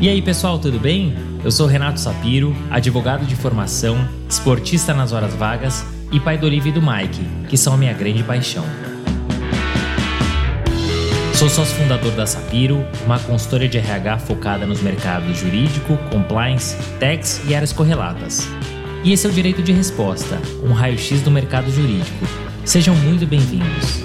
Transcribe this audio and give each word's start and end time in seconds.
E 0.00 0.08
aí, 0.08 0.22
pessoal, 0.22 0.60
tudo 0.60 0.78
bem? 0.78 1.12
Eu 1.42 1.50
sou 1.50 1.66
Renato 1.66 1.98
Sapiro, 1.98 2.54
advogado 2.70 3.26
de 3.26 3.34
formação, 3.34 3.98
esportista 4.28 4.94
nas 4.94 5.10
horas 5.10 5.34
vagas 5.34 5.84
e 6.12 6.20
pai 6.20 6.38
do 6.38 6.46
Olivia 6.46 6.70
e 6.70 6.72
do 6.72 6.80
Mike, 6.80 7.20
que 7.48 7.56
são 7.56 7.74
a 7.74 7.76
minha 7.76 7.92
grande 7.92 8.22
paixão. 8.22 8.64
Sou 11.34 11.48
sócio 11.48 11.74
fundador 11.74 12.12
da 12.12 12.26
Sapiro, 12.26 12.86
uma 13.04 13.18
consultoria 13.18 13.68
de 13.68 13.78
RH 13.78 14.18
focada 14.20 14.64
nos 14.66 14.80
mercados 14.80 15.36
jurídico, 15.36 15.96
compliance, 16.12 16.76
tax 17.00 17.42
e 17.48 17.52
áreas 17.52 17.72
correlatas. 17.72 18.48
E 19.02 19.12
esse 19.12 19.26
é 19.26 19.30
o 19.30 19.32
Direito 19.32 19.64
de 19.64 19.72
Resposta, 19.72 20.40
um 20.62 20.72
raio-x 20.72 21.22
do 21.22 21.30
mercado 21.30 21.72
jurídico. 21.72 22.24
Sejam 22.64 22.94
muito 22.94 23.26
bem-vindos. 23.26 24.00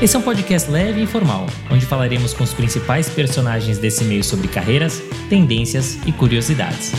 Esse 0.00 0.14
é 0.14 0.18
um 0.18 0.22
podcast 0.22 0.70
leve 0.70 1.00
e 1.00 1.04
informal, 1.04 1.46
onde 1.70 1.86
falaremos 1.86 2.34
com 2.34 2.44
os 2.44 2.52
principais 2.52 3.08
personagens 3.08 3.78
desse 3.78 4.04
meio 4.04 4.22
sobre 4.22 4.46
carreiras, 4.46 5.02
tendências 5.30 5.98
e 6.04 6.12
curiosidades. 6.12 6.92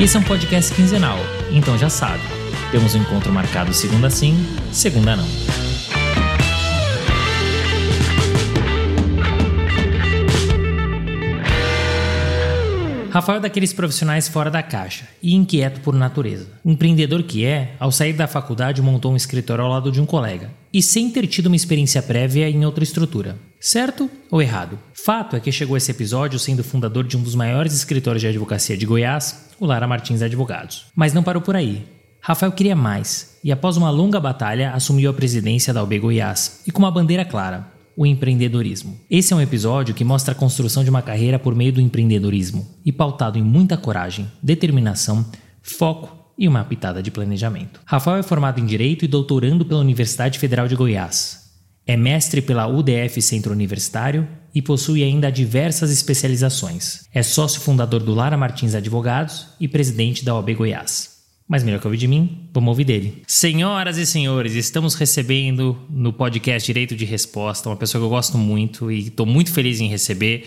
Esse 0.00 0.16
é 0.16 0.20
um 0.20 0.22
podcast 0.22 0.72
quinzenal, 0.72 1.18
então 1.50 1.76
já 1.76 1.90
sabe, 1.90 2.22
temos 2.70 2.94
um 2.94 3.02
encontro 3.02 3.30
marcado 3.30 3.74
segunda 3.74 4.08
sim, 4.08 4.34
segunda 4.72 5.16
não. 5.16 5.41
Rafael 13.12 13.36
é 13.36 13.42
daqueles 13.42 13.74
profissionais 13.74 14.26
fora 14.26 14.50
da 14.50 14.62
caixa 14.62 15.06
e 15.22 15.34
inquieto 15.34 15.82
por 15.82 15.94
natureza. 15.94 16.48
Empreendedor 16.64 17.22
que 17.22 17.44
é, 17.44 17.74
ao 17.78 17.92
sair 17.92 18.14
da 18.14 18.26
faculdade 18.26 18.80
montou 18.80 19.12
um 19.12 19.16
escritório 19.16 19.62
ao 19.62 19.70
lado 19.70 19.92
de 19.92 20.00
um 20.00 20.06
colega 20.06 20.50
e 20.72 20.82
sem 20.82 21.10
ter 21.10 21.26
tido 21.26 21.48
uma 21.48 21.56
experiência 21.56 22.02
prévia 22.02 22.48
em 22.48 22.64
outra 22.64 22.82
estrutura. 22.82 23.36
Certo 23.60 24.10
ou 24.30 24.40
errado? 24.40 24.78
Fato 24.94 25.36
é 25.36 25.40
que 25.40 25.52
chegou 25.52 25.76
esse 25.76 25.90
episódio 25.90 26.38
sendo 26.38 26.64
fundador 26.64 27.04
de 27.04 27.18
um 27.18 27.22
dos 27.22 27.34
maiores 27.34 27.74
escritórios 27.74 28.22
de 28.22 28.28
advocacia 28.28 28.78
de 28.78 28.86
Goiás, 28.86 29.50
o 29.60 29.66
Lara 29.66 29.86
Martins 29.86 30.22
Advogados. 30.22 30.86
Mas 30.96 31.12
não 31.12 31.22
parou 31.22 31.42
por 31.42 31.54
aí. 31.54 31.84
Rafael 32.18 32.52
queria 32.52 32.74
mais 32.74 33.36
e, 33.44 33.52
após 33.52 33.76
uma 33.76 33.90
longa 33.90 34.20
batalha, 34.20 34.72
assumiu 34.72 35.10
a 35.10 35.12
presidência 35.12 35.74
da 35.74 35.82
UB 35.82 35.98
Goiás 35.98 36.62
e 36.66 36.70
com 36.70 36.78
uma 36.78 36.90
bandeira 36.90 37.26
clara: 37.26 37.66
o 37.96 38.06
empreendedorismo. 38.06 38.98
Esse 39.10 39.32
é 39.32 39.36
um 39.36 39.40
episódio 39.40 39.94
que 39.94 40.04
mostra 40.04 40.32
a 40.32 40.36
construção 40.36 40.82
de 40.84 40.90
uma 40.90 41.02
carreira 41.02 41.38
por 41.38 41.54
meio 41.54 41.72
do 41.72 41.80
empreendedorismo 41.80 42.66
e 42.84 42.92
pautado 42.92 43.38
em 43.38 43.42
muita 43.42 43.76
coragem, 43.76 44.30
determinação, 44.42 45.24
foco 45.62 46.22
e 46.38 46.48
uma 46.48 46.64
pitada 46.64 47.02
de 47.02 47.10
planejamento. 47.10 47.80
Rafael 47.84 48.18
é 48.18 48.22
formado 48.22 48.60
em 48.60 48.66
Direito 48.66 49.04
e 49.04 49.08
doutorando 49.08 49.64
pela 49.64 49.80
Universidade 49.80 50.38
Federal 50.38 50.66
de 50.66 50.74
Goiás. 50.74 51.42
É 51.86 51.96
mestre 51.96 52.40
pela 52.40 52.66
UDF 52.66 53.20
Centro 53.20 53.52
Universitário 53.52 54.26
e 54.54 54.62
possui 54.62 55.02
ainda 55.02 55.30
diversas 55.30 55.90
especializações. 55.90 57.04
É 57.12 57.22
sócio 57.22 57.60
fundador 57.60 58.02
do 58.02 58.14
Lara 58.14 58.36
Martins 58.36 58.74
Advogados 58.74 59.48
e 59.58 59.66
presidente 59.66 60.24
da 60.24 60.34
OAB 60.34 60.54
Goiás. 60.54 61.11
Mas 61.52 61.62
melhor 61.62 61.80
que 61.80 61.86
ouvir 61.86 61.98
de 61.98 62.08
mim, 62.08 62.48
vamos 62.50 62.70
ouvir 62.70 62.84
dele. 62.84 63.22
Senhoras 63.26 63.98
e 63.98 64.06
senhores, 64.06 64.54
estamos 64.54 64.94
recebendo 64.94 65.76
no 65.90 66.10
podcast 66.10 66.64
Direito 66.66 66.96
de 66.96 67.04
Resposta 67.04 67.68
uma 67.68 67.76
pessoa 67.76 68.00
que 68.00 68.06
eu 68.06 68.08
gosto 68.08 68.38
muito 68.38 68.90
e 68.90 69.08
estou 69.08 69.26
muito 69.26 69.52
feliz 69.52 69.78
em 69.78 69.86
receber, 69.86 70.46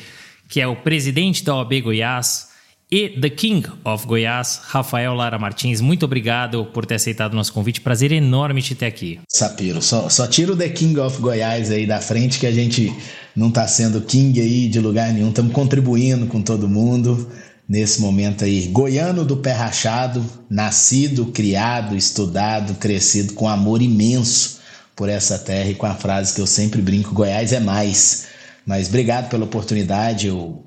que 0.49 0.59
é 0.59 0.65
o 0.65 0.77
presidente 0.77 1.43
da 1.43 1.57
OAB 1.57 1.73
Goiás 1.83 2.47
e 2.91 3.09
The 3.09 3.29
King 3.29 3.67
of 3.83 4.07
Goiás, 4.07 4.61
Rafael 4.63 5.13
Lara 5.13 5.37
Martins. 5.37 5.79
Muito 5.79 6.05
obrigado 6.05 6.65
por 6.73 6.87
ter 6.87 6.95
aceitado 6.95 7.33
o 7.33 7.35
nosso 7.35 7.53
convite. 7.53 7.81
Prazer 7.81 8.11
enorme 8.11 8.63
te 8.63 8.73
ter 8.73 8.87
aqui. 8.87 9.19
Sapiro, 9.29 9.83
só, 9.83 10.09
só 10.09 10.25
tira 10.25 10.53
o 10.53 10.57
The 10.57 10.69
King 10.69 10.99
of 10.99 11.21
Goiás 11.21 11.69
aí 11.69 11.85
da 11.85 12.01
frente 12.01 12.39
que 12.39 12.47
a 12.47 12.51
gente 12.51 12.91
não 13.35 13.49
está 13.49 13.67
sendo 13.67 14.01
king 14.01 14.41
aí 14.41 14.67
de 14.67 14.79
lugar 14.79 15.13
nenhum. 15.13 15.29
Estamos 15.29 15.53
contribuindo 15.53 16.25
com 16.25 16.41
todo 16.41 16.67
mundo 16.67 17.29
nesse 17.67 17.99
momento 17.99 18.45
aí, 18.45 18.67
goiano 18.67 19.25
do 19.25 19.37
pé 19.37 19.51
rachado, 19.51 20.23
nascido, 20.49 21.27
criado, 21.27 21.95
estudado, 21.95 22.75
crescido 22.75 23.33
com 23.33 23.47
amor 23.47 23.81
imenso 23.81 24.59
por 24.95 25.09
essa 25.09 25.37
terra 25.37 25.69
e 25.69 25.75
com 25.75 25.85
a 25.85 25.95
frase 25.95 26.33
que 26.33 26.41
eu 26.41 26.47
sempre 26.47 26.81
brinco, 26.81 27.13
Goiás 27.13 27.51
é 27.51 27.59
mais. 27.59 28.27
Mas 28.65 28.87
obrigado 28.87 29.29
pela 29.29 29.45
oportunidade, 29.45 30.27
eu 30.27 30.63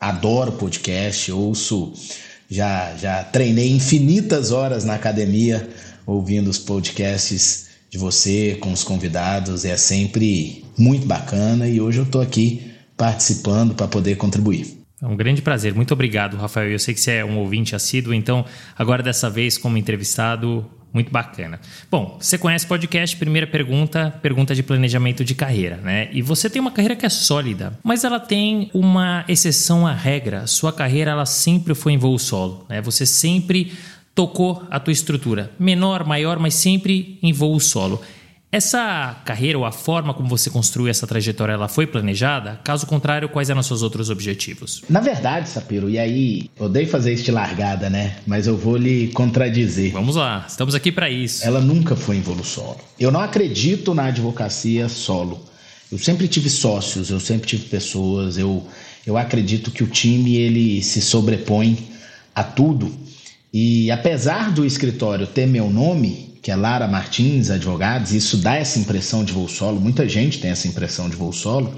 adoro 0.00 0.52
podcast, 0.52 1.30
ouço, 1.32 1.92
já, 2.50 2.94
já 2.96 3.24
treinei 3.24 3.70
infinitas 3.70 4.50
horas 4.50 4.84
na 4.84 4.94
academia 4.94 5.68
ouvindo 6.06 6.50
os 6.50 6.58
podcasts 6.58 7.66
de 7.88 7.98
você 7.98 8.56
com 8.60 8.72
os 8.72 8.82
convidados, 8.82 9.64
é 9.64 9.76
sempre 9.76 10.64
muito 10.76 11.06
bacana 11.06 11.68
e 11.68 11.80
hoje 11.80 11.98
eu 11.98 12.04
estou 12.04 12.20
aqui 12.20 12.72
participando 12.96 13.74
para 13.74 13.86
poder 13.86 14.16
contribuir. 14.16 14.81
É 15.02 15.06
um 15.06 15.16
grande 15.16 15.42
prazer. 15.42 15.74
Muito 15.74 15.92
obrigado, 15.92 16.36
Rafael. 16.36 16.70
Eu 16.70 16.78
sei 16.78 16.94
que 16.94 17.00
você 17.00 17.14
é 17.14 17.24
um 17.24 17.38
ouvinte 17.38 17.74
assíduo, 17.74 18.14
então 18.14 18.44
agora 18.78 19.02
dessa 19.02 19.28
vez 19.28 19.58
como 19.58 19.76
entrevistado, 19.76 20.64
muito 20.94 21.10
bacana. 21.10 21.58
Bom, 21.90 22.18
você 22.20 22.38
conhece 22.38 22.66
podcast? 22.66 23.16
Primeira 23.16 23.46
pergunta, 23.46 24.16
pergunta 24.22 24.54
de 24.54 24.62
planejamento 24.62 25.24
de 25.24 25.34
carreira, 25.34 25.78
né? 25.78 26.08
E 26.12 26.22
você 26.22 26.48
tem 26.48 26.60
uma 26.60 26.70
carreira 26.70 26.94
que 26.94 27.04
é 27.04 27.08
sólida, 27.08 27.76
mas 27.82 28.04
ela 28.04 28.20
tem 28.20 28.70
uma 28.72 29.24
exceção 29.26 29.86
à 29.86 29.92
regra. 29.92 30.46
Sua 30.46 30.72
carreira 30.72 31.10
ela 31.10 31.26
sempre 31.26 31.74
foi 31.74 31.94
em 31.94 31.98
voo 31.98 32.16
solo, 32.16 32.64
né? 32.68 32.80
Você 32.80 33.04
sempre 33.04 33.72
tocou 34.14 34.64
a 34.70 34.78
tua 34.78 34.92
estrutura, 34.92 35.50
menor, 35.58 36.06
maior, 36.06 36.38
mas 36.38 36.54
sempre 36.54 37.18
em 37.22 37.32
voo 37.32 37.58
solo. 37.58 38.00
Essa 38.52 39.16
carreira 39.24 39.56
ou 39.56 39.64
a 39.64 39.72
forma 39.72 40.12
como 40.12 40.28
você 40.28 40.50
construiu 40.50 40.90
essa 40.90 41.06
trajetória, 41.06 41.54
ela 41.54 41.68
foi 41.68 41.86
planejada? 41.86 42.60
Caso 42.62 42.86
contrário, 42.86 43.26
quais 43.30 43.48
eram 43.48 43.60
os 43.62 43.66
seus 43.66 43.80
outros 43.80 44.10
objetivos? 44.10 44.82
Na 44.90 45.00
verdade, 45.00 45.48
Sapiro, 45.48 45.88
e 45.88 45.98
aí, 45.98 46.50
odeio 46.58 46.86
fazer 46.86 47.14
isso 47.14 47.24
de 47.24 47.30
largada, 47.30 47.88
né? 47.88 48.18
Mas 48.26 48.46
eu 48.46 48.54
vou 48.54 48.76
lhe 48.76 49.08
contradizer. 49.14 49.92
Vamos 49.92 50.16
lá, 50.16 50.44
estamos 50.46 50.74
aqui 50.74 50.92
para 50.92 51.08
isso. 51.08 51.46
Ela 51.46 51.62
nunca 51.62 51.96
foi 51.96 52.16
em 52.16 52.20
voo 52.20 52.44
solo. 52.44 52.76
Eu 53.00 53.10
não 53.10 53.20
acredito 53.20 53.94
na 53.94 54.08
advocacia 54.08 54.86
solo. 54.86 55.40
Eu 55.90 55.96
sempre 55.96 56.28
tive 56.28 56.50
sócios, 56.50 57.08
eu 57.08 57.20
sempre 57.20 57.48
tive 57.48 57.64
pessoas, 57.64 58.36
eu, 58.36 58.66
eu 59.06 59.16
acredito 59.16 59.70
que 59.70 59.82
o 59.82 59.86
time 59.86 60.36
ele 60.36 60.82
se 60.82 61.00
sobrepõe 61.00 61.78
a 62.34 62.44
tudo. 62.44 62.94
E 63.50 63.90
apesar 63.90 64.52
do 64.52 64.66
escritório 64.66 65.26
ter 65.26 65.46
meu 65.46 65.70
nome, 65.70 66.31
que 66.42 66.50
é 66.50 66.56
Lara 66.56 66.88
Martins 66.88 67.50
Advogados, 67.50 68.12
isso 68.12 68.36
dá 68.36 68.56
essa 68.56 68.78
impressão 68.78 69.24
de 69.24 69.32
voo 69.32 69.48
solo, 69.48 69.80
muita 69.80 70.08
gente 70.08 70.40
tem 70.40 70.50
essa 70.50 70.66
impressão 70.66 71.08
de 71.08 71.14
voo 71.14 71.32
solo, 71.32 71.72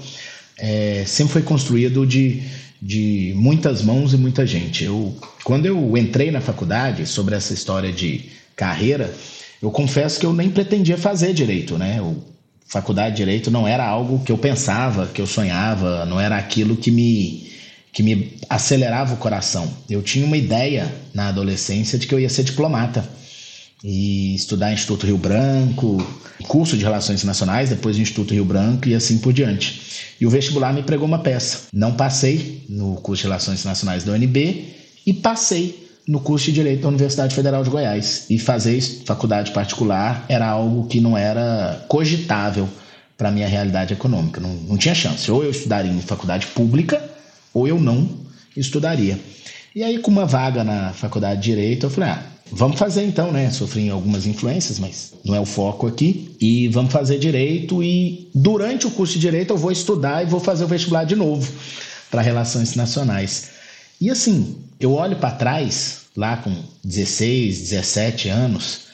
é, 0.57 1.03
sempre 1.05 1.33
foi 1.33 1.41
construído 1.43 2.05
de, 2.05 2.41
de 2.81 3.31
muitas 3.35 3.83
mãos 3.83 4.13
e 4.13 4.17
muita 4.17 4.45
gente. 4.45 4.83
Eu, 4.83 5.15
quando 5.43 5.67
eu 5.67 5.95
entrei 5.95 6.31
na 6.31 6.41
faculdade 6.41 7.05
sobre 7.05 7.35
essa 7.35 7.53
história 7.53 7.91
de 7.91 8.31
carreira, 8.55 9.13
eu 9.61 9.69
confesso 9.69 10.19
que 10.19 10.25
eu 10.25 10.33
nem 10.33 10.49
pretendia 10.49 10.97
fazer 10.97 11.31
direito, 11.31 11.77
né? 11.77 11.99
Eu, 11.99 12.23
faculdade 12.65 13.11
de 13.11 13.17
direito 13.17 13.51
não 13.51 13.67
era 13.67 13.85
algo 13.85 14.23
que 14.23 14.31
eu 14.31 14.37
pensava, 14.37 15.05
que 15.07 15.21
eu 15.21 15.27
sonhava, 15.27 16.05
não 16.05 16.19
era 16.19 16.37
aquilo 16.37 16.75
que 16.75 16.89
me 16.89 17.45
que 17.93 18.03
me 18.03 18.33
acelerava 18.49 19.13
o 19.13 19.17
coração. 19.17 19.71
Eu 19.89 20.01
tinha 20.01 20.25
uma 20.25 20.35
ideia 20.35 20.93
na 21.13 21.29
adolescência 21.29 21.97
de 21.97 22.05
que 22.05 22.13
eu 22.13 22.19
ia 22.19 22.27
ser 22.27 22.43
diplomata 22.43 23.07
e 23.87 24.33
estudar 24.33 24.73
Instituto 24.73 25.05
Rio 25.05 25.17
Branco, 25.17 26.03
curso 26.47 26.75
de 26.75 26.83
Relações 26.83 27.19
Internacionais, 27.19 27.69
depois 27.69 27.99
Instituto 27.99 28.33
Rio 28.33 28.43
Branco 28.43 28.89
e 28.89 28.95
assim 28.95 29.19
por 29.19 29.31
diante. 29.31 29.79
E 30.19 30.25
o 30.25 30.29
vestibular 30.29 30.73
me 30.73 30.81
pregou 30.81 31.07
uma 31.07 31.19
peça. 31.19 31.67
Não 31.71 31.93
passei 31.93 32.65
no 32.67 32.95
curso 32.95 33.21
de 33.21 33.27
Relações 33.27 33.59
Internacionais 33.59 34.03
da 34.03 34.13
UNB 34.13 34.73
e 35.05 35.13
passei 35.13 35.87
no 36.07 36.19
curso 36.19 36.47
de 36.47 36.53
Direito 36.53 36.81
da 36.81 36.87
Universidade 36.87 37.35
Federal 37.35 37.63
de 37.63 37.69
Goiás. 37.69 38.25
E 38.27 38.39
fazer 38.39 38.81
faculdade 39.05 39.51
particular 39.51 40.25
era 40.27 40.47
algo 40.47 40.87
que 40.87 40.99
não 40.99 41.15
era 41.15 41.85
cogitável 41.87 42.67
para 43.15 43.29
minha 43.29 43.47
realidade 43.47 43.93
econômica. 43.93 44.41
Não, 44.41 44.49
não 44.49 44.77
tinha 44.77 44.95
chance. 44.95 45.29
Ou 45.29 45.43
eu 45.43 45.51
estudaria 45.51 45.91
em 45.91 46.01
faculdade 46.01 46.47
pública, 46.47 47.03
ou 47.53 47.67
eu 47.67 47.79
não 47.79 48.09
estudaria. 48.57 49.19
E 49.75 49.83
aí, 49.83 49.99
com 49.99 50.09
uma 50.09 50.25
vaga 50.25 50.63
na 50.63 50.91
faculdade 50.91 51.41
de 51.41 51.51
Direito, 51.51 51.85
eu 51.85 51.89
falei, 51.89 52.09
ah, 52.09 52.34
Vamos 52.51 52.77
fazer 52.77 53.03
então, 53.03 53.31
né? 53.31 53.49
Sofri 53.49 53.89
algumas 53.89 54.27
influências, 54.27 54.79
mas 54.79 55.13
não 55.23 55.35
é 55.35 55.39
o 55.39 55.45
foco 55.45 55.87
aqui. 55.87 56.35
E 56.39 56.67
vamos 56.67 56.91
fazer 56.91 57.17
direito. 57.17 57.83
E 57.83 58.29
durante 58.33 58.85
o 58.85 58.91
curso 58.91 59.13
de 59.13 59.19
direito 59.19 59.51
eu 59.51 59.57
vou 59.57 59.71
estudar 59.71 60.23
e 60.23 60.29
vou 60.29 60.39
fazer 60.39 60.63
o 60.63 60.67
vestibular 60.67 61.05
de 61.05 61.15
novo 61.15 61.51
para 62.09 62.21
relações 62.21 62.69
internacionais. 62.69 63.49
E 63.99 64.09
assim, 64.09 64.57
eu 64.79 64.93
olho 64.93 65.15
para 65.15 65.31
trás, 65.31 66.01
lá 66.15 66.37
com 66.37 66.53
16, 66.83 67.59
17 67.59 68.29
anos, 68.29 68.85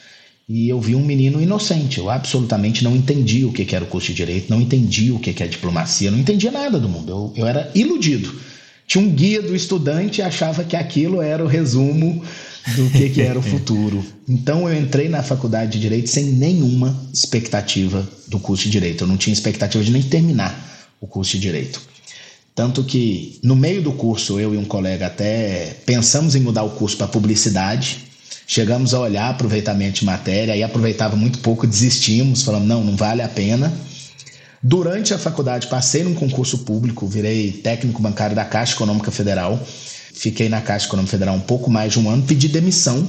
e 0.48 0.68
eu 0.68 0.80
vi 0.80 0.94
um 0.94 1.04
menino 1.04 1.40
inocente. 1.40 1.98
Eu 1.98 2.08
absolutamente 2.08 2.82
não 2.82 2.96
entendi 2.96 3.44
o 3.44 3.52
que 3.52 3.74
era 3.74 3.84
o 3.84 3.88
curso 3.88 4.08
de 4.08 4.14
direito, 4.14 4.50
não 4.50 4.60
entendi 4.60 5.12
o 5.12 5.18
que 5.18 5.42
é 5.42 5.46
diplomacia, 5.46 6.10
não 6.10 6.18
entendia 6.18 6.50
nada 6.50 6.80
do 6.80 6.88
mundo. 6.88 7.10
Eu, 7.10 7.32
eu 7.36 7.46
era 7.46 7.70
iludido. 7.74 8.32
Tinha 8.86 9.04
um 9.04 9.10
guia 9.10 9.40
do 9.40 9.54
estudante 9.54 10.20
e 10.20 10.22
achava 10.22 10.64
que 10.64 10.76
aquilo 10.76 11.22
era 11.22 11.44
o 11.44 11.46
resumo 11.46 12.22
do 12.76 12.90
que, 12.90 13.10
que 13.10 13.22
era 13.22 13.38
o 13.38 13.42
futuro. 13.42 14.04
Então 14.28 14.68
eu 14.68 14.78
entrei 14.78 15.08
na 15.08 15.22
faculdade 15.22 15.72
de 15.72 15.80
Direito 15.80 16.08
sem 16.08 16.24
nenhuma 16.24 16.96
expectativa 17.12 18.08
do 18.28 18.38
curso 18.38 18.64
de 18.64 18.70
Direito. 18.70 19.04
Eu 19.04 19.08
não 19.08 19.16
tinha 19.16 19.32
expectativa 19.32 19.82
de 19.82 19.90
nem 19.90 20.02
terminar 20.02 20.88
o 21.00 21.06
curso 21.06 21.32
de 21.32 21.40
Direito. 21.40 21.80
Tanto 22.54 22.84
que 22.84 23.38
no 23.42 23.56
meio 23.56 23.82
do 23.82 23.92
curso, 23.92 24.38
eu 24.38 24.54
e 24.54 24.58
um 24.58 24.64
colega 24.64 25.06
até 25.06 25.76
pensamos 25.86 26.34
em 26.34 26.40
mudar 26.40 26.62
o 26.62 26.70
curso 26.70 26.96
para 26.96 27.08
publicidade. 27.08 28.04
Chegamos 28.46 28.92
a 28.92 29.00
olhar 29.00 29.30
aproveitamento 29.30 30.00
de 30.00 30.04
matéria, 30.04 30.52
aí 30.52 30.62
aproveitava 30.62 31.16
muito 31.16 31.38
pouco, 31.38 31.66
desistimos, 31.66 32.42
falamos, 32.42 32.68
não, 32.68 32.84
não 32.84 32.96
vale 32.96 33.22
a 33.22 33.28
pena. 33.28 33.72
Durante 34.62 35.14
a 35.14 35.18
faculdade, 35.18 35.66
passei 35.66 36.04
num 36.04 36.14
concurso 36.14 36.58
público, 36.58 37.06
virei 37.06 37.50
técnico 37.50 38.02
bancário 38.02 38.36
da 38.36 38.44
Caixa 38.44 38.74
Econômica 38.74 39.10
Federal. 39.10 39.58
Fiquei 40.12 40.48
na 40.48 40.60
Caixa 40.60 40.86
Econômica 40.86 41.10
Federal 41.10 41.34
um 41.34 41.40
pouco 41.40 41.70
mais 41.70 41.92
de 41.92 41.98
um 41.98 42.08
ano, 42.08 42.22
pedi 42.22 42.48
demissão 42.48 43.06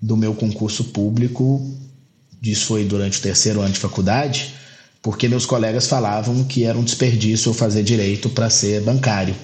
do 0.00 0.16
meu 0.16 0.34
concurso 0.34 0.84
público. 0.84 1.64
Isso 2.42 2.66
foi 2.66 2.84
durante 2.84 3.18
o 3.18 3.22
terceiro 3.22 3.60
ano 3.60 3.72
de 3.72 3.78
faculdade, 3.78 4.54
porque 5.02 5.28
meus 5.28 5.46
colegas 5.46 5.86
falavam 5.86 6.44
que 6.44 6.64
era 6.64 6.78
um 6.78 6.84
desperdício 6.84 7.50
eu 7.50 7.54
fazer 7.54 7.82
direito 7.82 8.28
para 8.30 8.48
ser 8.50 8.80
bancário, 8.82 9.34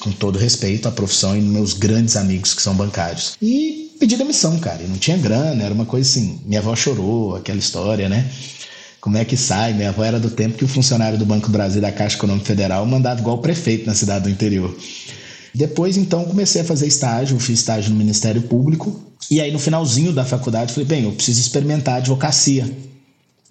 com 0.00 0.12
todo 0.12 0.38
respeito 0.38 0.86
à 0.86 0.92
profissão 0.92 1.36
e 1.36 1.40
meus 1.40 1.72
grandes 1.72 2.16
amigos 2.16 2.54
que 2.54 2.62
são 2.62 2.74
bancários. 2.74 3.36
E 3.40 3.96
pedi 3.98 4.16
demissão, 4.16 4.58
cara, 4.58 4.82
e 4.82 4.86
não 4.86 4.96
tinha 4.96 5.16
grana, 5.16 5.62
era 5.62 5.74
uma 5.74 5.86
coisa 5.86 6.08
assim. 6.08 6.40
Minha 6.44 6.60
avó 6.60 6.76
chorou, 6.76 7.36
aquela 7.36 7.58
história, 7.58 8.08
né? 8.08 8.30
Como 9.00 9.16
é 9.16 9.24
que 9.24 9.36
sai? 9.36 9.72
Minha 9.72 9.88
avó 9.88 10.04
era 10.04 10.20
do 10.20 10.30
tempo 10.30 10.56
que 10.56 10.64
o 10.64 10.68
funcionário 10.68 11.18
do 11.18 11.26
Banco 11.26 11.50
Brasil 11.50 11.80
da 11.80 11.90
Caixa 11.90 12.16
Econômica 12.16 12.46
Federal 12.46 12.86
mandava 12.86 13.20
igual 13.20 13.36
o 13.36 13.40
prefeito 13.40 13.86
na 13.86 13.94
cidade 13.94 14.24
do 14.24 14.30
interior. 14.30 14.76
Depois, 15.54 15.96
então, 15.96 16.24
comecei 16.24 16.62
a 16.62 16.64
fazer 16.64 16.86
estágio, 16.86 17.38
fiz 17.38 17.58
estágio 17.58 17.90
no 17.90 17.96
Ministério 17.96 18.42
Público. 18.42 19.00
E 19.30 19.40
aí, 19.40 19.52
no 19.52 19.58
finalzinho 19.58 20.12
da 20.12 20.24
faculdade, 20.24 20.72
falei: 20.72 20.86
bem, 20.86 21.04
eu 21.04 21.12
preciso 21.12 21.40
experimentar 21.40 21.94
a 21.94 21.98
advocacia. 21.98 22.70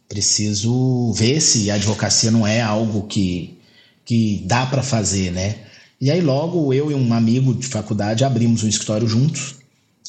Preciso 0.09 1.13
ver 1.13 1.39
se 1.39 1.69
a 1.71 1.75
advocacia 1.75 2.31
não 2.31 2.45
é 2.45 2.59
algo 2.59 3.07
que, 3.07 3.57
que 4.03 4.43
dá 4.45 4.65
para 4.65 4.83
fazer, 4.83 5.31
né? 5.31 5.55
E 5.99 6.09
aí, 6.09 6.19
logo, 6.19 6.73
eu 6.73 6.91
e 6.91 6.95
um 6.95 7.13
amigo 7.13 7.53
de 7.53 7.67
faculdade 7.67 8.23
abrimos 8.23 8.63
um 8.63 8.67
escritório 8.67 9.07
juntos 9.07 9.55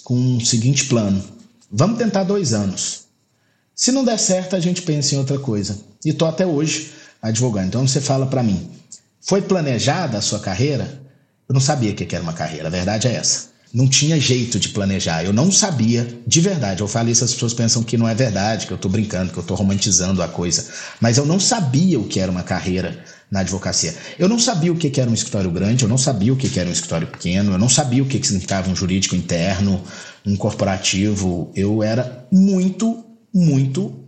com 0.03 0.37
o 0.39 0.45
seguinte 0.45 0.87
plano: 0.87 1.23
vamos 1.71 1.99
tentar 1.99 2.25
dois 2.25 2.55
anos. 2.55 3.03
Se 3.75 3.93
não 3.93 4.05
der 4.05 4.19
certo, 4.19 4.57
a 4.57 4.61
gente 4.61 4.83
pensa 4.83 5.15
em 5.15 5.19
outra 5.19 5.39
coisa. 5.39 5.79
E 6.05 6.11
estou 6.11 6.27
até 6.27 6.47
hoje 6.47 6.93
advogando. 7.21 7.69
Então 7.69 7.87
você 7.87 8.01
fala 8.01 8.27
para 8.27 8.43
mim, 8.43 8.69
foi 9.21 9.43
planejada 9.43 10.19
a 10.19 10.23
sua 10.23 10.41
carreira? 10.41 11.02
Eu 11.49 11.55
não 11.55 11.61
sabia 11.61 11.93
o 11.93 11.95
que 11.95 12.15
era 12.15 12.23
uma 12.23 12.33
carreira, 12.33 12.69
a 12.69 12.71
verdade 12.71 13.09
é 13.09 13.15
essa. 13.15 13.53
Não 13.73 13.89
tinha 13.89 14.21
jeito 14.21 14.61
de 14.61 14.69
planejar, 14.69 15.25
eu 15.25 15.33
não 15.33 15.51
sabia 15.51 16.21
de 16.27 16.41
verdade. 16.43 16.83
Eu 16.83 16.89
falo 16.89 17.09
isso, 17.09 17.25
as 17.25 17.33
pessoas 17.33 17.55
pensam 17.55 17.83
que 17.83 17.97
não 17.97 18.07
é 18.07 18.15
verdade, 18.15 18.67
que 18.67 18.73
eu 18.73 18.77
estou 18.77 18.91
brincando, 18.91 19.33
que 19.33 19.39
eu 19.39 19.43
estou 19.43 19.57
romantizando 19.57 20.23
a 20.23 20.29
coisa. 20.29 20.67
Mas 21.01 21.17
eu 21.17 21.25
não 21.25 21.41
sabia 21.41 21.99
o 21.99 22.05
que 22.05 22.21
era 22.21 22.31
uma 22.31 22.43
carreira 22.43 23.03
na 23.31 23.41
advocacia. 23.41 23.95
Eu 24.19 24.29
não 24.29 24.39
sabia 24.39 24.71
o 24.71 24.77
que 24.77 25.01
era 25.01 25.11
um 25.11 25.15
escritório 25.15 25.51
grande, 25.51 25.85
eu 25.85 25.89
não 25.89 25.97
sabia 25.97 26.35
o 26.35 26.37
que 26.37 26.61
era 26.61 26.69
um 26.69 26.73
escritório 26.73 27.07
pequeno, 27.07 27.53
eu 27.53 27.59
não 27.59 27.69
sabia 27.69 28.03
o 28.03 28.07
que 28.07 28.23
significava 28.23 28.71
um 28.71 28.77
jurídico 28.77 29.17
interno, 29.17 29.83
um 30.27 30.37
corporativo. 30.37 31.51
Eu 31.57 31.83
era 31.83 32.27
muito 32.31 33.03
muito 33.33 34.05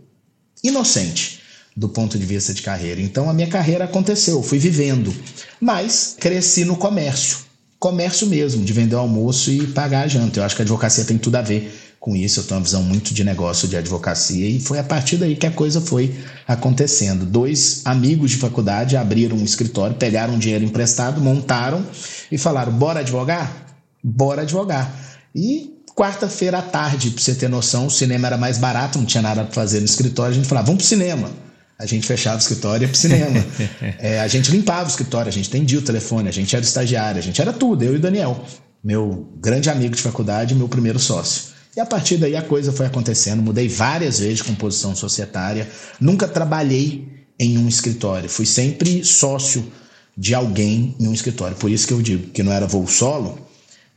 inocente 0.63 1.34
do 1.75 1.89
ponto 1.89 2.17
de 2.17 2.25
vista 2.25 2.53
de 2.53 2.61
carreira. 2.61 3.01
Então 3.01 3.29
a 3.29 3.33
minha 3.33 3.47
carreira 3.47 3.83
aconteceu, 3.83 4.41
fui 4.41 4.57
vivendo, 4.57 5.13
mas 5.59 6.15
cresci 6.19 6.63
no 6.63 6.77
comércio, 6.77 7.39
comércio 7.77 8.27
mesmo, 8.27 8.63
de 8.63 8.71
vender 8.71 8.95
o 8.95 8.99
almoço 8.99 9.51
e 9.51 9.67
pagar 9.67 10.05
a 10.05 10.07
janta. 10.07 10.39
Eu 10.39 10.43
acho 10.43 10.55
que 10.55 10.61
a 10.61 10.63
advocacia 10.63 11.03
tem 11.03 11.17
tudo 11.17 11.35
a 11.35 11.41
ver 11.41 11.81
com 11.99 12.15
isso. 12.15 12.39
Eu 12.39 12.43
tenho 12.45 12.59
uma 12.59 12.63
visão 12.63 12.81
muito 12.81 13.13
de 13.13 13.23
negócio 13.23 13.67
de 13.67 13.75
advocacia 13.75 14.47
e 14.47 14.59
foi 14.59 14.79
a 14.79 14.83
partir 14.83 15.17
daí 15.17 15.35
que 15.35 15.47
a 15.47 15.51
coisa 15.51 15.81
foi 15.81 16.15
acontecendo. 16.47 17.25
Dois 17.25 17.81
amigos 17.83 18.31
de 18.31 18.37
faculdade 18.37 18.95
abriram 18.95 19.35
um 19.35 19.43
escritório, 19.43 19.97
pegaram 19.97 20.39
dinheiro 20.39 20.63
emprestado, 20.63 21.19
montaram 21.19 21.85
e 22.31 22.37
falaram: 22.37 22.71
bora 22.71 23.01
advogar? 23.01 23.75
Bora 24.01 24.43
advogar. 24.43 24.93
E 25.35 25.75
Quarta-feira 25.95 26.57
à 26.57 26.61
tarde, 26.61 27.11
pra 27.11 27.23
você 27.23 27.33
ter 27.33 27.47
noção, 27.47 27.85
o 27.85 27.89
cinema 27.89 28.27
era 28.27 28.37
mais 28.37 28.57
barato, 28.57 28.99
não 28.99 29.05
tinha 29.05 29.21
nada 29.21 29.45
para 29.45 29.53
fazer 29.53 29.79
no 29.79 29.85
escritório. 29.85 30.33
A 30.33 30.35
gente 30.35 30.45
falava, 30.45 30.67
vamos 30.67 30.83
pro 30.83 30.89
cinema. 30.89 31.31
A 31.77 31.85
gente 31.85 32.07
fechava 32.07 32.37
o 32.37 32.39
escritório 32.39 32.83
e 32.83 32.85
ia 32.85 32.89
pro 32.89 32.97
cinema. 32.97 33.45
é, 33.99 34.19
a 34.19 34.27
gente 34.27 34.49
limpava 34.49 34.85
o 34.85 34.87
escritório, 34.87 35.29
a 35.29 35.31
gente 35.31 35.49
atendia 35.49 35.79
o 35.79 35.81
telefone, 35.81 36.29
a 36.29 36.31
gente 36.31 36.55
era 36.55 36.63
estagiário, 36.63 37.19
a 37.19 37.23
gente 37.23 37.41
era 37.41 37.51
tudo, 37.51 37.83
eu 37.83 37.93
e 37.93 37.97
o 37.97 37.99
Daniel, 37.99 38.45
meu 38.83 39.27
grande 39.41 39.69
amigo 39.69 39.95
de 39.95 40.01
faculdade, 40.01 40.55
meu 40.55 40.69
primeiro 40.69 40.99
sócio. 40.99 41.55
E 41.75 41.79
a 41.79 41.85
partir 41.85 42.17
daí 42.17 42.35
a 42.37 42.41
coisa 42.41 42.71
foi 42.71 42.85
acontecendo. 42.85 43.41
Mudei 43.41 43.67
várias 43.67 44.19
vezes 44.19 44.37
de 44.37 44.45
composição 44.45 44.95
societária. 44.95 45.67
Nunca 45.99 46.27
trabalhei 46.27 47.05
em 47.37 47.57
um 47.57 47.67
escritório. 47.67 48.29
Fui 48.29 48.45
sempre 48.45 49.03
sócio 49.03 49.69
de 50.17 50.33
alguém 50.33 50.95
em 50.97 51.07
um 51.07 51.13
escritório. 51.13 51.57
Por 51.57 51.69
isso 51.69 51.85
que 51.85 51.93
eu 51.93 52.01
digo 52.01 52.29
que 52.29 52.41
não 52.41 52.53
era 52.53 52.65
voo 52.65 52.87
solo, 52.87 53.37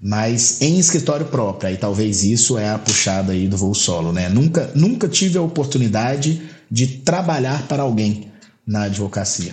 mas 0.02 0.60
em 0.60 0.76
escritório 0.78 1.26
próprio. 1.26 1.68
Aí 1.68 1.76
talvez 1.76 2.24
isso 2.24 2.58
é 2.58 2.68
a 2.68 2.78
puxada 2.78 3.32
aí 3.32 3.46
do 3.46 3.56
voo 3.56 3.74
solo, 3.74 4.12
né? 4.12 4.28
Nunca, 4.28 4.72
nunca 4.74 5.06
tive 5.06 5.38
a 5.38 5.42
oportunidade 5.42 6.42
de 6.70 6.86
trabalhar 6.98 7.66
para 7.68 7.82
alguém 7.82 8.28
na 8.66 8.84
advocacia. 8.84 9.52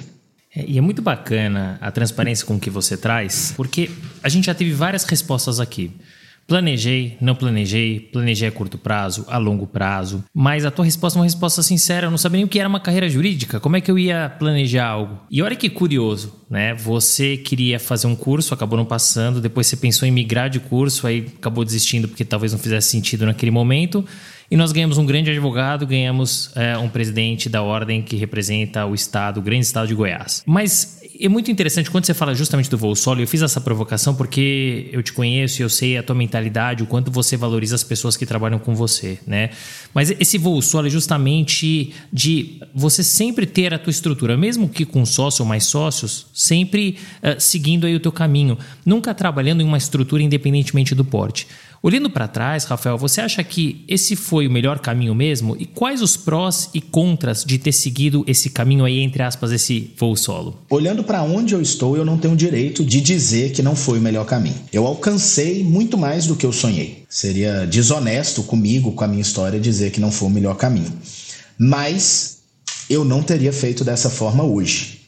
É, 0.55 0.65
e 0.67 0.77
é 0.77 0.81
muito 0.81 1.01
bacana 1.01 1.77
a 1.81 1.91
transparência 1.91 2.45
com 2.45 2.59
que 2.59 2.69
você 2.69 2.95
traz, 2.95 3.53
porque 3.55 3.89
a 4.23 4.29
gente 4.29 4.45
já 4.45 4.53
teve 4.53 4.71
várias 4.71 5.03
respostas 5.03 5.59
aqui. 5.59 5.91
Planejei, 6.47 7.17
não 7.19 7.33
planejei, 7.33 7.99
planejei 7.99 8.47
a 8.47 8.51
curto 8.51 8.77
prazo, 8.77 9.25
a 9.27 9.37
longo 9.39 9.65
prazo. 9.65 10.23
Mas 10.31 10.63
a 10.63 10.69
tua 10.69 10.85
resposta 10.85 11.17
é 11.17 11.19
uma 11.19 11.25
resposta 11.25 11.63
sincera. 11.63 12.05
Eu 12.05 12.11
não 12.11 12.19
sabia 12.19 12.37
nem 12.37 12.45
o 12.45 12.47
que 12.47 12.59
era 12.59 12.69
uma 12.69 12.79
carreira 12.79 13.09
jurídica. 13.09 13.59
Como 13.59 13.75
é 13.75 13.81
que 13.81 13.89
eu 13.89 13.97
ia 13.97 14.29
planejar 14.29 14.85
algo? 14.85 15.19
E 15.31 15.41
olha 15.41 15.55
que 15.55 15.71
curioso, 15.71 16.35
né? 16.47 16.75
Você 16.75 17.35
queria 17.35 17.79
fazer 17.79 18.05
um 18.05 18.15
curso, 18.15 18.53
acabou 18.53 18.77
não 18.77 18.85
passando. 18.85 19.41
Depois 19.41 19.65
você 19.65 19.75
pensou 19.75 20.07
em 20.07 20.11
migrar 20.11 20.47
de 20.47 20.59
curso, 20.59 21.07
aí 21.07 21.25
acabou 21.35 21.65
desistindo 21.65 22.07
porque 22.07 22.23
talvez 22.23 22.51
não 22.51 22.59
fizesse 22.59 22.89
sentido 22.89 23.25
naquele 23.25 23.51
momento. 23.51 24.05
E 24.49 24.55
nós 24.55 24.71
ganhamos 24.71 24.97
um 24.97 25.05
grande 25.05 25.31
advogado, 25.31 25.87
ganhamos 25.87 26.51
é, 26.55 26.77
um 26.77 26.87
presidente 26.87 27.49
da 27.49 27.63
ordem 27.63 28.01
que 28.01 28.15
representa 28.15 28.85
o 28.85 28.93
estado, 28.93 29.39
o 29.39 29.41
grande 29.41 29.65
estado 29.65 29.87
de 29.87 29.95
Goiás. 29.95 30.43
Mas 30.45 31.01
é 31.19 31.29
muito 31.29 31.49
interessante 31.49 31.89
quando 31.89 32.05
você 32.05 32.13
fala 32.13 32.35
justamente 32.35 32.69
do 32.69 32.77
voo 32.77 32.95
solo. 32.95 33.21
Eu 33.21 33.27
fiz 33.27 33.41
essa 33.41 33.61
provocação 33.61 34.13
porque 34.13 34.89
eu 34.91 35.01
te 35.01 35.13
conheço 35.13 35.61
e 35.61 35.63
eu 35.63 35.69
sei 35.69 35.97
a 35.97 36.03
tua 36.03 36.15
mentalidade, 36.15 36.83
o 36.83 36.85
quanto 36.85 37.09
você 37.09 37.37
valoriza 37.37 37.75
as 37.75 37.83
pessoas 37.83 38.17
que 38.17 38.25
trabalham 38.25 38.59
com 38.59 38.75
você, 38.75 39.17
né? 39.25 39.49
Mas 39.93 40.11
esse 40.19 40.37
voo 40.37 40.61
solo 40.61 40.87
é 40.87 40.89
justamente 40.89 41.93
de 42.11 42.61
você 42.73 43.03
sempre 43.03 43.45
ter 43.45 43.73
a 43.73 43.79
tua 43.79 43.91
estrutura, 43.91 44.37
mesmo 44.37 44.67
que 44.67 44.85
com 44.85 45.05
sócio 45.05 45.43
ou 45.43 45.47
mais 45.47 45.65
sócios, 45.65 46.27
sempre 46.33 46.97
uh, 47.23 47.39
seguindo 47.39 47.87
aí 47.87 47.95
o 47.95 47.99
teu 47.99 48.11
caminho, 48.11 48.57
nunca 48.85 49.13
trabalhando 49.13 49.61
em 49.61 49.65
uma 49.65 49.77
estrutura 49.77 50.21
independentemente 50.21 50.93
do 50.93 51.05
porte. 51.05 51.47
Olhando 51.85 52.09
para 52.09 52.27
trás, 52.27 52.63
Rafael, 52.63 52.97
você 52.97 53.21
acha 53.21 53.43
que 53.43 53.85
esse 53.87 54.15
foi 54.15 54.47
o 54.47 54.51
melhor 54.51 54.79
caminho 54.79 55.13
mesmo? 55.13 55.55
E 55.59 55.67
quais 55.67 56.01
os 56.01 56.17
prós 56.17 56.67
e 56.73 56.81
contras 56.81 57.45
de 57.45 57.59
ter 57.59 57.71
seguido 57.71 58.23
esse 58.25 58.49
caminho 58.49 58.83
aí, 58.83 59.01
entre 59.01 59.21
aspas, 59.21 59.51
esse 59.51 59.93
voo 59.95 60.15
solo? 60.15 60.57
Olhando 60.67 61.03
para 61.03 61.21
onde 61.21 61.53
eu 61.53 61.61
estou, 61.61 61.95
eu 61.95 62.03
não 62.03 62.17
tenho 62.17 62.35
direito 62.35 62.83
de 62.83 62.99
dizer 62.99 63.51
que 63.51 63.61
não 63.61 63.75
foi 63.75 63.99
o 63.99 64.01
melhor 64.01 64.25
caminho. 64.25 64.55
Eu 64.73 64.87
alcancei 64.87 65.63
muito 65.63 65.95
mais 65.95 66.25
do 66.25 66.35
que 66.35 66.43
eu 66.43 66.51
sonhei. 66.51 67.05
Seria 67.07 67.67
desonesto 67.67 68.41
comigo, 68.41 68.93
com 68.93 69.03
a 69.03 69.07
minha 69.07 69.21
história, 69.21 69.59
dizer 69.59 69.91
que 69.91 70.01
não 70.01 70.11
foi 70.11 70.27
o 70.27 70.31
melhor 70.31 70.55
caminho. 70.55 70.91
Mas 71.55 72.39
eu 72.89 73.05
não 73.05 73.21
teria 73.21 73.53
feito 73.53 73.83
dessa 73.83 74.09
forma 74.09 74.43
hoje. 74.43 75.01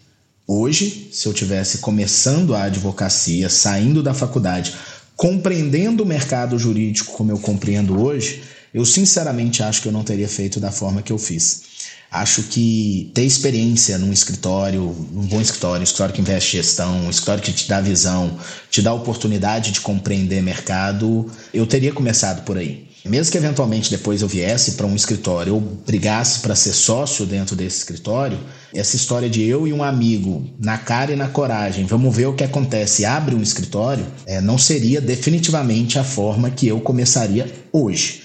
Hoje, 0.50 1.10
se 1.12 1.28
eu 1.28 1.34
tivesse 1.34 1.80
começando 1.80 2.56
a 2.56 2.64
advocacia, 2.66 3.50
saindo 3.50 4.02
da 4.02 4.14
faculdade, 4.14 4.74
compreendendo 5.18 6.04
o 6.04 6.06
mercado 6.06 6.58
jurídico 6.60 7.14
como 7.14 7.32
eu 7.32 7.40
compreendo 7.40 8.00
hoje, 8.00 8.44
eu 8.72 8.86
sinceramente 8.86 9.64
acho 9.64 9.82
que 9.82 9.88
eu 9.88 9.92
não 9.92 10.04
teria 10.04 10.30
feito 10.30 10.60
da 10.60 10.72
forma 10.72 11.02
que 11.02 11.12
eu 11.12 11.18
fiz. 11.18 11.64
Acho 12.10 12.44
que 12.44 13.12
ter 13.14 13.24
experiência 13.24 13.98
num 13.98 14.14
escritório, 14.14 14.82
um 14.82 15.26
bom 15.26 15.42
escritório, 15.42 15.82
um 15.82 15.84
escritório 15.84 16.14
que 16.14 16.22
investe 16.22 16.56
gestão, 16.56 17.06
um 17.06 17.10
escritório 17.10 17.44
que 17.44 17.52
te 17.52 17.68
dá 17.68 17.82
visão, 17.82 18.38
te 18.70 18.82
dá 18.82 18.94
oportunidade 18.94 19.72
de 19.72 19.82
compreender 19.82 20.42
mercado, 20.42 21.30
eu 21.54 21.66
teria 21.66 21.92
começado 21.92 22.46
por 22.46 22.58
aí. 22.58 22.88
Mesmo 23.04 23.32
que 23.32 23.38
eventualmente 23.38 23.90
depois 23.90 24.22
eu 24.22 24.28
viesse 24.28 24.74
para 24.74 24.86
um 24.86 24.96
escritório 24.96 25.56
ou 25.56 25.62
brigasse 25.62 26.40
para 26.40 26.56
ser 26.56 26.74
sócio 26.74 27.26
dentro 27.26 27.56
desse 27.56 27.80
escritório, 27.80 28.40
essa 28.74 28.96
história 28.96 29.30
de 29.30 29.44
eu 29.44 29.68
e 29.68 29.74
um 29.74 29.84
amigo, 29.84 30.46
na 30.60 30.78
cara 30.78 31.12
e 31.12 31.16
na 31.16 31.28
coragem, 31.28 31.86
vamos 31.86 32.16
ver 32.16 32.28
o 32.28 32.34
que 32.34 32.44
acontece, 32.44 33.06
abre 33.06 33.36
um 33.36 33.42
escritório, 33.42 34.06
é, 34.26 34.42
não 34.42 34.58
seria 34.58 35.00
definitivamente 35.00 35.98
a 35.98 36.04
forma 36.04 36.50
que 36.50 36.68
eu 36.68 36.80
começaria 36.80 37.52
hoje. 37.72 38.24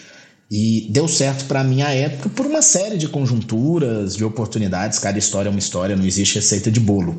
E 0.51 0.89
deu 0.91 1.09
certo 1.09 1.47
para 1.47 1.65
mim 1.65 1.81
à 1.81 1.95
época 1.95 2.29
por 2.29 2.45
uma 2.45 2.61
série 2.61 2.99
de 2.99 3.09
conjunturas, 3.09 4.15
de 4.15 4.23
oportunidades. 4.23 4.99
Cada 4.99 5.19
história 5.19 5.49
é 5.49 5.51
uma 5.51 5.59
história, 5.59 5.97
não 5.97 6.05
existe 6.05 6.35
receita 6.35 6.71
de 6.71 6.79
bolo. 6.79 7.19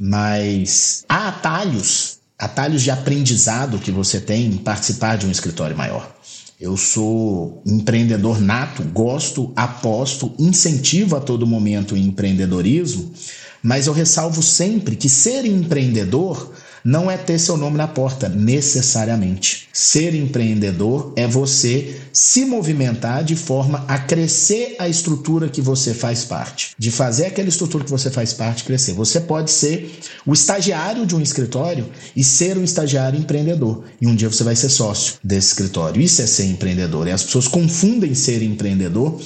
Mas 0.00 1.04
há 1.06 1.28
atalhos, 1.28 2.20
atalhos 2.38 2.82
de 2.82 2.90
aprendizado 2.90 3.78
que 3.78 3.90
você 3.90 4.18
tem 4.18 4.46
em 4.46 4.56
participar 4.56 5.16
de 5.18 5.26
um 5.26 5.30
escritório 5.30 5.76
maior. 5.76 6.10
Eu 6.60 6.76
sou 6.76 7.62
empreendedor 7.66 8.40
nato, 8.40 8.82
gosto, 8.84 9.52
aposto, 9.56 10.32
incentivo 10.38 11.16
a 11.16 11.20
todo 11.20 11.46
momento 11.46 11.96
em 11.96 12.04
empreendedorismo, 12.06 13.12
Mas 13.62 13.86
eu 13.86 13.92
ressalvo 13.92 14.42
sempre 14.42 14.94
que 14.94 15.08
ser 15.08 15.46
empreendedor 15.46 16.52
não 16.84 17.10
é 17.10 17.16
ter 17.16 17.38
seu 17.38 17.56
nome 17.56 17.78
na 17.78 17.88
porta, 17.88 18.28
necessariamente. 18.28 19.68
Ser 19.72 20.14
empreendedor 20.14 21.12
é 21.16 21.26
você 21.26 21.98
se 22.12 22.44
movimentar 22.44 23.24
de 23.24 23.34
forma 23.34 23.84
a 23.88 23.98
crescer 23.98 24.76
a 24.78 24.86
estrutura 24.86 25.48
que 25.48 25.62
você 25.62 25.94
faz 25.94 26.24
parte, 26.24 26.74
de 26.78 26.90
fazer 26.90 27.26
aquela 27.26 27.48
estrutura 27.48 27.84
que 27.84 27.90
você 27.90 28.10
faz 28.10 28.34
parte 28.34 28.64
crescer. 28.64 28.92
Você 28.92 29.20
pode 29.20 29.50
ser 29.50 29.98
o 30.26 30.32
estagiário 30.32 31.06
de 31.06 31.16
um 31.16 31.20
escritório 31.20 31.88
e 32.14 32.22
ser 32.22 32.58
um 32.58 32.62
estagiário 32.62 33.18
empreendedor. 33.18 33.84
E 34.00 34.06
um 34.06 34.14
dia 34.14 34.28
você 34.28 34.44
vai 34.44 34.54
ser 34.54 34.68
sócio 34.68 35.14
desse 35.24 35.48
escritório. 35.48 36.02
Isso 36.02 36.20
é 36.20 36.26
ser 36.26 36.44
empreendedor. 36.44 37.08
E 37.08 37.12
as 37.12 37.22
pessoas 37.22 37.48
confundem 37.48 38.14
ser 38.14 38.42
empreendedor 38.42 39.18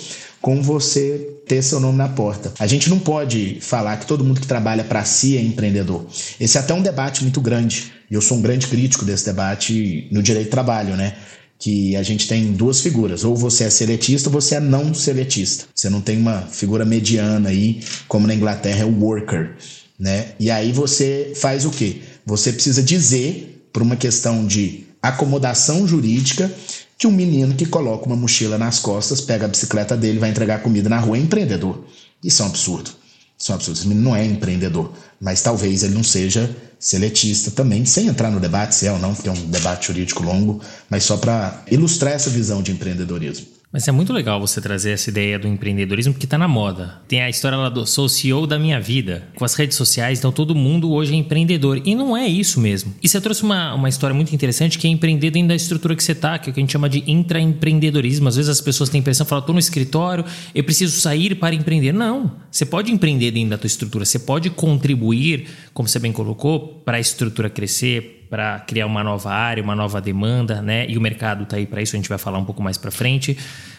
com 0.49 0.62
você 0.62 1.40
ter 1.47 1.61
seu 1.61 1.78
nome 1.78 1.99
na 1.99 2.09
porta. 2.09 2.50
A 2.59 2.67
gente 2.67 2.88
não 2.88 2.99
pode 2.99 3.59
falar 3.61 3.99
que 3.99 4.07
todo 4.07 4.25
mundo 4.25 4.40
que 4.40 4.47
trabalha 4.47 4.83
para 4.83 5.05
si 5.05 5.37
é 5.37 5.43
empreendedor. 5.43 6.07
Esse 6.40 6.57
é 6.57 6.61
até 6.62 6.73
um 6.73 6.81
debate 6.81 7.23
muito 7.23 7.38
grande. 7.38 7.93
E 8.11 8.14
eu 8.14 8.23
sou 8.23 8.38
um 8.38 8.40
grande 8.40 8.67
crítico 8.67 9.05
desse 9.05 9.26
debate 9.26 10.09
no 10.11 10.23
direito 10.23 10.49
do 10.49 10.50
trabalho, 10.50 10.97
né? 10.97 11.17
que 11.59 11.95
a 11.97 12.02
gente 12.02 12.26
tem 12.26 12.52
duas 12.52 12.81
figuras, 12.81 13.25
ou 13.25 13.37
você 13.37 13.64
é 13.64 13.71
seletista 13.71 14.31
ou 14.31 14.33
você 14.33 14.55
é 14.55 14.61
não 14.61 14.95
seletista. 14.95 15.67
Você 15.75 15.90
não 15.90 16.00
tem 16.00 16.17
uma 16.17 16.40
figura 16.43 16.85
mediana 16.85 17.50
aí, 17.50 17.83
como 18.07 18.26
na 18.26 18.35
Inglaterra 18.35 18.83
é 18.83 18.85
o 18.87 19.05
worker, 19.05 19.55
né? 19.99 20.28
E 20.38 20.52
aí 20.52 20.71
você 20.71 21.33
faz 21.35 21.67
o 21.67 21.71
quê? 21.71 21.97
Você 22.25 22.52
precisa 22.52 22.81
dizer, 22.81 23.69
por 23.73 23.83
uma 23.83 23.97
questão 23.97 24.47
de 24.47 24.87
acomodação 25.02 25.87
jurídica, 25.87 26.50
que 26.99 27.07
um 27.07 27.12
menino 27.12 27.55
que 27.55 27.64
coloca 27.64 28.07
uma 28.07 28.17
mochila 28.17 28.59
nas 28.59 28.81
costas, 28.81 29.21
pega 29.21 29.45
a 29.45 29.49
bicicleta 29.49 29.97
dele, 29.97 30.19
vai 30.19 30.31
entregar 30.31 30.62
comida 30.62 30.88
na 30.88 30.99
rua 30.99 31.17
é 31.17 31.21
empreendedor. 31.21 31.85
Isso 32.23 32.43
é 32.43 32.45
um 32.45 32.49
absurdo. 32.49 32.90
Isso 33.38 33.52
é 33.52 33.55
um 33.55 33.57
absurdo. 33.57 33.78
Esse 33.78 33.87
menino 33.87 34.11
não 34.11 34.17
é 34.17 34.26
empreendedor. 34.26 34.93
Mas 35.21 35.40
talvez 35.40 35.85
ele 35.85 35.95
não 35.95 36.02
seja 36.02 36.55
seletista 36.78 37.52
também, 37.52 37.85
sem 37.85 38.09
entrar 38.09 38.31
no 38.33 38.40
debate 38.40 38.75
se 38.75 38.87
é 38.88 38.93
ou 38.93 38.99
não, 38.99 39.14
porque 39.14 39.28
é 39.28 39.33
um 39.33 39.47
debate 39.47 39.87
jurídico 39.87 40.25
longo, 40.25 40.61
mas 40.90 41.05
só 41.05 41.17
para 41.17 41.62
ilustrar 41.71 42.14
essa 42.14 42.31
visão 42.31 42.62
de 42.62 42.73
empreendedorismo. 42.73 43.47
Mas 43.71 43.87
é 43.87 43.93
muito 43.93 44.15
legal 44.15 44.41
você 44.41 44.63
trazer 44.63 44.93
essa 44.93 45.11
ideia 45.11 45.39
do 45.39 45.47
empreendedorismo 45.47 46.15
que 46.15 46.25
está 46.25 46.39
na 46.39 46.49
moda. 46.49 47.03
Tem 47.07 47.21
a 47.21 47.29
história 47.29 47.59
lá 47.59 47.69
do 47.69 47.85
sou 47.85 48.09
CEO 48.09 48.47
da 48.47 48.59
minha 48.59 48.81
vida. 48.81 49.29
Com 49.37 49.45
as 49.45 49.55
redes 49.55 49.77
sociais, 49.77 50.19
então 50.19 50.33
todo 50.33 50.55
mundo 50.55 50.91
hoje 50.91 51.13
é 51.13 51.17
empreendedor. 51.17 51.83
E 51.85 51.95
não 51.95 52.17
é 52.17 52.27
isso 52.27 52.59
mesmo. 52.61 52.95
E 53.03 53.09
você 53.09 53.21
trouxe 53.21 53.43
uma, 53.43 53.75
uma 53.75 53.91
história 53.91 54.15
muito 54.15 54.35
interessante 54.35 54.79
que 54.79 54.87
é 54.87 54.91
empreender 54.91 55.31
dentro 55.31 55.49
da 55.49 55.55
estrutura 55.55 55.95
que 55.95 56.03
você 56.03 56.13
está, 56.13 56.39
que 56.39 56.49
é 56.49 56.51
o 56.51 56.55
que 56.55 56.61
a 56.61 56.63
gente 56.63 56.73
chama 56.73 56.89
de 56.89 57.05
intraempreendedorismo. 57.07 58.27
Às 58.29 58.37
vezes 58.37 58.49
as 58.49 58.61
pessoas 58.63 58.89
têm 58.89 59.01
a 59.01 59.03
impressão, 59.03 59.27
falam, 59.27 59.43
estou 59.43 59.53
no 59.53 59.61
escritório, 59.61 60.25
eu 60.55 60.65
preciso 60.65 60.99
sair 60.99 61.35
para 61.35 61.55
empreender. 61.55 61.93
Não. 61.93 62.33
Você 62.51 62.65
pode 62.65 62.91
empreender 62.91 63.33
dentro 63.33 63.51
da 63.51 63.59
tua 63.59 63.67
estrutura. 63.67 64.07
Você 64.07 64.19
pode 64.19 64.49
contribuir, 64.49 65.47
como 65.75 65.87
você 65.87 65.99
bem 65.99 66.11
colocou, 66.11 66.81
para 66.87 66.97
a 66.97 67.01
estrutura 67.01 67.51
crescer, 67.51 68.18
para 68.29 68.61
criar 68.61 68.87
uma 68.87 69.03
nova 69.03 69.31
área, 69.31 69.63
uma 69.63 69.75
nova 69.75 70.01
demanda, 70.01 70.61
né? 70.61 70.87
E 70.89 70.99
o 70.99 71.01
mercado 71.01 71.45
está 71.45 71.57
aí 71.57 71.67
para 71.67 71.81
isso, 71.81 71.97
a 71.97 71.99
gente 71.99 72.09
vai 72.09 72.19
falar 72.19 72.39
um 72.39 72.45
pouco 72.45 72.63
mais 72.63 72.77
para 72.77 72.91
frente. 72.91 73.37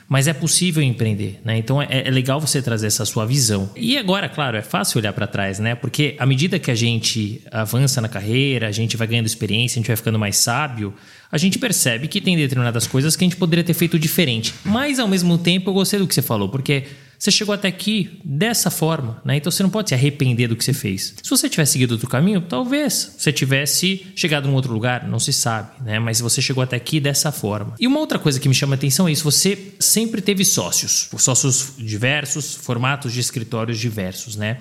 Mas 0.07 0.27
é 0.27 0.33
possível 0.33 0.81
empreender, 0.81 1.39
né? 1.45 1.55
Então 1.57 1.79
é, 1.79 1.87
é, 1.89 2.09
legal 2.09 2.41
você 2.41 2.63
trazer 2.63 2.87
essa 2.87 3.05
sua 3.05 3.27
visão. 3.27 3.69
E 3.75 3.95
agora, 3.95 4.27
claro, 4.27 4.57
é 4.57 4.61
fácil 4.63 4.99
olhar 4.99 5.13
para 5.13 5.27
trás, 5.27 5.59
né? 5.59 5.75
Porque 5.75 6.15
à 6.17 6.25
medida 6.25 6.57
que 6.57 6.71
a 6.71 6.75
gente 6.75 7.43
avança 7.51 8.01
na 8.01 8.09
carreira, 8.09 8.67
a 8.67 8.71
gente 8.71 8.97
vai 8.97 9.05
ganhando 9.05 9.27
experiência, 9.27 9.77
a 9.77 9.79
gente 9.79 9.87
vai 9.87 9.95
ficando 9.95 10.17
mais 10.17 10.37
sábio, 10.37 10.95
a 11.31 11.37
gente 11.37 11.59
percebe 11.59 12.07
que 12.07 12.19
tem 12.19 12.35
determinadas 12.35 12.87
coisas 12.87 13.15
que 13.15 13.23
a 13.23 13.27
gente 13.27 13.37
poderia 13.37 13.63
ter 13.63 13.75
feito 13.75 13.99
diferente. 13.99 14.51
Mas 14.65 14.97
ao 14.97 15.07
mesmo 15.07 15.37
tempo, 15.37 15.69
eu 15.69 15.75
gostei 15.75 15.99
do 15.99 16.07
que 16.07 16.15
você 16.15 16.23
falou, 16.23 16.49
porque 16.49 16.85
você 17.19 17.31
chegou 17.31 17.53
até 17.53 17.67
aqui 17.67 18.19
dessa 18.23 18.71
forma, 18.71 19.21
né? 19.25 19.35
Então 19.35 19.51
você 19.51 19.61
não 19.61 19.69
pode 19.69 19.89
se 19.89 19.95
arrepender 19.95 20.47
do 20.47 20.55
que 20.55 20.63
você 20.63 20.71
fez. 20.71 21.15
Se 21.21 21.29
você 21.29 21.49
tivesse 21.49 21.73
seguido 21.73 21.93
outro 21.93 22.07
caminho, 22.07 22.39
talvez 22.39 23.15
você 23.17 23.33
tivesse 23.33 24.07
chegado 24.15 24.47
em 24.47 24.53
outro 24.53 24.71
lugar, 24.71 25.05
não 25.05 25.19
se 25.19 25.33
sabe, 25.33 25.83
né? 25.83 25.99
Mas 25.99 26.21
você 26.21 26.41
chegou 26.41 26.63
até 26.63 26.77
aqui 26.77 26.99
dessa 26.99 27.29
forma. 27.29 27.75
E 27.77 27.85
uma 27.85 27.99
outra 27.99 28.17
coisa 28.17 28.39
que 28.39 28.47
me 28.47 28.55
chama 28.55 28.75
a 28.75 28.77
atenção 28.77 29.07
é 29.07 29.11
isso: 29.11 29.23
você 29.25 29.73
sempre 29.79 30.21
teve 30.21 30.45
sócios, 30.45 31.09
sócios 31.17 31.73
diversos, 31.77 32.55
formatos 32.55 33.11
de 33.11 33.19
escritórios 33.19 33.77
diversos, 33.77 34.37
né? 34.37 34.57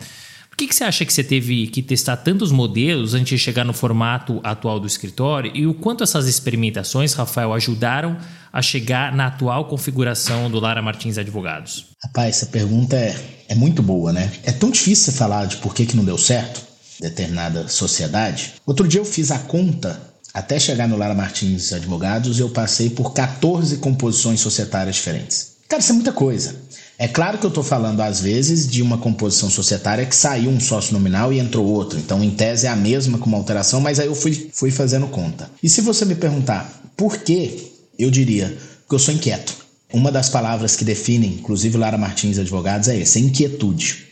Que, 0.59 0.67
que 0.67 0.75
você 0.75 0.83
acha 0.83 1.05
que 1.05 1.13
você 1.13 1.23
teve 1.23 1.69
que 1.69 1.81
testar 1.81 2.17
tantos 2.17 2.51
modelos 2.51 3.15
antes 3.15 3.29
de 3.29 3.39
chegar 3.39 3.65
no 3.65 3.73
formato 3.73 4.41
atual 4.43 4.81
do 4.81 4.89
escritório 4.89 5.53
e 5.55 5.65
o 5.69 5.73
quanto 5.73 6.03
essas 6.03 6.27
experimentações, 6.27 7.15
Rafael, 7.15 7.55
ajudaram 7.55 8.19
a 8.53 8.61
chegar 8.61 9.15
na 9.15 9.29
atual 9.29 9.67
configuração 9.67 10.51
do 10.51 10.59
Lara 10.59 10.83
Martins 10.83 11.17
Advogados? 11.17 11.87
Rapaz, 12.03 12.37
essa 12.37 12.47
pergunta 12.47 12.97
é, 12.97 13.17
é 13.49 13.55
muito 13.55 13.83
boa, 13.85 14.13
né? 14.13 14.33
É 14.43 14.51
tão 14.51 14.71
difícil 14.71 15.13
você 15.13 15.13
falar 15.13 15.47
de 15.47 15.59
por 15.59 15.73
que, 15.73 15.87
que 15.87 15.97
não 15.97 16.05
deu 16.05 16.19
certo 16.19 16.61
determinada 17.01 17.69
sociedade. 17.69 18.55
Outro 18.67 18.89
dia 18.89 19.01
eu 19.01 19.05
fiz 19.05 19.31
a 19.31 19.39
conta 19.39 20.01
até 20.35 20.59
chegar 20.59 20.89
no 20.89 20.97
Lara 20.97 21.15
Martins 21.15 21.73
Advogados, 21.73 22.41
eu 22.41 22.51
passei 22.51 22.91
por 22.91 23.13
14 23.13 23.77
composições 23.77 24.41
societárias 24.41 24.97
diferentes. 24.97 25.53
Cara, 25.69 25.81
isso 25.81 25.93
é 25.93 25.95
muita 25.95 26.13
coisa. 26.13 26.57
É 27.01 27.07
claro 27.07 27.39
que 27.39 27.47
eu 27.47 27.49
estou 27.49 27.63
falando, 27.63 28.01
às 28.01 28.21
vezes, 28.21 28.67
de 28.67 28.83
uma 28.83 28.99
composição 28.99 29.49
societária 29.49 30.05
que 30.05 30.17
saiu 30.17 30.51
um 30.51 30.59
sócio 30.59 30.93
nominal 30.93 31.33
e 31.33 31.39
entrou 31.39 31.65
outro. 31.65 31.97
Então, 31.97 32.25
em 32.25 32.31
tese, 32.33 32.67
é 32.67 32.71
a 32.71 32.75
mesma 32.75 33.19
com 33.19 33.27
uma 33.27 33.39
alteração, 33.39 33.81
mas 33.81 34.01
aí 34.01 34.09
eu 34.09 34.17
fui, 34.17 34.51
fui 34.53 34.73
fazendo 34.73 35.07
conta. 35.07 35.49
E 35.63 35.69
se 35.69 35.81
você 35.81 36.05
me 36.05 36.17
perguntar 36.17 36.83
por 36.97 37.19
que, 37.19 37.73
eu 37.97 38.11
diria 38.11 38.59
que 38.89 38.95
eu 38.95 38.99
sou 38.99 39.15
inquieto. 39.15 39.55
Uma 39.93 40.11
das 40.11 40.29
palavras 40.29 40.75
que 40.75 40.85
definem, 40.85 41.35
inclusive 41.35 41.79
Lara 41.79 41.97
Martins 41.97 42.37
Advogados, 42.37 42.89
é 42.89 43.01
essa, 43.01 43.21
é 43.21 43.23
inquietude. 43.23 44.07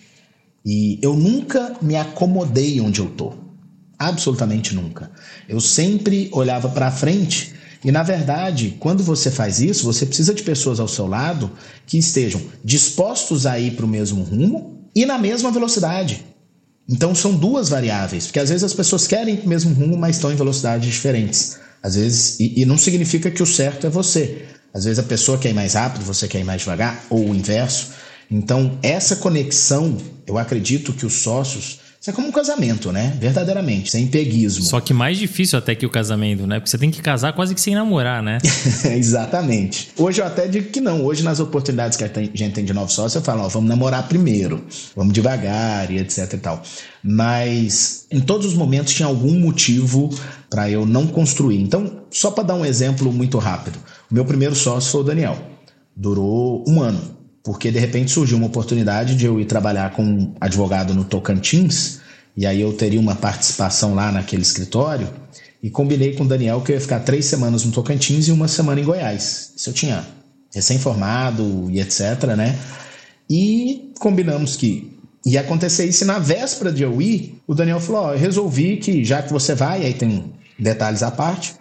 E 0.65 1.01
eu 1.03 1.15
nunca 1.15 1.77
me 1.83 1.97
acomodei 1.97 2.81
onde 2.81 3.01
eu 3.01 3.07
estou. 3.07 3.37
Absolutamente 3.99 4.77
nunca. 4.77 5.11
Eu 5.49 5.61
sempre 5.61 6.29
olhava 6.33 6.69
para 6.69 6.93
frente 6.93 7.53
e 7.87 7.93
na 7.93 8.03
verdade, 8.03 8.77
quando 8.81 9.05
você 9.05 9.31
faz 9.31 9.61
isso, 9.61 9.85
você 9.85 10.05
precisa 10.05 10.35
de 10.35 10.43
pessoas 10.43 10.81
ao 10.81 10.89
seu 10.89 11.07
lado 11.07 11.53
que 11.87 11.97
estejam 11.97 12.43
dispostos 12.65 13.47
a 13.47 13.61
ir 13.61 13.77
para 13.77 13.87
o 13.87 13.89
mesmo 13.89 14.25
rumo 14.25 14.89
e 14.93 15.07
na 15.07 15.17
mesma 15.17 15.53
velocidade. 15.53 16.27
Então 16.89 17.15
são 17.15 17.37
duas 17.37 17.69
variáveis, 17.69 18.25
porque 18.27 18.41
às 18.41 18.49
vezes 18.49 18.65
as 18.65 18.75
pessoas 18.75 19.07
querem 19.07 19.35
ir 19.35 19.37
para 19.37 19.47
o 19.47 19.49
mesmo 19.49 19.73
rumo, 19.73 19.97
mas 19.97 20.17
estão 20.17 20.33
em 20.33 20.35
velocidades 20.35 20.93
diferentes. 20.93 21.61
Às 21.81 21.95
vezes, 21.95 22.41
e, 22.41 22.61
e 22.61 22.65
não 22.65 22.77
significa 22.77 23.31
que 23.31 23.41
o 23.41 23.47
certo 23.47 23.87
é 23.87 23.91
você. 23.91 24.47
Às 24.75 24.83
vezes 24.83 24.99
a 24.99 25.05
pessoa 25.05 25.39
quer 25.39 25.51
ir 25.51 25.55
mais 25.55 25.75
rápido, 25.75 26.05
você 26.05 26.27
quer 26.27 26.41
ir 26.41 26.45
mais 26.45 26.63
devagar, 26.63 27.05
ou 27.09 27.31
o 27.31 27.37
inverso. 27.37 27.91
Então, 28.29 28.81
essa 28.83 29.15
conexão, 29.15 29.97
eu 30.27 30.39
acredito 30.39 30.93
que 30.93 31.07
os 31.07 31.23
sócios 31.23 31.79
isso 32.07 32.13
é 32.13 32.15
como 32.15 32.29
um 32.29 32.31
casamento, 32.31 32.93
né? 32.93 33.17
Verdadeiramente, 33.19 33.91
sem 33.91 34.07
peguismo. 34.07 34.63
Só 34.63 34.79
que 34.81 34.95
mais 34.95 35.19
difícil 35.19 35.59
até 35.59 35.75
que 35.75 35.85
o 35.85 35.91
casamento, 35.91 36.47
né? 36.47 36.61
Porque 36.61 36.71
você 36.71 36.79
tem 36.79 36.89
que 36.89 37.03
casar 37.03 37.33
quase 37.33 37.53
que 37.53 37.61
sem 37.61 37.75
namorar, 37.75 38.23
né? 38.23 38.39
Exatamente. 38.95 39.91
Hoje 39.97 40.21
eu 40.21 40.25
até 40.25 40.47
digo 40.47 40.71
que 40.71 40.81
não. 40.81 41.05
Hoje, 41.05 41.25
nas 41.25 41.41
oportunidades 41.41 41.99
que 41.99 42.05
a 42.05 42.09
gente 42.33 42.51
tem 42.53 42.65
de 42.65 42.73
novo 42.73 42.93
sócio, 42.93 43.19
eu 43.19 43.23
falo, 43.23 43.43
ó, 43.43 43.49
vamos 43.49 43.69
namorar 43.69 44.07
primeiro, 44.07 44.65
vamos 44.95 45.13
devagar 45.13 45.91
e 45.91 45.99
etc 45.99 46.33
e 46.33 46.37
tal. 46.37 46.63
Mas 47.03 48.07
em 48.09 48.21
todos 48.21 48.47
os 48.47 48.55
momentos 48.55 48.95
tinha 48.95 49.09
algum 49.09 49.41
motivo 49.41 50.09
para 50.49 50.71
eu 50.71 50.87
não 50.87 51.09
construir. 51.09 51.61
Então, 51.61 52.05
só 52.09 52.31
para 52.31 52.45
dar 52.45 52.55
um 52.55 52.65
exemplo 52.65 53.13
muito 53.13 53.37
rápido. 53.39 53.81
O 54.09 54.15
meu 54.15 54.25
primeiro 54.25 54.55
sócio 54.55 54.93
foi 54.93 55.01
o 55.01 55.05
Daniel. 55.05 55.37
Durou 55.97 56.65
um 56.69 56.81
ano 56.81 57.16
porque 57.47 57.71
de 57.71 57.79
repente 57.79 58.11
surgiu 58.11 58.37
uma 58.37 58.49
oportunidade 58.49 59.15
de 59.15 59.25
eu 59.25 59.41
ir 59.41 59.45
trabalhar 59.45 59.93
com 59.93 60.03
um 60.03 60.35
advogado 60.41 60.93
no 60.93 61.05
Tocantins, 61.05 62.01
e 62.37 62.45
aí 62.45 62.61
eu 62.61 62.73
teria 62.73 62.99
uma 62.99 63.15
participação 63.15 63.95
lá 63.95 64.11
naquele 64.11 64.43
escritório, 64.43 65.09
e 65.63 65.71
combinei 65.71 66.17
com 66.17 66.25
o 66.25 66.27
Daniel 66.27 66.61
que 66.61 66.73
eu 66.73 66.75
ia 66.75 66.81
ficar 66.81 66.99
três 67.01 67.25
semanas 67.27 67.65
no 67.65 67.71
Tocantins 67.71 68.27
e 68.27 68.33
uma 68.33 68.49
semana 68.49 68.81
em 68.81 68.85
Goiás. 68.85 69.53
Isso 69.57 69.71
eu 69.71 69.73
tinha 69.73 70.05
recém-formado 70.53 71.71
e 71.71 71.81
etc, 71.81 72.35
né? 72.37 72.59
E 73.31 73.93
combinamos 74.01 74.57
que 74.57 74.99
ia 75.25 75.41
acontecer 75.41 75.85
isso, 75.85 76.03
e 76.03 76.07
na 76.07 76.19
véspera 76.19 76.73
de 76.73 76.83
eu 76.83 77.01
ir, 77.01 77.41
o 77.47 77.55
Daniel 77.55 77.79
falou, 77.79 78.07
ó, 78.07 78.13
eu 78.13 78.19
resolvi 78.19 78.79
que 78.79 79.05
já 79.05 79.23
que 79.23 79.33
você 79.33 79.55
vai, 79.55 79.85
aí 79.85 79.95
tem 79.95 80.33
detalhes 80.59 81.05
à 81.05 81.13
parte, 81.13 81.55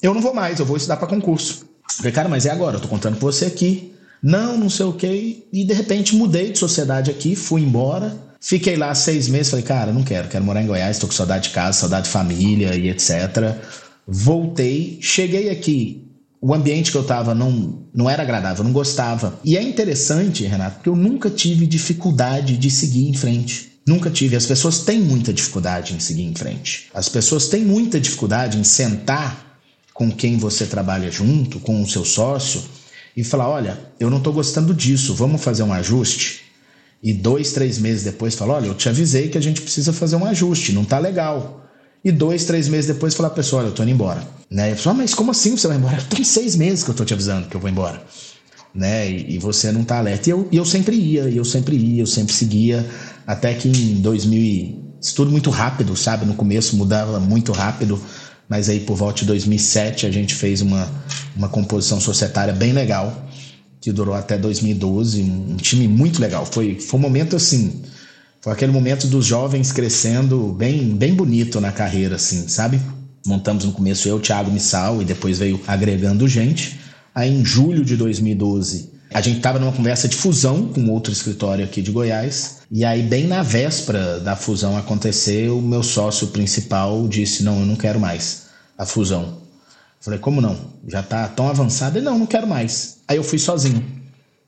eu 0.00 0.14
não 0.14 0.22
vou 0.22 0.32
mais, 0.32 0.58
eu 0.58 0.64
vou 0.64 0.78
estudar 0.78 0.96
para 0.96 1.06
concurso. 1.06 1.66
Eu 1.90 1.96
falei, 1.98 2.12
cara, 2.12 2.26
mas 2.26 2.46
é 2.46 2.50
agora, 2.50 2.76
eu 2.76 2.80
tô 2.80 2.88
contando 2.88 3.18
com 3.18 3.26
você 3.26 3.44
aqui, 3.44 3.92
não, 4.26 4.58
não 4.58 4.68
sei 4.68 4.86
o 4.86 4.92
que. 4.92 5.46
E 5.52 5.64
de 5.64 5.72
repente 5.72 6.16
mudei 6.16 6.50
de 6.50 6.58
sociedade 6.58 7.12
aqui, 7.12 7.36
fui 7.36 7.62
embora. 7.62 8.12
Fiquei 8.40 8.74
lá 8.74 8.92
seis 8.92 9.28
meses, 9.28 9.50
falei, 9.50 9.64
cara, 9.64 9.92
não 9.92 10.02
quero, 10.02 10.26
quero 10.26 10.44
morar 10.44 10.60
em 10.60 10.66
Goiás, 10.66 10.96
estou 10.96 11.08
com 11.08 11.14
saudade 11.14 11.48
de 11.48 11.54
casa, 11.54 11.78
saudade 11.78 12.06
de 12.06 12.12
família 12.12 12.74
e 12.74 12.88
etc. 12.88 13.56
Voltei, 14.04 14.98
cheguei 15.00 15.48
aqui. 15.48 16.02
O 16.40 16.52
ambiente 16.52 16.90
que 16.90 16.96
eu 16.96 17.02
estava 17.02 17.36
não, 17.36 17.86
não 17.94 18.10
era 18.10 18.24
agradável, 18.24 18.64
não 18.64 18.72
gostava. 18.72 19.38
E 19.44 19.56
é 19.56 19.62
interessante, 19.62 20.44
Renato, 20.44 20.76
porque 20.76 20.88
eu 20.88 20.96
nunca 20.96 21.30
tive 21.30 21.64
dificuldade 21.64 22.56
de 22.56 22.68
seguir 22.68 23.08
em 23.08 23.14
frente. 23.14 23.78
Nunca 23.86 24.10
tive. 24.10 24.34
As 24.34 24.44
pessoas 24.44 24.80
têm 24.80 24.98
muita 24.98 25.32
dificuldade 25.32 25.94
em 25.94 26.00
seguir 26.00 26.24
em 26.24 26.34
frente. 26.34 26.88
As 26.92 27.08
pessoas 27.08 27.46
têm 27.46 27.64
muita 27.64 28.00
dificuldade 28.00 28.58
em 28.58 28.64
sentar 28.64 29.60
com 29.94 30.10
quem 30.10 30.36
você 30.36 30.66
trabalha 30.66 31.12
junto, 31.12 31.60
com 31.60 31.80
o 31.80 31.88
seu 31.88 32.04
sócio, 32.04 32.60
e 33.16 33.24
falar: 33.24 33.48
olha, 33.48 33.78
eu 33.98 34.10
não 34.10 34.18
estou 34.18 34.32
gostando 34.32 34.74
disso, 34.74 35.14
vamos 35.14 35.42
fazer 35.42 35.62
um 35.62 35.72
ajuste. 35.72 36.42
E 37.02 37.12
dois, 37.12 37.52
três 37.52 37.78
meses 37.78 38.04
depois 38.04 38.34
falou: 38.34 38.56
olha, 38.56 38.66
eu 38.66 38.74
te 38.74 38.88
avisei 38.88 39.28
que 39.28 39.38
a 39.38 39.40
gente 39.40 39.62
precisa 39.62 39.92
fazer 39.92 40.16
um 40.16 40.26
ajuste, 40.26 40.72
não 40.72 40.84
tá 40.84 40.98
legal. 40.98 41.62
E 42.04 42.12
dois, 42.12 42.44
três 42.44 42.68
meses 42.68 42.86
depois 42.86 43.14
falar, 43.14 43.30
pessoal, 43.30 43.62
olha, 43.62 43.70
eu 43.70 43.74
tô 43.74 43.82
indo 43.82 43.90
embora. 43.90 44.22
Né? 44.48 44.70
Eu 44.70 44.76
falei, 44.76 44.98
ah, 44.98 45.02
mas 45.02 45.12
como 45.12 45.32
assim 45.32 45.56
você 45.56 45.66
vai 45.66 45.76
embora? 45.76 46.00
Tem 46.08 46.22
seis 46.22 46.54
meses 46.54 46.84
que 46.84 46.90
eu 46.90 46.94
tô 46.94 47.04
te 47.04 47.12
avisando 47.12 47.48
que 47.48 47.56
eu 47.56 47.60
vou 47.60 47.68
embora. 47.68 48.00
Né? 48.72 49.10
E, 49.10 49.34
e 49.34 49.38
você 49.38 49.72
não 49.72 49.82
tá 49.82 49.98
alerta. 49.98 50.28
E 50.28 50.32
eu, 50.32 50.48
e 50.52 50.56
eu 50.56 50.64
sempre 50.64 50.94
ia, 50.94 51.22
eu 51.22 51.44
sempre 51.44 51.76
ia, 51.76 52.02
eu 52.02 52.06
sempre 52.06 52.32
seguia, 52.32 52.88
até 53.26 53.54
que 53.54 53.68
em 53.68 54.00
2000, 54.00 54.98
isso 55.00 55.16
tudo 55.16 55.32
muito 55.32 55.50
rápido, 55.50 55.96
sabe? 55.96 56.24
No 56.24 56.34
começo 56.34 56.76
mudava 56.76 57.18
muito 57.18 57.50
rápido, 57.50 58.00
mas 58.48 58.68
aí 58.68 58.80
por 58.80 58.96
volta 58.96 59.20
de 59.20 59.26
2007 59.26 60.06
a 60.06 60.10
gente 60.10 60.34
fez 60.34 60.60
uma, 60.60 60.90
uma 61.36 61.48
composição 61.48 62.00
societária 62.00 62.52
bem 62.52 62.72
legal, 62.72 63.26
que 63.80 63.92
durou 63.92 64.14
até 64.14 64.36
2012, 64.36 65.22
um 65.22 65.56
time 65.56 65.86
muito 65.86 66.20
legal. 66.20 66.44
Foi, 66.46 66.78
foi 66.80 66.98
um 66.98 67.02
momento 67.02 67.36
assim 67.36 67.82
foi 68.46 68.52
aquele 68.52 68.70
momento 68.70 69.08
dos 69.08 69.26
jovens 69.26 69.72
crescendo 69.72 70.54
bem, 70.56 70.94
bem 70.94 71.12
bonito 71.12 71.60
na 71.60 71.72
carreira, 71.72 72.14
assim, 72.14 72.46
sabe? 72.46 72.80
Montamos 73.26 73.64
no 73.64 73.72
começo 73.72 74.08
eu, 74.08 74.20
Thiago 74.20 74.52
Missal, 74.52 75.02
e 75.02 75.04
depois 75.04 75.40
veio 75.40 75.60
agregando 75.66 76.28
gente. 76.28 76.78
Aí 77.12 77.28
em 77.28 77.44
julho 77.44 77.84
de 77.84 77.96
2012, 77.96 78.92
a 79.12 79.20
gente 79.20 79.38
estava 79.38 79.58
numa 79.58 79.72
conversa 79.72 80.08
de 80.08 80.16
fusão 80.16 80.68
com 80.68 80.90
outro 80.90 81.12
escritório 81.12 81.64
aqui 81.64 81.80
de 81.80 81.90
Goiás. 81.90 82.58
E 82.70 82.84
aí, 82.84 83.02
bem 83.02 83.26
na 83.26 83.42
véspera 83.42 84.20
da 84.20 84.36
fusão 84.36 84.76
acontecer, 84.76 85.48
o 85.50 85.60
meu 85.62 85.82
sócio 85.82 86.28
principal 86.28 87.06
disse: 87.08 87.42
Não, 87.42 87.60
eu 87.60 87.66
não 87.66 87.76
quero 87.76 88.00
mais 88.00 88.46
a 88.76 88.84
fusão. 88.84 89.38
Falei, 90.00 90.18
como 90.18 90.40
não? 90.40 90.56
Já 90.86 91.00
está 91.00 91.26
tão 91.28 91.48
avançado? 91.48 91.98
Ele, 91.98 92.04
não, 92.04 92.18
não 92.18 92.26
quero 92.26 92.46
mais. 92.46 92.98
Aí 93.08 93.16
eu 93.16 93.24
fui 93.24 93.38
sozinho. 93.38 93.84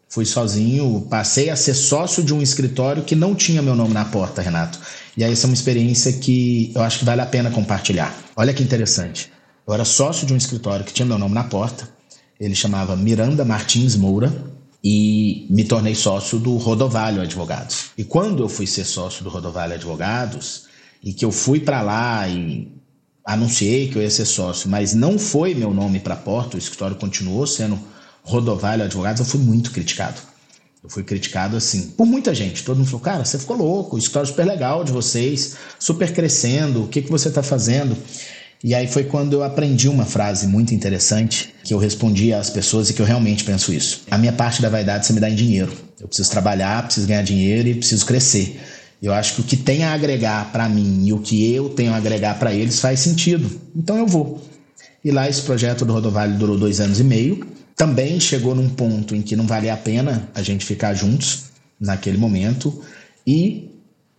Fui 0.09 0.25
sozinho, 0.25 1.07
passei 1.11 1.51
a 1.51 1.57
ser 1.57 1.75
sócio 1.75 2.23
de 2.23 2.33
um 2.33 2.41
escritório 2.41 3.03
que 3.03 3.15
não 3.15 3.35
tinha 3.35 3.61
meu 3.61 3.75
nome 3.75 3.93
na 3.93 4.07
porta, 4.07 4.41
Renato. 4.41 4.79
E 5.17 5.23
aí 5.23 5.33
essa 5.33 5.47
é 5.47 5.49
uma 5.49 5.55
experiência 5.55 6.13
que 6.13 6.73
eu 6.75 6.83
acho 6.83 7.01
que 7.01 7.05
vale 7.05 7.21
a 7.21 7.27
pena 7.27 7.51
compartilhar. 7.51 8.15
Olha 8.35 8.55
que 8.55 8.63
interessante. 8.63 9.31
Eu 9.67 9.75
era 9.75 9.85
sócio 9.85 10.27
de 10.27 10.33
um 10.33 10.37
escritório 10.37 10.85
que 10.85 10.93
tinha 10.93 11.05
meu 11.05 11.19
nome 11.19 11.35
na 11.35 11.45
porta. 11.45 11.89
Ele 12.41 12.55
chamava 12.55 12.97
Miranda 12.97 13.45
Martins 13.45 13.97
Moura 13.97 14.33
e 14.83 15.47
me 15.51 15.65
tornei 15.65 15.95
sócio 15.95 16.39
do 16.39 16.57
Rodovalho 16.57 17.21
Advogados. 17.21 17.91
E 17.97 18.05
quando 18.05 18.43
eu 18.43 18.49
fui 18.49 18.67
ser 18.67 18.85
sócio 18.85 19.25
do 19.25 19.31
Rodovalho 19.31 19.75
Advogados 19.75 20.65
e 21.03 21.13
que 21.13 21.25
eu 21.25 21.33
fui 21.33 21.61
para 21.61 21.83
lá 21.83 22.29
e 22.29 22.73
anunciei 23.25 23.89
que 23.89 23.97
eu 23.97 24.03
ia 24.03 24.11
ser 24.11 24.25
sócio, 24.25 24.71
mas 24.71 24.95
não 24.95 25.19
foi 25.19 25.55
meu 25.55 25.75
nome 25.75 26.01
para 26.01 26.15
a 26.15 26.19
porta, 26.19 26.57
o 26.57 26.59
escritório 26.59 26.97
continuou 26.97 27.47
sendo 27.47 27.79
Rodovalho 28.23 28.85
Advogados, 28.85 29.21
eu 29.21 29.27
fui 29.27 29.41
muito 29.41 29.71
criticado. 29.71 30.21
Eu 30.83 30.89
fui 30.89 31.03
criticado 31.03 31.57
assim, 31.57 31.89
por 31.89 32.07
muita 32.07 32.33
gente. 32.33 32.63
Todo 32.63 32.77
mundo 32.77 32.87
falou, 32.87 33.01
cara, 33.01 33.25
você 33.25 33.39
ficou 33.39 33.57
louco, 33.57 33.97
o 33.97 33.99
escritório 33.99 34.29
é 34.29 34.31
super 34.31 34.47
legal 34.47 34.85
de 34.85 34.93
vocês, 34.93 35.57
super 35.79 36.13
crescendo, 36.13 36.85
o 36.85 36.89
que, 36.89 37.03
que 37.03 37.11
você 37.11 37.29
está 37.29 37.43
fazendo? 37.43 37.97
E 38.63 38.75
aí 38.75 38.89
foi 38.89 39.05
quando 39.05 39.35
eu 39.35 39.45
aprendi 39.45 39.89
uma 39.89 40.05
frase 40.05 40.47
muito 40.47 40.75
interessante 40.75 41.55
que 41.63 41.73
eu 41.73 41.79
respondi 41.79 42.33
às 42.33 42.51
pessoas 42.51 42.91
e 42.91 42.95
que 42.95 43.01
eu 43.01 43.07
realmente 43.07 43.45
penso 43.45 43.73
isso. 43.73 44.03
A 44.11 44.19
minha 44.19 44.33
parte 44.33 44.61
da 44.61 44.69
vaidade 44.69 45.07
você 45.07 45.13
me 45.13 45.21
dá 45.21 45.31
em 45.31 45.35
dinheiro. 45.35 45.73
Eu 46.01 46.09
preciso 46.09 46.31
trabalhar, 46.31 46.85
preciso 46.85 47.07
ganhar 47.07 47.23
dinheiro 47.23 47.69
e 47.69 47.75
preciso 47.75 48.05
crescer. 48.05 48.61
Eu 49.01 49.13
acho 49.13 49.37
que 49.37 49.41
o 49.43 49.45
que 49.45 49.57
tem 49.57 49.85
a 49.85 49.93
agregar 49.93 50.51
para 50.51 50.69
mim 50.69 51.07
e 51.07 51.13
o 51.13 51.21
que 51.21 51.53
eu 51.53 51.69
tenho 51.69 51.93
a 51.93 51.97
agregar 51.97 52.39
para 52.39 52.53
eles 52.53 52.81
faz 52.81 52.99
sentido. 52.99 53.49
Então 53.77 53.97
eu 53.97 54.07
vou. 54.07 54.43
E 55.05 55.13
lá 55.13 55.29
esse 55.29 55.43
projeto 55.43 55.85
do 55.85 55.93
Rodovalho 55.93 56.37
durou 56.37 56.59
dois 56.59 56.81
anos 56.81 56.99
e 56.99 57.05
meio 57.05 57.47
também 57.79 58.19
chegou 58.19 58.57
num 58.57 58.69
ponto 58.69 59.15
em 59.15 59.23
que 59.23 59.37
não 59.37 59.47
valia 59.47 59.73
a 59.73 59.77
pena 59.77 60.29
a 60.35 60.43
gente 60.43 60.67
ficar 60.67 60.95
juntos 60.95 61.45
naquele 61.81 62.19
momento 62.19 62.83
e 63.25 63.71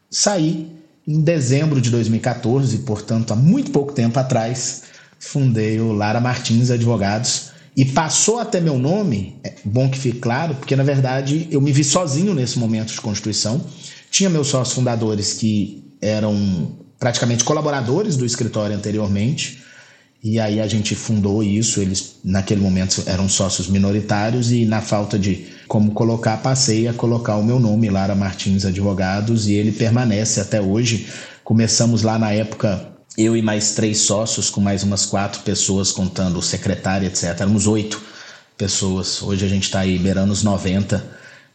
saí 0.09 0.78
em 1.09 1.21
dezembro 1.21 1.81
de 1.81 1.89
2014, 1.89 2.77
portanto, 2.79 3.33
há 3.33 3.35
muito 3.35 3.71
pouco 3.71 3.91
tempo 3.91 4.19
atrás, 4.19 4.83
fundei 5.17 5.79
o 5.79 5.91
Lara 5.91 6.19
Martins 6.19 6.69
Advogados 6.69 7.49
e 7.75 7.83
passou 7.83 8.37
até 8.37 8.61
meu 8.61 8.77
nome, 8.77 9.39
é 9.43 9.55
bom 9.65 9.89
que 9.89 9.97
fique 9.97 10.19
claro, 10.19 10.53
porque 10.53 10.75
na 10.75 10.83
verdade 10.83 11.47
eu 11.49 11.59
me 11.59 11.71
vi 11.71 11.83
sozinho 11.83 12.35
nesse 12.35 12.59
momento 12.59 12.93
de 12.93 13.01
constituição. 13.01 13.59
Tinha 14.11 14.29
meus 14.29 14.49
sócios 14.49 14.75
fundadores 14.75 15.33
que 15.33 15.83
eram 15.99 16.77
praticamente 16.99 17.43
colaboradores 17.43 18.15
do 18.15 18.23
escritório 18.23 18.75
anteriormente, 18.75 19.63
e 20.21 20.37
aí 20.37 20.59
a 20.59 20.67
gente 20.67 20.95
fundou 20.95 21.41
isso, 21.41 21.79
eles 21.79 22.17
naquele 22.23 22.59
momento 22.59 23.01
eram 23.05 23.29
sócios 23.29 23.67
minoritários 23.67 24.51
e 24.51 24.65
na 24.65 24.81
falta 24.81 25.17
de 25.17 25.47
como 25.65 25.91
colocar, 25.91 26.35
passei 26.37 26.87
a 26.89 26.93
colocar 26.93 27.37
o 27.37 27.43
meu 27.43 27.57
nome, 27.57 27.89
Lara 27.89 28.15
Martins 28.15 28.65
Advogados, 28.65 29.47
e 29.47 29.53
ele 29.53 29.71
permanece 29.71 30.41
até 30.41 30.59
hoje. 30.59 31.07
Começamos 31.43 32.01
lá 32.01 32.19
na 32.19 32.33
época, 32.33 32.89
eu 33.17 33.37
e 33.37 33.41
mais 33.41 33.71
três 33.71 33.99
sócios, 33.99 34.49
com 34.49 34.59
mais 34.59 34.83
umas 34.83 35.05
quatro 35.05 35.41
pessoas, 35.41 35.91
contando 35.91 36.39
o 36.39 36.41
secretário, 36.41 37.07
etc. 37.07 37.23
Éramos 37.23 37.65
oito 37.65 38.01
pessoas. 38.57 39.21
Hoje 39.21 39.45
a 39.45 39.49
gente 39.49 39.63
está 39.63 39.81
aí 39.81 39.97
beirando 39.97 40.33
os 40.33 40.43
90 40.43 41.01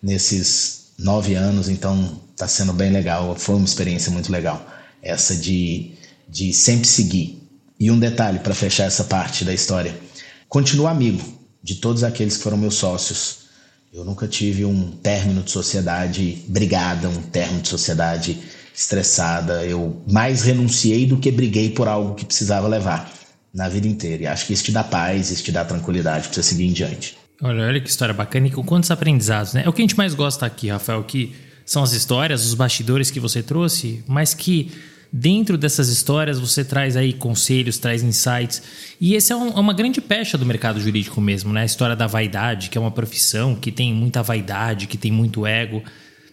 nesses 0.03 0.87
nove 0.99 1.35
anos, 1.35 1.69
então 1.69 2.19
está 2.31 2.49
sendo 2.49 2.73
bem 2.73 2.91
legal. 2.91 3.35
Foi 3.37 3.57
uma 3.57 3.65
experiência 3.65 4.11
muito 4.11 4.33
legal, 4.33 4.65
essa 5.03 5.35
de, 5.35 5.93
de 6.29 6.53
sempre 6.53 6.87
seguir 6.87 7.44
e 7.79 7.91
um 7.91 7.99
detalhe 7.99 8.39
para 8.39 8.55
fechar 8.55 8.85
essa 8.85 9.05
parte 9.05 9.45
da 9.45 9.53
história: 9.53 9.95
continuo 10.49 10.87
amigo 10.87 11.23
de 11.63 11.77
todos 11.77 12.05
aqueles 12.05 12.37
que 12.37 12.43
foram 12.43 12.57
meus 12.57 12.75
sócios. 12.75 13.45
Eu 13.93 14.05
nunca 14.05 14.27
tive 14.27 14.65
um 14.65 14.91
término 14.91 15.43
de 15.43 15.51
sociedade 15.51 16.43
brigada, 16.49 17.09
um 17.09 17.23
término 17.23 17.63
de 17.63 17.69
sociedade 17.69 18.39
estressada. 18.75 19.65
Eu 19.65 20.03
mais 20.11 20.43
renunciei 20.43 21.07
do 21.07 21.17
que 21.17 21.31
briguei 21.31 21.71
por 21.71 21.87
algo 21.87 22.15
que 22.15 22.25
precisava 22.25 22.67
levar 22.67 23.11
na 23.55 23.69
vida 23.69 23.87
inteira. 23.87 24.25
E 24.25 24.27
acho 24.27 24.47
que 24.47 24.53
isso 24.53 24.65
te 24.65 24.73
dá 24.73 24.83
paz, 24.83 25.31
isso 25.31 25.45
te 25.45 25.53
dá 25.53 25.65
tranquilidade 25.65 26.27
para 26.27 26.35
você 26.35 26.43
seguir 26.43 26.65
em 26.65 26.73
diante. 26.73 27.17
Olha, 27.41 27.67
olha 27.67 27.81
que 27.81 27.89
história 27.89 28.13
bacana 28.13 28.49
e 28.49 28.51
com 28.51 28.65
quantos 28.65 28.91
aprendizados, 28.91 29.55
né? 29.55 29.63
É 29.65 29.69
o 29.69 29.73
que 29.73 29.81
a 29.81 29.85
gente 29.85 29.97
mais 29.97 30.13
gosta 30.13 30.45
aqui, 30.45 30.69
Rafael, 30.69 31.05
que 31.05 31.35
são 31.65 31.83
as 31.83 31.93
histórias, 31.93 32.45
os 32.45 32.55
bastidores 32.55 33.11
que 33.11 33.21
você 33.21 33.43
trouxe, 33.43 34.03
mas 34.09 34.35
que 34.35 34.73
Dentro 35.17 35.57
dessas 35.57 35.91
histórias 35.91 36.41
você 36.41 36.65
traz 36.65 36.97
aí 36.97 37.13
conselhos, 37.13 37.79
traz 37.79 38.03
insights. 38.03 38.61
E 39.01 39.15
esse 39.15 39.33
é, 39.33 39.37
um, 39.37 39.47
é, 39.47 39.61
uma 39.61 39.73
grande 39.73 40.01
pecha 40.01 40.37
do 40.37 40.45
mercado 40.45 40.81
jurídico 40.81 41.21
mesmo, 41.21 41.53
né? 41.53 41.63
A 41.63 41.65
história 41.65 41.95
da 41.95 42.09
vaidade, 42.09 42.69
que 42.69 42.77
é 42.77 42.81
uma 42.81 42.91
profissão 42.91 43.55
que 43.55 43.71
tem 43.71 43.95
muita 43.95 44.25
vaidade, 44.25 44.89
que 44.89 44.99
tem 44.99 45.13
muito 45.13 45.47
ego. 45.47 45.85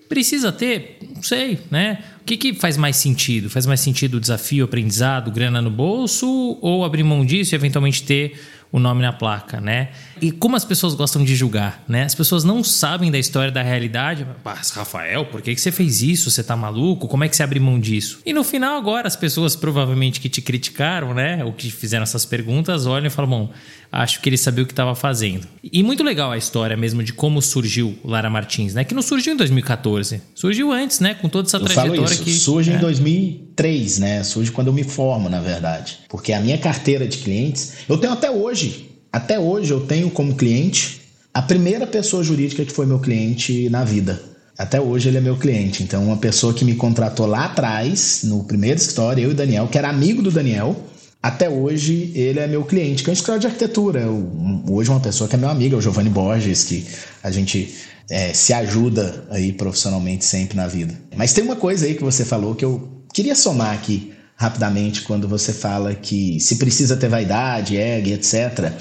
Precisa 0.09 0.51
ter, 0.51 0.97
não 1.15 1.21
sei, 1.21 1.59
né? 1.69 1.99
O 2.21 2.25
que, 2.25 2.35
que 2.35 2.55
faz 2.55 2.75
mais 2.75 2.95
sentido? 2.95 3.51
Faz 3.51 3.67
mais 3.67 3.81
sentido 3.81 4.15
o 4.15 4.19
desafio, 4.19 4.65
aprendizado, 4.65 5.29
grana 5.29 5.61
no 5.61 5.69
bolso 5.69 6.57
ou 6.59 6.83
abrir 6.83 7.03
mão 7.03 7.23
disso 7.23 7.53
e 7.53 7.55
eventualmente 7.55 8.01
ter 8.01 8.33
o 8.71 8.79
nome 8.79 9.01
na 9.01 9.11
placa, 9.11 9.59
né? 9.59 9.89
E 10.21 10.31
como 10.31 10.55
as 10.55 10.63
pessoas 10.63 10.93
gostam 10.93 11.23
de 11.23 11.35
julgar, 11.35 11.83
né? 11.87 12.03
As 12.03 12.15
pessoas 12.15 12.43
não 12.43 12.63
sabem 12.63 13.11
da 13.11 13.19
história 13.19 13.51
da 13.51 13.61
realidade. 13.61 14.25
Mas, 14.43 14.69
Rafael, 14.69 15.25
por 15.25 15.41
que, 15.41 15.53
que 15.53 15.59
você 15.59 15.71
fez 15.71 16.01
isso? 16.01 16.31
Você 16.31 16.43
tá 16.43 16.55
maluco? 16.55 17.07
Como 17.07 17.23
é 17.23 17.29
que 17.29 17.35
você 17.35 17.43
abre 17.43 17.59
mão 17.59 17.77
disso? 17.79 18.21
E 18.25 18.31
no 18.31 18.43
final, 18.43 18.77
agora, 18.77 19.07
as 19.07 19.15
pessoas 19.15 19.55
provavelmente 19.55 20.21
que 20.21 20.29
te 20.29 20.41
criticaram, 20.41 21.13
né? 21.13 21.43
Ou 21.43 21.51
que 21.51 21.69
fizeram 21.69 22.03
essas 22.03 22.23
perguntas, 22.25 22.85
olham 22.85 23.07
e 23.07 23.09
falam: 23.09 23.29
bom, 23.29 23.53
acho 23.91 24.21
que 24.21 24.29
ele 24.29 24.37
sabia 24.37 24.63
o 24.63 24.67
que 24.67 24.73
estava 24.73 24.95
fazendo. 24.95 25.47
E 25.63 25.83
muito 25.83 26.03
legal 26.03 26.31
a 26.31 26.37
história 26.37 26.77
mesmo 26.77 27.03
de 27.03 27.11
como 27.11 27.41
surgiu 27.41 27.97
Lara 28.05 28.29
Martins, 28.29 28.73
né? 28.73 28.83
Que 28.83 28.93
não 28.93 29.01
surgiu 29.01 29.33
em 29.33 29.37
2014. 29.37 30.21
Surgiu 30.33 30.71
antes, 30.71 30.99
né? 30.99 31.13
Com 31.15 31.27
toda 31.27 31.47
essa 31.47 31.57
eu 31.57 31.61
trajetória 31.61 31.95
falo 31.95 32.13
isso. 32.13 32.23
que. 32.23 32.31
Surge 32.31 32.71
é. 32.71 32.75
em 32.75 32.79
2003, 32.79 33.99
né? 33.99 34.23
Surge 34.23 34.51
quando 34.51 34.67
eu 34.67 34.73
me 34.73 34.83
formo, 34.83 35.29
na 35.29 35.41
verdade. 35.41 35.99
Porque 36.07 36.31
a 36.31 36.39
minha 36.39 36.57
carteira 36.57 37.07
de 37.07 37.17
clientes, 37.17 37.73
eu 37.89 37.97
tenho 37.97 38.13
até 38.13 38.31
hoje. 38.31 38.89
Até 39.11 39.37
hoje 39.39 39.71
eu 39.71 39.81
tenho 39.81 40.09
como 40.09 40.35
cliente 40.35 41.01
a 41.33 41.41
primeira 41.41 41.85
pessoa 41.85 42.23
jurídica 42.23 42.63
que 42.63 42.71
foi 42.71 42.85
meu 42.85 42.99
cliente 42.99 43.69
na 43.69 43.83
vida. 43.83 44.21
Até 44.57 44.79
hoje 44.79 45.09
ele 45.09 45.17
é 45.17 45.21
meu 45.21 45.37
cliente. 45.37 45.81
Então, 45.81 46.05
uma 46.05 46.17
pessoa 46.17 46.53
que 46.53 46.63
me 46.63 46.75
contratou 46.75 47.25
lá 47.25 47.45
atrás, 47.45 48.21
no 48.23 48.43
primeiro 48.43 48.77
escritório, 48.77 49.23
eu 49.23 49.29
e 49.29 49.33
o 49.33 49.35
Daniel, 49.35 49.67
que 49.67 49.77
era 49.77 49.89
amigo 49.89 50.21
do 50.21 50.29
Daniel, 50.29 50.75
até 51.21 51.49
hoje 51.49 52.11
ele 52.15 52.39
é 52.39 52.47
meu 52.47 52.63
cliente, 52.63 53.03
que 53.03 53.09
é 53.09 53.11
um 53.11 53.13
escritório 53.13 53.41
de 53.41 53.47
arquitetura. 53.47 54.01
Eu, 54.01 54.31
hoje 54.69 54.89
uma 54.89 54.99
pessoa 54.99 55.27
que 55.27 55.35
é 55.35 55.37
meu 55.37 55.49
amigo, 55.49 55.75
é 55.75 55.77
o 55.77 55.81
Giovanni 55.81 56.09
Borges, 56.09 56.63
que 56.63 56.87
a 57.21 57.29
gente 57.29 57.75
é, 58.09 58.33
se 58.33 58.53
ajuda 58.53 59.25
aí 59.29 59.53
profissionalmente 59.53 60.25
sempre 60.25 60.57
na 60.57 60.67
vida. 60.67 60.93
Mas 61.15 61.31
tem 61.31 61.43
uma 61.43 61.55
coisa 61.55 61.85
aí 61.85 61.93
que 61.93 62.03
você 62.03 62.25
falou 62.25 62.55
que 62.55 62.65
eu 62.65 63.03
queria 63.13 63.35
somar 63.35 63.73
aqui 63.73 64.13
rapidamente 64.35 65.03
quando 65.03 65.27
você 65.27 65.53
fala 65.53 65.93
que 65.93 66.39
se 66.39 66.55
precisa 66.55 66.97
ter 66.97 67.07
vaidade, 67.07 67.77
ego, 67.77 68.09
etc. 68.09 68.73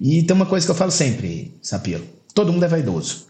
E 0.00 0.24
tem 0.24 0.34
uma 0.34 0.46
coisa 0.46 0.66
que 0.66 0.70
eu 0.72 0.76
falo 0.76 0.90
sempre, 0.90 1.56
Sapiro. 1.62 2.04
Todo 2.34 2.52
mundo 2.52 2.64
é 2.64 2.68
vaidoso. 2.68 3.26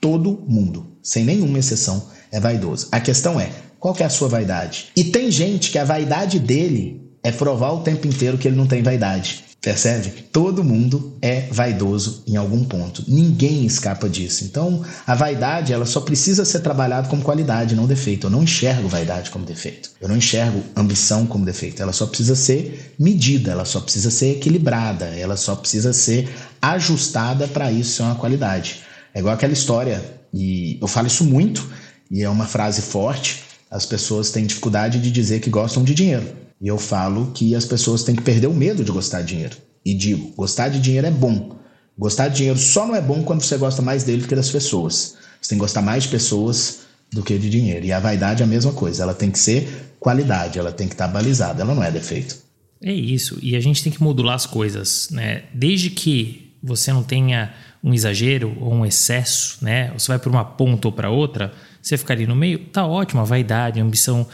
Todo 0.00 0.42
mundo, 0.48 0.96
sem 1.00 1.24
nenhuma 1.24 1.60
exceção, 1.60 2.08
é 2.32 2.40
vaidoso. 2.40 2.88
A 2.90 2.98
questão 2.98 3.38
é, 3.38 3.50
qual 3.78 3.94
que 3.94 4.02
é 4.02 4.06
a 4.06 4.10
sua 4.10 4.28
vaidade? 4.28 4.86
E 4.96 5.04
tem 5.04 5.30
gente 5.30 5.70
que 5.70 5.78
a 5.78 5.84
vaidade 5.84 6.40
dele 6.40 7.01
é 7.22 7.30
provar 7.30 7.72
o 7.72 7.80
tempo 7.80 8.06
inteiro 8.06 8.38
que 8.38 8.48
ele 8.48 8.56
não 8.56 8.66
tem 8.66 8.82
vaidade. 8.82 9.44
Percebe? 9.62 10.10
Todo 10.32 10.64
mundo 10.64 11.16
é 11.22 11.42
vaidoso 11.42 12.24
em 12.26 12.34
algum 12.34 12.64
ponto. 12.64 13.04
Ninguém 13.06 13.64
escapa 13.64 14.08
disso. 14.08 14.42
Então, 14.42 14.84
a 15.06 15.14
vaidade, 15.14 15.72
ela 15.72 15.86
só 15.86 16.00
precisa 16.00 16.44
ser 16.44 16.58
trabalhada 16.60 17.06
como 17.06 17.22
qualidade, 17.22 17.76
não 17.76 17.86
defeito. 17.86 18.26
Eu 18.26 18.30
não 18.30 18.42
enxergo 18.42 18.88
vaidade 18.88 19.30
como 19.30 19.44
defeito. 19.44 19.92
Eu 20.00 20.08
não 20.08 20.16
enxergo 20.16 20.64
ambição 20.74 21.26
como 21.26 21.44
defeito. 21.44 21.80
Ela 21.80 21.92
só 21.92 22.06
precisa 22.06 22.34
ser 22.34 22.92
medida, 22.98 23.52
ela 23.52 23.64
só 23.64 23.80
precisa 23.80 24.10
ser 24.10 24.32
equilibrada, 24.32 25.04
ela 25.04 25.36
só 25.36 25.54
precisa 25.54 25.92
ser 25.92 26.28
ajustada 26.60 27.46
para 27.46 27.70
isso 27.70 27.92
ser 27.92 28.02
uma 28.02 28.16
qualidade. 28.16 28.80
É 29.14 29.20
igual 29.20 29.32
aquela 29.32 29.52
história, 29.52 30.02
e 30.34 30.76
eu 30.80 30.88
falo 30.88 31.06
isso 31.06 31.22
muito, 31.22 31.70
e 32.10 32.22
é 32.22 32.28
uma 32.28 32.46
frase 32.46 32.82
forte. 32.82 33.44
As 33.70 33.86
pessoas 33.86 34.32
têm 34.32 34.44
dificuldade 34.44 34.98
de 34.98 35.12
dizer 35.12 35.38
que 35.38 35.48
gostam 35.48 35.84
de 35.84 35.94
dinheiro. 35.94 36.42
E 36.62 36.68
eu 36.68 36.78
falo 36.78 37.32
que 37.34 37.56
as 37.56 37.64
pessoas 37.64 38.04
têm 38.04 38.14
que 38.14 38.22
perder 38.22 38.46
o 38.46 38.54
medo 38.54 38.84
de 38.84 38.92
gostar 38.92 39.22
de 39.22 39.34
dinheiro. 39.34 39.56
E 39.84 39.92
digo, 39.92 40.32
gostar 40.36 40.68
de 40.68 40.80
dinheiro 40.80 41.08
é 41.08 41.10
bom. 41.10 41.56
Gostar 41.98 42.28
de 42.28 42.36
dinheiro 42.36 42.58
só 42.58 42.86
não 42.86 42.94
é 42.94 43.00
bom 43.00 43.24
quando 43.24 43.42
você 43.42 43.56
gosta 43.56 43.82
mais 43.82 44.04
dele 44.04 44.22
do 44.22 44.28
que 44.28 44.36
das 44.36 44.48
pessoas. 44.48 45.16
Você 45.40 45.48
tem 45.48 45.58
que 45.58 45.62
gostar 45.62 45.82
mais 45.82 46.04
de 46.04 46.10
pessoas 46.10 46.82
do 47.12 47.20
que 47.20 47.36
de 47.36 47.50
dinheiro. 47.50 47.84
E 47.84 47.92
a 47.92 47.98
vaidade 47.98 48.42
é 48.42 48.44
a 48.44 48.48
mesma 48.48 48.72
coisa. 48.72 49.02
Ela 49.02 49.12
tem 49.12 49.28
que 49.28 49.40
ser 49.40 49.96
qualidade, 49.98 50.56
ela 50.56 50.70
tem 50.70 50.86
que 50.86 50.94
estar 50.94 51.08
balizada, 51.08 51.62
ela 51.62 51.74
não 51.74 51.82
é 51.82 51.90
defeito. 51.90 52.36
É 52.80 52.92
isso. 52.92 53.40
E 53.42 53.56
a 53.56 53.60
gente 53.60 53.82
tem 53.82 53.92
que 53.92 54.00
modular 54.00 54.36
as 54.36 54.46
coisas, 54.46 55.08
né? 55.10 55.42
Desde 55.52 55.90
que 55.90 56.54
você 56.62 56.92
não 56.92 57.02
tenha 57.02 57.52
um 57.82 57.92
exagero 57.92 58.56
ou 58.60 58.72
um 58.72 58.86
excesso, 58.86 59.58
né? 59.62 59.92
Você 59.98 60.06
vai 60.06 60.18
para 60.18 60.30
uma 60.30 60.44
ponta 60.44 60.86
ou 60.86 60.92
para 60.92 61.10
outra, 61.10 61.52
você 61.82 61.96
fica 61.96 62.12
ali 62.12 62.24
no 62.24 62.36
meio, 62.36 62.60
tá 62.66 62.86
ótimo, 62.86 63.20
a 63.20 63.24
vaidade, 63.24 63.80
a 63.80 63.82
ambição, 63.82 64.24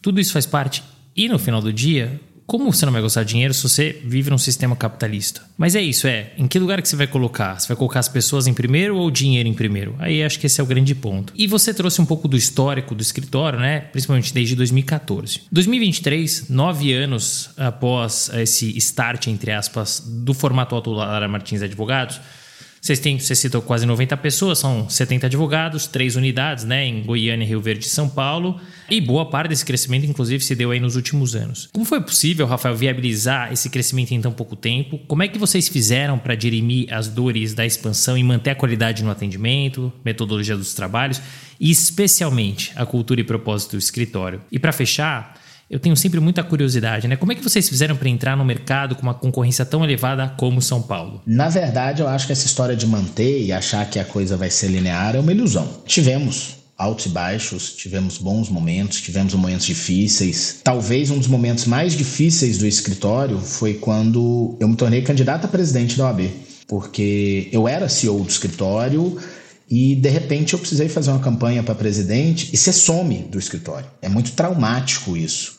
tudo 0.00 0.18
isso 0.18 0.32
faz 0.32 0.46
parte 0.46 0.82
e 1.16 1.28
no 1.28 1.38
final 1.38 1.62
do 1.62 1.72
dia, 1.72 2.20
como 2.46 2.72
você 2.72 2.86
não 2.86 2.92
vai 2.92 3.02
gostar 3.02 3.24
de 3.24 3.30
dinheiro 3.30 3.52
se 3.52 3.62
você 3.62 4.00
vive 4.04 4.30
num 4.30 4.38
sistema 4.38 4.76
capitalista? 4.76 5.42
Mas 5.58 5.74
é 5.74 5.82
isso, 5.82 6.06
é. 6.06 6.30
Em 6.38 6.46
que 6.46 6.60
lugar 6.60 6.80
que 6.80 6.88
você 6.88 6.94
vai 6.94 7.08
colocar? 7.08 7.58
Você 7.58 7.66
vai 7.66 7.76
colocar 7.76 7.98
as 7.98 8.08
pessoas 8.08 8.46
em 8.46 8.54
primeiro 8.54 8.96
ou 8.96 9.08
o 9.08 9.10
dinheiro 9.10 9.48
em 9.48 9.52
primeiro? 9.52 9.96
Aí 9.98 10.22
acho 10.22 10.38
que 10.38 10.46
esse 10.46 10.60
é 10.60 10.64
o 10.64 10.66
grande 10.66 10.94
ponto. 10.94 11.32
E 11.36 11.48
você 11.48 11.74
trouxe 11.74 12.00
um 12.00 12.06
pouco 12.06 12.28
do 12.28 12.36
histórico 12.36 12.94
do 12.94 13.02
escritório, 13.02 13.58
né? 13.58 13.80
Principalmente 13.80 14.32
desde 14.32 14.54
2014. 14.54 15.40
2023, 15.50 16.48
nove 16.48 16.92
anos 16.92 17.50
após 17.56 18.30
esse 18.34 18.76
start, 18.78 19.26
entre 19.26 19.50
aspas, 19.50 20.00
do 20.06 20.32
formato 20.32 20.76
Auto 20.76 20.92
Lara 20.92 21.26
Martins 21.26 21.62
Advogados, 21.62 22.20
vocês 22.86 23.00
têm, 23.00 23.18
você 23.18 23.34
citou 23.34 23.60
quase 23.60 23.84
90 23.84 24.16
pessoas, 24.18 24.60
são 24.60 24.88
70 24.88 25.26
advogados, 25.26 25.88
três 25.88 26.14
unidades, 26.14 26.62
né, 26.62 26.86
em 26.86 27.02
Goiânia, 27.02 27.44
Rio 27.44 27.60
Verde 27.60 27.84
e 27.84 27.88
São 27.88 28.08
Paulo. 28.08 28.60
E 28.88 29.00
boa 29.00 29.28
parte 29.28 29.48
desse 29.48 29.64
crescimento, 29.64 30.06
inclusive, 30.06 30.44
se 30.44 30.54
deu 30.54 30.70
aí 30.70 30.78
nos 30.78 30.94
últimos 30.94 31.34
anos. 31.34 31.68
Como 31.72 31.84
foi 31.84 32.00
possível, 32.00 32.46
Rafael, 32.46 32.76
viabilizar 32.76 33.52
esse 33.52 33.68
crescimento 33.68 34.12
em 34.12 34.20
tão 34.20 34.30
pouco 34.30 34.54
tempo? 34.54 35.00
Como 35.08 35.20
é 35.24 35.26
que 35.26 35.36
vocês 35.36 35.66
fizeram 35.66 36.16
para 36.16 36.36
dirimir 36.36 36.86
as 36.94 37.08
dores 37.08 37.54
da 37.54 37.66
expansão 37.66 38.16
e 38.16 38.22
manter 38.22 38.50
a 38.50 38.54
qualidade 38.54 39.02
no 39.02 39.10
atendimento, 39.10 39.92
metodologia 40.04 40.56
dos 40.56 40.72
trabalhos 40.72 41.20
e, 41.58 41.72
especialmente, 41.72 42.72
a 42.76 42.86
cultura 42.86 43.20
e 43.20 43.24
propósito 43.24 43.72
do 43.72 43.78
escritório? 43.80 44.40
E 44.52 44.60
para 44.60 44.70
fechar, 44.70 45.34
eu 45.68 45.80
tenho 45.80 45.96
sempre 45.96 46.20
muita 46.20 46.44
curiosidade, 46.44 47.08
né? 47.08 47.16
Como 47.16 47.32
é 47.32 47.34
que 47.34 47.42
vocês 47.42 47.68
fizeram 47.68 47.96
para 47.96 48.08
entrar 48.08 48.36
no 48.36 48.44
mercado 48.44 48.94
com 48.94 49.02
uma 49.02 49.14
concorrência 49.14 49.64
tão 49.64 49.82
elevada 49.82 50.28
como 50.36 50.62
São 50.62 50.80
Paulo? 50.80 51.20
Na 51.26 51.48
verdade, 51.48 52.02
eu 52.02 52.08
acho 52.08 52.26
que 52.26 52.32
essa 52.32 52.46
história 52.46 52.76
de 52.76 52.86
manter 52.86 53.42
e 53.42 53.52
achar 53.52 53.88
que 53.90 53.98
a 53.98 54.04
coisa 54.04 54.36
vai 54.36 54.48
ser 54.48 54.68
linear 54.68 55.16
é 55.16 55.20
uma 55.20 55.32
ilusão. 55.32 55.68
Tivemos 55.84 56.56
altos 56.78 57.06
e 57.06 57.08
baixos, 57.08 57.74
tivemos 57.74 58.18
bons 58.18 58.48
momentos, 58.48 59.00
tivemos 59.00 59.34
momentos 59.34 59.66
difíceis. 59.66 60.60
Talvez 60.62 61.10
um 61.10 61.18
dos 61.18 61.26
momentos 61.26 61.64
mais 61.64 61.94
difíceis 61.94 62.58
do 62.58 62.66
escritório 62.66 63.38
foi 63.38 63.74
quando 63.74 64.56
eu 64.60 64.68
me 64.68 64.76
tornei 64.76 65.02
candidato 65.02 65.46
a 65.46 65.48
presidente 65.48 65.96
da 65.96 66.04
OAB, 66.04 66.30
porque 66.68 67.48
eu 67.50 67.66
era 67.66 67.88
CEO 67.88 68.22
do 68.22 68.28
escritório 68.28 69.18
e 69.68 69.96
de 69.96 70.10
repente 70.10 70.52
eu 70.52 70.58
precisei 70.58 70.88
fazer 70.88 71.10
uma 71.10 71.18
campanha 71.18 71.62
para 71.62 71.74
presidente 71.74 72.50
e 72.52 72.56
você 72.56 72.72
some 72.72 73.18
do 73.30 73.38
escritório. 73.38 73.86
É 74.00 74.08
muito 74.08 74.32
traumático 74.32 75.16
isso. 75.16 75.55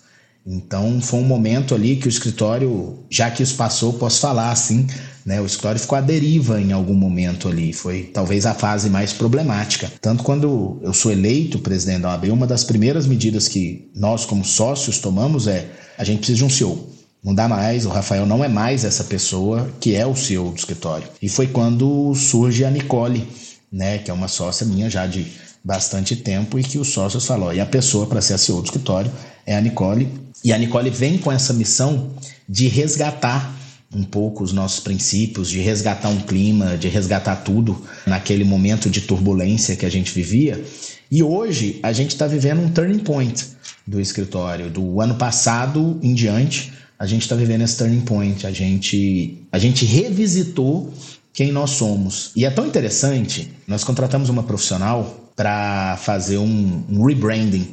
Então 0.49 1.01
foi 1.01 1.19
um 1.19 1.25
momento 1.25 1.75
ali 1.75 1.97
que 1.97 2.07
o 2.07 2.09
escritório, 2.09 2.99
já 3.09 3.29
que 3.29 3.43
isso 3.43 3.55
passou, 3.55 3.91
posso 3.91 4.21
falar 4.21 4.49
assim, 4.49 4.87
né? 5.25 5.41
O 5.41 5.45
escritório 5.45 5.77
ficou 5.77 5.97
à 5.97 6.01
deriva 6.01 6.61
em 6.61 6.71
algum 6.71 6.93
momento 6.93 7.49
ali. 7.49 7.73
Foi 7.73 8.03
talvez 8.03 8.45
a 8.45 8.53
fase 8.53 8.89
mais 8.89 9.11
problemática. 9.11 9.91
Tanto 9.99 10.23
quando 10.23 10.79
eu 10.81 10.93
sou 10.93 11.11
eleito 11.11 11.59
presidente 11.59 12.03
da 12.03 12.11
OAB, 12.11 12.31
uma 12.31 12.47
das 12.47 12.63
primeiras 12.63 13.05
medidas 13.05 13.49
que 13.49 13.91
nós, 13.93 14.23
como 14.23 14.45
sócios, 14.45 14.99
tomamos 14.99 15.47
é 15.47 15.69
a 15.97 16.05
gente 16.05 16.19
precisa 16.19 16.37
de 16.37 16.45
um 16.45 16.49
CEO. 16.49 16.91
Não 17.21 17.35
dá 17.35 17.49
mais, 17.49 17.85
o 17.85 17.89
Rafael 17.89 18.25
não 18.25 18.41
é 18.41 18.47
mais 18.47 18.85
essa 18.85 19.03
pessoa 19.03 19.69
que 19.81 19.95
é 19.95 20.05
o 20.05 20.15
CEO 20.15 20.51
do 20.51 20.57
escritório. 20.57 21.09
E 21.21 21.27
foi 21.27 21.47
quando 21.47 22.15
surge 22.15 22.63
a 22.63 22.71
Nicole, 22.71 23.27
né? 23.69 23.97
Que 23.97 24.09
é 24.09 24.13
uma 24.13 24.29
sócia 24.29 24.65
minha 24.65 24.89
já 24.89 25.05
de 25.05 25.27
bastante 25.61 26.15
tempo 26.15 26.57
e 26.57 26.63
que 26.63 26.77
os 26.77 26.87
sócios 26.87 27.25
falou, 27.25 27.53
e 27.53 27.59
a 27.59 27.65
pessoa 27.65 28.05
para 28.05 28.21
ser 28.21 28.35
a 28.35 28.37
CEO 28.37 28.61
do 28.61 28.65
escritório 28.65 29.11
é 29.45 29.57
a 29.57 29.59
Nicole 29.59 30.07
e 30.43 30.53
a 30.53 30.57
Nicole 30.57 30.89
vem 30.89 31.17
com 31.17 31.31
essa 31.31 31.53
missão 31.53 32.11
de 32.47 32.67
resgatar 32.67 33.55
um 33.93 34.03
pouco 34.03 34.43
os 34.43 34.51
nossos 34.51 34.79
princípios, 34.79 35.49
de 35.49 35.59
resgatar 35.59 36.09
um 36.09 36.19
clima, 36.19 36.77
de 36.77 36.87
resgatar 36.87 37.37
tudo 37.37 37.81
naquele 38.05 38.43
momento 38.43 38.89
de 38.89 39.01
turbulência 39.01 39.75
que 39.75 39.85
a 39.85 39.89
gente 39.89 40.11
vivia. 40.11 40.61
E 41.09 41.23
hoje 41.23 41.79
a 41.81 41.93
gente 41.93 42.11
está 42.11 42.27
vivendo 42.27 42.61
um 42.61 42.69
turning 42.69 42.99
point 42.99 43.47
do 43.85 43.99
escritório. 44.01 44.69
Do 44.69 44.99
ano 44.99 45.15
passado 45.15 45.97
em 46.03 46.13
diante, 46.13 46.73
a 46.99 47.05
gente 47.05 47.21
está 47.21 47.35
vivendo 47.35 47.61
esse 47.61 47.77
turning 47.77 48.01
point. 48.01 48.45
A 48.45 48.51
gente, 48.51 49.41
a 49.51 49.57
gente 49.57 49.85
revisitou 49.85 50.93
quem 51.33 51.51
nós 51.51 51.71
somos. 51.71 52.31
E 52.35 52.45
é 52.45 52.49
tão 52.49 52.65
interessante, 52.65 53.51
nós 53.65 53.83
contratamos 53.83 54.27
uma 54.27 54.43
profissional 54.43 55.31
para 55.35 55.95
fazer 55.97 56.39
um, 56.39 56.83
um 56.89 57.05
rebranding 57.05 57.67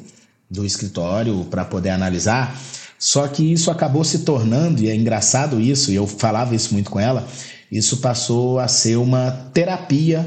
do 0.50 0.64
escritório 0.64 1.44
para 1.50 1.64
poder 1.64 1.90
analisar. 1.90 2.58
Só 2.98 3.26
que 3.28 3.52
isso 3.52 3.70
acabou 3.70 4.04
se 4.04 4.20
tornando, 4.20 4.82
e 4.82 4.88
é 4.88 4.94
engraçado 4.94 5.60
isso, 5.60 5.90
e 5.90 5.94
eu 5.94 6.06
falava 6.06 6.54
isso 6.54 6.72
muito 6.72 6.90
com 6.90 6.98
ela, 6.98 7.26
isso 7.70 7.98
passou 7.98 8.58
a 8.58 8.68
ser 8.68 8.96
uma 8.96 9.30
terapia 9.52 10.26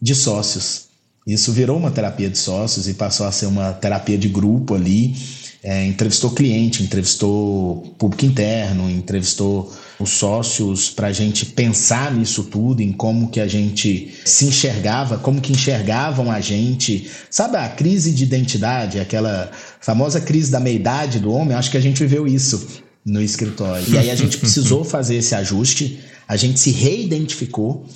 de 0.00 0.14
sócios. 0.14 0.86
Isso 1.26 1.52
virou 1.52 1.76
uma 1.76 1.90
terapia 1.90 2.28
de 2.28 2.36
sócios 2.36 2.88
e 2.88 2.94
passou 2.94 3.26
a 3.26 3.32
ser 3.32 3.46
uma 3.46 3.72
terapia 3.72 4.18
de 4.18 4.28
grupo 4.28 4.74
ali 4.74 5.14
é, 5.62 5.86
entrevistou 5.86 6.30
cliente, 6.30 6.82
entrevistou 6.82 7.94
público 7.96 8.26
interno, 8.26 8.90
entrevistou 8.90 9.72
os 10.02 10.10
sócios 10.10 10.90
para 10.90 11.08
a 11.08 11.12
gente 11.12 11.46
pensar 11.46 12.12
nisso 12.12 12.44
tudo, 12.44 12.82
em 12.82 12.92
como 12.92 13.30
que 13.30 13.40
a 13.40 13.46
gente 13.46 14.14
se 14.24 14.46
enxergava, 14.46 15.18
como 15.18 15.40
que 15.40 15.52
enxergavam 15.52 16.30
a 16.30 16.40
gente. 16.40 17.10
Sabe 17.30 17.56
a 17.56 17.68
crise 17.68 18.12
de 18.12 18.24
identidade, 18.24 18.98
aquela 18.98 19.50
famosa 19.80 20.20
crise 20.20 20.50
da 20.50 20.60
meia-idade 20.60 21.20
do 21.20 21.32
homem? 21.32 21.56
Acho 21.56 21.70
que 21.70 21.76
a 21.76 21.80
gente 21.80 22.00
viveu 22.00 22.26
isso 22.26 22.82
no 23.04 23.20
escritório. 23.20 23.84
E 23.88 23.98
aí 23.98 24.10
a 24.10 24.14
gente 24.14 24.36
precisou 24.38 24.84
fazer 24.84 25.16
esse 25.16 25.34
ajuste, 25.34 26.00
a 26.26 26.36
gente 26.36 26.58
se 26.58 26.70
reidentificou. 26.70 27.86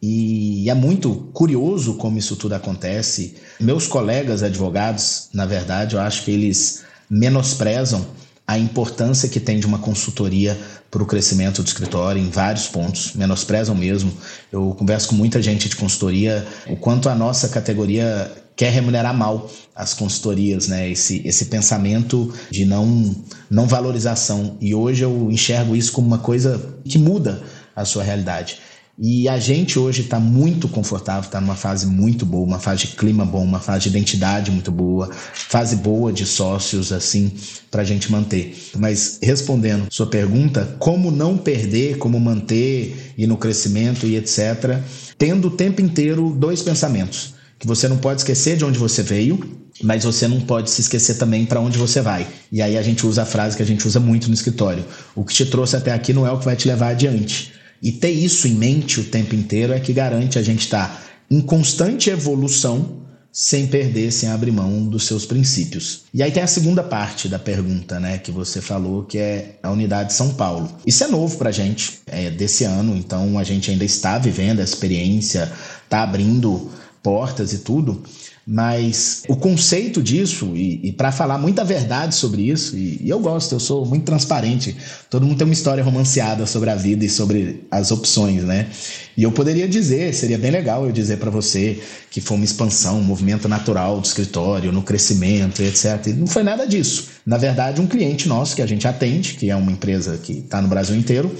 E 0.00 0.70
é 0.70 0.74
muito 0.74 1.28
curioso 1.32 1.94
como 1.94 2.18
isso 2.18 2.36
tudo 2.36 2.54
acontece. 2.54 3.34
Meus 3.58 3.88
colegas 3.88 4.44
advogados, 4.44 5.28
na 5.34 5.44
verdade, 5.44 5.96
eu 5.96 6.00
acho 6.00 6.24
que 6.24 6.30
eles 6.30 6.84
menosprezam 7.10 8.06
a 8.48 8.58
importância 8.58 9.28
que 9.28 9.38
tem 9.38 9.60
de 9.60 9.66
uma 9.66 9.78
consultoria 9.78 10.58
para 10.90 11.02
o 11.02 11.06
crescimento 11.06 11.62
do 11.62 11.66
escritório 11.66 12.18
em 12.18 12.30
vários 12.30 12.66
pontos, 12.66 13.12
menosprezam 13.12 13.74
mesmo. 13.74 14.10
Eu 14.50 14.74
converso 14.74 15.08
com 15.08 15.14
muita 15.14 15.42
gente 15.42 15.68
de 15.68 15.76
consultoria, 15.76 16.46
o 16.66 16.74
quanto 16.74 17.10
a 17.10 17.14
nossa 17.14 17.50
categoria 17.50 18.32
quer 18.56 18.72
remunerar 18.72 19.14
mal 19.14 19.50
as 19.76 19.92
consultorias, 19.92 20.66
né? 20.66 20.88
Esse, 20.90 21.20
esse 21.26 21.44
pensamento 21.44 22.32
de 22.50 22.64
não, 22.64 23.14
não 23.50 23.66
valorização. 23.66 24.56
E 24.62 24.74
hoje 24.74 25.04
eu 25.04 25.30
enxergo 25.30 25.76
isso 25.76 25.92
como 25.92 26.06
uma 26.06 26.18
coisa 26.18 26.74
que 26.86 26.96
muda 26.96 27.42
a 27.76 27.84
sua 27.84 28.02
realidade. 28.02 28.60
E 29.00 29.28
a 29.28 29.38
gente 29.38 29.78
hoje 29.78 30.02
está 30.02 30.18
muito 30.18 30.66
confortável, 30.66 31.22
está 31.22 31.40
numa 31.40 31.54
fase 31.54 31.86
muito 31.86 32.26
boa, 32.26 32.44
uma 32.44 32.58
fase 32.58 32.80
de 32.80 32.96
clima 32.96 33.24
bom, 33.24 33.44
uma 33.44 33.60
fase 33.60 33.84
de 33.84 33.90
identidade 33.90 34.50
muito 34.50 34.72
boa, 34.72 35.08
fase 35.12 35.76
boa 35.76 36.12
de 36.12 36.26
sócios, 36.26 36.90
assim, 36.90 37.30
para 37.70 37.82
a 37.82 37.84
gente 37.84 38.10
manter. 38.10 38.56
Mas 38.76 39.20
respondendo 39.22 39.86
sua 39.88 40.08
pergunta, 40.08 40.74
como 40.80 41.12
não 41.12 41.38
perder, 41.38 41.98
como 41.98 42.18
manter 42.18 43.12
e 43.16 43.24
no 43.24 43.36
crescimento 43.36 44.04
e 44.04 44.16
etc., 44.16 44.80
tendo 45.16 45.46
o 45.46 45.52
tempo 45.52 45.80
inteiro 45.80 46.34
dois 46.36 46.60
pensamentos. 46.60 47.34
Que 47.56 47.68
você 47.68 47.86
não 47.86 47.98
pode 47.98 48.20
esquecer 48.20 48.56
de 48.56 48.64
onde 48.64 48.80
você 48.80 49.04
veio, 49.04 49.60
mas 49.80 50.02
você 50.02 50.26
não 50.26 50.40
pode 50.40 50.70
se 50.70 50.80
esquecer 50.80 51.14
também 51.14 51.46
para 51.46 51.60
onde 51.60 51.78
você 51.78 52.00
vai. 52.00 52.26
E 52.50 52.60
aí 52.60 52.76
a 52.76 52.82
gente 52.82 53.06
usa 53.06 53.22
a 53.22 53.26
frase 53.26 53.56
que 53.56 53.62
a 53.62 53.66
gente 53.66 53.86
usa 53.86 54.00
muito 54.00 54.26
no 54.26 54.34
escritório: 54.34 54.84
o 55.14 55.24
que 55.24 55.34
te 55.34 55.46
trouxe 55.46 55.76
até 55.76 55.92
aqui 55.92 56.12
não 56.12 56.26
é 56.26 56.32
o 56.32 56.38
que 56.38 56.44
vai 56.44 56.56
te 56.56 56.66
levar 56.66 56.88
adiante. 56.88 57.57
E 57.82 57.92
ter 57.92 58.10
isso 58.10 58.48
em 58.48 58.54
mente 58.54 59.00
o 59.00 59.04
tempo 59.04 59.34
inteiro 59.34 59.72
é 59.72 59.80
que 59.80 59.92
garante 59.92 60.38
a 60.38 60.42
gente 60.42 60.60
estar 60.60 60.88
tá 60.88 61.02
em 61.30 61.40
constante 61.40 62.10
evolução 62.10 62.98
sem 63.30 63.66
perder, 63.66 64.10
sem 64.10 64.28
abrir 64.28 64.50
mão 64.50 64.86
dos 64.86 65.06
seus 65.06 65.24
princípios. 65.24 66.04
E 66.12 66.22
aí 66.22 66.32
tem 66.32 66.42
a 66.42 66.46
segunda 66.46 66.82
parte 66.82 67.28
da 67.28 67.38
pergunta, 67.38 68.00
né, 68.00 68.18
que 68.18 68.32
você 68.32 68.60
falou, 68.60 69.04
que 69.04 69.18
é 69.18 69.58
a 69.62 69.70
unidade 69.70 70.12
São 70.12 70.34
Paulo. 70.34 70.68
Isso 70.84 71.04
é 71.04 71.08
novo 71.08 71.36
para 71.36 71.50
a 71.50 71.52
gente, 71.52 72.00
é 72.06 72.30
desse 72.30 72.64
ano, 72.64 72.96
então 72.96 73.38
a 73.38 73.44
gente 73.44 73.70
ainda 73.70 73.84
está 73.84 74.18
vivendo 74.18 74.60
a 74.60 74.64
experiência, 74.64 75.52
está 75.84 76.02
abrindo 76.02 76.70
portas 77.02 77.52
e 77.52 77.58
tudo. 77.58 78.02
Mas 78.50 79.24
o 79.28 79.36
conceito 79.36 80.02
disso, 80.02 80.56
e, 80.56 80.80
e 80.82 80.90
para 80.90 81.12
falar 81.12 81.36
muita 81.36 81.62
verdade 81.62 82.14
sobre 82.14 82.48
isso, 82.48 82.78
e, 82.78 82.98
e, 83.02 83.10
eu 83.10 83.20
gosto, 83.20 83.54
eu 83.54 83.60
sou 83.60 83.84
muito 83.84 84.06
transparente, 84.06 84.74
todo 85.10 85.26
mundo 85.26 85.36
tem 85.36 85.46
uma 85.46 85.52
história 85.52 85.84
romanceada 85.84 86.46
sobre 86.46 86.70
a 86.70 86.74
vida 86.74 87.04
e 87.04 87.10
sobre 87.10 87.66
as 87.70 87.90
opções, 87.90 88.42
né? 88.44 88.68
E 89.14 89.22
eu 89.22 89.30
poderia 89.30 89.68
dizer, 89.68 90.14
seria 90.14 90.38
bem 90.38 90.50
legal 90.50 90.86
eu 90.86 90.92
dizer 90.92 91.18
para 91.18 91.28
você 91.28 91.78
que 92.10 92.22
foi 92.22 92.38
uma 92.38 92.44
expansão, 92.46 93.00
um 93.00 93.04
movimento 93.04 93.46
natural 93.50 94.00
do 94.00 94.06
escritório, 94.06 94.72
no 94.72 94.82
crescimento, 94.82 95.62
etc. 95.62 96.06
E 96.06 96.12
não 96.14 96.26
foi 96.26 96.42
nada 96.42 96.66
disso. 96.66 97.08
Na 97.26 97.36
verdade, 97.36 97.82
um 97.82 97.86
cliente 97.86 98.26
nosso 98.28 98.56
que 98.56 98.62
a 98.62 98.66
gente 98.66 98.88
atende, 98.88 99.34
que 99.34 99.50
é 99.50 99.56
uma 99.56 99.70
empresa 99.70 100.16
que 100.16 100.38
está 100.38 100.62
no 100.62 100.68
Brasil 100.68 100.96
inteiro, 100.96 101.30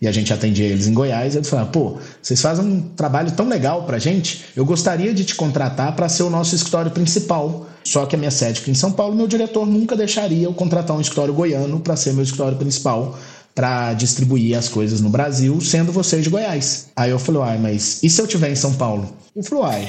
e 0.00 0.06
a 0.06 0.12
gente 0.12 0.32
atendia 0.32 0.66
eles 0.66 0.86
em 0.86 0.92
Goiás, 0.92 1.34
eles 1.34 1.48
falaram, 1.48 1.70
pô, 1.70 1.98
vocês 2.20 2.40
fazem 2.40 2.64
um 2.64 2.80
trabalho 2.80 3.30
tão 3.32 3.48
legal 3.48 3.84
pra 3.84 3.98
gente, 3.98 4.44
eu 4.54 4.64
gostaria 4.64 5.14
de 5.14 5.24
te 5.24 5.34
contratar 5.34 5.94
para 5.96 6.08
ser 6.08 6.22
o 6.22 6.30
nosso 6.30 6.54
escritório 6.54 6.90
principal. 6.90 7.66
Só 7.84 8.04
que 8.04 8.16
a 8.16 8.18
minha 8.18 8.32
sede 8.32 8.60
aqui 8.60 8.70
em 8.70 8.74
São 8.74 8.90
Paulo, 8.90 9.14
meu 9.14 9.28
diretor 9.28 9.64
nunca 9.64 9.96
deixaria 9.96 10.44
eu 10.44 10.52
contratar 10.52 10.96
um 10.96 11.00
escritório 11.00 11.32
goiano 11.32 11.78
para 11.78 11.94
ser 11.94 12.12
meu 12.12 12.24
escritório 12.24 12.58
principal 12.58 13.16
para 13.54 13.94
distribuir 13.94 14.58
as 14.58 14.68
coisas 14.68 15.00
no 15.00 15.08
Brasil, 15.08 15.58
sendo 15.62 15.90
vocês 15.90 16.22
de 16.22 16.28
Goiás. 16.28 16.88
Aí 16.94 17.10
eu 17.10 17.18
falei, 17.18 17.40
ai, 17.42 17.58
mas 17.58 18.02
e 18.02 18.10
se 18.10 18.20
eu 18.20 18.26
tiver 18.26 18.50
em 18.50 18.54
São 18.54 18.74
Paulo? 18.74 19.16
Ele 19.34 19.46
falou, 19.46 19.64
ai, 19.64 19.86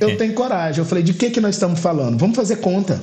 eu 0.00 0.16
tenho 0.18 0.34
coragem. 0.34 0.80
Eu 0.80 0.84
falei, 0.84 1.04
de 1.04 1.14
que 1.14 1.30
que 1.30 1.40
nós 1.40 1.54
estamos 1.54 1.78
falando? 1.78 2.18
Vamos 2.18 2.34
fazer 2.34 2.56
conta. 2.56 3.00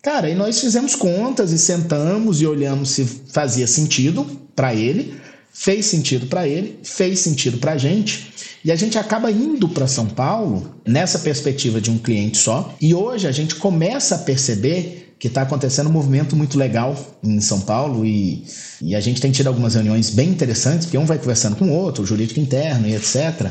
Cara, 0.00 0.30
e 0.30 0.34
nós 0.34 0.60
fizemos 0.60 0.94
contas 0.94 1.50
e 1.50 1.58
sentamos 1.58 2.40
e 2.40 2.46
olhamos 2.46 2.90
se 2.90 3.04
fazia 3.04 3.66
sentido 3.66 4.24
para 4.54 4.72
ele 4.72 5.20
fez 5.58 5.86
sentido 5.86 6.26
para 6.26 6.46
ele, 6.46 6.78
fez 6.84 7.18
sentido 7.18 7.58
para 7.58 7.72
a 7.72 7.76
gente. 7.76 8.32
E 8.64 8.70
a 8.70 8.76
gente 8.76 8.96
acaba 8.96 9.28
indo 9.28 9.68
para 9.68 9.88
São 9.88 10.06
Paulo 10.06 10.76
nessa 10.86 11.18
perspectiva 11.18 11.80
de 11.80 11.90
um 11.90 11.98
cliente 11.98 12.38
só. 12.38 12.76
E 12.80 12.94
hoje 12.94 13.26
a 13.26 13.32
gente 13.32 13.56
começa 13.56 14.14
a 14.14 14.18
perceber 14.18 15.16
que 15.18 15.26
está 15.26 15.42
acontecendo 15.42 15.88
um 15.88 15.92
movimento 15.92 16.36
muito 16.36 16.56
legal 16.56 16.96
em 17.24 17.40
São 17.40 17.60
Paulo 17.60 18.06
e, 18.06 18.44
e 18.80 18.94
a 18.94 19.00
gente 19.00 19.20
tem 19.20 19.32
tido 19.32 19.48
algumas 19.48 19.74
reuniões 19.74 20.10
bem 20.10 20.28
interessantes, 20.28 20.86
porque 20.86 20.96
um 20.96 21.04
vai 21.04 21.18
conversando 21.18 21.56
com 21.56 21.64
o 21.64 21.72
outro, 21.72 22.06
jurídico 22.06 22.38
interno 22.38 22.86
e 22.86 22.94
etc., 22.94 23.50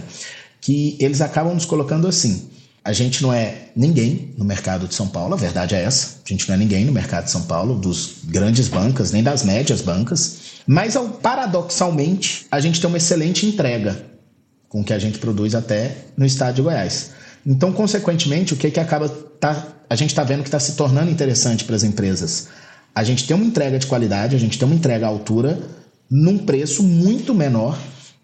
que 0.62 0.96
eles 1.02 1.20
acabam 1.20 1.54
nos 1.54 1.66
colocando 1.66 2.08
assim. 2.08 2.48
A 2.86 2.94
gente 2.94 3.22
não 3.22 3.34
é 3.34 3.68
ninguém 3.76 4.34
no 4.38 4.46
mercado 4.46 4.88
de 4.88 4.96
São 4.96 5.10
Paulo, 5.10 5.34
a 5.34 5.38
verdade 5.38 5.76
é 5.76 5.84
essa. 5.84 6.20
A 6.26 6.30
gente 6.30 6.48
não 6.48 6.56
é 6.56 6.58
ninguém 6.58 6.86
no 6.86 6.94
mercado 6.94 7.26
de 7.26 7.32
São 7.32 7.42
Paulo, 7.42 7.76
dos 7.76 8.20
grandes 8.24 8.70
bancas, 8.70 9.12
nem 9.12 9.22
das 9.22 9.44
médias 9.44 9.82
bancas. 9.82 10.47
Mas, 10.68 10.96
paradoxalmente, 11.22 12.46
a 12.52 12.60
gente 12.60 12.82
tem 12.82 12.90
uma 12.90 12.98
excelente 12.98 13.46
entrega 13.46 14.06
com 14.68 14.82
o 14.82 14.84
que 14.84 14.92
a 14.92 15.00
gente 15.00 15.18
produz 15.18 15.56
até 15.56 15.96
no 16.18 16.26
estado 16.26 16.56
de 16.56 16.62
Goiás. 16.62 17.12
Então, 17.46 17.72
consequentemente, 17.72 18.54
o 18.54 18.58
que, 18.58 18.70
que 18.70 18.80
acaba. 18.80 19.08
Tá, 19.08 19.68
a 19.90 19.96
gente 19.96 20.10
está 20.10 20.24
vendo 20.24 20.42
que 20.42 20.50
está 20.50 20.60
se 20.60 20.76
tornando 20.76 21.10
interessante 21.10 21.64
para 21.64 21.76
as 21.76 21.84
empresas? 21.84 22.50
A 22.94 23.04
gente 23.04 23.26
tem 23.26 23.36
uma 23.36 23.46
entrega 23.46 23.80
de 23.80 23.88
qualidade, 23.88 24.36
a 24.36 24.40
gente 24.40 24.60
tem 24.60 24.68
uma 24.68 24.76
entrega 24.76 25.06
à 25.06 25.10
altura, 25.10 25.58
num 26.10 26.38
preço 26.38 26.84
muito 26.84 27.34
menor 27.34 27.78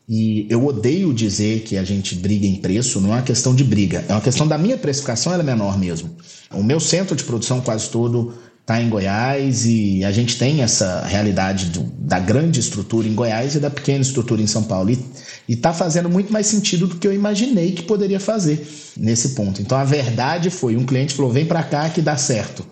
e 0.08 0.46
eu 0.50 0.66
odeio 0.66 1.14
dizer 1.14 1.62
que 1.62 1.78
a 1.78 1.84
gente 1.84 2.16
briga 2.16 2.46
em 2.46 2.56
preço, 2.56 3.00
não 3.00 3.12
é 3.12 3.18
uma 3.18 3.22
questão 3.22 3.56
de 3.56 3.64
briga, 3.64 4.04
é 4.10 4.12
uma 4.12 4.22
questão 4.22 4.46
da 4.46 4.58
minha 4.58 4.78
precificação, 4.78 5.32
ela 5.32 5.44
é 5.44 5.46
menor 5.46 5.78
mesmo. 5.78 6.10
O 6.52 6.62
meu 6.62 6.80
centro 6.80 7.16
de 7.16 7.24
produção 7.24 7.62
quase 7.62 7.90
todo 7.90 8.34
está 8.64 8.82
em 8.82 8.90
Goiás 8.90 9.66
e 9.66 10.06
a 10.06 10.12
gente 10.12 10.38
tem 10.38 10.62
essa 10.62 11.06
realidade 11.06 11.66
do, 11.66 11.84
da 12.00 12.18
grande 12.18 12.62
estrutura 12.62 13.06
em 13.08 13.14
Goiás 13.14 13.56
e 13.56 13.60
da 13.60 13.70
pequena 13.70 14.02
estrutura 14.02 14.42
em 14.42 14.48
São 14.48 14.64
Paulo. 14.64 14.90
E 14.90 15.54
está 15.54 15.74
fazendo 15.74 16.10
muito 16.10 16.32
mais 16.32 16.48
sentido 16.48 16.88
do 16.88 16.96
que 16.96 17.06
eu 17.06 17.14
imaginei 17.14 17.74
que 17.74 17.84
poderia 17.84 18.22
fazer 18.22 18.66
nesse 18.96 19.30
ponto. 19.30 19.62
Então 19.62 19.78
a 19.78 19.84
verdade 19.84 20.50
foi: 20.50 20.78
um 20.78 20.86
cliente 20.86 21.14
falou, 21.14 21.32
vem 21.32 21.46
para 21.46 21.62
cá 21.62 21.90
que 21.90 22.02
dá 22.02 22.16
certo. 22.16 22.66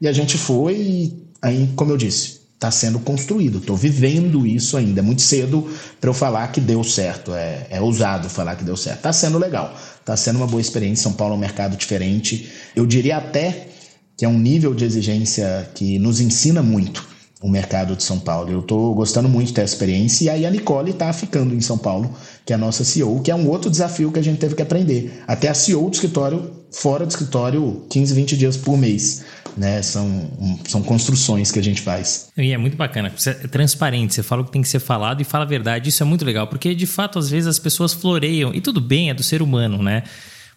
E 0.00 0.08
a 0.08 0.12
gente 0.12 0.38
foi 0.38 0.74
e 0.74 1.22
aí, 1.42 1.70
como 1.76 1.92
eu 1.92 1.98
disse, 1.98 2.40
está 2.54 2.70
sendo 2.70 2.98
construído. 2.98 3.58
Estou 3.58 3.76
vivendo 3.76 4.46
isso 4.46 4.78
ainda. 4.78 5.00
É 5.00 5.02
muito 5.02 5.20
cedo 5.20 5.70
para 6.00 6.08
eu 6.08 6.14
falar 6.14 6.48
que 6.48 6.60
deu 6.60 6.82
certo. 6.82 7.34
É, 7.34 7.66
é 7.68 7.80
ousado 7.82 8.30
falar 8.30 8.56
que 8.56 8.64
deu 8.64 8.78
certo. 8.78 8.96
Está 8.96 9.12
sendo 9.12 9.38
legal. 9.38 9.78
Está 10.00 10.16
sendo 10.16 10.36
uma 10.36 10.46
boa 10.46 10.60
experiência. 10.62 11.02
São 11.02 11.12
Paulo 11.12 11.34
é 11.34 11.36
um 11.36 11.40
mercado 11.40 11.76
diferente. 11.76 12.50
Eu 12.74 12.86
diria 12.86 13.18
até 13.18 13.73
que 14.16 14.24
é 14.24 14.28
um 14.28 14.38
nível 14.38 14.74
de 14.74 14.84
exigência 14.84 15.68
que 15.74 15.98
nos 15.98 16.20
ensina 16.20 16.62
muito 16.62 17.04
o 17.42 17.48
mercado 17.48 17.94
de 17.94 18.02
São 18.02 18.18
Paulo. 18.18 18.50
Eu 18.50 18.60
estou 18.60 18.94
gostando 18.94 19.28
muito 19.28 19.52
dessa 19.52 19.74
experiência 19.74 20.24
e 20.24 20.30
aí 20.30 20.46
a 20.46 20.50
Nicole 20.50 20.92
está 20.92 21.12
ficando 21.12 21.54
em 21.54 21.60
São 21.60 21.76
Paulo, 21.76 22.14
que 22.44 22.52
é 22.52 22.56
a 22.56 22.58
nossa 22.58 22.84
CEO, 22.84 23.20
que 23.20 23.30
é 23.30 23.34
um 23.34 23.48
outro 23.48 23.70
desafio 23.70 24.10
que 24.10 24.18
a 24.18 24.22
gente 24.22 24.38
teve 24.38 24.54
que 24.54 24.62
aprender. 24.62 25.22
Até 25.26 25.48
a 25.48 25.54
CEO 25.54 25.90
do 25.90 25.94
escritório, 25.94 26.50
fora 26.70 27.04
do 27.04 27.10
escritório, 27.10 27.84
15, 27.90 28.14
20 28.14 28.36
dias 28.36 28.56
por 28.56 28.78
mês 28.78 29.24
né? 29.56 29.80
São, 29.82 30.30
são 30.66 30.82
construções 30.82 31.50
que 31.50 31.58
a 31.58 31.62
gente 31.62 31.80
faz. 31.80 32.30
E 32.36 32.52
é 32.52 32.58
muito 32.58 32.76
bacana, 32.76 33.12
é 33.26 33.48
transparente, 33.48 34.14
você 34.14 34.22
fala 34.22 34.42
o 34.42 34.44
que 34.44 34.52
tem 34.52 34.62
que 34.62 34.68
ser 34.68 34.80
falado 34.80 35.20
e 35.20 35.24
fala 35.24 35.44
a 35.44 35.46
verdade. 35.46 35.88
Isso 35.88 36.02
é 36.02 36.06
muito 36.06 36.24
legal, 36.24 36.46
porque 36.46 36.74
de 36.74 36.86
fato, 36.86 37.18
às 37.18 37.30
vezes 37.30 37.46
as 37.46 37.58
pessoas 37.58 37.92
floreiam, 37.92 38.52
e 38.54 38.60
tudo 38.60 38.80
bem, 38.80 39.10
é 39.10 39.14
do 39.14 39.22
ser 39.22 39.42
humano, 39.42 39.82
né? 39.82 40.02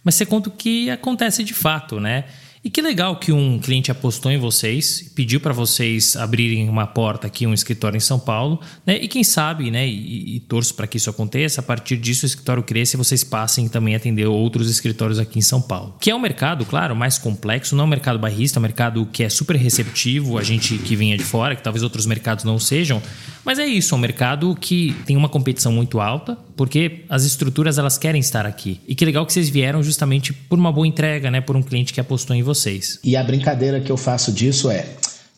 Mas 0.03 0.15
você 0.15 0.25
conta 0.25 0.49
o 0.49 0.51
que 0.51 0.89
acontece 0.89 1.43
de 1.43 1.53
fato, 1.53 1.99
né? 1.99 2.25
E 2.67 2.69
que 2.69 2.81
legal 2.81 3.15
que 3.15 3.31
um 3.31 3.59
cliente 3.59 3.91
apostou 3.91 4.29
em 4.29 4.37
vocês, 4.37 5.09
pediu 5.15 5.39
para 5.39 5.53
vocês 5.53 6.17
abrirem 6.17 6.67
uma 6.67 6.85
porta 6.85 7.25
aqui, 7.25 7.47
um 7.47 7.53
escritório 7.53 7.95
em 7.95 8.01
São 8.01 8.19
Paulo, 8.19 8.59
né? 8.85 8.99
E 9.01 9.07
quem 9.07 9.23
sabe, 9.23 9.71
né? 9.71 9.87
E, 9.87 10.35
e 10.35 10.39
torço 10.41 10.75
para 10.75 10.85
que 10.85 10.97
isso 10.97 11.09
aconteça. 11.09 11.61
A 11.61 11.63
partir 11.63 11.95
disso, 11.95 12.25
o 12.25 12.27
escritório 12.27 12.61
cresça 12.61 12.97
e 12.97 12.97
vocês 12.97 13.23
passem 13.23 13.69
também 13.69 13.93
a 13.93 13.97
atender 13.97 14.25
outros 14.25 14.69
escritórios 14.69 15.17
aqui 15.17 15.39
em 15.39 15.41
São 15.41 15.61
Paulo. 15.61 15.95
Que 16.01 16.11
é 16.11 16.15
um 16.15 16.19
mercado, 16.19 16.65
claro, 16.65 16.93
mais 16.93 17.17
complexo, 17.17 17.73
não 17.73 17.85
é 17.85 17.87
um 17.87 17.89
mercado 17.89 18.19
barrista, 18.19 18.57
é 18.57 18.59
um 18.59 18.63
mercado 18.63 19.05
que 19.13 19.23
é 19.23 19.29
super 19.29 19.55
receptivo, 19.55 20.37
a 20.37 20.43
gente 20.43 20.77
que 20.77 20.93
vinha 20.93 21.17
de 21.17 21.23
fora, 21.23 21.55
que 21.55 21.63
talvez 21.63 21.83
outros 21.83 22.05
mercados 22.05 22.43
não 22.43 22.59
sejam, 22.59 23.01
mas 23.45 23.59
é 23.59 23.65
isso, 23.65 23.95
é 23.95 23.97
um 23.97 24.01
mercado 24.01 24.53
que 24.59 24.93
tem 25.05 25.15
uma 25.15 25.29
competição 25.29 25.71
muito 25.71 26.01
alta, 26.01 26.37
porque 26.57 27.03
as 27.07 27.23
estruturas 27.23 27.77
elas 27.77 27.97
querem 27.97 28.19
estar 28.19 28.45
aqui. 28.45 28.81
E 28.87 28.95
que 28.95 29.05
legal 29.05 29.25
que 29.25 29.31
vocês 29.31 29.47
vieram 29.47 29.81
justamente 29.83 30.33
por 30.33 30.57
uma 30.57 30.71
boa 30.71 30.87
entrega, 30.87 31.29
né? 31.29 31.39
Por 31.39 31.55
um 31.55 31.61
cliente 31.61 31.93
que 31.93 32.01
apostou 32.01 32.35
em 32.35 32.41
vocês. 32.41 32.99
E 33.03 33.15
a 33.15 33.23
brincadeira 33.23 33.79
que 33.79 33.91
eu 33.91 33.95
faço 33.95 34.31
disso 34.31 34.69
é, 34.69 34.85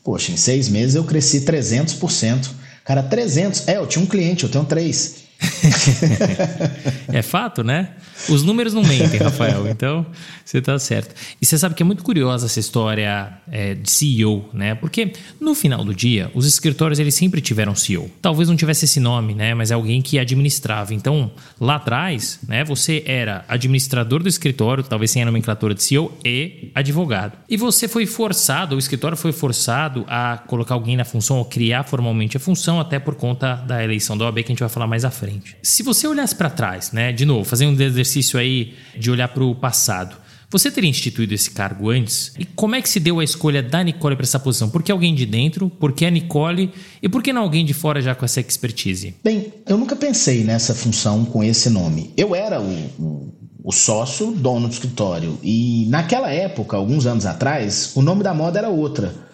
poxa, 0.03 0.31
em 0.31 0.37
seis 0.37 0.69
meses 0.69 0.95
eu 0.95 1.03
cresci 1.03 1.41
300%. 1.41 2.49
Cara, 2.85 3.03
300. 3.03 3.67
É, 3.67 3.77
eu 3.77 3.85
tinha 3.85 4.03
um 4.03 4.07
cliente, 4.07 4.45
eu 4.45 4.49
tenho 4.49 4.63
três. 4.63 5.28
é 7.11 7.21
fato, 7.21 7.63
né? 7.63 7.89
Os 8.27 8.43
números 8.43 8.73
não 8.73 8.83
mentem, 8.83 9.19
Rafael, 9.19 9.67
então 9.67 10.05
você 10.43 10.57
está 10.57 10.77
certo. 10.77 11.15
E 11.41 11.45
você 11.45 11.57
sabe 11.57 11.75
que 11.75 11.81
é 11.81 11.85
muito 11.85 12.03
curiosa 12.03 12.47
essa 12.47 12.59
história 12.59 13.33
é, 13.49 13.75
de 13.75 13.89
CEO, 13.89 14.49
né? 14.53 14.75
Porque 14.75 15.13
no 15.39 15.55
final 15.55 15.85
do 15.85 15.93
dia, 15.93 16.29
os 16.33 16.45
escritórios 16.45 16.99
eles 16.99 17.15
sempre 17.15 17.39
tiveram 17.39 17.73
CEO. 17.75 18.11
Talvez 18.21 18.49
não 18.49 18.55
tivesse 18.55 18.85
esse 18.85 18.99
nome, 18.99 19.33
né? 19.33 19.53
Mas 19.53 19.71
é 19.71 19.73
alguém 19.73 20.01
que 20.01 20.19
administrava. 20.19 20.93
Então, 20.93 21.31
lá 21.59 21.75
atrás, 21.75 22.39
né? 22.47 22.63
Você 22.65 23.03
era 23.05 23.45
administrador 23.47 24.21
do 24.21 24.27
escritório, 24.27 24.83
talvez 24.83 25.11
sem 25.11 25.21
a 25.21 25.25
nomenclatura 25.25 25.73
de 25.73 25.81
CEO, 25.81 26.11
e 26.25 26.71
advogado. 26.75 27.37
E 27.47 27.55
você 27.55 27.87
foi 27.87 28.05
forçado, 28.05 28.75
o 28.75 28.79
escritório 28.79 29.15
foi 29.15 29.31
forçado 29.31 30.05
a 30.07 30.37
colocar 30.37 30.73
alguém 30.73 30.97
na 30.97 31.05
função 31.05 31.37
ou 31.37 31.45
criar 31.45 31.83
formalmente 31.83 32.35
a 32.35 32.39
função, 32.39 32.79
até 32.79 32.99
por 32.99 33.15
conta 33.15 33.55
da 33.55 33.83
eleição 33.83 34.17
da 34.17 34.25
OAB 34.25 34.37
que 34.37 34.45
a 34.45 34.47
gente 34.47 34.59
vai 34.59 34.69
falar 34.69 34.87
mais 34.87 35.05
à 35.05 35.11
frente. 35.11 35.28
Se 35.61 35.83
você 35.83 36.07
olhasse 36.07 36.35
para 36.35 36.49
trás, 36.49 36.91
né? 36.91 37.11
De 37.11 37.25
novo, 37.25 37.43
fazendo 37.43 37.77
um 37.77 37.83
exercício 37.83 38.39
aí 38.39 38.73
de 38.97 39.11
olhar 39.11 39.27
para 39.27 39.43
o 39.43 39.55
passado. 39.55 40.15
Você 40.51 40.71
teria 40.71 40.89
instituído 40.89 41.31
esse 41.31 41.51
cargo 41.51 41.91
antes? 41.91 42.33
E 42.39 42.43
como 42.43 42.73
é 42.73 42.81
que 42.81 42.89
se 42.89 42.99
deu 42.99 43.19
a 43.19 43.23
escolha 43.23 43.61
da 43.61 43.83
Nicole 43.83 44.15
para 44.15 44.25
essa 44.25 44.39
posição? 44.39 44.67
Por 44.67 44.81
que 44.81 44.91
alguém 44.91 45.13
de 45.13 45.23
dentro? 45.23 45.69
Por 45.69 45.91
que 45.91 46.05
a 46.05 46.09
Nicole? 46.09 46.71
E 47.03 47.07
por 47.07 47.21
que 47.21 47.31
não 47.31 47.43
alguém 47.43 47.63
de 47.63 47.73
fora 47.73 48.01
já 48.01 48.15
com 48.15 48.25
essa 48.25 48.39
expertise? 48.39 49.13
Bem, 49.23 49.53
eu 49.67 49.77
nunca 49.77 49.95
pensei 49.95 50.43
nessa 50.43 50.73
função 50.73 51.23
com 51.23 51.43
esse 51.43 51.69
nome. 51.69 52.11
Eu 52.17 52.33
era 52.33 52.59
o, 52.59 52.73
o, 52.97 53.33
o 53.65 53.71
sócio, 53.71 54.31
dono 54.31 54.67
do 54.67 54.73
escritório. 54.73 55.37
E 55.43 55.85
naquela 55.87 56.31
época, 56.31 56.75
alguns 56.75 57.05
anos 57.05 57.27
atrás, 57.27 57.91
o 57.93 58.01
nome 58.01 58.23
da 58.23 58.33
moda 58.33 58.57
era 58.57 58.69
outra. 58.69 59.28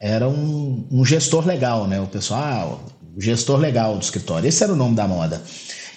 Era 0.00 0.26
um, 0.26 0.86
um 0.90 1.04
gestor 1.04 1.46
legal, 1.46 1.86
né? 1.86 2.00
O 2.00 2.06
pessoal, 2.06 2.80
ah, 2.82 2.92
o 3.14 3.20
gestor 3.20 3.58
legal 3.58 3.96
do 3.98 4.02
escritório. 4.02 4.48
Esse 4.48 4.64
era 4.64 4.72
o 4.72 4.76
nome 4.76 4.96
da 4.96 5.06
moda. 5.06 5.42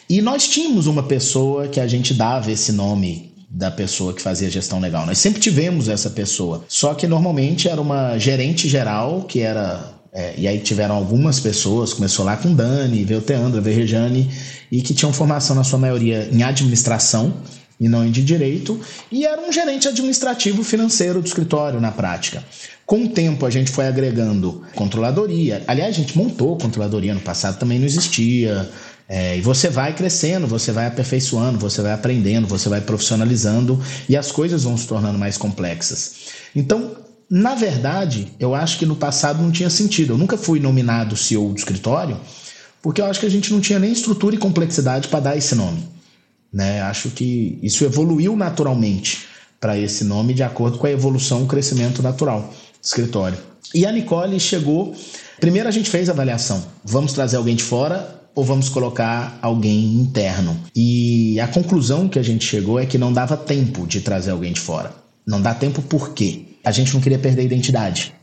E 0.10 0.22
nós 0.22 0.46
tínhamos 0.48 0.88
uma 0.88 1.04
pessoa 1.04 1.70
que 1.70 1.80
a 1.80 1.88
gente 1.88 2.14
dava 2.14 2.52
esse 2.52 2.74
nome 2.74 3.34
da 3.50 3.72
pessoa 3.72 4.14
que 4.14 4.22
fazia 4.22 4.50
gestão 4.50 4.80
legal. 4.80 5.06
Nós 5.06 5.20
sempre 5.20 5.40
tivemos 5.40 5.88
essa 5.88 6.10
pessoa. 6.10 6.66
Só 6.68 6.94
que 6.94 7.08
normalmente 7.08 7.70
era 7.70 7.80
uma 7.80 8.18
gerente 8.18 8.68
geral 8.68 9.24
que 9.24 9.40
era. 9.40 9.94
É, 10.12 10.34
e 10.38 10.48
aí 10.48 10.60
tiveram 10.60 10.96
algumas 10.96 11.40
pessoas, 11.40 11.94
começou 11.94 12.24
lá 12.26 12.38
com 12.38 12.54
Dani, 12.54 13.04
veio 13.04 13.22
Teandra, 13.22 13.60
veio 13.60 13.78
Rejane, 13.78 14.30
e 14.72 14.82
que 14.82 14.94
tinham 14.94 15.12
formação 15.12 15.56
na 15.56 15.64
sua 15.64 15.80
maioria 15.80 16.30
em 16.32 16.44
administração 16.44 17.34
e 17.80 17.90
não 17.90 18.10
de 18.10 18.24
direito, 18.24 18.80
e 19.12 19.26
era 19.26 19.42
um 19.42 19.52
gerente 19.52 19.88
administrativo 19.88 20.64
financeiro 20.64 21.20
do 21.20 21.28
escritório 21.28 21.82
na 21.82 21.92
prática. 21.92 22.44
Com 22.86 23.06
o 23.06 23.10
tempo 23.10 23.46
a 23.46 23.50
gente 23.50 23.72
foi 23.72 23.88
agregando 23.88 24.62
controladoria. 24.76 25.64
Aliás, 25.68 25.96
a 25.96 26.00
gente 26.00 26.18
montou 26.18 26.58
controladoria 26.58 27.14
no 27.14 27.22
passado, 27.22 27.58
também 27.58 27.80
não 27.80 27.86
existia. 27.86 28.70
É, 29.08 29.38
e 29.38 29.42
você 29.42 29.70
vai 29.70 29.94
crescendo, 29.94 30.48
você 30.48 30.72
vai 30.72 30.88
aperfeiçoando, 30.88 31.60
você 31.60 31.82
vai 31.82 31.94
aprendendo, 31.94 32.48
você 32.48 32.70
vai 32.70 32.82
profissionalizando 32.82 33.82
e 34.08 34.18
as 34.18 34.32
coisas 34.32 34.64
vão 34.64 34.78
se 34.78 34.88
tornando 34.88 35.18
mais 35.18 35.38
complexas. 35.38 36.32
Então, 36.56 36.96
na 37.30 37.56
verdade, 37.56 38.28
eu 38.40 38.54
acho 38.54 38.78
que 38.78 38.86
no 38.86 38.96
passado 38.96 39.42
não 39.42 39.52
tinha 39.52 39.70
sentido. 39.70 40.14
Eu 40.14 40.18
nunca 40.18 40.38
fui 40.38 40.60
nominado 40.60 41.16
CEO 41.16 41.50
do 41.50 41.58
escritório, 41.58 42.18
porque 42.82 43.02
eu 43.02 43.06
acho 43.06 43.20
que 43.20 43.26
a 43.26 43.32
gente 43.32 43.52
não 43.52 43.62
tinha 43.62 43.80
nem 43.80 43.92
estrutura 43.92 44.36
e 44.36 44.38
complexidade 44.38 45.08
para 45.08 45.20
dar 45.20 45.38
esse 45.38 45.56
nome. 45.56 45.88
Né? 46.52 46.82
Acho 46.82 47.10
que 47.10 47.58
isso 47.64 47.84
evoluiu 47.84 48.36
naturalmente 48.36 49.26
para 49.60 49.78
esse 49.78 50.04
nome 50.04 50.34
de 50.34 50.44
acordo 50.44 50.78
com 50.78 50.86
a 50.86 50.92
evolução 50.92 51.44
o 51.44 51.48
crescimento 51.48 52.04
natural 52.04 52.54
escritório. 52.84 53.38
E 53.74 53.86
a 53.86 53.92
Nicole 53.92 54.40
chegou. 54.40 54.96
Primeiro 55.40 55.68
a 55.68 55.72
gente 55.72 55.90
fez 55.90 56.10
a 56.10 56.12
avaliação. 56.12 56.64
Vamos 56.84 57.14
trazer 57.14 57.38
alguém 57.38 57.56
de 57.56 57.64
fora 57.64 58.22
ou 58.36 58.44
vamos 58.44 58.70
colocar 58.70 59.38
alguém 59.42 59.96
interno? 59.96 60.60
E 60.76 61.40
a 61.40 61.48
conclusão 61.48 62.08
que 62.08 62.20
a 62.20 62.24
gente 62.24 62.46
chegou 62.46 62.80
é 62.80 62.86
que 62.86 62.98
não 62.98 63.14
dava 63.14 63.38
tempo 63.38 63.88
de 63.88 64.02
trazer 64.02 64.32
alguém 64.32 64.54
de 64.54 64.60
fora. 64.60 64.94
Não 65.26 65.42
dá 65.42 65.54
tempo 65.54 65.82
por 65.82 66.14
quê? 66.14 66.42
A 66.64 66.72
gente 66.72 66.94
não 66.94 67.02
queria 67.02 67.20
perder 67.20 67.42
a 67.42 67.46
identidade. 67.46 68.14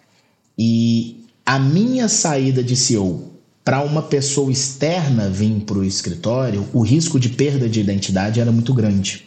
E 0.59 1.25
a 1.45 1.59
minha 1.59 2.09
saída 2.09 2.63
de 2.63 2.77
CEO 2.77 3.31
para 3.65 3.83
uma 3.83 4.03
pessoa 4.03 4.51
externa 4.51 5.29
vir 5.29 5.61
para 5.61 5.79
o 5.79 5.85
escritório, 5.85 6.67
o 6.73 6.81
risco 6.81 7.21
de 7.21 7.29
perda 7.29 7.69
de 7.69 7.81
identidade 7.81 8.41
era 8.41 8.51
muito 8.51 8.73
grande. 8.73 9.25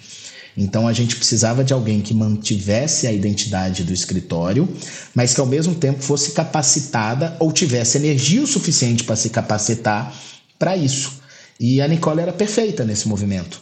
Então 0.55 0.87
a 0.87 0.93
gente 0.93 1.15
precisava 1.15 1.63
de 1.63 1.73
alguém 1.73 2.01
que 2.01 2.13
mantivesse 2.13 3.07
a 3.07 3.11
identidade 3.11 3.83
do 3.83 3.93
escritório, 3.93 4.67
mas 5.15 5.33
que 5.33 5.41
ao 5.41 5.47
mesmo 5.47 5.75
tempo 5.75 6.01
fosse 6.01 6.31
capacitada 6.31 7.35
ou 7.39 7.51
tivesse 7.51 7.97
energia 7.97 8.41
o 8.41 8.47
suficiente 8.47 9.03
para 9.03 9.15
se 9.15 9.29
capacitar 9.29 10.13
para 10.59 10.77
isso. 10.77 11.21
E 11.59 11.81
a 11.81 11.87
Nicole 11.87 12.21
era 12.21 12.33
perfeita 12.33 12.83
nesse 12.83 13.07
movimento. 13.07 13.61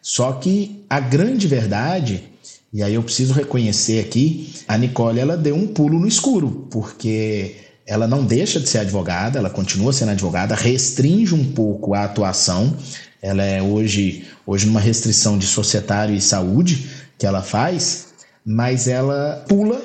Só 0.00 0.32
que 0.32 0.84
a 0.90 0.98
grande 0.98 1.46
verdade 1.46 2.32
e 2.72 2.82
aí 2.82 2.94
eu 2.94 3.02
preciso 3.02 3.34
reconhecer 3.34 4.00
aqui, 4.00 4.50
a 4.66 4.78
Nicole 4.78 5.20
ela 5.20 5.36
deu 5.36 5.54
um 5.54 5.66
pulo 5.66 5.98
no 5.98 6.08
escuro, 6.08 6.68
porque 6.70 7.56
ela 7.86 8.06
não 8.06 8.24
deixa 8.24 8.58
de 8.58 8.66
ser 8.66 8.78
advogada, 8.78 9.38
ela 9.38 9.50
continua 9.50 9.92
sendo 9.92 10.12
advogada, 10.12 10.54
restringe 10.54 11.34
um 11.34 11.52
pouco 11.52 11.92
a 11.92 12.04
atuação. 12.04 12.74
Ela 13.22 13.44
é 13.44 13.62
hoje, 13.62 14.24
hoje 14.44 14.66
numa 14.66 14.80
restrição 14.80 15.38
de 15.38 15.46
societário 15.46 16.14
e 16.14 16.20
saúde 16.20 16.90
que 17.16 17.24
ela 17.24 17.40
faz, 17.40 18.08
mas 18.44 18.88
ela 18.88 19.44
pula 19.48 19.80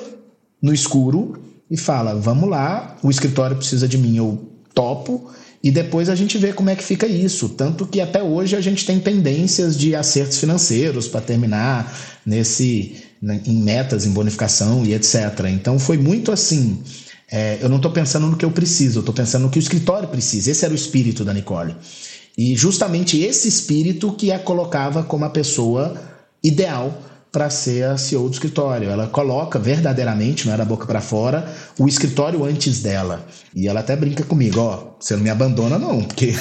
no 0.60 0.74
escuro 0.74 1.40
e 1.70 1.76
fala: 1.76 2.14
"Vamos 2.14 2.50
lá, 2.50 2.96
o 3.02 3.10
escritório 3.10 3.56
precisa 3.56 3.86
de 3.86 3.96
mim, 3.96 4.16
eu 4.16 4.50
topo". 4.74 5.30
E 5.62 5.70
depois 5.70 6.08
a 6.08 6.14
gente 6.14 6.38
vê 6.38 6.52
como 6.52 6.70
é 6.70 6.76
que 6.76 6.84
fica 6.84 7.06
isso. 7.06 7.48
Tanto 7.50 7.86
que 7.86 8.00
até 8.00 8.22
hoje 8.22 8.54
a 8.54 8.60
gente 8.60 8.86
tem 8.86 9.00
tendências 9.00 9.76
de 9.76 9.94
acertos 9.94 10.38
financeiros 10.38 11.08
para 11.08 11.20
terminar 11.20 11.92
nesse 12.24 12.96
né, 13.20 13.40
em 13.44 13.62
metas, 13.62 14.06
em 14.06 14.10
bonificação 14.10 14.84
e 14.84 14.94
etc. 14.94 15.16
Então 15.48 15.78
foi 15.78 15.98
muito 15.98 16.30
assim. 16.30 16.82
É, 17.30 17.58
eu 17.60 17.68
não 17.68 17.76
estou 17.76 17.90
pensando 17.90 18.26
no 18.26 18.36
que 18.36 18.44
eu 18.44 18.50
preciso, 18.50 18.98
eu 18.98 19.00
estou 19.00 19.14
pensando 19.14 19.42
no 19.42 19.50
que 19.50 19.58
o 19.58 19.60
escritório 19.60 20.08
precisa. 20.08 20.50
Esse 20.50 20.64
era 20.64 20.72
o 20.72 20.76
espírito 20.76 21.24
da 21.24 21.34
Nicole. 21.34 21.76
E 22.38 22.54
justamente 22.54 23.20
esse 23.20 23.48
espírito 23.48 24.12
que 24.12 24.30
a 24.30 24.38
colocava 24.38 25.02
como 25.02 25.24
a 25.24 25.30
pessoa 25.30 26.00
ideal 26.40 26.96
para 27.32 27.50
ser 27.50 27.84
a 27.84 27.98
CEO 27.98 28.28
do 28.28 28.32
escritório. 28.32 28.88
Ela 28.88 29.08
coloca 29.08 29.58
verdadeiramente, 29.58 30.46
não 30.46 30.54
era 30.54 30.64
boca 30.64 30.86
para 30.86 31.00
fora, 31.00 31.52
o 31.76 31.88
escritório 31.88 32.44
antes 32.44 32.80
dela. 32.80 33.26
E 33.52 33.66
ela 33.66 33.80
até 33.80 33.96
brinca 33.96 34.22
comigo, 34.22 34.60
ó, 34.60 34.94
você 35.00 35.16
não 35.16 35.22
me 35.24 35.30
abandona 35.30 35.78
não, 35.78 36.04
porque 36.04 36.32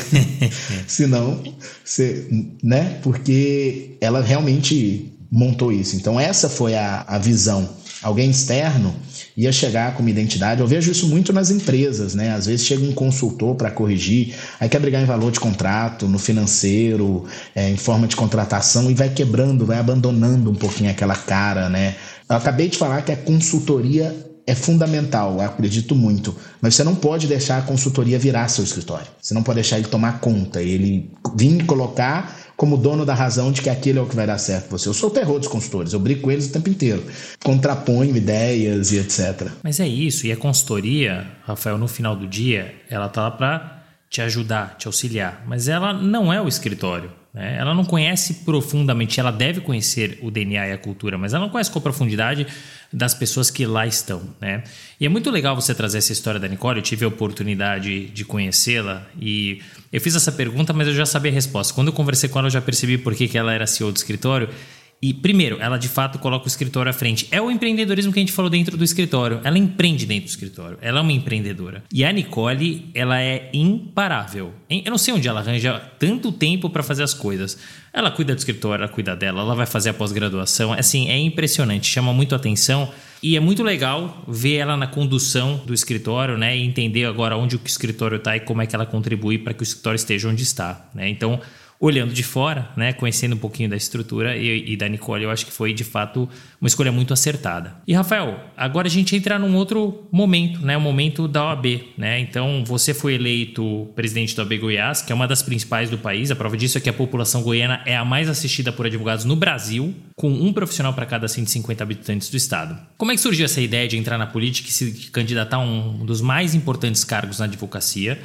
senão 0.87 1.41
você, 1.83 2.27
né? 2.63 2.99
Porque 3.01 3.97
ela 3.99 4.21
realmente 4.21 5.11
montou 5.31 5.71
isso. 5.71 5.95
Então 5.95 6.19
essa 6.19 6.47
foi 6.47 6.75
a, 6.75 7.03
a 7.07 7.17
visão. 7.17 7.67
Alguém 8.03 8.29
externo 8.29 8.95
ia 9.37 9.51
chegar 9.51 9.93
com 9.93 10.01
uma 10.01 10.09
identidade. 10.09 10.59
Eu 10.59 10.67
vejo 10.67 10.91
isso 10.91 11.07
muito 11.07 11.31
nas 11.31 11.51
empresas, 11.51 12.15
né? 12.15 12.31
Às 12.33 12.47
vezes 12.47 12.65
chega 12.65 12.83
um 12.83 12.91
consultor 12.91 13.53
para 13.55 13.69
corrigir, 13.69 14.33
aí 14.59 14.67
quer 14.67 14.79
brigar 14.79 15.03
em 15.03 15.05
valor 15.05 15.31
de 15.31 15.39
contrato, 15.39 16.07
no 16.07 16.17
financeiro, 16.17 17.23
é, 17.53 17.69
em 17.69 17.77
forma 17.77 18.07
de 18.07 18.15
contratação 18.15 18.89
e 18.89 18.95
vai 18.95 19.09
quebrando, 19.09 19.63
vai 19.63 19.77
abandonando 19.77 20.49
um 20.49 20.55
pouquinho 20.55 20.89
aquela 20.89 21.15
cara, 21.15 21.69
né? 21.69 21.95
Eu 22.27 22.35
acabei 22.35 22.67
de 22.67 22.77
falar 22.77 23.03
que 23.03 23.11
a 23.11 23.15
consultoria 23.15 24.25
é 24.47 24.55
fundamental, 24.55 25.39
acredito 25.41 25.93
muito. 25.93 26.35
Mas 26.61 26.73
você 26.73 26.83
não 26.83 26.95
pode 26.95 27.27
deixar 27.27 27.59
a 27.59 27.61
consultoria 27.61 28.17
virar 28.17 28.47
seu 28.47 28.63
escritório. 28.63 29.05
Você 29.21 29.33
não 29.33 29.43
pode 29.43 29.55
deixar 29.55 29.77
ele 29.77 29.87
tomar 29.87 30.19
conta, 30.19 30.61
ele 30.61 31.11
vir 31.35 31.63
colocar 31.65 32.46
como 32.57 32.75
dono 32.75 33.05
da 33.05 33.13
razão 33.13 33.51
de 33.51 33.61
que 33.61 33.69
aquilo 33.69 33.99
é 33.99 34.01
o 34.01 34.07
que 34.07 34.15
vai 34.15 34.25
dar 34.25 34.39
certo 34.39 34.71
você. 34.71 34.89
Eu 34.89 34.93
sou 34.93 35.09
o 35.09 35.13
terror 35.13 35.37
dos 35.37 35.47
consultores, 35.47 35.93
eu 35.93 35.99
brigo 35.99 36.21
com 36.21 36.31
eles 36.31 36.47
o 36.47 36.51
tempo 36.51 36.69
inteiro. 36.69 37.05
Contraponho 37.43 38.17
ideias 38.17 38.91
e 38.91 38.97
etc. 38.97 39.51
Mas 39.63 39.79
é 39.79 39.87
isso, 39.87 40.25
e 40.25 40.31
a 40.31 40.35
consultoria, 40.35 41.27
Rafael, 41.45 41.77
no 41.77 41.87
final 41.87 42.15
do 42.15 42.27
dia, 42.27 42.73
ela 42.89 43.07
tá 43.07 43.21
lá 43.21 43.31
para 43.31 43.83
te 44.09 44.21
ajudar, 44.21 44.75
te 44.77 44.87
auxiliar, 44.87 45.43
mas 45.45 45.67
ela 45.67 45.93
não 45.93 46.33
é 46.33 46.41
o 46.41 46.47
escritório. 46.47 47.11
Né? 47.33 47.57
Ela 47.59 47.75
não 47.75 47.85
conhece 47.85 48.33
profundamente, 48.45 49.19
ela 49.19 49.31
deve 49.31 49.61
conhecer 49.61 50.17
o 50.23 50.31
DNA 50.31 50.69
e 50.69 50.71
a 50.71 50.77
cultura, 50.77 51.17
mas 51.17 51.35
ela 51.35 51.43
não 51.43 51.51
conhece 51.51 51.69
com 51.69 51.79
profundidade 51.79 52.47
das 52.91 53.13
pessoas 53.13 53.49
que 53.49 53.65
lá 53.65 53.85
estão. 53.85 54.21
Né? 54.39 54.63
E 54.99 55.05
é 55.05 55.09
muito 55.09 55.29
legal 55.29 55.55
você 55.55 55.73
trazer 55.73 55.97
essa 55.97 56.11
história 56.13 56.39
da 56.39 56.47
Nicole. 56.47 56.79
Eu 56.79 56.83
tive 56.83 57.05
a 57.05 57.07
oportunidade 57.07 58.05
de 58.07 58.25
conhecê-la 58.25 59.05
e 59.19 59.61
eu 59.91 59.99
fiz 60.01 60.15
essa 60.15 60.31
pergunta, 60.31 60.73
mas 60.73 60.87
eu 60.87 60.93
já 60.93 61.05
sabia 61.05 61.31
a 61.31 61.33
resposta. 61.33 61.73
Quando 61.73 61.87
eu 61.87 61.93
conversei 61.93 62.29
com 62.29 62.39
ela, 62.39 62.47
eu 62.47 62.51
já 62.51 62.61
percebi 62.61 62.97
por 62.97 63.15
que, 63.15 63.27
que 63.27 63.37
ela 63.37 63.53
era 63.53 63.67
CEO 63.67 63.91
do 63.91 63.97
escritório. 63.97 64.49
E, 64.99 65.13
primeiro, 65.13 65.57
ela 65.59 65.77
de 65.77 65.87
fato 65.87 66.17
coloca 66.17 66.45
o 66.45 66.47
escritório 66.47 66.89
à 66.89 66.93
frente. 66.93 67.27
É 67.31 67.39
o 67.39 67.51
empreendedorismo 67.51 68.11
que 68.11 68.19
a 68.19 68.21
gente 68.21 68.31
falou 68.31 68.49
dentro 68.49 68.75
do 68.75 68.83
escritório. 68.83 69.39
Ela 69.43 69.57
empreende 69.57 70.07
dentro 70.07 70.25
do 70.25 70.29
escritório. 70.29 70.77
Ela 70.81 70.99
é 70.99 71.01
uma 71.01 71.11
empreendedora. 71.11 71.83
E 71.93 72.03
a 72.03 72.11
Nicole, 72.11 72.89
ela 72.95 73.21
é 73.21 73.49
imparável. 73.53 74.53
Eu 74.69 74.89
não 74.89 74.97
sei 74.97 75.13
onde 75.13 75.27
ela 75.27 75.39
arranja 75.39 75.79
tanto 75.99 76.31
tempo 76.31 76.69
para 76.69 76.81
fazer 76.81 77.03
as 77.03 77.13
coisas. 77.13 77.59
Ela 77.93 78.09
cuida 78.09 78.33
do 78.33 78.39
escritório, 78.39 78.83
ela 78.83 78.91
cuida 78.91 79.15
dela, 79.15 79.41
ela 79.41 79.53
vai 79.53 79.67
fazer 79.67 79.89
a 79.89 79.93
pós-graduação. 79.93 80.73
Assim, 80.73 81.09
é 81.09 81.17
impressionante, 81.19 81.87
chama 81.87 82.11
muito 82.11 82.33
atenção. 82.33 82.91
E 83.21 83.35
é 83.35 83.39
muito 83.39 83.63
legal 83.63 84.23
ver 84.27 84.57
ela 84.57 84.77
na 84.77 84.87
condução 84.87 85.61
do 85.65 85.73
escritório, 85.73 86.37
né? 86.37 86.55
E 86.55 86.63
entender 86.63 87.05
agora 87.05 87.35
onde 87.35 87.55
o 87.55 87.61
escritório 87.65 88.17
está 88.17 88.35
e 88.35 88.39
como 88.39 88.61
é 88.61 88.67
que 88.67 88.75
ela 88.75 88.85
contribui 88.85 89.39
para 89.39 89.53
que 89.53 89.61
o 89.61 89.63
escritório 89.63 89.95
esteja 89.95 90.27
onde 90.27 90.43
está, 90.43 90.89
né? 90.93 91.09
Então, 91.09 91.39
olhando 91.79 92.13
de 92.13 92.23
fora, 92.23 92.69
né, 92.75 92.91
conhecendo 92.93 93.35
um 93.35 93.37
pouquinho 93.37 93.69
da 93.69 93.75
estrutura 93.75 94.35
e, 94.35 94.73
e, 94.73 94.77
da 94.77 94.87
Nicole, 94.87 95.23
eu 95.23 95.29
acho 95.29 95.45
que 95.45 95.51
foi 95.51 95.73
de 95.73 95.83
fato 95.83 96.27
uma 96.59 96.67
escolha 96.67 96.91
muito 96.91 97.13
acertada. 97.13 97.75
E 97.87 97.93
Rafael, 97.93 98.39
agora 98.55 98.87
a 98.87 98.89
gente 98.89 99.15
entra 99.15 99.37
num 99.37 99.55
outro 99.55 100.07
momento, 100.11 100.59
né, 100.61 100.75
o 100.75 100.81
momento 100.81 101.27
da 101.27 101.45
OAB, 101.45 101.83
né? 101.97 102.19
Então 102.19 102.63
você 102.65 102.93
foi 102.93 103.13
eleito 103.13 103.87
presidente 103.95 104.35
da 104.35 104.43
OAB 104.43 104.57
Goiás, 104.59 105.01
que 105.01 105.11
é 105.11 105.15
uma 105.15 105.27
das 105.27 105.43
principais 105.43 105.89
do 105.89 105.97
país. 105.97 106.31
A 106.31 106.35
prova 106.35 106.57
disso 106.57 106.77
é 106.77 106.81
que 106.81 106.89
a 106.89 106.93
população 106.93 107.43
goiana 107.43 107.81
é 107.85 107.95
a 107.95 108.03
mais 108.03 108.27
assistida 108.27 108.71
por 108.71 108.85
advogados 108.85 109.23
no 109.23 109.35
Brasil, 109.35 109.93
com 110.15 110.29
um 110.29 110.51
profissional 110.51 110.93
para 110.93 111.05
cada 111.05 111.27
150 111.27 111.83
habitantes 111.83 112.29
do 112.29 112.37
estado. 112.37 112.77
Como 112.97 113.11
é 113.11 113.15
que 113.15 113.21
surgiu 113.21 113.45
essa 113.45 113.61
ideia 113.61 113.87
de 113.87 113.97
entrar 113.97 114.17
na 114.17 114.25
política 114.25 114.69
e 114.69 114.71
se 114.71 115.09
candidatar 115.11 115.57
a 115.57 115.59
um 115.59 116.05
dos 116.05 116.21
mais 116.21 116.55
importantes 116.55 117.03
cargos 117.03 117.39
na 117.39 117.45
advocacia? 117.45 118.19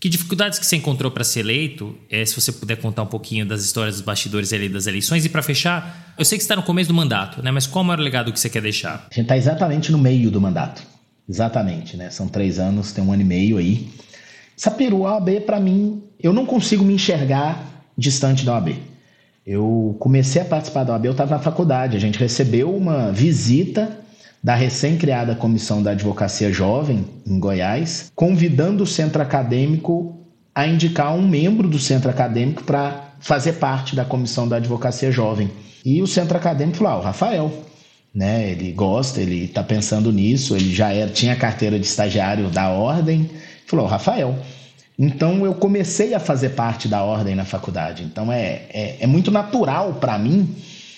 Que 0.00 0.08
dificuldades 0.08 0.58
que 0.58 0.66
você 0.66 0.76
encontrou 0.76 1.10
para 1.10 1.24
ser 1.24 1.40
eleito? 1.40 1.96
É, 2.10 2.24
se 2.24 2.34
você 2.38 2.52
puder 2.52 2.76
contar 2.76 3.02
um 3.02 3.06
pouquinho 3.06 3.46
das 3.46 3.64
histórias 3.64 3.96
dos 3.96 4.04
bastidores 4.04 4.52
ali 4.52 4.68
das 4.68 4.86
eleições. 4.86 5.24
E 5.24 5.28
para 5.28 5.42
fechar, 5.42 6.14
eu 6.18 6.24
sei 6.24 6.36
que 6.36 6.44
está 6.44 6.54
no 6.54 6.62
começo 6.62 6.88
do 6.88 6.94
mandato, 6.94 7.42
né? 7.42 7.50
Mas 7.50 7.66
qual 7.66 7.84
é 7.90 7.96
o 7.96 8.00
legado 8.00 8.32
que 8.32 8.38
você 8.38 8.50
quer 8.50 8.60
deixar? 8.60 9.06
A 9.10 9.14
gente 9.14 9.22
está 9.22 9.36
exatamente 9.36 9.90
no 9.90 9.98
meio 9.98 10.30
do 10.30 10.40
mandato. 10.40 10.82
Exatamente, 11.28 11.96
né? 11.96 12.10
São 12.10 12.28
três 12.28 12.58
anos, 12.58 12.92
tem 12.92 13.02
um 13.02 13.12
ano 13.12 13.22
e 13.22 13.24
meio 13.24 13.56
aí. 13.56 13.88
Essa 14.56 14.70
peru, 14.70 15.06
a 15.06 15.14
OAB, 15.14 15.40
para 15.46 15.58
mim, 15.58 16.02
eu 16.20 16.32
não 16.32 16.44
consigo 16.44 16.84
me 16.84 16.94
enxergar 16.94 17.86
distante 17.96 18.44
da 18.44 18.52
OAB. 18.52 18.76
Eu 19.46 19.96
comecei 19.98 20.42
a 20.42 20.44
participar 20.44 20.84
da 20.84 20.92
OAB, 20.92 21.06
eu 21.06 21.12
estava 21.12 21.36
na 21.36 21.40
faculdade. 21.40 21.96
A 21.96 22.00
gente 22.00 22.18
recebeu 22.18 22.74
uma 22.74 23.10
visita 23.10 24.03
da 24.44 24.54
recém-criada 24.54 25.34
Comissão 25.34 25.82
da 25.82 25.92
Advocacia 25.92 26.52
Jovem, 26.52 27.06
em 27.26 27.38
Goiás, 27.40 28.12
convidando 28.14 28.84
o 28.84 28.86
centro 28.86 29.22
acadêmico 29.22 30.20
a 30.54 30.66
indicar 30.66 31.14
um 31.14 31.26
membro 31.26 31.66
do 31.66 31.78
centro 31.78 32.10
acadêmico 32.10 32.62
para 32.62 33.14
fazer 33.20 33.54
parte 33.54 33.96
da 33.96 34.04
Comissão 34.04 34.46
da 34.46 34.56
Advocacia 34.56 35.10
Jovem. 35.10 35.50
E 35.82 36.02
o 36.02 36.06
centro 36.06 36.36
acadêmico 36.36 36.76
falou: 36.76 36.92
ah, 36.92 36.98
o 36.98 37.02
Rafael. 37.02 37.64
Né, 38.14 38.50
ele 38.50 38.70
gosta, 38.70 39.20
ele 39.20 39.46
está 39.46 39.60
pensando 39.60 40.12
nisso, 40.12 40.54
ele 40.54 40.72
já 40.72 40.92
era, 40.92 41.10
tinha 41.10 41.34
carteira 41.34 41.76
de 41.80 41.84
estagiário 41.84 42.48
da 42.48 42.68
ordem, 42.68 43.28
falou, 43.66 43.86
Rafael. 43.86 44.38
Então 44.96 45.44
eu 45.44 45.54
comecei 45.54 46.14
a 46.14 46.20
fazer 46.20 46.50
parte 46.50 46.86
da 46.86 47.02
ordem 47.02 47.34
na 47.34 47.44
faculdade. 47.44 48.04
Então 48.04 48.30
é, 48.30 48.66
é, 48.72 48.96
é 49.00 49.06
muito 49.08 49.32
natural 49.32 49.94
para 49.94 50.16
mim 50.16 50.54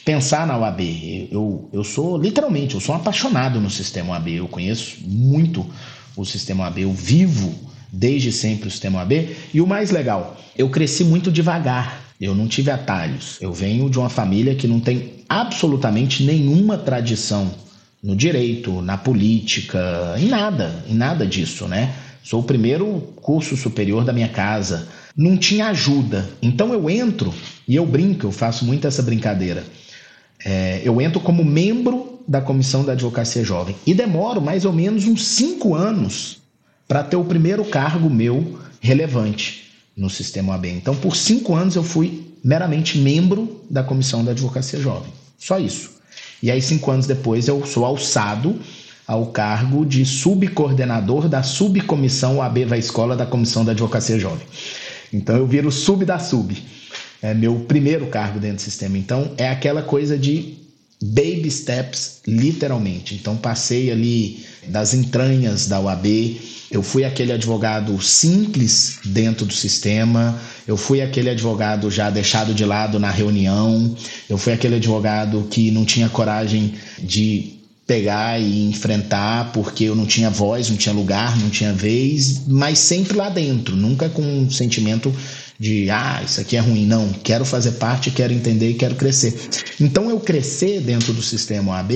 pensar 0.07 0.47
na 0.47 0.57
UAB. 0.57 1.29
Eu, 1.33 1.69
eu 1.73 1.83
sou, 1.83 2.17
literalmente, 2.17 2.77
eu 2.77 2.81
sou 2.81 2.95
um 2.95 2.99
apaixonado 2.99 3.61
no 3.61 3.69
sistema 3.69 4.13
UAB. 4.13 4.29
Eu 4.37 4.47
conheço 4.47 4.99
muito 5.05 5.67
o 6.17 6.25
sistema 6.25 6.63
UAB. 6.63 6.83
Eu 6.83 6.93
vivo 6.93 7.53
desde 7.93 8.31
sempre 8.31 8.69
o 8.69 8.71
sistema 8.71 9.01
UAB. 9.01 9.37
E 9.53 9.61
o 9.61 9.67
mais 9.67 9.91
legal, 9.91 10.41
eu 10.57 10.71
cresci 10.71 11.03
muito 11.03 11.31
devagar. 11.33 12.03
Eu 12.21 12.37
não 12.37 12.47
tive 12.47 12.71
atalhos. 12.71 13.37
Eu 13.41 13.53
venho 13.53 13.91
de 13.91 13.99
uma 13.99 14.09
família 14.09 14.55
que 14.55 14.69
não 14.69 14.79
tem 14.79 15.25
absolutamente 15.29 16.23
nenhuma 16.23 16.79
tradição 16.79 17.51
no 18.01 18.15
direito, 18.15 18.81
na 18.83 18.97
política, 18.97 20.15
em 20.17 20.29
nada, 20.29 20.85
em 20.89 20.95
nada 20.95 21.27
disso, 21.27 21.67
né? 21.67 21.93
Sou 22.23 22.41
o 22.41 22.45
primeiro 22.45 23.13
curso 23.17 23.57
superior 23.57 24.05
da 24.05 24.13
minha 24.13 24.29
casa. 24.29 24.87
Não 25.17 25.37
tinha 25.37 25.67
ajuda. 25.67 26.29
Então 26.41 26.73
eu 26.73 26.89
entro 26.89 27.35
e 27.67 27.75
eu 27.75 27.85
brinco, 27.85 28.27
eu 28.27 28.33
faço 28.33 28.65
muito 28.65 28.87
essa 28.87 29.03
brincadeira. 29.03 29.65
É, 30.49 30.81
eu 30.85 31.01
entro 31.01 31.19
como 31.19 31.45
membro 31.45 32.21
da 32.29 32.41
comissão 32.41 32.85
da 32.85 32.93
advocacia 32.93 33.43
jovem 33.43 33.75
e 33.85 33.93
demoro 33.93 34.41
mais 34.41 34.65
ou 34.65 34.73
menos 34.73 35.05
uns 35.05 35.27
cinco 35.27 35.75
anos 35.75 36.39
para 36.87 37.03
ter 37.03 37.17
o 37.17 37.25
primeiro 37.25 37.65
cargo 37.65 38.09
meu 38.09 38.57
relevante 38.81 39.73
no 39.97 40.09
sistema 40.09 40.53
OAB. 40.53 40.67
Então, 40.67 40.95
por 40.95 41.17
cinco 41.17 41.57
anos 41.57 41.75
eu 41.75 41.83
fui 41.83 42.33
meramente 42.45 42.97
membro 42.97 43.61
da 43.69 43.83
comissão 43.83 44.25
da 44.25 44.31
advocacia 44.31 44.79
jovem. 44.79 45.13
Só 45.37 45.59
isso. 45.59 45.97
E 46.41 46.49
aí, 46.49 46.63
cinco 46.63 46.93
anos 46.93 47.09
depois, 47.09 47.49
eu 47.49 47.67
sou 47.67 47.85
alçado 47.85 48.57
ao 49.05 49.27
cargo 49.27 49.85
de 49.85 50.07
subcoordenador 50.07 51.29
da 51.29 51.43
subcomissão 51.43 52.37
OAB 52.37 52.67
vai 52.67 52.79
escola 52.79 53.17
da 53.17 53.27
comissão 53.27 53.65
da 53.65 53.73
advocacia 53.73 54.17
jovem. 54.17 54.47
Então, 55.13 55.35
eu 55.35 55.47
viro 55.47 55.73
sub 55.73 56.05
da 56.05 56.21
sub. 56.21 56.57
É 57.23 57.35
meu 57.35 57.61
primeiro 57.61 58.07
cargo 58.07 58.39
dentro 58.39 58.57
do 58.57 58.63
sistema. 58.63 58.99
Então, 58.99 59.33
é 59.37 59.49
aquela 59.49 59.83
coisa 59.83 60.19
de 60.19 60.55
baby 61.03 61.51
steps, 61.51 62.21
literalmente. 62.27 63.15
Então, 63.15 63.37
passei 63.37 63.91
ali 63.91 64.45
das 64.69 64.95
entranhas 64.95 65.67
da 65.67 65.81
OAB 65.81 66.07
eu 66.71 66.83
fui 66.83 67.05
aquele 67.05 67.33
advogado 67.33 68.01
simples 68.03 68.99
dentro 69.05 69.47
do 69.47 69.53
sistema, 69.53 70.39
eu 70.67 70.77
fui 70.77 71.01
aquele 71.01 71.31
advogado 71.31 71.91
já 71.91 72.11
deixado 72.11 72.53
de 72.53 72.65
lado 72.65 72.99
na 72.99 73.11
reunião, 73.11 73.95
eu 74.29 74.37
fui 74.37 74.53
aquele 74.53 74.77
advogado 74.77 75.47
que 75.51 75.71
não 75.71 75.85
tinha 75.85 76.09
coragem 76.09 76.75
de 76.99 77.56
pegar 77.87 78.41
e 78.41 78.69
enfrentar 78.69 79.53
porque 79.53 79.85
eu 79.85 79.95
não 79.95 80.07
tinha 80.07 80.29
voz, 80.29 80.69
não 80.69 80.77
tinha 80.77 80.95
lugar, 80.95 81.39
não 81.39 81.49
tinha 81.49 81.73
vez, 81.73 82.43
mas 82.47 82.79
sempre 82.79 83.17
lá 83.17 83.29
dentro, 83.29 83.77
nunca 83.77 84.09
com 84.09 84.23
um 84.23 84.51
sentimento 84.51 85.15
de 85.59 85.89
ah, 85.91 86.23
isso 86.25 86.41
aqui 86.41 86.57
é 86.57 86.61
ruim, 86.61 86.85
não, 86.85 87.09
quero 87.13 87.45
fazer 87.45 87.73
parte, 87.73 88.11
quero 88.11 88.33
entender 88.33 88.71
e 88.71 88.75
quero 88.75 88.95
crescer. 88.95 89.35
Então 89.81 90.11
eu 90.11 90.21
crescer 90.21 90.81
dentro 90.81 91.13
do 91.13 91.23
sistema 91.23 91.73
OAB 91.73 91.93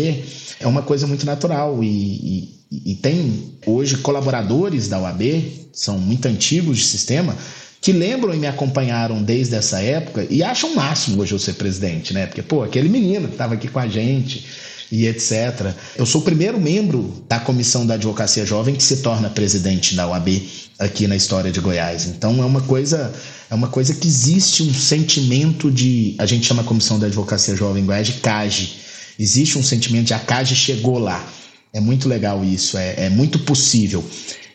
é 0.61 0.67
uma 0.67 0.83
coisa 0.83 1.07
muito 1.07 1.27
natural 1.27 1.83
e, 1.83 1.87
e 1.89 2.61
e 2.71 2.95
tem 2.95 3.53
hoje 3.67 3.97
colaboradores 3.97 4.89
da 4.89 5.01
UAB, 5.01 5.69
são 5.73 5.99
muito 5.99 6.27
antigos 6.27 6.79
de 6.79 6.85
sistema, 6.85 7.37
que 7.81 7.93
lembram 7.93 8.33
e 8.33 8.39
me 8.39 8.47
acompanharam 8.47 9.23
desde 9.23 9.57
essa 9.57 9.81
época 9.81 10.27
e 10.31 10.43
acham 10.43 10.73
o 10.73 10.77
máximo 10.77 11.21
hoje 11.21 11.33
eu 11.33 11.39
ser 11.39 11.55
presidente, 11.55 12.15
né? 12.15 12.27
Porque, 12.27 12.43
pô, 12.43 12.63
aquele 12.63 12.89
menino 12.89 13.27
que 13.27 13.35
estava 13.35 13.55
aqui 13.55 13.67
com 13.67 13.81
a 13.81 13.89
gente 13.89 14.47
e 14.91 15.07
etc. 15.07 15.75
Eu 15.97 16.05
sou 16.05 16.21
o 16.21 16.25
primeiro 16.25 16.61
membro 16.61 17.25
da 17.29 17.39
comissão 17.39 17.87
da 17.87 17.95
advocacia 17.95 18.45
jovem 18.45 18.75
que 18.75 18.83
se 18.83 18.99
torna 18.99 19.31
presidente 19.31 19.95
da 19.95 20.09
UAB 20.09 20.43
aqui 20.79 21.07
na 21.07 21.17
história 21.17 21.53
de 21.53 21.61
Goiás. 21.61 22.07
Então 22.07 22.43
é 22.43 22.45
uma 22.45 22.61
coisa 22.63 23.13
é 23.49 23.55
uma 23.55 23.69
coisa 23.69 23.95
que 23.95 24.09
existe 24.09 24.63
um 24.63 24.73
sentimento 24.73 25.71
de 25.71 26.15
a 26.19 26.27
gente 26.27 26.47
chama 26.47 26.63
a 26.63 26.65
comissão 26.65 26.99
da 26.99 27.07
advocacia 27.07 27.55
jovem 27.55 27.83
em 27.83 27.87
Goiás 27.87 28.07
de 28.07 28.15
CAGE. 28.15 28.79
Existe 29.19 29.59
um 29.59 29.63
sentimento 29.63 30.07
de 30.07 30.15
a 30.15 30.19
CAGE 30.19 30.57
chegou 30.57 30.99
lá. 30.99 31.25
É 31.73 31.81
muito 31.81 32.09
legal 32.09 32.45
isso, 32.45 32.77
é, 32.77 33.07
é 33.07 33.11
muito 33.11 33.39
possível. 33.41 34.05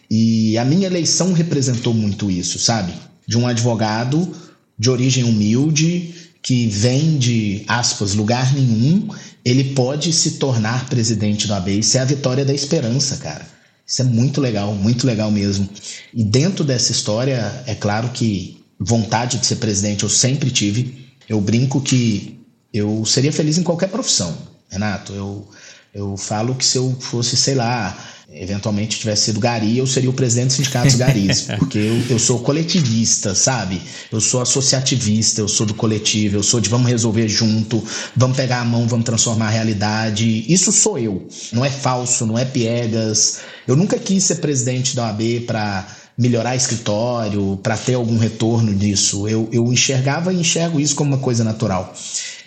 E 0.10 0.58
a 0.58 0.66
minha 0.66 0.88
eleição 0.88 1.34
representou 1.34 1.94
muito 1.94 2.30
isso, 2.30 2.60
sabe? 2.60 2.94
De 3.28 3.38
um 3.38 3.48
advogado 3.48 4.36
de 4.78 4.90
origem 4.90 5.24
humilde, 5.24 6.14
que 6.42 6.68
vem 6.68 7.18
de, 7.18 7.64
aspas, 7.68 8.14
lugar 8.14 8.54
nenhum, 8.54 9.08
ele 9.46 9.76
pode 9.76 10.12
se 10.12 10.32
tornar 10.32 10.90
presidente 10.90 11.48
do 11.48 11.54
AB. 11.54 11.80
Isso 11.80 11.98
é 11.98 12.02
a 12.02 12.06
vitória 12.06 12.44
da 12.44 12.54
esperança, 12.54 13.18
cara. 13.18 13.46
Isso 13.86 14.02
é 14.02 14.06
muito 14.06 14.42
legal, 14.42 14.74
muito 14.74 15.06
legal 15.06 15.30
mesmo. 15.30 15.70
E 16.12 16.24
dentro 16.24 16.66
dessa 16.66 16.92
história, 16.92 17.64
é 17.68 17.76
claro 17.76 18.10
que 18.10 18.64
vontade 18.80 19.38
de 19.38 19.46
ser 19.46 19.58
presidente 19.58 20.04
eu 20.04 20.10
sempre 20.10 20.50
tive. 20.50 21.06
Eu 21.30 21.40
brinco 21.40 21.80
que 21.80 22.40
eu 22.74 23.06
seria 23.06 23.32
feliz 23.32 23.60
em 23.60 23.64
qualquer 23.64 23.90
profissão, 23.90 24.36
Renato. 24.70 25.14
Eu 25.14 25.48
eu 25.96 26.18
falo 26.18 26.54
que 26.56 26.66
se 26.66 26.78
eu 26.78 26.94
fosse, 27.00 27.38
sei 27.38 27.56
lá, 27.56 27.98
eventualmente 28.32 29.00
tivesse 29.00 29.26
sido 29.26 29.40
gari, 29.40 29.78
eu 29.78 29.88
seria 29.88 30.10
o 30.10 30.14
presidente 30.14 30.48
do 30.48 30.54
sindicato 30.54 30.88
dos 30.88 30.96
garis, 30.96 31.42
porque 31.60 31.78
eu, 31.78 32.04
eu 32.10 32.20
sou 32.20 32.40
coletivista, 32.40 33.36
sabe? 33.36 33.82
Eu 34.12 34.20
sou 34.20 34.42
associativista, 34.42 35.42
eu 35.42 35.48
sou 35.48 35.66
do 35.66 35.74
coletivo, 35.74 36.38
eu 36.38 36.44
sou 36.44 36.60
de 36.60 36.70
vamos 36.70 36.88
resolver 36.90 37.28
junto, 37.28 37.84
vamos 38.16 38.36
pegar 38.36 38.62
a 38.62 38.66
mão, 38.66 38.88
vamos 38.88 39.06
transformar 39.06 39.48
a 39.48 39.52
realidade. 39.52 40.46
Isso 40.52 40.72
sou 40.72 40.98
eu. 40.98 41.28
Não 41.52 41.64
é 41.64 41.70
falso, 41.70 42.26
não 42.26 42.38
é 42.38 42.46
piegas. 42.46 43.40
Eu 43.68 43.76
nunca 43.76 43.98
quis 43.98 44.24
ser 44.24 44.36
presidente 44.36 44.96
da 44.96 45.06
OAB 45.06 45.42
para 45.46 45.88
melhorar 46.18 46.56
escritório, 46.56 47.60
para 47.62 47.78
ter 47.78 47.96
algum 47.96 48.18
retorno 48.18 48.74
disso. 48.74 49.28
Eu, 49.28 49.50
eu 49.52 49.72
enxergava 49.72 50.34
e 50.34 50.40
enxergo 50.40 50.80
isso 50.80 50.96
como 50.96 51.14
uma 51.14 51.22
coisa 51.22 51.44
natural. 51.44 51.94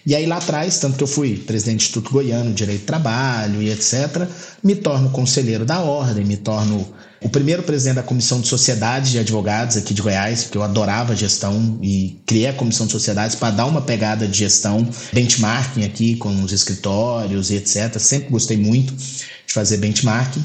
E 0.09 0.17
aí 0.17 0.25
lá 0.25 0.39
atrás, 0.39 0.79
tanto 0.79 0.97
que 0.97 1.03
eu 1.03 1.07
fui 1.07 1.37
presidente 1.37 1.81
do 1.81 1.83
Instituto 1.83 2.11
Goiano, 2.11 2.55
Direito 2.55 2.81
do 2.81 2.87
Trabalho 2.87 3.61
e 3.61 3.69
etc., 3.69 4.27
me 4.65 4.75
torno 4.75 5.11
conselheiro 5.11 5.67
da 5.67 5.81
ordem, 5.81 6.25
me 6.25 6.39
torno 6.39 6.95
o 7.21 7.29
primeiro 7.29 7.63
presidente 7.63 7.97
da 7.97 8.03
Comissão 8.03 8.41
de 8.41 8.49
Sociedades 8.49 9.11
de 9.11 9.19
Advogados 9.19 9.77
aqui 9.77 9.93
de 9.93 10.01
Goiás, 10.01 10.45
porque 10.45 10.57
eu 10.57 10.63
adorava 10.63 11.15
gestão 11.15 11.79
e 11.83 12.23
criei 12.25 12.47
a 12.47 12.55
Comissão 12.55 12.87
de 12.87 12.93
Sociedades 12.93 13.37
para 13.37 13.51
dar 13.51 13.67
uma 13.67 13.83
pegada 13.83 14.27
de 14.27 14.39
gestão, 14.39 14.89
benchmarking 15.13 15.85
aqui 15.85 16.17
com 16.17 16.43
os 16.43 16.53
escritórios 16.53 17.51
e 17.51 17.57
etc. 17.57 17.99
Sempre 17.99 18.31
gostei 18.31 18.57
muito 18.57 18.95
de 18.95 19.53
fazer 19.53 19.77
benchmarking. 19.77 20.43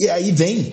E 0.00 0.08
aí 0.08 0.32
vem 0.32 0.72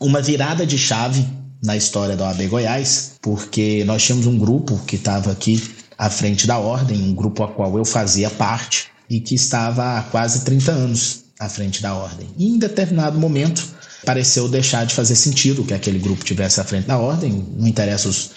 uma 0.00 0.20
virada 0.20 0.66
de 0.66 0.76
chave 0.76 1.24
na 1.62 1.76
história 1.76 2.16
da 2.16 2.26
OAB 2.26 2.48
Goiás, 2.48 3.12
porque 3.22 3.84
nós 3.84 4.02
tínhamos 4.02 4.26
um 4.26 4.36
grupo 4.36 4.76
que 4.88 4.96
estava 4.96 5.30
aqui 5.30 5.62
à 5.96 6.10
frente 6.10 6.46
da 6.46 6.58
ordem, 6.58 7.00
um 7.02 7.14
grupo 7.14 7.42
a 7.42 7.48
qual 7.48 7.76
eu 7.76 7.84
fazia 7.84 8.30
parte 8.30 8.88
e 9.08 9.20
que 9.20 9.34
estava 9.34 9.98
há 9.98 10.02
quase 10.02 10.44
30 10.44 10.72
anos 10.72 11.24
à 11.38 11.48
frente 11.48 11.82
da 11.82 11.94
ordem. 11.94 12.28
E 12.36 12.46
em 12.46 12.58
determinado 12.58 13.18
momento 13.18 13.64
pareceu 14.04 14.48
deixar 14.48 14.84
de 14.84 14.94
fazer 14.94 15.16
sentido 15.16 15.64
que 15.64 15.74
aquele 15.74 15.98
grupo 15.98 16.24
tivesse 16.24 16.60
à 16.60 16.64
frente 16.64 16.86
da 16.86 16.98
ordem, 16.98 17.46
não 17.56 17.66
interessa 17.66 18.08
os, 18.08 18.30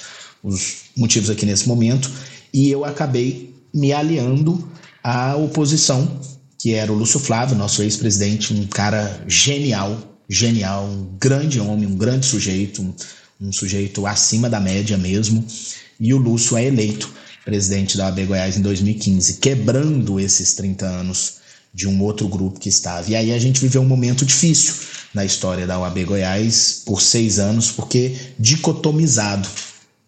os 0.43 0.75
motivos 0.95 1.29
aqui 1.29 1.45
nesse 1.45 1.67
momento, 1.67 2.09
e 2.53 2.69
eu 2.69 2.85
acabei 2.85 3.53
me 3.73 3.91
aliando 3.91 4.69
à 5.03 5.35
oposição, 5.35 6.19
que 6.59 6.73
era 6.73 6.91
o 6.91 6.95
Lúcio 6.95 7.19
Flávio, 7.19 7.57
nosso 7.57 7.83
ex-presidente, 7.83 8.53
um 8.53 8.65
cara 8.65 9.21
genial, 9.27 9.97
genial, 10.29 10.85
um 10.85 11.17
grande 11.19 11.59
homem, 11.59 11.85
um 11.85 11.95
grande 11.95 12.25
sujeito, 12.25 12.81
um, 12.81 12.93
um 13.39 13.51
sujeito 13.51 14.07
acima 14.07 14.49
da 14.49 14.59
média 14.59 14.97
mesmo, 14.97 15.45
e 15.99 16.13
o 16.13 16.17
Lúcio 16.17 16.57
é 16.57 16.65
eleito 16.65 17.11
presidente 17.47 17.95
da 17.95 18.09
AB 18.09 18.25
Goiás 18.25 18.57
em 18.57 18.61
2015, 18.61 19.35
quebrando 19.35 20.19
esses 20.19 20.53
30 20.55 20.85
anos 20.85 21.35
de 21.73 21.87
um 21.87 22.03
outro 22.03 22.27
grupo 22.27 22.59
que 22.59 22.67
estava. 22.67 23.09
E 23.09 23.15
aí 23.15 23.31
a 23.31 23.39
gente 23.39 23.61
viveu 23.61 23.81
um 23.81 23.85
momento 23.85 24.25
difícil 24.25 24.73
na 25.13 25.23
história 25.23 25.65
da 25.65 25.79
UAB 25.79 26.03
Goiás 26.03 26.81
por 26.85 27.01
seis 27.01 27.39
anos, 27.39 27.71
porque 27.71 28.17
dicotomizado. 28.37 29.47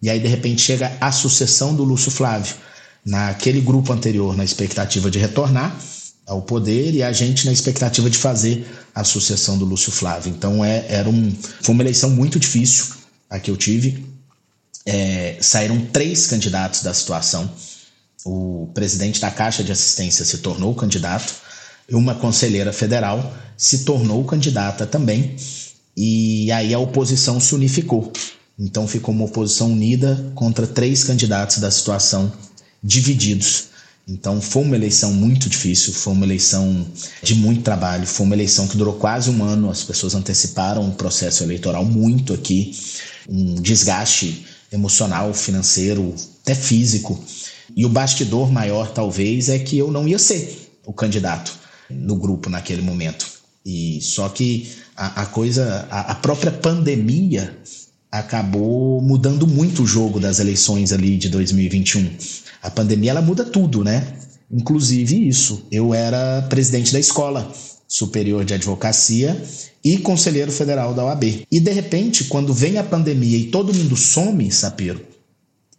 E 0.02 0.10
aí, 0.10 0.20
de 0.20 0.28
repente, 0.28 0.62
chega 0.62 0.92
a 1.00 1.14
sucessão 1.14 1.74
do 1.74 1.86
Lúcio 1.86 2.12
Flávio, 2.12 2.56
naquele 3.06 3.62
grupo 3.62 3.94
anterior, 3.94 4.36
na 4.36 4.44
expectativa 4.44 5.10
de 5.10 5.18
retornar 5.18 5.74
ao 6.28 6.42
poder, 6.42 6.94
e 6.94 7.02
a 7.02 7.14
gente 7.14 7.46
na 7.46 7.54
expectativa 7.54 8.10
de 8.10 8.18
fazer 8.18 8.68
a 8.94 9.06
sucessão 9.06 9.58
do 9.58 9.64
Lúcio 9.64 9.94
Flávio. 9.94 10.30
Então, 10.30 10.64
é, 10.64 10.86
era 10.90 11.08
um, 11.08 11.34
foi 11.62 11.74
uma 11.74 11.84
eleição 11.84 12.10
muito 12.10 12.38
difícil 12.38 12.96
a 13.30 13.40
que 13.40 13.50
eu 13.50 13.56
tive 13.56 14.09
é, 14.90 15.38
saíram 15.40 15.80
três 15.86 16.26
candidatos 16.26 16.82
da 16.82 16.94
situação. 16.94 17.50
O 18.26 18.70
presidente 18.74 19.22
da 19.22 19.30
Caixa 19.30 19.64
de 19.64 19.72
Assistência 19.72 20.26
se 20.26 20.40
tornou 20.40 20.74
candidato, 20.74 21.34
uma 21.92 22.16
conselheira 22.16 22.74
federal 22.74 23.34
se 23.56 23.80
tornou 23.80 24.24
candidata 24.24 24.86
também, 24.86 25.36
e 25.96 26.52
aí 26.52 26.74
a 26.74 26.80
oposição 26.80 27.40
se 27.40 27.54
unificou. 27.54 28.12
Então 28.58 28.88
ficou 28.88 29.14
uma 29.14 29.26
oposição 29.26 29.72
unida 29.72 30.32
contra 30.34 30.66
três 30.66 31.04
candidatos 31.04 31.60
da 31.60 31.70
situação 31.70 32.32
divididos. 32.82 33.68
Então 34.08 34.42
foi 34.42 34.64
uma 34.64 34.76
eleição 34.76 35.14
muito 35.14 35.48
difícil, 35.48 35.94
foi 35.94 36.14
uma 36.14 36.26
eleição 36.26 36.88
de 37.22 37.36
muito 37.36 37.62
trabalho, 37.62 38.08
foi 38.08 38.26
uma 38.26 38.36
eleição 38.36 38.68
que 38.68 38.78
durou 38.78 38.96
quase 38.96 39.30
um 39.30 39.44
ano. 39.44 39.70
As 39.70 39.84
pessoas 39.84 40.16
anteciparam 40.16 40.88
o 40.88 40.94
processo 40.94 41.44
eleitoral 41.44 41.86
muito 41.86 42.34
aqui, 42.34 42.76
um 43.28 43.56
desgaste 43.56 44.46
emocional, 44.72 45.34
financeiro, 45.34 46.16
até 46.42 46.56
físico. 46.56 47.22
e 47.76 47.86
o 47.86 47.90
bastidor 47.90 48.52
maior, 48.52 48.92
talvez, 48.92 49.50
é 49.50 49.60
que 49.60 49.78
eu 49.78 49.92
não 49.92 50.08
ia 50.08 50.18
ser 50.18 50.80
o 50.86 50.94
candidato 50.94 51.54
no 51.90 52.16
grupo 52.16 52.50
naquele 52.50 52.82
momento. 52.82 53.28
E 53.66 54.00
só 54.02 54.28
que 54.30 54.72
a, 54.96 55.22
a 55.22 55.26
coisa, 55.26 55.88
a, 55.90 56.12
a 56.12 56.16
própria 56.16 56.52
pandemia 56.52 57.56
acabou 58.12 59.02
mudando 59.02 59.46
muito 59.46 59.84
o 59.84 59.88
jogo 59.88 60.20
das 60.20 60.40
eleições 60.40 60.92
ali 60.92 61.18
de 61.18 61.30
2021. 61.30 62.10
A 62.62 62.72
pandemia 62.72 63.12
ela 63.12 63.22
muda 63.22 63.44
tudo, 63.46 63.84
né? 63.84 64.16
Inclusive 64.52 65.28
isso. 65.28 65.66
Eu 65.72 65.94
era 65.94 66.42
presidente 66.50 66.92
da 66.92 67.00
escola 67.00 67.52
superior 67.90 68.46
de 68.46 68.54
advocacia 68.54 69.44
e 69.84 69.98
conselheiro 69.98 70.52
federal 70.52 70.94
da 70.94 71.04
OAB. 71.04 71.48
E 71.52 71.60
de 71.60 71.72
repente, 71.72 72.26
quando 72.26 72.54
vem 72.54 72.78
a 72.78 72.84
pandemia 72.84 73.38
e 73.38 73.46
todo 73.46 73.74
mundo 73.74 73.98
some, 73.98 74.52
Sapiro, 74.52 75.02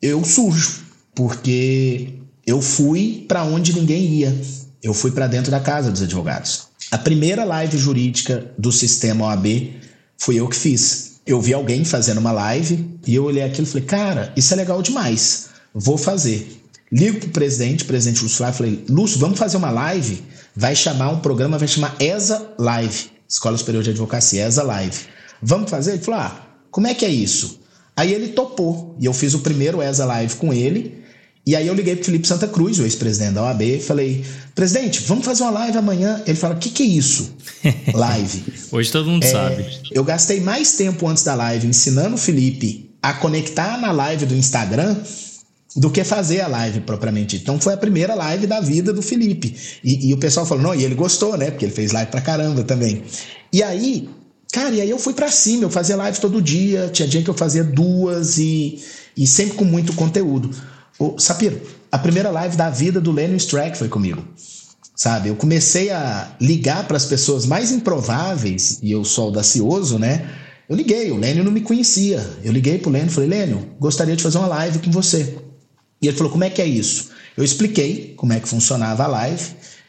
eu 0.02 0.24
surjo, 0.24 0.80
porque 1.14 2.14
eu 2.44 2.60
fui 2.60 3.24
para 3.28 3.44
onde 3.44 3.72
ninguém 3.72 4.04
ia. 4.06 4.36
Eu 4.82 4.92
fui 4.92 5.12
para 5.12 5.28
dentro 5.28 5.50
da 5.50 5.60
casa 5.60 5.90
dos 5.90 6.02
advogados. 6.02 6.64
A 6.90 6.98
primeira 6.98 7.44
live 7.44 7.78
jurídica 7.78 8.50
do 8.58 8.72
sistema 8.72 9.26
OAB 9.26 9.70
fui 10.18 10.40
eu 10.40 10.48
que 10.48 10.56
fiz. 10.56 11.20
Eu 11.24 11.40
vi 11.40 11.54
alguém 11.54 11.84
fazendo 11.84 12.18
uma 12.18 12.32
live 12.32 12.88
e 13.06 13.14
eu 13.14 13.24
olhei 13.24 13.44
aquilo 13.44 13.66
e 13.68 13.70
falei, 13.70 13.86
cara, 13.86 14.32
isso 14.36 14.52
é 14.52 14.56
legal 14.56 14.82
demais, 14.82 15.50
vou 15.72 15.96
fazer. 15.96 16.60
Ligo 16.90 17.20
pro 17.20 17.28
presidente, 17.28 17.84
presidente 17.84 18.22
Lúcio 18.22 18.38
Flávio, 18.38 18.56
falei, 18.56 18.84
Lúcio, 18.88 19.18
vamos 19.18 19.38
fazer 19.38 19.56
uma 19.56 19.70
live? 19.70 20.24
Vai 20.54 20.74
chamar 20.74 21.10
um 21.10 21.20
programa, 21.20 21.58
vai 21.58 21.68
chamar 21.68 21.96
ESA 22.00 22.54
Live, 22.58 23.10
Escola 23.28 23.56
Superior 23.56 23.82
de 23.82 23.90
Advocacia, 23.90 24.46
ESA 24.46 24.62
Live. 24.62 24.98
Vamos 25.42 25.70
fazer? 25.70 25.92
Ele 25.92 26.02
falou, 26.02 26.20
ah, 26.20 26.46
como 26.70 26.86
é 26.86 26.94
que 26.94 27.04
é 27.04 27.08
isso? 27.08 27.60
Aí 27.96 28.12
ele 28.12 28.28
topou, 28.28 28.96
e 28.98 29.06
eu 29.06 29.12
fiz 29.12 29.34
o 29.34 29.40
primeiro 29.40 29.82
ESA 29.82 30.04
Live 30.04 30.36
com 30.36 30.52
ele, 30.52 31.00
e 31.46 31.56
aí 31.56 31.66
eu 31.66 31.74
liguei 31.74 31.96
pro 31.96 32.04
Felipe 32.04 32.28
Santa 32.28 32.46
Cruz, 32.46 32.78
o 32.78 32.82
ex-presidente 32.82 33.32
da 33.32 33.42
OAB, 33.42 33.62
e 33.62 33.80
falei, 33.80 34.24
presidente, 34.54 35.00
vamos 35.06 35.24
fazer 35.24 35.42
uma 35.42 35.50
live 35.50 35.78
amanhã? 35.78 36.22
Ele 36.26 36.36
fala, 36.36 36.54
o 36.54 36.58
que, 36.58 36.68
que 36.68 36.82
é 36.82 36.86
isso? 36.86 37.34
Live. 37.92 38.44
Hoje 38.70 38.92
todo 38.92 39.08
mundo 39.10 39.24
é, 39.24 39.30
sabe. 39.30 39.66
Eu 39.90 40.04
gastei 40.04 40.40
mais 40.40 40.72
tempo 40.72 41.08
antes 41.08 41.24
da 41.24 41.34
live 41.34 41.66
ensinando 41.66 42.14
o 42.14 42.18
Felipe 42.18 42.90
a 43.02 43.14
conectar 43.14 43.78
na 43.78 43.90
live 43.90 44.26
do 44.26 44.34
Instagram 44.36 44.96
do 45.76 45.90
que 45.90 46.02
fazer 46.02 46.40
a 46.40 46.48
live 46.48 46.80
propriamente. 46.80 47.36
Então 47.36 47.60
foi 47.60 47.74
a 47.74 47.76
primeira 47.76 48.14
live 48.14 48.46
da 48.46 48.60
vida 48.60 48.92
do 48.92 49.02
Felipe. 49.02 49.54
E, 49.84 50.08
e, 50.08 50.14
o 50.14 50.18
pessoal 50.18 50.44
falou, 50.44 50.62
não, 50.64 50.74
e 50.74 50.84
ele 50.84 50.94
gostou, 50.94 51.36
né? 51.36 51.50
Porque 51.50 51.64
ele 51.64 51.72
fez 51.72 51.92
live 51.92 52.10
pra 52.10 52.20
caramba 52.20 52.64
também. 52.64 53.02
E 53.52 53.62
aí, 53.62 54.08
cara, 54.52 54.70
e 54.70 54.80
aí 54.80 54.90
eu 54.90 54.98
fui 54.98 55.12
para 55.12 55.30
cima, 55.30 55.64
eu 55.64 55.70
fazia 55.70 55.96
live 55.96 56.18
todo 56.18 56.42
dia, 56.42 56.88
tinha 56.92 57.06
dia 57.06 57.22
que 57.22 57.30
eu 57.30 57.34
fazia 57.34 57.62
duas 57.62 58.38
e, 58.38 58.82
e 59.16 59.26
sempre 59.26 59.54
com 59.54 59.64
muito 59.64 59.92
conteúdo. 59.92 60.50
Ô, 60.98 61.18
Sapiro, 61.18 61.60
a 61.90 61.98
primeira 61.98 62.30
live 62.30 62.56
da 62.56 62.68
vida 62.68 63.00
do 63.00 63.12
Lennon 63.12 63.36
Strack 63.36 63.78
foi 63.78 63.88
comigo. 63.88 64.24
Sabe, 64.94 65.30
eu 65.30 65.36
comecei 65.36 65.90
a 65.90 66.36
ligar 66.38 66.86
para 66.86 66.96
as 66.98 67.06
pessoas 67.06 67.46
mais 67.46 67.72
improváveis, 67.72 68.80
e 68.82 68.92
eu 68.92 69.02
sou 69.02 69.26
audacioso, 69.26 69.98
né? 69.98 70.28
Eu 70.68 70.76
liguei, 70.76 71.10
o 71.10 71.16
Lênio 71.16 71.42
não 71.42 71.50
me 71.50 71.62
conhecia. 71.62 72.24
Eu 72.44 72.52
liguei 72.52 72.76
pro 72.76 72.90
Lênio 72.90 73.08
e 73.08 73.12
falei, 73.12 73.30
Lênio, 73.30 73.66
gostaria 73.80 74.14
de 74.14 74.22
fazer 74.22 74.36
uma 74.36 74.46
live 74.46 74.78
com 74.78 74.90
você. 74.90 75.36
E 76.00 76.08
ele 76.08 76.16
falou: 76.16 76.32
como 76.32 76.44
é 76.44 76.50
que 76.50 76.62
é 76.62 76.66
isso? 76.66 77.10
Eu 77.36 77.44
expliquei 77.44 78.14
como 78.16 78.32
é 78.32 78.40
que 78.40 78.48
funcionava 78.48 79.04
a 79.04 79.06
live. 79.06 79.42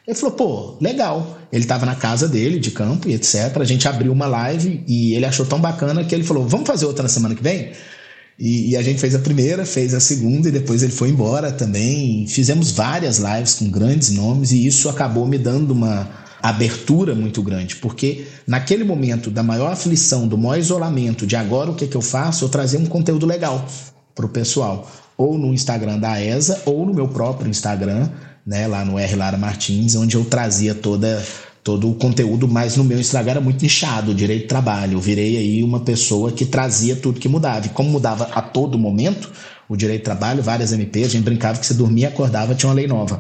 Ele 0.08 0.16
falou: 0.18 0.36
pô, 0.36 0.78
legal. 0.82 1.38
Ele 1.52 1.64
estava 1.64 1.86
na 1.86 1.96
casa 1.96 2.28
dele, 2.28 2.60
de 2.60 2.72
campo 2.72 3.10
e 3.10 3.14
etc. 3.14 3.58
A 3.60 3.64
gente 3.64 3.88
abriu 3.88 4.12
uma 4.12 4.28
live 4.28 4.84
e 4.88 5.14
ele 5.14 5.26
achou 5.26 5.46
tão 5.46 5.60
bacana 5.60 6.04
que 6.04 6.14
ele 6.14 6.24
falou: 6.24 6.48
vamos 6.48 6.68
fazer 6.68 6.86
outra 6.86 7.04
na 7.04 7.10
semana 7.10 7.36
que 7.36 7.44
vem? 7.44 7.72
E, 8.40 8.72
e, 8.72 8.78
a 8.78 8.82
gente 8.82 9.00
fez 9.00 9.14
a 9.14 9.20
primeira, 9.20 9.66
fez 9.66 9.94
a 9.94 10.00
segunda 10.00 10.50
e 10.50 10.52
depois 10.52 10.82
ele 10.82 10.92
foi 10.92 11.10
embora 11.10 11.52
também. 11.52 12.26
Fizemos 12.28 12.72
várias 12.72 13.20
lives 13.20 13.54
com 13.56 13.70
grandes 13.70 14.10
nomes 14.10 14.52
e 14.52 14.66
isso 14.66 14.90
acabou 14.90 15.28
me 15.28 15.38
dando 15.38 15.72
uma 15.72 16.10
abertura 16.42 17.14
muito 17.14 17.44
grande, 17.44 17.76
porque 17.76 18.26
naquele 18.48 18.84
momento 18.84 19.30
da 19.30 19.44
maior 19.44 19.72
aflição, 19.72 20.28
do 20.28 20.36
maior 20.40 20.58
isolamento, 20.58 21.28
de 21.28 21.36
agora 21.36 21.70
o 21.70 21.76
que, 21.76 21.86
que 21.86 21.96
eu 21.96 22.02
faço, 22.02 22.44
eu 22.46 22.50
trazia 22.50 22.80
um 22.80 22.86
conteúdo 22.88 23.28
legal 23.28 23.64
para 24.16 24.26
o 24.26 24.30
pessoal 24.30 24.90
ou 25.22 25.38
no 25.38 25.54
Instagram 25.54 26.00
da 26.00 26.20
ESA 26.20 26.64
ou 26.66 26.86
no 26.86 26.94
meu 26.94 27.08
próprio 27.08 27.50
Instagram, 27.50 28.10
né, 28.46 28.66
lá 28.66 28.84
no 28.84 28.98
R 28.98 29.16
Lara 29.16 29.38
Martins, 29.38 29.96
onde 29.96 30.16
eu 30.16 30.26
trazia 30.26 30.74
toda 30.74 31.24
todo 31.64 31.92
o 31.92 31.94
conteúdo, 31.94 32.48
mas 32.48 32.76
no 32.76 32.84
meu 32.84 33.00
Instagram 33.00 33.34
era 33.34 33.42
muito 33.42 33.62
nichado, 33.62 34.16
direito 34.16 34.42
de 34.42 34.48
trabalho. 34.48 34.94
Eu 34.94 35.00
virei 35.00 35.38
aí 35.38 35.64
uma 35.64 35.80
pessoa 35.80 36.32
que 36.32 36.44
trazia 36.44 36.96
tudo 36.96 37.20
que 37.20 37.30
mudava. 37.30 37.68
E 37.68 37.70
como 37.70 37.88
mudava 37.88 38.30
a 38.34 38.42
todo 38.42 38.80
momento, 38.80 39.32
o 39.70 39.78
direito 39.78 40.00
de 40.00 40.06
trabalho, 40.06 40.42
várias 40.42 40.74
MPs, 40.74 41.06
a 41.06 41.10
gente 41.10 41.24
brincava 41.24 41.60
que 41.60 41.66
você 41.68 41.76
dormia 41.76 42.06
e 42.06 42.08
acordava, 42.08 42.56
tinha 42.56 42.68
uma 42.68 42.74
lei 42.74 42.88
nova 42.88 43.20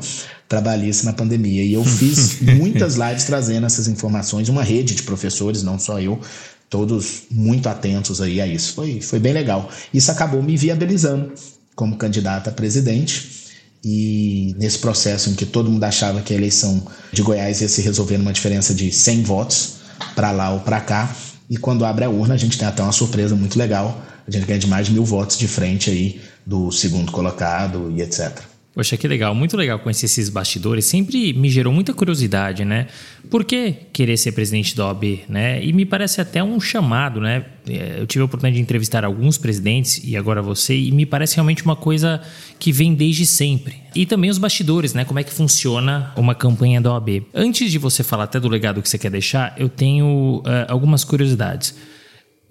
trabalhista 0.49 1.05
na 1.05 1.13
pandemia. 1.13 1.63
E 1.63 1.73
eu 1.73 1.83
fiz 1.83 2.41
muitas 2.57 2.95
lives 2.95 3.25
trazendo 3.25 3.67
essas 3.67 3.87
informações, 3.87 4.49
uma 4.49 4.63
rede 4.63 4.95
de 4.95 5.03
professores, 5.03 5.61
não 5.61 5.77
só 5.77 6.01
eu, 6.01 6.19
todos 6.67 7.25
muito 7.29 7.69
atentos 7.69 8.19
aí 8.21 8.41
a 8.41 8.47
isso. 8.47 8.73
Foi, 8.73 9.01
foi 9.01 9.19
bem 9.19 9.33
legal. 9.33 9.69
Isso 9.93 10.11
acabou 10.11 10.41
me 10.41 10.57
viabilizando 10.57 11.31
como 11.75 11.97
candidato 11.97 12.49
a 12.49 12.51
presidente. 12.51 13.41
E 13.83 14.55
nesse 14.59 14.77
processo 14.77 15.29
em 15.29 15.33
que 15.33 15.45
todo 15.45 15.69
mundo 15.69 15.83
achava 15.83 16.21
que 16.21 16.33
a 16.33 16.37
eleição 16.37 16.85
de 17.11 17.21
Goiás 17.23 17.61
ia 17.61 17.67
se 17.67 17.81
resolver 17.81 18.17
numa 18.17 18.31
diferença 18.31 18.73
de 18.73 18.91
100 18.91 19.23
votos 19.23 19.73
para 20.15 20.31
lá 20.31 20.51
ou 20.51 20.59
para 20.59 20.79
cá, 20.79 21.15
e 21.49 21.57
quando 21.57 21.83
abre 21.83 22.05
a 22.05 22.09
urna 22.09 22.35
a 22.35 22.37
gente 22.37 22.57
tem 22.57 22.67
até 22.67 22.81
uma 22.81 22.91
surpresa 22.91 23.35
muito 23.35 23.57
legal, 23.57 24.01
a 24.27 24.31
gente 24.31 24.45
ganha 24.45 24.59
de 24.59 24.67
mais 24.67 24.87
de 24.87 24.93
mil 24.93 25.03
votos 25.03 25.37
de 25.37 25.47
frente 25.47 25.89
aí 25.89 26.21
do 26.45 26.71
segundo 26.71 27.11
colocado 27.11 27.91
e 27.95 28.01
etc. 28.01 28.50
Poxa, 28.73 28.95
que 28.95 29.05
legal, 29.05 29.35
muito 29.35 29.57
legal 29.57 29.79
conhecer 29.79 30.05
esses 30.05 30.29
bastidores. 30.29 30.85
Sempre 30.85 31.33
me 31.33 31.49
gerou 31.49 31.73
muita 31.73 31.93
curiosidade, 31.93 32.63
né? 32.63 32.87
Por 33.29 33.43
que 33.43 33.75
querer 33.91 34.15
ser 34.15 34.31
presidente 34.31 34.77
da 34.77 34.87
OAB, 34.87 35.25
né? 35.27 35.61
E 35.61 35.73
me 35.73 35.85
parece 35.85 36.21
até 36.21 36.41
um 36.41 36.57
chamado, 36.57 37.19
né? 37.19 37.45
É, 37.67 37.97
eu 37.99 38.07
tive 38.07 38.21
a 38.21 38.25
oportunidade 38.25 38.55
de 38.55 38.61
entrevistar 38.61 39.03
alguns 39.03 39.37
presidentes 39.37 40.01
e 40.05 40.15
agora 40.15 40.41
você, 40.41 40.73
e 40.73 40.89
me 40.89 41.05
parece 41.05 41.35
realmente 41.35 41.65
uma 41.65 41.75
coisa 41.75 42.21
que 42.57 42.71
vem 42.71 42.93
desde 42.93 43.25
sempre. 43.25 43.75
E 43.93 44.05
também 44.05 44.29
os 44.29 44.37
bastidores, 44.37 44.93
né? 44.93 45.03
Como 45.03 45.19
é 45.19 45.23
que 45.23 45.33
funciona 45.33 46.13
uma 46.15 46.33
campanha 46.33 46.79
da 46.79 46.93
OAB. 46.93 47.23
Antes 47.33 47.73
de 47.73 47.77
você 47.77 48.03
falar 48.03 48.23
até 48.23 48.39
do 48.39 48.47
legado 48.47 48.81
que 48.81 48.87
você 48.87 48.97
quer 48.97 49.11
deixar, 49.11 49.53
eu 49.57 49.67
tenho 49.67 50.41
uh, 50.45 50.65
algumas 50.69 51.03
curiosidades. 51.03 51.75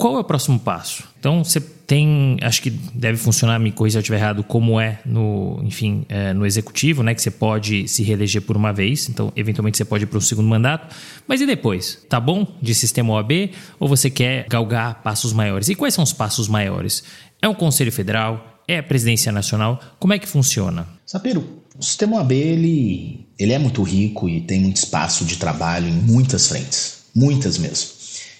Qual 0.00 0.16
é 0.16 0.20
o 0.20 0.24
próximo 0.24 0.58
passo? 0.58 1.04
Então, 1.18 1.44
você 1.44 1.60
tem, 1.60 2.38
acho 2.40 2.62
que 2.62 2.70
deve 2.70 3.18
funcionar, 3.18 3.58
me 3.58 3.70
corrija 3.70 3.92
se 3.92 3.98
eu 3.98 4.00
estiver 4.00 4.16
errado, 4.16 4.42
como 4.42 4.80
é 4.80 4.98
no, 5.04 5.60
enfim, 5.62 6.06
é, 6.08 6.32
no 6.32 6.46
executivo, 6.46 7.02
né? 7.02 7.14
Que 7.14 7.20
você 7.20 7.30
pode 7.30 7.86
se 7.86 8.02
reeleger 8.02 8.40
por 8.40 8.56
uma 8.56 8.72
vez, 8.72 9.10
então, 9.10 9.30
eventualmente, 9.36 9.76
você 9.76 9.84
pode 9.84 10.04
ir 10.04 10.06
para 10.06 10.16
um 10.16 10.22
segundo 10.22 10.48
mandato. 10.48 10.96
Mas 11.28 11.42
e 11.42 11.46
depois? 11.46 11.98
Tá 12.08 12.18
bom 12.18 12.46
de 12.62 12.74
sistema 12.74 13.12
OAB 13.12 13.50
ou 13.78 13.86
você 13.86 14.08
quer 14.08 14.46
galgar 14.48 15.02
passos 15.02 15.34
maiores? 15.34 15.68
E 15.68 15.74
quais 15.74 15.92
são 15.92 16.02
os 16.02 16.14
passos 16.14 16.48
maiores? 16.48 17.04
É 17.42 17.46
um 17.46 17.54
Conselho 17.54 17.92
Federal? 17.92 18.62
É 18.66 18.78
a 18.78 18.82
Presidência 18.82 19.30
Nacional? 19.30 19.78
Como 19.98 20.14
é 20.14 20.18
que 20.18 20.26
funciona? 20.26 20.88
Sapiro, 21.04 21.46
o 21.78 21.82
sistema 21.82 22.16
OAB, 22.16 22.32
ele, 22.32 23.26
ele 23.38 23.52
é 23.52 23.58
muito 23.58 23.82
rico 23.82 24.30
e 24.30 24.40
tem 24.40 24.60
muito 24.60 24.78
espaço 24.78 25.26
de 25.26 25.36
trabalho 25.36 25.88
em 25.88 25.92
muitas 25.92 26.48
frentes. 26.48 27.00
Muitas 27.14 27.58
mesmo. 27.58 27.90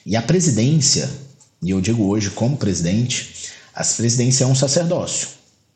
E 0.07 0.17
a 0.17 0.23
presidência 0.23 1.29
e 1.63 1.71
eu 1.71 1.81
digo 1.81 2.05
hoje, 2.05 2.31
como 2.31 2.57
presidente, 2.57 3.51
a 3.75 3.85
presidência 3.85 4.45
é 4.45 4.47
um 4.47 4.55
sacerdócio. 4.55 5.29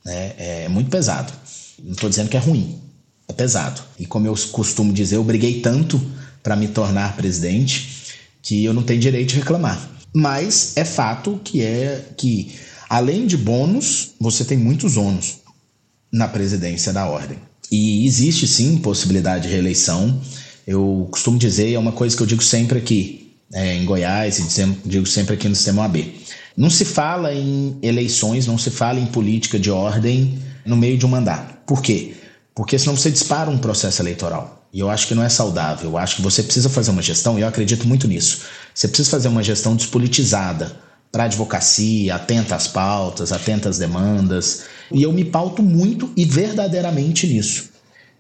Né? 0.05 0.33
É 0.39 0.69
muito 0.69 0.91
pesado. 0.91 1.33
Não 1.83 1.93
estou 1.93 2.09
dizendo 2.09 2.29
que 2.29 2.37
é 2.37 2.41
ruim, 2.41 2.79
é 3.29 3.33
pesado. 3.33 3.83
E 3.99 4.07
como 4.07 4.27
eu 4.27 4.35
costumo 4.53 4.93
dizer, 4.93 5.17
eu 5.17 5.25
briguei 5.25 5.61
tanto 5.61 6.01
para 6.43 6.57
me 6.57 6.69
tornar 6.69 7.17
presidente 7.17 8.19
que 8.43 8.65
eu 8.65 8.73
não 8.73 8.83
tenho 8.83 9.01
direito 9.01 9.31
de 9.31 9.37
reclamar. 9.37 9.91
Mas 10.15 10.77
é 10.77 10.85
fato 10.85 11.41
que 11.43 11.61
é 11.61 12.13
que, 12.17 12.55
além 12.89 13.27
de 13.27 13.37
bônus, 13.37 14.13
você 14.21 14.45
tem 14.45 14.57
muitos 14.57 14.97
ônus 14.97 15.39
na 16.13 16.29
presidência 16.29 16.93
da 16.93 17.07
ordem. 17.07 17.39
E 17.71 18.07
existe 18.07 18.47
sim 18.47 18.79
possibilidade 18.79 19.49
de 19.49 19.53
reeleição. 19.53 20.21
Eu 20.67 21.09
costumo 21.11 21.39
dizer, 21.39 21.73
é 21.73 21.79
uma 21.79 21.93
coisa 21.93 22.17
que 22.17 22.23
eu 22.23 22.27
digo 22.27 22.43
sempre 22.43 22.79
aqui: 22.79 23.24
é, 23.55 23.77
em 23.77 23.85
Goiás, 23.85 24.39
e 24.39 24.65
digo 24.85 25.07
sempre 25.07 25.35
aqui 25.35 25.49
no 25.49 25.55
sistema 25.55 25.83
OAB. 25.83 26.13
Não 26.57 26.69
se 26.69 26.85
fala 26.85 27.33
em 27.33 27.79
eleições, 27.83 28.47
não 28.47 28.59
se 28.59 28.71
fala 28.71 28.99
em 28.99 29.07
política 29.07 29.59
de 29.59 29.71
ordem 29.71 30.39
no 30.67 30.77
meio 30.77 30.99
de 30.99 31.07
um 31.07 31.09
mandato. 31.09 31.55
Por 31.65 31.81
quê? 31.81 32.15
Porque 32.55 32.79
senão 32.79 32.97
você 32.97 33.11
dispara 33.11 33.49
um 33.51 33.59
processo 33.59 34.03
eleitoral. 34.03 34.67
E 34.73 34.81
eu 34.81 34.91
acho 34.91 35.07
que 35.07 35.15
não 35.15 35.23
é 35.23 35.29
saudável. 35.29 35.91
Eu 35.91 35.97
acho 35.97 36.17
que 36.17 36.23
você 36.23 36.43
precisa 36.43 36.69
fazer 36.69 36.91
uma 36.91 37.03
gestão, 37.03 37.39
e 37.39 37.43
eu 37.43 37.49
acredito 37.49 37.87
muito 37.87 38.09
nisso. 38.09 38.43
Você 38.75 38.89
precisa 38.89 39.11
fazer 39.11 39.29
uma 39.29 39.43
gestão 39.43 39.77
despolitizada 39.77 40.77
para 41.13 41.23
a 41.23 41.27
advocacia, 41.27 42.17
atenta 42.17 42.57
às 42.57 42.67
pautas, 42.67 43.31
atenta 43.31 43.69
às 43.69 43.79
demandas. 43.79 44.65
E 44.93 45.03
eu 45.03 45.13
me 45.13 45.25
pauto 45.25 45.63
muito 45.63 46.13
e 46.17 46.25
verdadeiramente 46.25 47.27
nisso. 47.27 47.71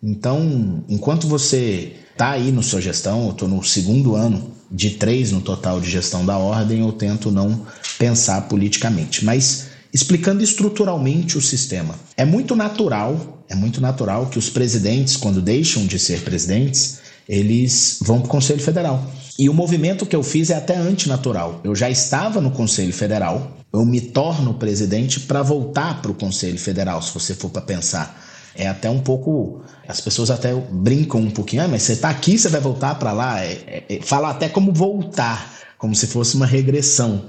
Então, 0.01 0.85
enquanto 0.89 1.27
você 1.27 1.97
está 2.15 2.31
aí 2.31 2.51
na 2.51 2.63
sua 2.63 2.81
gestão, 2.81 3.27
eu 3.27 3.33
estou 3.33 3.49
no 3.49 3.63
segundo 3.63 4.17
ano 4.17 4.51
de 4.71 4.91
três 4.91 5.31
no 5.31 5.43
total 5.43 5.81
de 5.81 5.91
gestão 5.91 6.25
da 6.25 6.39
ordem, 6.39 6.81
eu 6.81 6.93
tento 6.93 7.31
não 7.31 7.67
pensar 7.99 8.49
politicamente. 8.49 9.25
Mas 9.25 9.67
explicando 9.93 10.43
estruturalmente 10.43 11.37
o 11.37 11.43
sistema, 11.43 11.95
é 12.17 12.25
muito 12.25 12.57
natural 12.57 13.35
é 13.49 13.55
muito 13.55 13.81
natural 13.81 14.27
que 14.27 14.39
os 14.39 14.49
presidentes, 14.49 15.17
quando 15.17 15.41
deixam 15.41 15.87
de 15.87 15.99
ser 15.99 16.21
presidentes, 16.21 16.99
eles 17.29 17.99
vão 18.01 18.21
para 18.21 18.27
o 18.27 18.31
Conselho 18.31 18.61
Federal. 18.61 19.05
E 19.39 19.49
o 19.49 19.55
movimento 19.55 20.07
que 20.07 20.17
eu 20.17 20.23
fiz 20.23 20.51
é 20.51 20.55
até 20.55 20.77
antinatural. 20.77 21.61
Eu 21.65 21.75
já 21.75 21.91
estava 21.91 22.41
no 22.41 22.51
Conselho 22.51 22.93
Federal, 22.93 23.57
eu 23.73 23.85
me 23.85 24.01
torno 24.01 24.55
presidente 24.55 25.21
para 25.21 25.43
voltar 25.43 26.01
para 26.01 26.11
o 26.11 26.15
Conselho 26.15 26.59
Federal, 26.59 27.03
se 27.03 27.13
você 27.13 27.35
for 27.35 27.51
para 27.51 27.63
pensar. 27.63 28.23
É 28.57 28.69
até 28.69 28.89
um 28.89 29.01
pouco. 29.01 29.63
As 29.87 30.01
pessoas 30.01 30.31
até 30.31 30.55
brincam 30.55 31.21
um 31.21 31.31
pouquinho, 31.31 31.63
ah, 31.65 31.69
mas 31.69 31.83
você 31.83 31.95
está 31.95 32.09
aqui, 32.09 32.39
você 32.39 32.49
vai 32.49 32.61
voltar 32.61 32.95
para 32.97 33.13
lá. 33.13 33.45
É, 33.45 33.53
é, 33.67 33.85
é, 33.89 34.01
fala 34.03 34.31
até 34.31 34.49
como 34.49 34.73
voltar, 34.73 35.53
como 35.77 35.95
se 35.95 36.07
fosse 36.07 36.37
uma 36.37 36.47
regressão, 36.47 37.25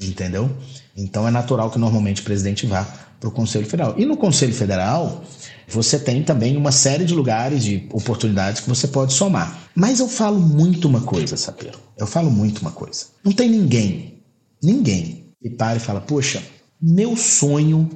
entendeu? 0.00 0.50
Então 0.96 1.26
é 1.26 1.30
natural 1.30 1.70
que 1.70 1.78
normalmente 1.78 2.22
o 2.22 2.24
presidente 2.24 2.66
vá 2.66 2.86
para 3.20 3.28
o 3.28 3.32
Conselho 3.32 3.66
Federal. 3.66 3.94
E 3.96 4.04
no 4.04 4.16
Conselho 4.16 4.52
Federal, 4.52 5.22
você 5.68 5.98
tem 5.98 6.22
também 6.22 6.56
uma 6.56 6.72
série 6.72 7.04
de 7.04 7.14
lugares, 7.14 7.62
de 7.62 7.86
oportunidades 7.92 8.60
que 8.60 8.68
você 8.68 8.88
pode 8.88 9.12
somar. 9.12 9.70
Mas 9.74 10.00
eu 10.00 10.08
falo 10.08 10.40
muito 10.40 10.88
uma 10.88 11.02
coisa, 11.02 11.36
Sapiro. 11.36 11.78
Eu 11.96 12.06
falo 12.06 12.30
muito 12.30 12.60
uma 12.60 12.72
coisa. 12.72 13.06
Não 13.24 13.32
tem 13.32 13.48
ninguém, 13.48 14.22
ninguém, 14.62 15.26
que 15.40 15.50
para 15.50 15.76
e 15.76 15.80
fala: 15.80 16.00
Poxa, 16.00 16.42
meu 16.80 17.16
sonho 17.16 17.88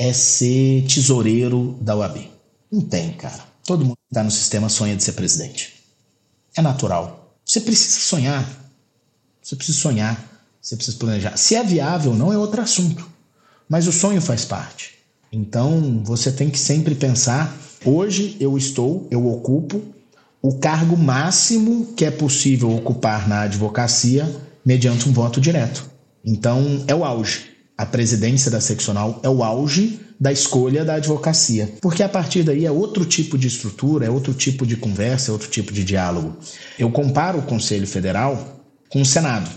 é 0.00 0.14
ser 0.14 0.82
tesoureiro 0.86 1.76
da 1.78 1.94
UAB. 1.94 2.30
Não 2.72 2.80
tem, 2.80 3.12
cara. 3.12 3.44
Todo 3.66 3.84
mundo 3.84 3.98
que 3.98 4.14
está 4.14 4.24
no 4.24 4.30
sistema 4.30 4.70
sonha 4.70 4.96
de 4.96 5.04
ser 5.04 5.12
presidente. 5.12 5.74
É 6.56 6.62
natural. 6.62 7.36
Você 7.44 7.60
precisa 7.60 8.00
sonhar. 8.00 8.48
Você 9.42 9.54
precisa 9.54 9.78
sonhar. 9.78 10.42
Você 10.58 10.74
precisa 10.74 10.96
planejar. 10.96 11.36
Se 11.36 11.54
é 11.54 11.62
viável 11.62 12.12
ou 12.12 12.16
não 12.16 12.32
é 12.32 12.38
outro 12.38 12.62
assunto. 12.62 13.06
Mas 13.68 13.86
o 13.86 13.92
sonho 13.92 14.22
faz 14.22 14.42
parte. 14.42 14.94
Então, 15.30 16.02
você 16.02 16.32
tem 16.32 16.48
que 16.48 16.58
sempre 16.58 16.94
pensar: 16.94 17.54
hoje 17.84 18.38
eu 18.40 18.56
estou, 18.56 19.06
eu 19.10 19.28
ocupo 19.28 19.82
o 20.40 20.54
cargo 20.54 20.96
máximo 20.96 21.92
que 21.94 22.06
é 22.06 22.10
possível 22.10 22.74
ocupar 22.74 23.28
na 23.28 23.42
advocacia 23.42 24.34
mediante 24.64 25.06
um 25.06 25.12
voto 25.12 25.42
direto. 25.42 25.90
Então, 26.24 26.84
é 26.88 26.94
o 26.94 27.04
auge. 27.04 27.49
A 27.80 27.86
presidência 27.86 28.50
da 28.50 28.60
seccional 28.60 29.18
é 29.22 29.28
o 29.30 29.42
auge 29.42 30.00
da 30.20 30.30
escolha 30.30 30.84
da 30.84 30.96
advocacia, 30.96 31.72
porque 31.80 32.02
a 32.02 32.08
partir 32.10 32.42
daí 32.42 32.66
é 32.66 32.70
outro 32.70 33.06
tipo 33.06 33.38
de 33.38 33.48
estrutura, 33.48 34.04
é 34.04 34.10
outro 34.10 34.34
tipo 34.34 34.66
de 34.66 34.76
conversa, 34.76 35.30
é 35.30 35.32
outro 35.32 35.48
tipo 35.48 35.72
de 35.72 35.82
diálogo. 35.82 36.36
Eu 36.78 36.90
comparo 36.90 37.38
o 37.38 37.42
Conselho 37.42 37.86
Federal 37.86 38.60
com 38.90 39.00
o 39.00 39.06
Senado. 39.06 39.48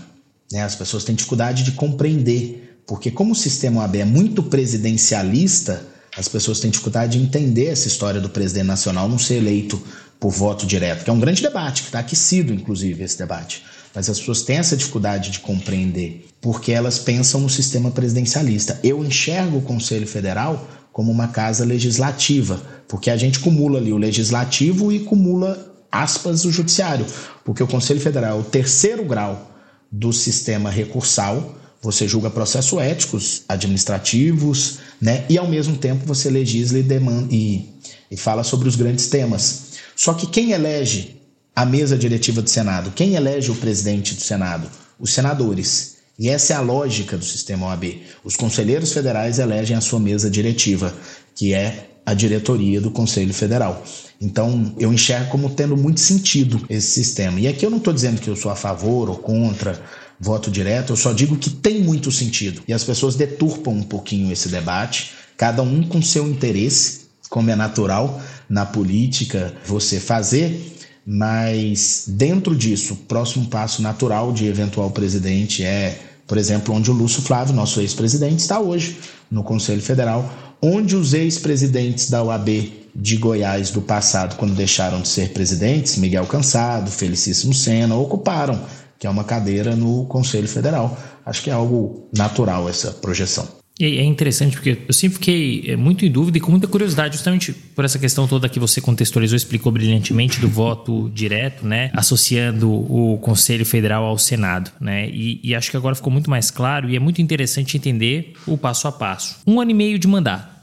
Né? 0.50 0.62
As 0.62 0.74
pessoas 0.74 1.04
têm 1.04 1.14
dificuldade 1.14 1.64
de 1.64 1.72
compreender 1.72 2.80
porque 2.86 3.10
como 3.10 3.32
o 3.32 3.36
sistema 3.36 3.82
OAB 3.82 3.96
é 3.96 4.04
muito 4.06 4.42
presidencialista, 4.44 5.86
as 6.16 6.26
pessoas 6.26 6.60
têm 6.60 6.70
dificuldade 6.70 7.18
de 7.18 7.22
entender 7.22 7.66
essa 7.66 7.88
história 7.88 8.22
do 8.22 8.30
presidente 8.30 8.68
nacional 8.68 9.06
não 9.06 9.18
ser 9.18 9.34
eleito 9.34 9.78
por 10.18 10.30
voto 10.30 10.64
direto, 10.64 11.04
que 11.04 11.10
é 11.10 11.12
um 11.12 11.20
grande 11.20 11.42
debate, 11.42 11.82
que 11.82 11.88
está 11.88 11.98
aquecido, 11.98 12.54
inclusive, 12.54 13.04
esse 13.04 13.18
debate. 13.18 13.62
Mas 13.94 14.10
as 14.10 14.18
pessoas 14.18 14.42
têm 14.42 14.56
essa 14.56 14.76
dificuldade 14.76 15.30
de 15.30 15.38
compreender, 15.38 16.26
porque 16.40 16.72
elas 16.72 16.98
pensam 16.98 17.40
no 17.40 17.48
sistema 17.48 17.90
presidencialista. 17.90 18.80
Eu 18.82 19.04
enxergo 19.04 19.58
o 19.58 19.62
Conselho 19.62 20.06
Federal 20.06 20.68
como 20.92 21.10
uma 21.12 21.28
casa 21.28 21.64
legislativa, 21.64 22.60
porque 22.88 23.10
a 23.10 23.16
gente 23.16 23.40
cumula 23.40 23.78
ali 23.78 23.92
o 23.92 23.98
legislativo 23.98 24.92
e 24.92 25.00
cumula, 25.00 25.74
aspas, 25.90 26.44
o 26.44 26.52
judiciário, 26.52 27.06
porque 27.44 27.62
o 27.62 27.66
Conselho 27.66 28.00
Federal 28.00 28.38
é 28.38 28.40
o 28.40 28.44
terceiro 28.44 29.04
grau 29.04 29.52
do 29.90 30.12
sistema 30.12 30.70
recursal, 30.70 31.56
você 31.80 32.08
julga 32.08 32.30
processos 32.30 32.78
éticos, 32.80 33.42
administrativos, 33.48 34.78
né? 35.00 35.24
E 35.28 35.36
ao 35.36 35.46
mesmo 35.46 35.76
tempo 35.76 36.06
você 36.06 36.30
legisla 36.30 36.78
e, 36.78 36.82
demanda, 36.82 37.28
e, 37.30 37.68
e 38.10 38.16
fala 38.16 38.42
sobre 38.42 38.68
os 38.68 38.74
grandes 38.74 39.08
temas. 39.08 39.74
Só 39.94 40.14
que 40.14 40.26
quem 40.26 40.52
elege 40.52 41.20
a 41.54 41.64
mesa 41.64 41.96
diretiva 41.96 42.42
do 42.42 42.50
Senado? 42.50 42.90
Quem 42.90 43.14
elege 43.14 43.50
o 43.50 43.56
presidente 43.56 44.14
do 44.14 44.20
Senado? 44.20 44.68
Os 44.98 45.12
senadores. 45.12 45.96
E 46.18 46.28
essa 46.28 46.52
é 46.52 46.56
a 46.56 46.60
lógica 46.60 47.16
do 47.16 47.24
sistema 47.24 47.66
OAB. 47.66 48.02
Os 48.22 48.36
conselheiros 48.36 48.92
federais 48.92 49.38
elegem 49.38 49.76
a 49.76 49.80
sua 49.80 49.98
mesa 49.98 50.30
diretiva, 50.30 50.94
que 51.34 51.52
é 51.52 51.90
a 52.06 52.14
diretoria 52.14 52.80
do 52.80 52.90
Conselho 52.90 53.32
Federal. 53.32 53.82
Então, 54.20 54.74
eu 54.78 54.92
enxergo 54.92 55.30
como 55.30 55.50
tendo 55.50 55.76
muito 55.76 56.00
sentido 56.00 56.64
esse 56.68 56.88
sistema. 56.88 57.40
E 57.40 57.48
aqui 57.48 57.64
eu 57.64 57.70
não 57.70 57.78
estou 57.78 57.92
dizendo 57.92 58.20
que 58.20 58.28
eu 58.28 58.36
sou 58.36 58.50
a 58.50 58.56
favor 58.56 59.08
ou 59.10 59.16
contra 59.16 59.80
voto 60.20 60.50
direto, 60.50 60.92
eu 60.92 60.96
só 60.96 61.12
digo 61.12 61.36
que 61.36 61.50
tem 61.50 61.82
muito 61.82 62.10
sentido. 62.12 62.62
E 62.68 62.72
as 62.72 62.84
pessoas 62.84 63.16
deturpam 63.16 63.72
um 63.74 63.82
pouquinho 63.82 64.32
esse 64.32 64.48
debate, 64.48 65.12
cada 65.36 65.62
um 65.62 65.82
com 65.82 66.00
seu 66.00 66.26
interesse, 66.28 67.00
como 67.28 67.50
é 67.50 67.56
natural 67.56 68.20
na 68.48 68.64
política 68.64 69.52
você 69.66 69.98
fazer. 69.98 70.73
Mas 71.06 72.04
dentro 72.08 72.56
disso, 72.56 72.94
o 72.94 72.96
próximo 72.96 73.46
passo 73.46 73.82
natural 73.82 74.32
de 74.32 74.46
eventual 74.46 74.90
presidente 74.90 75.62
é, 75.62 75.98
por 76.26 76.38
exemplo, 76.38 76.74
onde 76.74 76.90
o 76.90 76.94
Lúcio 76.94 77.20
Flávio, 77.20 77.54
nosso 77.54 77.80
ex-presidente, 77.80 78.40
está 78.40 78.58
hoje, 78.58 78.98
no 79.30 79.42
Conselho 79.42 79.82
Federal, 79.82 80.32
onde 80.62 80.96
os 80.96 81.12
ex-presidentes 81.12 82.08
da 82.08 82.22
UAB 82.22 82.72
de 82.94 83.16
Goiás 83.16 83.70
do 83.70 83.82
passado, 83.82 84.36
quando 84.36 84.54
deixaram 84.54 85.02
de 85.02 85.08
ser 85.08 85.30
presidentes, 85.30 85.96
Miguel 85.96 86.26
Cansado, 86.26 86.90
Felicíssimo 86.90 87.52
Sena, 87.52 87.96
ocuparam 87.96 88.58
que 88.98 89.06
é 89.06 89.10
uma 89.10 89.24
cadeira 89.24 89.76
no 89.76 90.06
Conselho 90.06 90.48
Federal. 90.48 90.96
Acho 91.26 91.42
que 91.42 91.50
é 91.50 91.52
algo 91.52 92.08
natural 92.16 92.68
essa 92.68 92.90
projeção. 92.92 93.63
E 93.78 93.98
é 93.98 94.04
interessante 94.04 94.52
porque 94.52 94.78
eu 94.86 94.94
sempre 94.94 95.18
fiquei 95.18 95.64
é, 95.66 95.76
muito 95.76 96.06
em 96.06 96.10
dúvida 96.10 96.38
e 96.38 96.40
com 96.40 96.52
muita 96.52 96.68
curiosidade, 96.68 97.16
justamente 97.16 97.52
por 97.52 97.84
essa 97.84 97.98
questão 97.98 98.28
toda 98.28 98.48
que 98.48 98.60
você 98.60 98.80
contextualizou, 98.80 99.36
explicou 99.36 99.72
brilhantemente 99.72 100.40
do 100.40 100.48
voto 100.48 101.10
direto, 101.12 101.66
né? 101.66 101.90
Associando 101.92 102.70
o 102.70 103.18
Conselho 103.18 103.66
Federal 103.66 104.04
ao 104.04 104.16
Senado, 104.16 104.70
né? 104.80 105.08
E, 105.08 105.40
e 105.42 105.56
acho 105.56 105.72
que 105.72 105.76
agora 105.76 105.96
ficou 105.96 106.12
muito 106.12 106.30
mais 106.30 106.52
claro 106.52 106.88
e 106.88 106.94
é 106.94 107.00
muito 107.00 107.20
interessante 107.20 107.76
entender 107.76 108.34
o 108.46 108.56
passo 108.56 108.86
a 108.86 108.92
passo. 108.92 109.38
Um 109.44 109.60
ano 109.60 109.72
e 109.72 109.74
meio 109.74 109.98
de 109.98 110.06
mandato. 110.06 110.54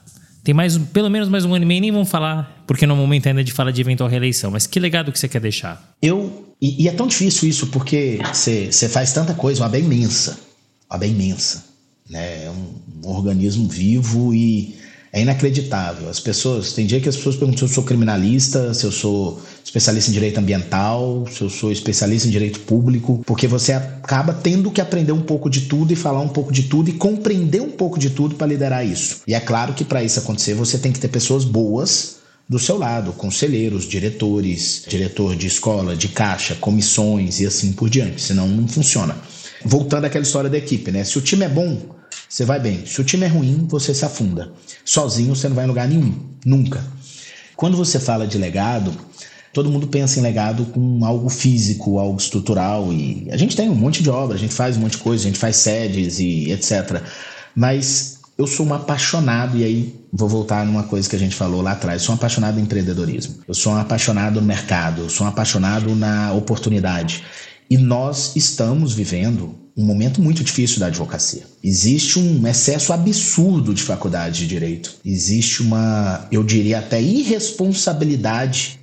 Tem 0.42 0.56
mais, 0.56 0.78
pelo 0.78 1.10
menos 1.10 1.28
mais 1.28 1.44
um 1.44 1.54
ano 1.54 1.66
e 1.66 1.68
meio, 1.68 1.82
nem 1.82 1.92
vamos 1.92 2.10
falar, 2.10 2.64
porque 2.66 2.88
no 2.88 2.96
momento 2.96 3.28
ainda 3.28 3.44
de 3.44 3.52
falar 3.52 3.72
de 3.72 3.82
eventual 3.82 4.10
reeleição. 4.10 4.50
Mas 4.50 4.66
que 4.66 4.80
legado 4.80 5.12
que 5.12 5.20
você 5.20 5.28
quer 5.28 5.42
deixar? 5.42 5.96
Eu. 6.02 6.56
E, 6.62 6.84
e 6.84 6.88
é 6.88 6.92
tão 6.94 7.08
difícil 7.08 7.50
isso, 7.50 7.68
porque 7.68 8.20
você 8.34 8.72
faz 8.88 9.12
tanta 9.12 9.34
coisa, 9.34 9.62
uma 9.62 9.70
bem 9.70 9.84
imensa. 9.84 10.40
Uma 10.90 10.98
bem 10.98 11.12
imensa. 11.12 11.66
Né? 12.10 12.46
É 12.46 12.50
um, 12.50 12.74
um 13.04 13.10
organismo 13.10 13.68
vivo 13.68 14.34
e 14.34 14.76
é 15.14 15.22
inacreditável. 15.22 16.10
As 16.10 16.20
pessoas, 16.20 16.74
tem 16.74 16.86
dia 16.86 17.02
que 17.02 17.10
as 17.10 17.18
pessoas 17.18 17.36
perguntam 17.36 17.60
se 17.60 17.64
eu 17.66 17.76
sou 17.76 17.84
criminalista, 17.84 18.74
se 18.74 18.86
eu 18.86 18.92
sou 18.92 19.42
especialista 19.64 20.10
em 20.10 20.14
direito 20.14 20.40
ambiental, 20.40 21.26
se 21.30 21.42
eu 21.42 21.50
sou 21.50 21.72
especialista 21.72 22.28
em 22.28 22.32
direito 22.32 22.62
público, 22.62 23.22
porque 23.26 23.48
você 23.48 23.74
acaba 23.74 24.34
tendo 24.34 24.72
que 24.72 24.80
aprender 24.80 25.12
um 25.12 25.22
pouco 25.22 25.50
de 25.50 25.62
tudo 25.62 25.92
e 25.92 25.96
falar 25.96 26.22
um 26.22 26.30
pouco 26.30 26.52
de 26.52 26.64
tudo 26.64 26.90
e 26.90 26.94
compreender 26.94 27.62
um 27.62 27.72
pouco 27.72 28.00
de 28.00 28.10
tudo 28.10 28.36
para 28.36 28.48
liderar 28.48 28.86
isso. 28.86 29.22
E 29.28 29.34
é 29.34 29.40
claro 29.40 29.74
que 29.74 29.84
para 29.84 30.04
isso 30.04 30.20
acontecer 30.20 30.54
você 30.54 30.78
tem 30.78 30.92
que 30.92 31.00
ter 31.00 31.10
pessoas 31.10 31.44
boas 31.44 32.22
do 32.48 32.60
seu 32.60 32.78
lado, 32.78 33.14
conselheiros, 33.14 33.86
diretores, 33.86 34.84
diretor 34.88 35.36
de 35.36 35.48
escola, 35.48 35.96
de 35.96 36.10
caixa, 36.10 36.56
comissões 36.56 37.40
e 37.40 37.46
assim 37.46 37.72
por 37.72 37.90
diante, 37.90 38.22
senão 38.22 38.48
não 38.48 38.68
funciona. 38.68 39.16
Voltando 39.64 40.06
àquela 40.06 40.24
história 40.24 40.50
da 40.50 40.58
equipe, 40.58 40.92
né? 40.92 41.04
Se 41.04 41.18
o 41.18 41.22
time 41.22 41.46
é 41.46 41.50
bom, 41.50 42.01
você 42.32 42.46
vai 42.46 42.62
bem. 42.62 42.86
Se 42.86 43.02
o 43.02 43.04
time 43.04 43.26
é 43.26 43.28
ruim, 43.28 43.68
você 43.68 43.94
se 43.94 44.06
afunda. 44.06 44.54
Sozinho 44.86 45.36
você 45.36 45.50
não 45.50 45.56
vai 45.56 45.66
em 45.66 45.68
lugar 45.68 45.86
nenhum, 45.86 46.16
nunca. 46.46 46.82
Quando 47.58 47.76
você 47.76 48.00
fala 48.00 48.26
de 48.26 48.38
legado, 48.38 48.94
todo 49.52 49.70
mundo 49.70 49.86
pensa 49.88 50.18
em 50.18 50.24
legado 50.24 50.66
com 50.68 51.04
algo 51.04 51.28
físico, 51.28 52.00
algo 52.00 52.18
estrutural 52.18 52.94
e 52.94 53.28
a 53.30 53.36
gente 53.36 53.54
tem 53.54 53.70
um 53.70 53.76
monte 53.76 54.02
de 54.02 54.10
obra, 54.10 54.38
a 54.38 54.40
gente 54.40 54.54
faz 54.54 54.78
um 54.78 54.80
monte 54.80 54.94
de 54.94 55.00
coisa, 55.00 55.26
a 55.26 55.28
gente 55.28 55.40
faz 55.40 55.58
sedes 55.58 56.20
e 56.20 56.50
etc. 56.54 57.04
Mas 57.54 58.20
eu 58.38 58.48
sou 58.48 58.66
um 58.66 58.74
apaixonado 58.74 59.58
e 59.58 59.66
aí 59.66 59.96
vou 60.14 60.30
voltar 60.30 60.66
numa 60.66 60.84
coisa 60.84 61.10
que 61.10 61.18
a 61.18 61.20
gente 61.20 61.36
falou 61.36 61.62
lá 61.62 61.74
atrás. 61.74 62.02
Eu 62.02 62.06
sou 62.06 62.16
um 62.16 62.18
apaixonado 62.18 62.58
em 62.58 62.64
empreendedorismo. 62.64 63.44
Eu 63.46 63.54
sou 63.54 63.74
um 63.74 63.78
apaixonado 63.78 64.40
no 64.40 64.48
mercado, 64.48 65.02
eu 65.02 65.10
sou 65.10 65.28
um 65.28 65.30
apaixonado 65.30 65.94
na 65.98 66.32
oportunidade. 66.32 67.26
E 67.70 67.78
nós 67.78 68.38
estamos 68.38 68.94
vivendo 68.94 69.61
um 69.76 69.84
momento 69.84 70.22
muito 70.22 70.44
difícil 70.44 70.80
da 70.80 70.88
advocacia. 70.88 71.44
Existe 71.64 72.20
um 72.20 72.46
excesso 72.48 72.92
absurdo 72.92 73.74
de 73.74 73.82
faculdade 73.82 74.40
de 74.40 74.48
direito. 74.48 74.96
Existe 75.06 75.62
uma, 75.62 76.28
eu 76.32 76.44
diria 76.44 76.80
até 76.80 77.02
irresponsabilidade 77.02 78.80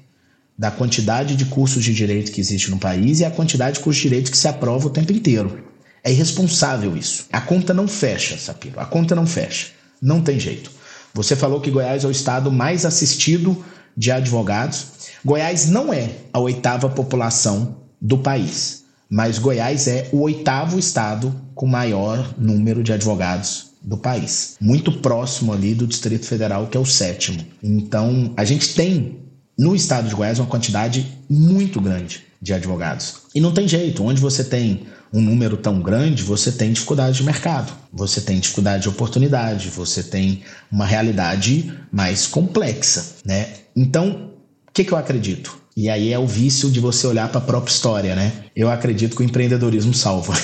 da 0.57 0.71
quantidade 0.71 1.37
de 1.37 1.45
cursos 1.45 1.85
de 1.85 1.95
direito 1.95 2.33
que 2.33 2.41
existe 2.41 2.71
no 2.71 2.79
país 2.79 3.21
e 3.21 3.25
a 3.25 3.31
quantidade 3.31 3.79
de 3.79 3.85
cursos 3.85 4.03
de 4.03 4.09
direito 4.09 4.31
que 4.31 4.37
se 4.37 4.49
aprova 4.49 4.87
o 4.87 4.91
tempo 4.91 5.13
inteiro. 5.13 5.65
É 6.03 6.11
irresponsável 6.11 6.97
isso. 6.97 7.27
A 7.31 7.41
conta 7.41 7.75
não 7.75 7.87
fecha, 7.87 8.37
Sapiro. 8.39 8.81
A 8.81 8.87
conta 8.87 9.15
não 9.15 9.27
fecha. 9.27 9.69
Não 10.01 10.23
tem 10.23 10.41
jeito. 10.41 10.71
Você 11.13 11.37
falou 11.37 11.61
que 11.61 11.71
Goiás 11.71 12.05
é 12.05 12.09
o 12.09 12.11
estado 12.11 12.51
mais 12.51 12.87
assistido 12.87 13.65
de 13.97 14.11
advogados. 14.11 14.87
Goiás 15.25 15.69
não 15.69 15.93
é 15.93 16.11
a 16.33 16.39
oitava 16.39 16.89
população 16.89 17.77
do 18.01 18.19
país 18.19 18.78
mas 19.11 19.39
Goiás 19.39 19.89
é 19.89 20.09
o 20.13 20.21
oitavo 20.21 20.79
estado 20.79 21.35
com 21.55 21.67
maior 21.67 22.35
número 22.39 22.83
de 22.83 22.93
advogados 22.93 23.69
do 23.83 23.97
país, 23.97 24.57
muito 24.61 24.93
próximo 24.93 25.53
ali 25.53 25.75
do 25.75 25.87
Distrito 25.87 26.27
Federal, 26.27 26.67
que 26.67 26.77
é 26.77 26.81
o 26.81 26.85
sétimo. 26.85 27.45
Então, 27.63 28.33
a 28.37 28.45
gente 28.45 28.75
tem 28.75 29.21
no 29.57 29.75
estado 29.75 30.09
de 30.09 30.15
Goiás 30.15 30.39
uma 30.39 30.47
quantidade 30.47 31.07
muito 31.29 31.81
grande 31.81 32.25
de 32.41 32.53
advogados. 32.53 33.23
E 33.35 33.41
não 33.41 33.53
tem 33.53 33.67
jeito, 33.67 34.05
onde 34.05 34.21
você 34.21 34.45
tem 34.45 34.87
um 35.13 35.21
número 35.21 35.57
tão 35.57 35.81
grande, 35.81 36.23
você 36.23 36.53
tem 36.53 36.73
dificuldade 36.73 37.17
de 37.17 37.25
mercado, 37.25 37.73
você 37.93 38.21
tem 38.21 38.39
dificuldade 38.39 38.83
de 38.83 38.89
oportunidade, 38.89 39.69
você 39.69 40.03
tem 40.03 40.43
uma 40.71 40.85
realidade 40.85 41.73
mais 41.91 42.27
complexa, 42.27 43.17
né? 43.25 43.49
Então, 43.75 44.33
o 44.69 44.73
que, 44.73 44.85
que 44.85 44.93
eu 44.93 44.99
acredito? 44.99 45.59
E 45.79 45.89
aí 45.89 46.13
é 46.13 46.19
o 46.19 46.27
vício 46.27 46.69
de 46.73 46.81
você 46.81 47.07
olhar 47.07 47.29
para 47.29 47.39
a 47.39 47.41
própria 47.41 47.71
história, 47.71 48.17
né? 48.17 48.33
Eu 48.57 48.69
acredito 48.69 49.15
que 49.15 49.23
o 49.23 49.25
empreendedorismo 49.25 49.95
salva. 49.95 50.35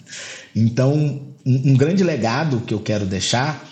então, 0.56 1.20
um, 1.44 1.76
grande 1.76 2.02
legado 2.02 2.62
que 2.66 2.72
eu 2.72 2.80
quero 2.80 3.04
deixar 3.04 3.68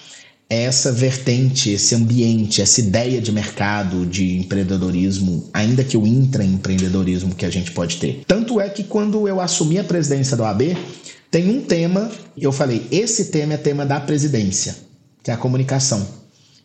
essa 0.46 0.92
vertente, 0.92 1.70
esse 1.70 1.94
ambiente, 1.94 2.60
essa 2.60 2.82
ideia 2.82 3.18
de 3.18 3.32
mercado, 3.32 4.04
de 4.04 4.36
empreendedorismo, 4.36 5.48
ainda 5.54 5.82
que 5.82 5.96
o 5.96 6.06
intraempreendedorismo 6.06 7.34
que 7.34 7.46
a 7.46 7.50
gente 7.50 7.70
pode 7.70 7.96
ter. 7.96 8.22
Tanto 8.26 8.60
é 8.60 8.68
que 8.68 8.84
quando 8.84 9.26
eu 9.26 9.40
assumi 9.40 9.78
a 9.78 9.84
presidência 9.84 10.36
da 10.36 10.44
OAB, 10.44 10.76
tem 11.30 11.48
um 11.48 11.62
tema, 11.62 12.10
eu 12.36 12.52
falei, 12.52 12.86
esse 12.90 13.30
tema 13.30 13.54
é 13.54 13.56
tema 13.56 13.86
da 13.86 13.98
presidência, 13.98 14.76
que 15.22 15.30
é 15.30 15.34
a 15.34 15.38
comunicação. 15.38 16.06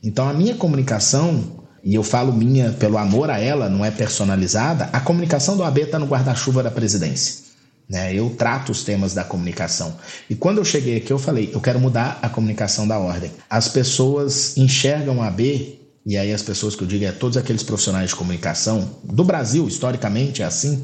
Então 0.03 0.27
a 0.27 0.33
minha 0.33 0.55
comunicação, 0.55 1.60
e 1.83 1.95
eu 1.95 2.03
falo 2.03 2.31
minha 2.31 2.71
pelo 2.73 2.97
amor 2.97 3.29
a 3.29 3.39
ela, 3.39 3.69
não 3.69 3.83
é 3.83 3.89
personalizada, 3.89 4.89
a 4.93 4.99
comunicação 4.99 5.57
da 5.57 5.63
OAB 5.63 5.79
está 5.79 5.97
no 5.97 6.05
guarda-chuva 6.05 6.61
da 6.61 6.71
presidência. 6.71 7.51
Né? 7.89 8.13
Eu 8.13 8.29
trato 8.37 8.71
os 8.71 8.83
temas 8.83 9.13
da 9.13 9.23
comunicação. 9.23 9.97
E 10.29 10.35
quando 10.35 10.59
eu 10.59 10.65
cheguei 10.65 10.97
aqui, 10.97 11.11
eu 11.11 11.19
falei: 11.19 11.49
eu 11.53 11.59
quero 11.59 11.79
mudar 11.79 12.19
a 12.21 12.29
comunicação 12.29 12.87
da 12.87 12.97
ordem. 12.97 13.31
As 13.49 13.67
pessoas 13.67 14.55
enxergam 14.55 15.21
a 15.21 15.29
B, 15.29 15.77
e 16.05 16.17
aí 16.17 16.31
as 16.31 16.41
pessoas 16.41 16.75
que 16.75 16.83
eu 16.83 16.87
digo 16.87 17.03
é 17.03 17.11
todos 17.11 17.35
aqueles 17.35 17.63
profissionais 17.63 18.11
de 18.11 18.15
comunicação, 18.15 18.95
do 19.03 19.23
Brasil, 19.23 19.67
historicamente 19.67 20.41
é 20.41 20.45
assim, 20.45 20.83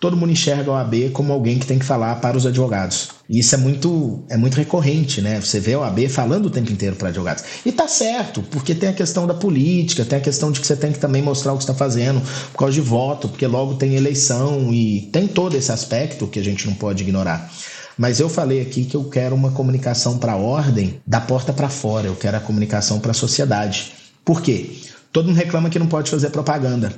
todo 0.00 0.16
mundo 0.16 0.32
enxerga 0.32 0.70
o 0.70 0.74
AB 0.74 1.10
como 1.10 1.30
alguém 1.30 1.58
que 1.58 1.66
tem 1.66 1.78
que 1.78 1.84
falar 1.84 2.16
para 2.16 2.36
os 2.36 2.46
advogados. 2.46 3.10
E 3.28 3.38
isso 3.38 3.54
é 3.54 3.58
muito, 3.58 4.24
é 4.30 4.36
muito 4.36 4.56
recorrente, 4.56 5.20
né? 5.20 5.38
Você 5.38 5.60
vê 5.60 5.76
o 5.76 5.84
AB 5.84 6.08
falando 6.08 6.46
o 6.46 6.50
tempo 6.50 6.72
inteiro 6.72 6.96
para 6.96 7.10
advogados. 7.10 7.44
E 7.64 7.70
tá 7.70 7.86
certo, 7.86 8.42
porque 8.50 8.74
tem 8.74 8.88
a 8.88 8.94
questão 8.94 9.26
da 9.26 9.34
política, 9.34 10.04
tem 10.04 10.18
a 10.18 10.22
questão 10.22 10.50
de 10.50 10.58
que 10.58 10.66
você 10.66 10.74
tem 10.74 10.90
que 10.90 10.98
também 10.98 11.20
mostrar 11.20 11.52
o 11.52 11.56
que 11.56 11.62
está 11.62 11.74
fazendo 11.74 12.22
por 12.50 12.60
causa 12.60 12.74
de 12.74 12.80
voto, 12.80 13.28
porque 13.28 13.46
logo 13.46 13.74
tem 13.74 13.94
eleição 13.94 14.72
e 14.72 15.02
tem 15.12 15.28
todo 15.28 15.54
esse 15.54 15.70
aspecto 15.70 16.26
que 16.26 16.40
a 16.40 16.42
gente 16.42 16.66
não 16.66 16.74
pode 16.74 17.02
ignorar. 17.02 17.52
Mas 17.98 18.18
eu 18.18 18.30
falei 18.30 18.62
aqui 18.62 18.86
que 18.86 18.96
eu 18.96 19.04
quero 19.04 19.34
uma 19.34 19.50
comunicação 19.50 20.16
para 20.16 20.32
a 20.32 20.36
ordem 20.36 20.98
da 21.06 21.20
porta 21.20 21.52
para 21.52 21.68
fora, 21.68 22.06
eu 22.06 22.16
quero 22.16 22.38
a 22.38 22.40
comunicação 22.40 22.98
para 22.98 23.10
a 23.10 23.14
sociedade. 23.14 23.92
Por 24.24 24.40
quê? 24.40 24.78
Todo 25.12 25.28
mundo 25.28 25.36
reclama 25.36 25.68
que 25.68 25.78
não 25.78 25.86
pode 25.86 26.10
fazer 26.10 26.30
propaganda. 26.30 26.94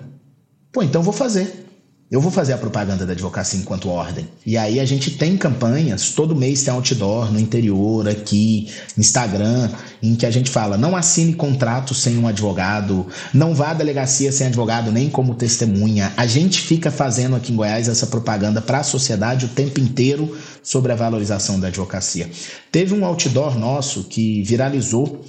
Pô, 0.70 0.82
então 0.84 1.02
vou 1.02 1.12
fazer. 1.12 1.61
Eu 2.12 2.20
vou 2.20 2.30
fazer 2.30 2.52
a 2.52 2.58
propaganda 2.58 3.06
da 3.06 3.14
advocacia 3.14 3.58
enquanto 3.58 3.88
ordem. 3.88 4.28
E 4.44 4.58
aí 4.58 4.78
a 4.78 4.84
gente 4.84 5.12
tem 5.12 5.34
campanhas, 5.34 6.10
todo 6.10 6.36
mês 6.36 6.62
tem 6.62 6.70
outdoor 6.70 7.32
no 7.32 7.40
interior, 7.40 8.06
aqui, 8.06 8.68
Instagram, 8.98 9.70
em 10.02 10.14
que 10.14 10.26
a 10.26 10.30
gente 10.30 10.50
fala: 10.50 10.76
não 10.76 10.94
assine 10.94 11.32
contrato 11.32 11.94
sem 11.94 12.18
um 12.18 12.28
advogado, 12.28 13.06
não 13.32 13.54
vá 13.54 13.70
à 13.70 13.74
delegacia 13.74 14.30
sem 14.30 14.48
advogado, 14.48 14.92
nem 14.92 15.08
como 15.08 15.34
testemunha. 15.34 16.12
A 16.14 16.26
gente 16.26 16.60
fica 16.60 16.90
fazendo 16.90 17.34
aqui 17.34 17.50
em 17.50 17.56
Goiás 17.56 17.88
essa 17.88 18.06
propaganda 18.06 18.60
para 18.60 18.80
a 18.80 18.84
sociedade 18.84 19.46
o 19.46 19.48
tempo 19.48 19.80
inteiro 19.80 20.36
sobre 20.62 20.92
a 20.92 20.94
valorização 20.94 21.58
da 21.58 21.68
advocacia. 21.68 22.30
Teve 22.70 22.92
um 22.92 23.06
outdoor 23.06 23.58
nosso 23.58 24.04
que 24.04 24.42
viralizou 24.42 25.24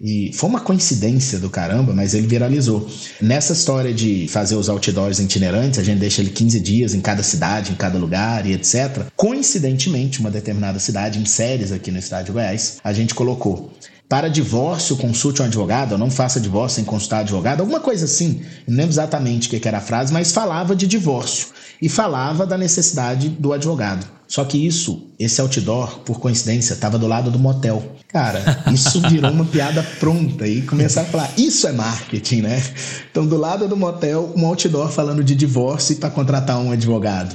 e 0.00 0.32
foi 0.34 0.48
uma 0.50 0.60
coincidência 0.60 1.38
do 1.38 1.48
caramba, 1.48 1.92
mas 1.92 2.14
ele 2.14 2.26
viralizou. 2.26 2.88
Nessa 3.20 3.52
história 3.52 3.92
de 3.92 4.26
fazer 4.28 4.56
os 4.56 4.68
outdoors 4.68 5.18
itinerantes, 5.18 5.78
a 5.78 5.84
gente 5.84 5.98
deixa 5.98 6.20
ele 6.20 6.30
15 6.30 6.60
dias 6.60 6.94
em 6.94 7.00
cada 7.00 7.22
cidade, 7.22 7.72
em 7.72 7.76
cada 7.76 7.98
lugar 7.98 8.46
e 8.46 8.52
etc. 8.52 9.06
Coincidentemente, 9.16 10.20
uma 10.20 10.30
determinada 10.30 10.78
cidade, 10.78 11.18
em 11.18 11.24
séries 11.24 11.72
aqui 11.72 11.90
no 11.90 11.98
estado 11.98 12.26
de 12.26 12.32
Goiás, 12.32 12.78
a 12.82 12.92
gente 12.92 13.14
colocou 13.14 13.72
para 14.14 14.28
divórcio, 14.28 14.96
consulte 14.96 15.42
um 15.42 15.44
advogado, 15.44 15.90
ou 15.90 15.98
não 15.98 16.08
faça 16.08 16.38
divórcio 16.38 16.76
sem 16.76 16.84
consultar 16.84 17.22
advogado, 17.22 17.62
alguma 17.62 17.80
coisa 17.80 18.04
assim. 18.04 18.42
Não 18.64 18.76
lembro 18.76 18.92
exatamente 18.92 19.48
o 19.48 19.50
que 19.50 19.66
era 19.66 19.78
a 19.78 19.80
frase, 19.80 20.12
mas 20.12 20.30
falava 20.30 20.76
de 20.76 20.86
divórcio 20.86 21.48
e 21.82 21.88
falava 21.88 22.46
da 22.46 22.56
necessidade 22.56 23.28
do 23.28 23.52
advogado. 23.52 24.06
Só 24.28 24.44
que 24.44 24.56
isso, 24.56 25.08
esse 25.18 25.40
outdoor, 25.40 25.98
por 26.04 26.20
coincidência, 26.20 26.74
estava 26.74 26.96
do 26.96 27.08
lado 27.08 27.28
do 27.28 27.40
motel. 27.40 27.82
Cara, 28.06 28.40
isso 28.72 29.00
virou 29.10 29.32
uma 29.32 29.46
piada 29.46 29.82
pronta 29.98 30.46
e 30.46 30.62
começaram 30.62 31.08
a 31.08 31.10
falar: 31.10 31.32
isso 31.36 31.66
é 31.66 31.72
marketing, 31.72 32.42
né? 32.42 32.62
Então, 33.10 33.26
do 33.26 33.36
lado 33.36 33.66
do 33.66 33.76
motel, 33.76 34.32
um 34.36 34.46
outdoor 34.46 34.92
falando 34.92 35.24
de 35.24 35.34
divórcio 35.34 35.96
para 35.96 36.08
contratar 36.08 36.60
um 36.60 36.70
advogado. 36.70 37.34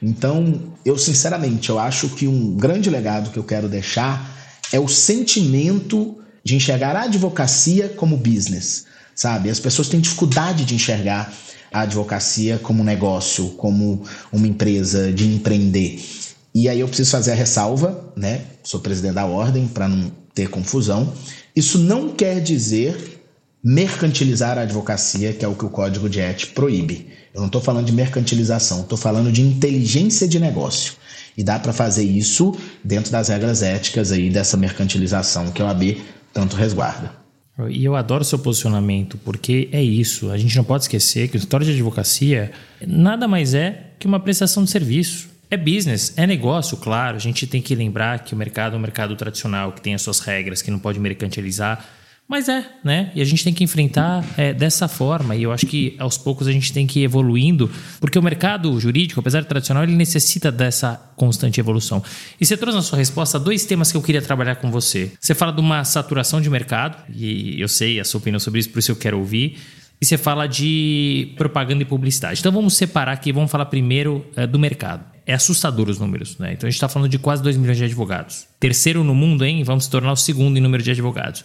Então, 0.00 0.74
eu 0.84 0.96
sinceramente, 0.96 1.70
eu 1.70 1.78
acho 1.80 2.08
que 2.10 2.28
um 2.28 2.54
grande 2.54 2.88
legado 2.88 3.30
que 3.30 3.36
eu 3.36 3.44
quero 3.44 3.68
deixar 3.68 4.38
é 4.72 4.78
o 4.78 4.86
sentimento 4.86 6.19
de 6.44 6.56
enxergar 6.56 6.96
a 6.96 7.02
advocacia 7.02 7.88
como 7.88 8.16
business, 8.16 8.86
sabe? 9.14 9.50
As 9.50 9.60
pessoas 9.60 9.88
têm 9.88 10.00
dificuldade 10.00 10.64
de 10.64 10.74
enxergar 10.74 11.32
a 11.72 11.82
advocacia 11.82 12.58
como 12.58 12.82
negócio, 12.82 13.50
como 13.50 14.02
uma 14.32 14.46
empresa 14.46 15.12
de 15.12 15.26
empreender. 15.26 16.00
E 16.54 16.68
aí 16.68 16.80
eu 16.80 16.88
preciso 16.88 17.12
fazer 17.12 17.32
a 17.32 17.34
ressalva, 17.34 18.12
né? 18.16 18.42
Sou 18.64 18.80
presidente 18.80 19.14
da 19.14 19.26
ordem 19.26 19.68
para 19.68 19.88
não 19.88 20.10
ter 20.34 20.48
confusão. 20.48 21.12
Isso 21.54 21.78
não 21.78 22.10
quer 22.10 22.40
dizer 22.40 23.20
mercantilizar 23.62 24.58
a 24.58 24.62
advocacia, 24.62 25.32
que 25.32 25.44
é 25.44 25.48
o 25.48 25.54
que 25.54 25.64
o 25.64 25.70
Código 25.70 26.08
de 26.08 26.18
Ética 26.18 26.54
proíbe. 26.54 27.08
Eu 27.32 27.40
não 27.40 27.46
estou 27.46 27.60
falando 27.60 27.86
de 27.86 27.92
mercantilização, 27.92 28.80
estou 28.80 28.98
falando 28.98 29.30
de 29.30 29.42
inteligência 29.42 30.26
de 30.26 30.40
negócio. 30.40 30.94
E 31.36 31.44
dá 31.44 31.58
para 31.58 31.72
fazer 31.72 32.02
isso 32.02 32.56
dentro 32.82 33.12
das 33.12 33.28
regras 33.28 33.62
éticas 33.62 34.10
aí 34.10 34.30
dessa 34.30 34.56
mercantilização 34.56 35.50
que 35.52 35.62
o 35.62 35.66
AB 35.66 36.02
tanto 36.32 36.56
resguarda. 36.56 37.20
E 37.68 37.84
eu 37.84 37.94
adoro 37.94 38.24
seu 38.24 38.38
posicionamento, 38.38 39.18
porque 39.18 39.68
é 39.72 39.82
isso. 39.82 40.30
A 40.30 40.38
gente 40.38 40.56
não 40.56 40.64
pode 40.64 40.84
esquecer 40.84 41.28
que 41.28 41.36
o 41.36 41.38
escritório 41.38 41.66
de 41.66 41.72
advocacia 41.72 42.52
nada 42.86 43.28
mais 43.28 43.52
é 43.52 43.90
que 43.98 44.06
uma 44.06 44.18
prestação 44.18 44.64
de 44.64 44.70
serviço. 44.70 45.28
É 45.50 45.56
business, 45.56 46.14
é 46.16 46.26
negócio, 46.26 46.76
claro. 46.76 47.16
A 47.16 47.20
gente 47.20 47.46
tem 47.46 47.60
que 47.60 47.74
lembrar 47.74 48.20
que 48.20 48.34
o 48.34 48.36
mercado 48.36 48.76
é 48.76 48.78
um 48.78 48.80
mercado 48.80 49.16
tradicional, 49.16 49.72
que 49.72 49.80
tem 49.80 49.94
as 49.94 50.02
suas 50.02 50.20
regras, 50.20 50.62
que 50.62 50.70
não 50.70 50.78
pode 50.78 51.00
mercantilizar. 51.00 51.84
Mas 52.30 52.48
é, 52.48 52.64
né? 52.84 53.10
E 53.12 53.20
a 53.20 53.24
gente 53.24 53.42
tem 53.42 53.52
que 53.52 53.64
enfrentar 53.64 54.24
é, 54.36 54.54
dessa 54.54 54.86
forma. 54.86 55.34
E 55.34 55.42
eu 55.42 55.50
acho 55.50 55.66
que 55.66 55.96
aos 55.98 56.16
poucos 56.16 56.46
a 56.46 56.52
gente 56.52 56.72
tem 56.72 56.86
que 56.86 57.00
ir 57.00 57.02
evoluindo, 57.02 57.68
porque 57.98 58.16
o 58.16 58.22
mercado 58.22 58.78
jurídico, 58.78 59.18
apesar 59.18 59.40
de 59.40 59.48
tradicional, 59.48 59.82
ele 59.82 59.96
necessita 59.96 60.52
dessa 60.52 61.10
constante 61.16 61.58
evolução. 61.58 62.00
E 62.40 62.46
você 62.46 62.56
trouxe 62.56 62.76
na 62.76 62.82
sua 62.82 62.98
resposta 62.98 63.36
dois 63.36 63.64
temas 63.64 63.90
que 63.90 63.98
eu 63.98 64.02
queria 64.02 64.22
trabalhar 64.22 64.54
com 64.54 64.70
você. 64.70 65.10
Você 65.18 65.34
fala 65.34 65.52
de 65.52 65.60
uma 65.60 65.82
saturação 65.82 66.40
de 66.40 66.48
mercado, 66.48 66.96
e 67.12 67.60
eu 67.60 67.66
sei 67.66 67.98
a 67.98 68.04
sua 68.04 68.18
opinião 68.18 68.38
sobre 68.38 68.60
isso, 68.60 68.70
por 68.70 68.78
isso 68.78 68.92
eu 68.92 68.96
quero 68.96 69.18
ouvir. 69.18 69.58
E 70.00 70.06
você 70.06 70.16
fala 70.16 70.46
de 70.46 71.34
propaganda 71.36 71.82
e 71.82 71.84
publicidade. 71.84 72.38
Então 72.38 72.52
vamos 72.52 72.76
separar 72.76 73.10
aqui, 73.10 73.32
vamos 73.32 73.50
falar 73.50 73.66
primeiro 73.66 74.24
é, 74.36 74.46
do 74.46 74.56
mercado. 74.56 75.04
É 75.26 75.34
assustador 75.34 75.88
os 75.88 75.98
números, 75.98 76.38
né? 76.38 76.52
Então 76.52 76.68
a 76.68 76.70
gente 76.70 76.76
está 76.76 76.88
falando 76.88 77.10
de 77.10 77.18
quase 77.18 77.42
2 77.42 77.56
milhões 77.56 77.76
de 77.76 77.82
advogados. 77.82 78.46
Terceiro 78.60 79.02
no 79.02 79.16
mundo, 79.16 79.44
hein? 79.44 79.64
Vamos 79.64 79.86
se 79.86 79.90
tornar 79.90 80.12
o 80.12 80.16
segundo 80.16 80.56
em 80.56 80.60
número 80.60 80.80
de 80.80 80.92
advogados. 80.92 81.44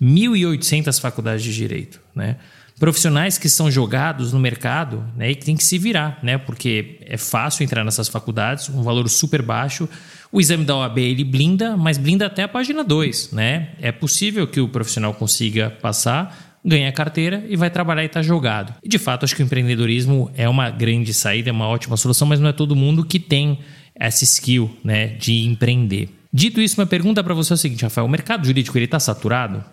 1.800 0.00 1.00
faculdades 1.00 1.42
de 1.42 1.54
direito, 1.54 2.00
né? 2.14 2.36
Profissionais 2.78 3.38
que 3.38 3.48
são 3.48 3.70
jogados 3.70 4.34
no 4.34 4.38
mercado 4.38 5.02
né, 5.16 5.30
e 5.30 5.34
que 5.34 5.46
tem 5.46 5.56
que 5.56 5.64
se 5.64 5.78
virar, 5.78 6.18
né? 6.22 6.36
Porque 6.36 6.98
é 7.06 7.16
fácil 7.16 7.64
entrar 7.64 7.82
nessas 7.82 8.06
faculdades, 8.06 8.68
um 8.68 8.82
valor 8.82 9.08
super 9.08 9.40
baixo. 9.40 9.88
O 10.30 10.40
exame 10.42 10.62
da 10.62 10.76
OAB 10.76 10.98
ele 10.98 11.24
blinda, 11.24 11.74
mas 11.74 11.96
blinda 11.96 12.26
até 12.26 12.42
a 12.42 12.48
página 12.48 12.84
2, 12.84 13.32
né? 13.32 13.70
É 13.80 13.90
possível 13.90 14.46
que 14.46 14.60
o 14.60 14.68
profissional 14.68 15.14
consiga 15.14 15.70
passar, 15.70 16.58
ganha 16.62 16.90
a 16.90 16.92
carteira 16.92 17.42
e 17.48 17.56
vai 17.56 17.70
trabalhar 17.70 18.02
e 18.02 18.06
está 18.06 18.20
jogado. 18.20 18.74
E 18.82 18.88
de 18.88 18.98
fato, 18.98 19.24
acho 19.24 19.34
que 19.34 19.42
o 19.42 19.46
empreendedorismo 19.46 20.30
é 20.34 20.46
uma 20.46 20.68
grande 20.68 21.14
saída, 21.14 21.48
é 21.48 21.52
uma 21.52 21.68
ótima 21.68 21.96
solução, 21.96 22.28
mas 22.28 22.40
não 22.40 22.48
é 22.50 22.52
todo 22.52 22.76
mundo 22.76 23.06
que 23.06 23.18
tem 23.18 23.60
essa 23.94 24.22
skill 24.24 24.76
né, 24.84 25.06
de 25.06 25.46
empreender. 25.46 26.10
Dito 26.30 26.60
isso, 26.60 26.76
minha 26.76 26.86
pergunta 26.86 27.24
para 27.24 27.32
você 27.32 27.52
é 27.52 27.54
o 27.54 27.56
seguinte, 27.56 27.84
Rafael: 27.84 28.06
o 28.06 28.10
mercado 28.10 28.44
jurídico 28.44 28.76
ele 28.76 28.84
está 28.84 29.00
saturado? 29.00 29.64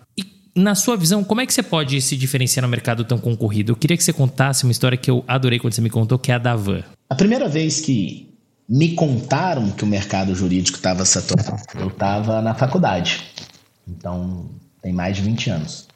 Na 0.56 0.76
sua 0.76 0.96
visão, 0.96 1.24
como 1.24 1.40
é 1.40 1.46
que 1.46 1.52
você 1.52 1.64
pode 1.64 2.00
se 2.00 2.16
diferenciar 2.16 2.62
no 2.62 2.68
mercado 2.68 3.04
tão 3.04 3.18
concorrido? 3.18 3.72
Eu 3.72 3.76
queria 3.76 3.96
que 3.96 4.04
você 4.04 4.12
contasse 4.12 4.62
uma 4.62 4.70
história 4.70 4.96
que 4.96 5.10
eu 5.10 5.24
adorei 5.26 5.58
quando 5.58 5.72
você 5.72 5.80
me 5.80 5.90
contou, 5.90 6.16
que 6.16 6.30
é 6.30 6.36
a 6.36 6.38
da 6.38 6.54
Van. 6.54 6.84
A 7.10 7.14
primeira 7.16 7.48
vez 7.48 7.80
que 7.80 8.32
me 8.68 8.94
contaram 8.94 9.72
que 9.72 9.82
o 9.82 9.86
mercado 9.86 10.32
jurídico 10.32 10.76
estava 10.76 11.04
saturado, 11.04 11.60
eu 11.74 11.88
estava 11.88 12.40
na 12.40 12.54
faculdade. 12.54 13.24
Então, 13.86 14.48
tem 14.80 14.92
mais 14.92 15.16
de 15.16 15.22
20 15.22 15.50
anos. 15.50 15.88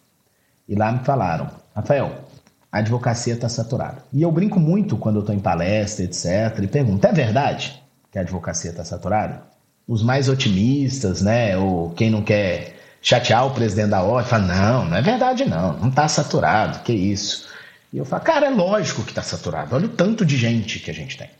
E 0.68 0.74
lá 0.74 0.90
me 0.90 1.04
falaram, 1.04 1.50
Rafael, 1.74 2.24
a 2.72 2.78
advocacia 2.78 3.34
está 3.34 3.48
saturada. 3.48 4.04
E 4.12 4.22
eu 4.22 4.32
brinco 4.32 4.58
muito 4.58 4.96
quando 4.96 5.16
eu 5.16 5.20
estou 5.20 5.34
em 5.34 5.40
palestra, 5.40 6.04
etc. 6.04 6.58
E 6.62 6.66
pergunto, 6.66 7.06
é 7.06 7.12
verdade 7.12 7.80
que 8.10 8.18
a 8.18 8.22
advocacia 8.22 8.70
está 8.70 8.84
saturada? 8.84 9.48
os 9.88 10.02
mais 10.02 10.28
otimistas, 10.28 11.22
né, 11.22 11.56
ou 11.56 11.90
quem 11.90 12.10
não 12.10 12.22
quer 12.22 12.77
chatear 13.00 13.46
o 13.46 13.50
presidente 13.50 13.90
da 13.90 14.02
ordem, 14.02 14.28
falar, 14.28 14.46
não, 14.46 14.84
não 14.86 14.96
é 14.96 15.02
verdade 15.02 15.44
não, 15.44 15.74
não 15.74 15.88
está 15.88 16.08
saturado, 16.08 16.80
que 16.80 16.92
isso. 16.92 17.48
E 17.92 17.98
eu 17.98 18.04
falo, 18.04 18.22
cara, 18.22 18.46
é 18.46 18.50
lógico 18.50 19.02
que 19.02 19.10
está 19.10 19.22
saturado, 19.22 19.74
olha 19.74 19.86
o 19.86 19.90
tanto 19.90 20.24
de 20.24 20.36
gente 20.36 20.78
que 20.78 20.90
a 20.90 20.94
gente 20.94 21.16
tem. 21.16 21.30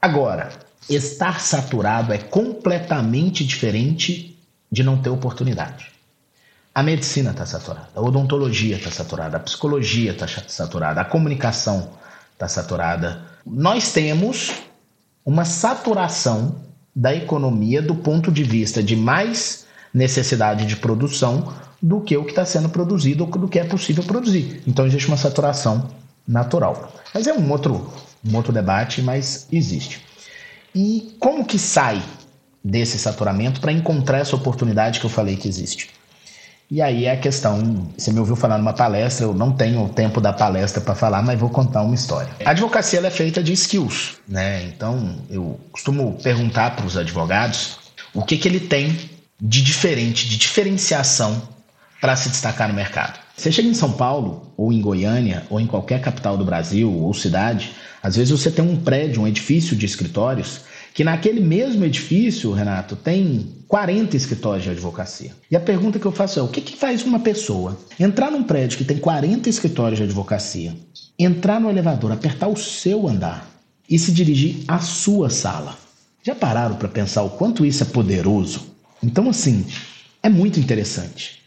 Agora, 0.00 0.50
estar 0.88 1.40
saturado 1.40 2.12
é 2.12 2.18
completamente 2.18 3.44
diferente 3.44 4.38
de 4.70 4.82
não 4.82 4.96
ter 4.96 5.10
oportunidade. 5.10 5.92
A 6.74 6.82
medicina 6.82 7.32
está 7.32 7.44
saturada, 7.44 7.90
a 7.94 8.00
odontologia 8.00 8.76
está 8.76 8.90
saturada, 8.90 9.36
a 9.36 9.40
psicologia 9.40 10.12
está 10.12 10.26
saturada, 10.26 11.02
a 11.02 11.04
comunicação 11.04 11.90
está 12.32 12.48
saturada. 12.48 13.22
Nós 13.44 13.92
temos 13.92 14.50
uma 15.24 15.44
saturação 15.44 16.62
da 16.96 17.14
economia 17.14 17.82
do 17.82 17.94
ponto 17.94 18.32
de 18.32 18.42
vista 18.42 18.82
de 18.82 18.96
mais 18.96 19.61
necessidade 19.92 20.66
de 20.66 20.76
produção 20.76 21.52
do 21.80 22.00
que 22.00 22.16
o 22.16 22.24
que 22.24 22.30
está 22.30 22.44
sendo 22.44 22.68
produzido 22.68 23.24
ou 23.24 23.30
do 23.30 23.48
que 23.48 23.58
é 23.58 23.64
possível 23.64 24.04
produzir. 24.04 24.62
Então 24.66 24.86
existe 24.86 25.08
uma 25.08 25.16
saturação 25.16 25.88
natural. 26.26 26.92
Mas 27.12 27.26
é 27.26 27.32
um 27.32 27.50
outro, 27.50 27.92
um 28.24 28.36
outro 28.36 28.52
debate, 28.52 29.02
mas 29.02 29.46
existe. 29.50 30.00
E 30.74 31.14
como 31.18 31.44
que 31.44 31.58
sai 31.58 32.00
desse 32.64 32.98
saturamento 32.98 33.60
para 33.60 33.72
encontrar 33.72 34.18
essa 34.18 34.36
oportunidade 34.36 35.00
que 35.00 35.06
eu 35.06 35.10
falei 35.10 35.36
que 35.36 35.48
existe? 35.48 35.90
E 36.70 36.80
aí 36.80 37.04
é 37.04 37.10
a 37.10 37.16
questão, 37.18 37.92
você 37.98 38.10
me 38.10 38.18
ouviu 38.18 38.34
falar 38.34 38.56
numa 38.56 38.72
palestra, 38.72 39.26
eu 39.26 39.34
não 39.34 39.52
tenho 39.52 39.84
o 39.84 39.88
tempo 39.90 40.22
da 40.22 40.32
palestra 40.32 40.80
para 40.80 40.94
falar, 40.94 41.20
mas 41.20 41.38
vou 41.38 41.50
contar 41.50 41.82
uma 41.82 41.94
história. 41.94 42.30
A 42.46 42.52
advocacia 42.52 42.98
é 43.00 43.10
feita 43.10 43.42
de 43.42 43.52
skills, 43.52 44.16
né? 44.26 44.64
Então 44.64 45.18
eu 45.28 45.60
costumo 45.70 46.16
perguntar 46.22 46.74
para 46.74 46.86
os 46.86 46.96
advogados 46.96 47.78
o 48.14 48.22
que, 48.22 48.38
que 48.38 48.48
ele 48.48 48.60
tem 48.60 48.96
de 49.44 49.60
diferente, 49.60 50.28
de 50.28 50.36
diferenciação 50.36 51.42
para 52.00 52.14
se 52.14 52.28
destacar 52.28 52.68
no 52.68 52.74
mercado. 52.74 53.18
Você 53.36 53.50
chega 53.50 53.68
em 53.68 53.74
São 53.74 53.90
Paulo, 53.90 54.52
ou 54.56 54.72
em 54.72 54.80
Goiânia, 54.80 55.44
ou 55.50 55.58
em 55.58 55.66
qualquer 55.66 56.00
capital 56.00 56.36
do 56.36 56.44
Brasil 56.44 56.92
ou 56.92 57.12
cidade, 57.12 57.72
às 58.00 58.14
vezes 58.14 58.30
você 58.30 58.52
tem 58.52 58.64
um 58.64 58.76
prédio, 58.76 59.22
um 59.22 59.26
edifício 59.26 59.74
de 59.74 59.84
escritórios 59.84 60.60
que 60.94 61.02
naquele 61.02 61.40
mesmo 61.40 61.84
edifício, 61.84 62.52
Renato, 62.52 62.94
tem 62.94 63.64
40 63.66 64.16
escritórios 64.16 64.62
de 64.62 64.70
advocacia. 64.70 65.32
E 65.50 65.56
a 65.56 65.60
pergunta 65.60 65.98
que 65.98 66.06
eu 66.06 66.12
faço 66.12 66.38
é: 66.38 66.42
o 66.42 66.48
que, 66.48 66.60
que 66.60 66.76
faz 66.76 67.02
uma 67.02 67.18
pessoa 67.18 67.78
entrar 67.98 68.30
num 68.30 68.44
prédio 68.44 68.78
que 68.78 68.84
tem 68.84 68.98
40 68.98 69.48
escritórios 69.48 69.98
de 69.98 70.04
advocacia, 70.04 70.76
entrar 71.18 71.60
no 71.60 71.70
elevador, 71.70 72.12
apertar 72.12 72.46
o 72.46 72.56
seu 72.56 73.08
andar 73.08 73.50
e 73.88 73.98
se 73.98 74.12
dirigir 74.12 74.62
à 74.68 74.78
sua 74.78 75.30
sala? 75.30 75.76
Já 76.22 76.34
pararam 76.34 76.76
para 76.76 76.88
pensar 76.88 77.22
o 77.22 77.30
quanto 77.30 77.64
isso 77.64 77.82
é 77.82 77.86
poderoso? 77.86 78.71
Então, 79.02 79.28
assim, 79.28 79.66
é 80.22 80.28
muito 80.28 80.60
interessante. 80.60 81.42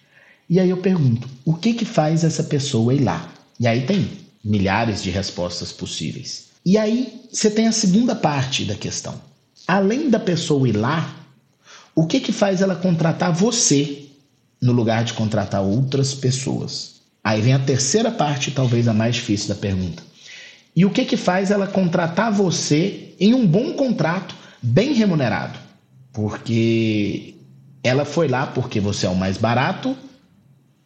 E 0.49 0.59
aí 0.59 0.69
eu 0.69 0.77
pergunto: 0.77 1.27
o 1.43 1.53
que, 1.53 1.73
que 1.73 1.85
faz 1.85 2.23
essa 2.23 2.43
pessoa 2.43 2.93
ir 2.93 2.99
lá? 2.99 3.31
E 3.59 3.67
aí 3.67 3.85
tem 3.85 4.09
milhares 4.43 5.01
de 5.01 5.09
respostas 5.09 5.71
possíveis. 5.71 6.45
E 6.65 6.77
aí 6.77 7.21
você 7.31 7.49
tem 7.49 7.67
a 7.67 7.71
segunda 7.71 8.15
parte 8.15 8.65
da 8.65 8.75
questão 8.75 9.19
além 9.67 10.09
da 10.09 10.19
pessoa 10.19 10.67
ir 10.67 10.75
lá, 10.75 11.15
o 11.93 12.05
que 12.05 12.19
que 12.19 12.31
faz 12.31 12.61
ela 12.61 12.75
contratar 12.75 13.33
você 13.33 14.05
no 14.61 14.71
lugar 14.71 15.03
de 15.03 15.13
contratar 15.13 15.61
outras 15.61 16.13
pessoas? 16.13 16.95
Aí 17.23 17.41
vem 17.41 17.53
a 17.53 17.59
terceira 17.59 18.11
parte, 18.11 18.51
talvez 18.51 18.87
a 18.87 18.93
mais 18.93 19.15
difícil 19.15 19.49
da 19.49 19.55
pergunta. 19.55 20.03
E 20.75 20.85
o 20.85 20.89
que 20.89 21.05
que 21.05 21.17
faz 21.17 21.51
ela 21.51 21.67
contratar 21.67 22.31
você 22.31 23.15
em 23.19 23.33
um 23.33 23.47
bom 23.47 23.73
contrato, 23.73 24.35
bem 24.61 24.93
remunerado? 24.93 25.57
Porque 26.11 27.34
ela 27.85 28.03
foi 28.03 28.27
lá 28.27 28.47
porque 28.47 28.79
você 28.79 29.05
é 29.05 29.09
o 29.09 29.15
mais 29.15 29.37
barato 29.37 29.95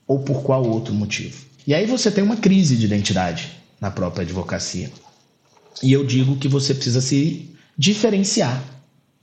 ou 0.05 0.19
por 0.19 0.43
qual 0.43 0.67
outro 0.67 0.93
motivo? 0.93 1.45
E 1.65 1.73
aí 1.73 1.85
você 1.85 2.11
tem 2.11 2.21
uma 2.21 2.35
crise 2.35 2.75
de 2.75 2.85
identidade 2.85 3.49
na 3.79 3.89
própria 3.89 4.23
advocacia. 4.23 4.91
E 5.81 5.93
eu 5.93 6.05
digo 6.05 6.35
que 6.35 6.49
você 6.49 6.73
precisa 6.73 6.99
se 6.99 7.55
diferenciar 7.77 8.61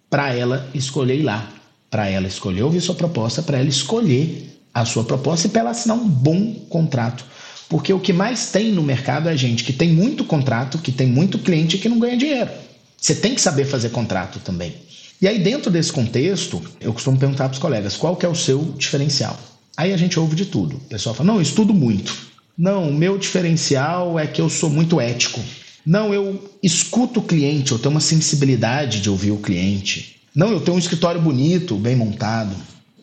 para 0.09 0.33
ela 0.33 0.71
escolher 0.73 1.19
ir 1.19 1.23
lá, 1.23 1.53
para 1.91 2.09
ela 2.09 2.27
escolher 2.27 2.63
ouvir 2.63 2.81
sua 2.81 2.95
proposta, 2.95 3.43
para 3.43 3.59
ela 3.59 3.69
escolher 3.69 4.59
a 4.73 4.87
sua 4.87 5.05
proposta 5.05 5.47
e 5.47 5.51
para 5.51 5.61
ela 5.61 5.71
assinar 5.71 5.99
um 5.99 6.09
bom 6.09 6.55
contrato. 6.71 7.27
Porque 7.69 7.93
o 7.93 8.01
que 8.01 8.13
mais 8.13 8.51
tem 8.51 8.73
no 8.73 8.83
mercado 8.83 9.29
é 9.29 9.37
gente 9.37 9.65
que 9.65 9.73
tem 9.73 9.93
muito 9.93 10.25
contrato, 10.25 10.79
que 10.79 10.93
tem 10.93 11.09
muito 11.09 11.39
cliente 11.39 11.77
e 11.77 11.79
que 11.79 11.91
não 11.91 11.99
ganha 11.99 12.17
dinheiro. 12.17 12.51
Você 12.97 13.15
tem 13.15 13.35
que 13.35 13.41
saber 13.41 13.67
fazer 13.67 13.91
contrato 13.91 14.39
também. 14.39 14.75
E 15.21 15.27
aí, 15.27 15.39
dentro 15.39 15.71
desse 15.71 15.93
contexto, 15.93 16.63
eu 16.81 16.93
costumo 16.93 17.19
perguntar 17.19 17.49
para 17.49 17.55
os 17.55 17.59
colegas 17.59 17.97
qual 17.97 18.17
que 18.17 18.27
é 18.27 18.29
o 18.29 18.35
seu 18.35 18.63
diferencial. 18.77 19.39
Aí 19.77 19.93
a 19.93 19.97
gente 19.97 20.19
ouve 20.19 20.37
de 20.37 20.47
tudo. 20.47 20.77
O 20.77 20.81
pessoal 20.81 21.15
fala: 21.15 21.29
não, 21.29 21.37
eu 21.37 21.43
estudo 21.43 21.73
muito. 21.73 22.15
Não, 22.57 22.89
o 22.89 22.95
meu 22.95 23.19
diferencial 23.19 24.19
é 24.19 24.27
que 24.27 24.41
eu 24.41 24.49
sou 24.49 24.71
muito 24.71 25.01
ético. 25.01 25.41
Não, 25.85 26.13
eu 26.13 26.51
escuto 26.63 27.21
o 27.21 27.23
cliente, 27.23 27.73
eu 27.73 27.79
tenho 27.79 27.93
uma 27.93 28.01
sensibilidade 28.01 29.01
de 29.01 29.11
ouvir 29.11 29.31
o 29.31 29.39
cliente. 29.39 30.17
Não, 30.35 30.51
eu 30.51 30.61
tenho 30.61 30.77
um 30.77 30.81
escritório 30.81 31.21
bonito, 31.21 31.77
bem 31.77 31.95
montado. 31.95 32.55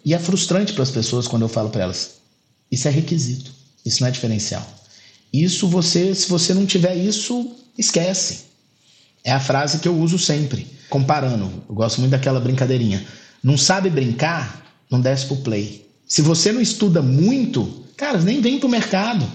E 0.03 0.14
é 0.14 0.20
frustrante 0.20 0.74
para 0.74 0.84
as 0.84 0.91
pessoas 0.91 1.28
quando 1.28 1.43
eu 1.43 1.49
falo 1.49 1.70
para 1.70 1.84
elas: 1.84 2.16
isso 2.72 2.88
é 2.88 2.91
requisito, 2.91 3.51
isso 3.86 4.01
não 4.01 4.07
é 4.07 4.11
diferencial. 4.11 4.68
Isso 5.32 5.68
você, 5.68 6.14
se 6.14 6.30
você 6.30 6.53
não 6.53 6.66
tiver 6.66 6.95
isso, 6.95 7.55
esquece. 7.78 8.53
É 9.24 9.32
a 9.32 9.39
frase 9.39 9.80
que 9.80 9.88
eu 9.88 9.97
uso 9.97 10.19
sempre, 10.19 10.67
comparando. 10.89 11.63
Eu 11.67 11.76
gosto 11.76 11.99
muito 11.99 12.11
daquela 12.11 12.39
brincadeirinha. 12.39 13.05
Não 13.41 13.57
sabe 13.57 13.89
brincar, 13.89 14.65
não 14.91 14.99
desce 14.99 15.26
pro 15.26 15.38
play. 15.38 15.88
Se 16.07 16.21
você 16.21 16.51
não 16.51 16.61
estuda 16.61 17.01
muito, 17.01 17.86
cara, 17.95 18.19
nem 18.19 18.41
vem 18.41 18.59
pro 18.59 18.69
mercado. 18.69 19.26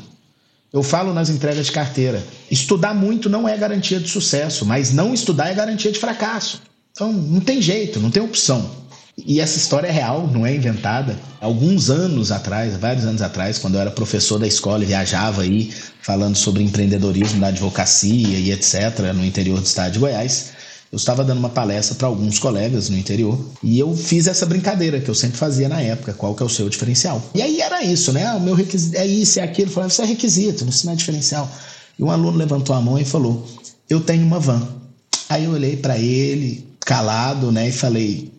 Eu 0.72 0.82
falo 0.82 1.14
nas 1.14 1.30
entregas 1.30 1.66
de 1.66 1.72
carteira. 1.72 2.22
Estudar 2.50 2.94
muito 2.94 3.30
não 3.30 3.48
é 3.48 3.56
garantia 3.56 3.98
de 3.98 4.08
sucesso, 4.08 4.66
mas 4.66 4.92
não 4.92 5.14
estudar 5.14 5.48
é 5.48 5.54
garantia 5.54 5.90
de 5.90 5.98
fracasso. 5.98 6.60
Então 6.92 7.12
não 7.12 7.40
tem 7.40 7.62
jeito, 7.62 7.98
não 7.98 8.10
tem 8.10 8.22
opção. 8.22 8.70
E 9.26 9.40
essa 9.40 9.58
história 9.58 9.88
é 9.88 9.90
real, 9.90 10.28
não 10.28 10.46
é 10.46 10.54
inventada. 10.54 11.18
Alguns 11.40 11.90
anos 11.90 12.30
atrás, 12.30 12.76
vários 12.76 13.04
anos 13.04 13.20
atrás, 13.20 13.58
quando 13.58 13.74
eu 13.74 13.80
era 13.80 13.90
professor 13.90 14.38
da 14.38 14.46
escola 14.46 14.84
e 14.84 14.86
viajava 14.86 15.42
aí 15.42 15.72
falando 16.00 16.36
sobre 16.36 16.62
empreendedorismo 16.62 17.40
na 17.40 17.48
advocacia 17.48 18.38
e 18.38 18.52
etc., 18.52 19.12
no 19.14 19.24
interior 19.24 19.60
do 19.60 19.66
estado 19.66 19.92
de 19.92 19.98
Goiás, 19.98 20.50
eu 20.90 20.96
estava 20.96 21.22
dando 21.22 21.38
uma 21.38 21.50
palestra 21.50 21.94
para 21.96 22.06
alguns 22.06 22.38
colegas 22.38 22.88
no 22.88 22.96
interior 22.96 23.38
e 23.62 23.78
eu 23.78 23.94
fiz 23.94 24.26
essa 24.26 24.46
brincadeira 24.46 24.98
que 25.00 25.08
eu 25.10 25.14
sempre 25.14 25.36
fazia 25.36 25.68
na 25.68 25.82
época, 25.82 26.14
qual 26.14 26.34
que 26.34 26.42
é 26.42 26.46
o 26.46 26.48
seu 26.48 26.68
diferencial. 26.68 27.22
E 27.34 27.42
aí 27.42 27.60
era 27.60 27.82
isso, 27.82 28.12
né? 28.12 28.32
O 28.32 28.40
meu 28.40 28.54
requisito 28.54 28.96
é 28.96 29.06
isso, 29.06 29.38
é 29.40 29.42
aquilo. 29.42 29.68
Eu 29.68 29.74
falei, 29.74 29.88
isso 29.88 30.02
é 30.02 30.06
requisito, 30.06 30.64
isso 30.66 30.86
não 30.86 30.92
é 30.94 30.96
diferencial. 30.96 31.50
E 31.98 32.02
um 32.02 32.10
aluno 32.10 32.38
levantou 32.38 32.74
a 32.74 32.80
mão 32.80 32.98
e 32.98 33.04
falou, 33.04 33.46
eu 33.90 34.00
tenho 34.00 34.24
uma 34.24 34.40
van. 34.40 34.66
Aí 35.28 35.44
eu 35.44 35.50
olhei 35.50 35.76
para 35.76 35.98
ele, 35.98 36.66
calado, 36.80 37.52
né, 37.52 37.68
e 37.68 37.72
falei, 37.72 38.37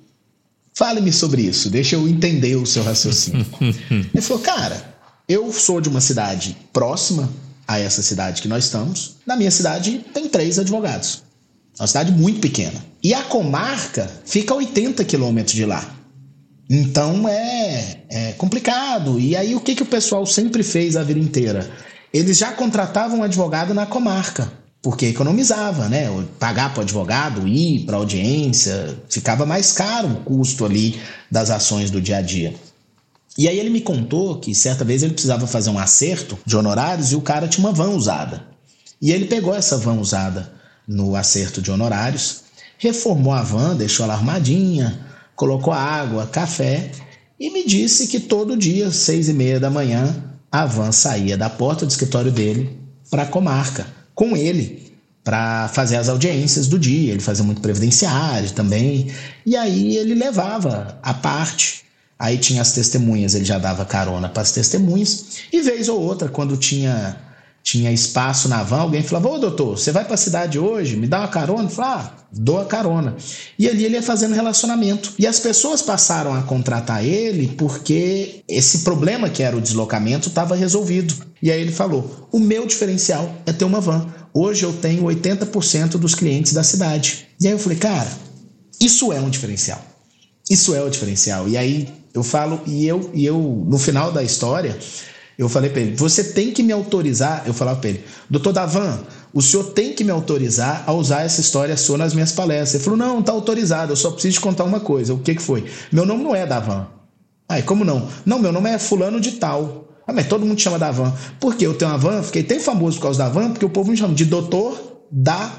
fale-me 0.80 1.12
sobre 1.12 1.42
isso, 1.42 1.70
deixa 1.70 1.98
eu 1.98 2.08
entender 2.08 2.56
o 2.56 2.66
seu 2.66 2.82
raciocínio. 2.82 3.46
ele 3.92 4.22
falou, 4.22 4.42
cara, 4.42 4.96
eu 5.28 5.52
sou 5.52 5.82
de 5.82 5.90
uma 5.90 6.00
cidade 6.00 6.56
próxima 6.72 7.30
a 7.68 7.78
essa 7.78 8.02
cidade 8.02 8.42
que 8.42 8.48
nós 8.48 8.64
estamos. 8.64 9.18
Na 9.28 9.36
minha 9.36 9.52
cidade 9.52 10.06
tem 10.14 10.30
três 10.30 10.58
advogados. 10.58 11.22
É 11.78 11.82
uma 11.82 11.88
cidade 11.88 12.14
muito 12.14 12.40
pequena. 12.40 12.82
E 13.04 13.14
a 13.14 13.22
comarca 13.24 14.10
fica 14.26 14.54
a 14.54 14.58
80 14.58 15.04
quilômetros 15.04 15.54
de 15.54 15.66
lá. 15.66 15.86
Então 16.70 17.28
é, 17.28 17.98
é, 18.10 18.32
complicado. 18.38 19.20
E 19.20 19.36
aí 19.36 19.54
o 19.56 19.60
que, 19.60 19.76
que 19.76 19.84
o 19.84 19.86
pessoal 19.86 20.26
sempre 20.26 20.64
fez 20.64 20.96
a 20.96 21.04
vida 21.04 21.20
inteira? 21.20 21.70
Eles 22.14 22.38
já 22.38 22.54
contratavam 22.54 23.20
um 23.20 23.24
advogado 23.24 23.74
na 23.74 23.86
comarca, 23.86 24.50
porque 24.82 25.08
economizava, 25.08 25.90
né? 25.90 26.08
Pagar 26.40 26.74
para 26.74 26.80
o 26.80 26.84
advogado, 26.84 27.48
ir 27.48 27.86
para 27.86 27.98
audiência, 27.98 28.98
ficava 29.10 29.46
mais 29.46 29.72
caro 29.72 30.08
o 30.08 30.24
custo 30.24 30.66
ali 30.66 31.00
das 31.30 31.50
ações 31.50 31.92
do 31.92 32.02
dia 32.02 32.18
a 32.18 32.22
dia. 32.22 32.54
E 33.38 33.48
aí 33.48 33.60
ele 33.60 33.70
me 33.70 33.82
contou 33.82 34.40
que 34.40 34.54
certa 34.56 34.84
vez 34.84 35.04
ele 35.04 35.14
precisava 35.14 35.48
fazer 35.48 35.70
um 35.70 35.80
acerto 35.80 36.38
de 36.46 36.56
honorários 36.56 37.12
e 37.12 37.16
o 37.16 37.22
cara 37.22 37.48
tinha 37.48 37.66
uma 37.66 37.74
van 37.74 37.92
usada. 37.92 38.44
E 39.02 39.12
ele 39.12 39.26
pegou 39.26 39.56
essa 39.56 39.78
van 39.78 40.00
usada 40.00 40.52
no 40.88 41.16
acerto 41.16 41.62
de 41.62 41.72
honorários, 41.72 42.44
reformou 42.78 43.34
a 43.34 43.42
van, 43.42 43.76
deixou 43.76 44.04
ela 44.04 44.16
armadinha, 44.16 45.00
colocou 45.36 45.72
água, 45.72 46.28
café 46.28 46.92
e 47.40 47.50
me 47.50 47.66
disse 47.66 48.08
que 48.08 48.20
todo 48.20 48.58
dia, 48.58 48.92
seis 48.92 49.30
e 49.30 49.34
meia 49.34 49.60
da 49.60 49.70
manhã, 49.70 50.14
a 50.52 50.66
van 50.66 50.92
saía 50.92 51.38
da 51.38 51.50
porta 51.50 51.86
do 51.86 51.90
escritório 51.92 52.32
dele 52.32 52.78
para 53.10 53.24
a 53.24 53.28
comarca, 53.28 53.88
com 54.20 54.36
ele, 54.36 54.92
para 55.24 55.70
fazer 55.70 55.96
as 55.96 56.10
audiências 56.10 56.68
do 56.68 56.78
dia. 56.78 57.14
Ele 57.14 57.22
fazia 57.22 57.42
muito 57.42 57.62
previdenciário 57.62 58.52
também. 58.52 59.08
E 59.46 59.56
aí 59.56 59.96
ele 59.96 60.14
levava 60.14 61.00
a 61.02 61.14
parte. 61.14 61.86
Aí 62.20 62.38
tinha 62.38 62.62
as 62.62 62.74
testemunhas, 62.74 63.34
ele 63.34 63.46
já 63.46 63.58
dava 63.58 63.86
carona 63.86 64.28
para 64.28 64.42
as 64.42 64.52
testemunhas. 64.52 65.38
E 65.54 65.62
vez 65.62 65.88
ou 65.88 66.02
outra, 66.02 66.28
quando 66.28 66.58
tinha 66.58 67.16
tinha 67.64 67.92
espaço 67.92 68.48
na 68.48 68.64
van, 68.64 68.80
alguém 68.80 69.04
falava, 69.04 69.30
ô 69.30 69.38
doutor, 69.38 69.78
você 69.78 69.92
vai 69.92 70.06
para 70.06 70.16
a 70.16 70.18
cidade 70.18 70.58
hoje? 70.58 70.96
Me 70.96 71.08
dá 71.08 71.20
uma 71.20 71.28
carona? 71.28 71.64
Eu 71.64 71.70
falava, 71.70 72.02
ah, 72.02 72.26
dou 72.32 72.60
a 72.60 72.66
carona. 72.66 73.16
E 73.58 73.68
ali 73.68 73.86
ele 73.86 73.96
ia 73.96 74.04
fazendo 74.04 74.34
relacionamento. 74.34 75.14
E 75.20 75.28
as 75.28 75.40
pessoas 75.40 75.82
passaram 75.82 76.34
a 76.34 76.42
contratar 76.42 77.04
ele 77.04 77.50
porque 77.58 78.44
esse 78.48 78.80
problema 78.80 79.30
que 79.30 79.44
era 79.44 79.56
o 79.56 79.62
deslocamento 79.62 80.30
estava 80.30 80.56
resolvido. 80.56 81.14
E 81.42 81.52
aí 81.52 81.62
ele 81.62 81.72
falou, 81.72 82.28
o 82.32 82.40
meu 82.40 82.66
diferencial 82.66 83.34
é 83.46 83.52
ter 83.52 83.66
uma 83.66 83.82
van. 83.82 84.08
Hoje 84.34 84.64
eu 84.64 84.74
tenho 84.74 85.04
80% 85.04 85.92
dos 85.92 86.16
clientes 86.16 86.54
da 86.54 86.64
cidade. 86.64 87.28
E 87.42 87.48
aí 87.48 87.54
eu 87.54 87.60
falei, 87.60 87.78
cara, 87.78 88.10
isso 88.80 89.12
é 89.12 89.20
um 89.20 89.30
diferencial. 89.30 89.82
Isso 90.50 90.74
é 90.74 90.82
o 90.82 90.90
diferencial. 90.90 91.48
E 91.48 91.58
aí 91.58 91.90
eu 92.14 92.24
falo, 92.24 92.62
e 92.66 92.88
eu, 92.88 93.12
e 93.14 93.26
eu 93.26 93.66
no 93.68 93.78
final 93.78 94.12
da 94.12 94.24
história, 94.24 94.78
eu 95.40 95.48
falei 95.48 95.70
para 95.70 95.80
ele: 95.82 95.96
você 95.96 96.22
tem 96.22 96.52
que 96.52 96.62
me 96.62 96.74
autorizar. 96.74 97.44
Eu 97.46 97.54
falava 97.54 97.80
para 97.80 97.92
ele: 97.92 98.04
doutor 98.30 98.52
Davan, 98.52 99.00
o 99.34 99.42
senhor 99.42 99.68
tem 99.68 99.94
que 99.94 100.04
me 100.04 100.12
autorizar 100.12 100.84
a 100.86 100.92
usar 100.92 101.22
essa 101.22 101.40
história 101.40 101.78
sua 101.78 101.98
nas 101.98 102.14
minhas 102.14 102.34
palestras. 102.34 102.76
Ele 102.76 102.84
falou: 102.84 103.00
não, 103.00 103.22
está 103.22 103.32
autorizado, 103.32 103.94
eu 103.94 103.96
só 103.96 104.12
preciso 104.12 104.34
te 104.34 104.42
contar 104.42 104.66
uma 104.66 104.82
coisa. 104.82 105.14
O 105.14 105.20
que, 105.20 105.36
que 105.36 105.42
foi? 105.42 105.64
Meu 105.94 106.06
nome 106.06 106.26
não 106.26 106.36
é 106.36 106.46
Davan. 106.46 106.88
Ai, 107.48 107.64
como 107.64 107.86
não? 107.86 108.10
Não, 108.26 108.38
meu 108.38 108.52
nome 108.52 108.70
é 108.70 108.78
Fulano 108.78 109.18
de 109.22 109.32
Tal. 109.34 109.88
Ah, 110.06 110.12
mas 110.12 110.28
todo 110.28 110.46
mundo 110.46 110.60
chama 110.60 110.78
Davan. 110.78 111.14
Por 111.40 111.56
quê? 111.56 111.66
Eu 111.66 111.74
tenho 111.74 111.90
uma 111.90 111.98
van, 111.98 112.22
fiquei 112.22 112.44
tão 112.44 112.60
famoso 112.60 112.98
por 112.98 113.04
causa 113.04 113.20
da 113.20 113.30
van, 113.30 113.52
porque 113.52 113.66
o 113.66 113.70
povo 113.70 113.92
me 113.92 113.98
chama 113.98 114.14
de 114.14 114.26
doutor 114.26 115.02
da 115.10 115.54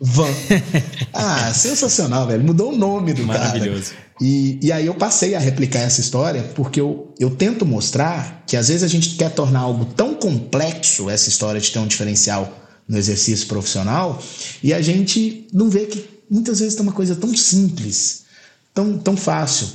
van. 0.00 0.28
ah, 1.12 1.52
sensacional, 1.52 2.26
velho. 2.28 2.44
Mudou 2.44 2.72
o 2.72 2.76
nome 2.76 3.12
do 3.14 3.24
Maravilhoso. 3.24 3.90
cara. 3.94 4.03
E, 4.20 4.58
e 4.62 4.70
aí 4.70 4.86
eu 4.86 4.94
passei 4.94 5.34
a 5.34 5.38
replicar 5.40 5.80
essa 5.80 6.00
história 6.00 6.42
porque 6.54 6.80
eu, 6.80 7.12
eu 7.18 7.30
tento 7.30 7.66
mostrar 7.66 8.44
que 8.46 8.56
às 8.56 8.68
vezes 8.68 8.82
a 8.82 8.88
gente 8.88 9.16
quer 9.16 9.30
tornar 9.30 9.60
algo 9.60 9.84
tão 9.86 10.14
complexo, 10.14 11.10
essa 11.10 11.28
história 11.28 11.60
de 11.60 11.70
ter 11.70 11.78
um 11.80 11.86
diferencial 11.86 12.60
no 12.88 12.98
exercício 12.98 13.46
profissional, 13.46 14.22
e 14.62 14.72
a 14.72 14.80
gente 14.80 15.48
não 15.52 15.68
vê 15.68 15.86
que 15.86 16.04
muitas 16.30 16.60
vezes 16.60 16.74
tem 16.74 16.82
uma 16.82 16.92
coisa 16.92 17.16
tão 17.16 17.34
simples, 17.34 18.24
tão, 18.72 18.98
tão 18.98 19.16
fácil. 19.16 19.68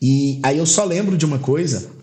E 0.00 0.40
aí 0.42 0.58
eu 0.58 0.66
só 0.66 0.84
lembro 0.84 1.16
de 1.16 1.24
uma 1.24 1.38
coisa 1.38 1.96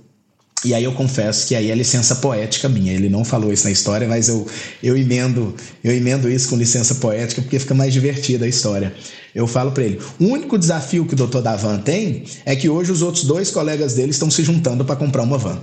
e 0.65 0.73
aí 0.73 0.83
eu 0.83 0.93
confesso 0.93 1.47
que 1.47 1.55
aí 1.55 1.69
é 1.69 1.75
licença 1.75 2.15
poética 2.15 2.69
minha. 2.69 2.93
Ele 2.93 3.09
não 3.09 3.25
falou 3.25 3.51
isso 3.51 3.65
na 3.65 3.71
história, 3.71 4.07
mas 4.07 4.29
eu, 4.29 4.47
eu 4.81 4.95
emendo 4.95 5.53
eu 5.83 5.93
emendo 5.93 6.29
isso 6.29 6.49
com 6.49 6.55
licença 6.55 6.95
poética 6.95 7.41
porque 7.41 7.59
fica 7.59 7.73
mais 7.73 7.93
divertida 7.93 8.45
a 8.45 8.47
história. 8.47 8.95
Eu 9.33 9.47
falo 9.47 9.71
para 9.71 9.83
ele: 9.83 9.99
o 10.19 10.25
único 10.25 10.57
desafio 10.57 11.05
que 11.05 11.13
o 11.13 11.27
Dr. 11.27 11.41
Davan 11.41 11.79
tem 11.79 12.23
é 12.45 12.55
que 12.55 12.69
hoje 12.69 12.91
os 12.91 13.01
outros 13.01 13.23
dois 13.23 13.49
colegas 13.51 13.95
dele 13.95 14.11
estão 14.11 14.29
se 14.29 14.43
juntando 14.43 14.85
para 14.85 14.95
comprar 14.95 15.23
uma 15.23 15.37
van, 15.37 15.59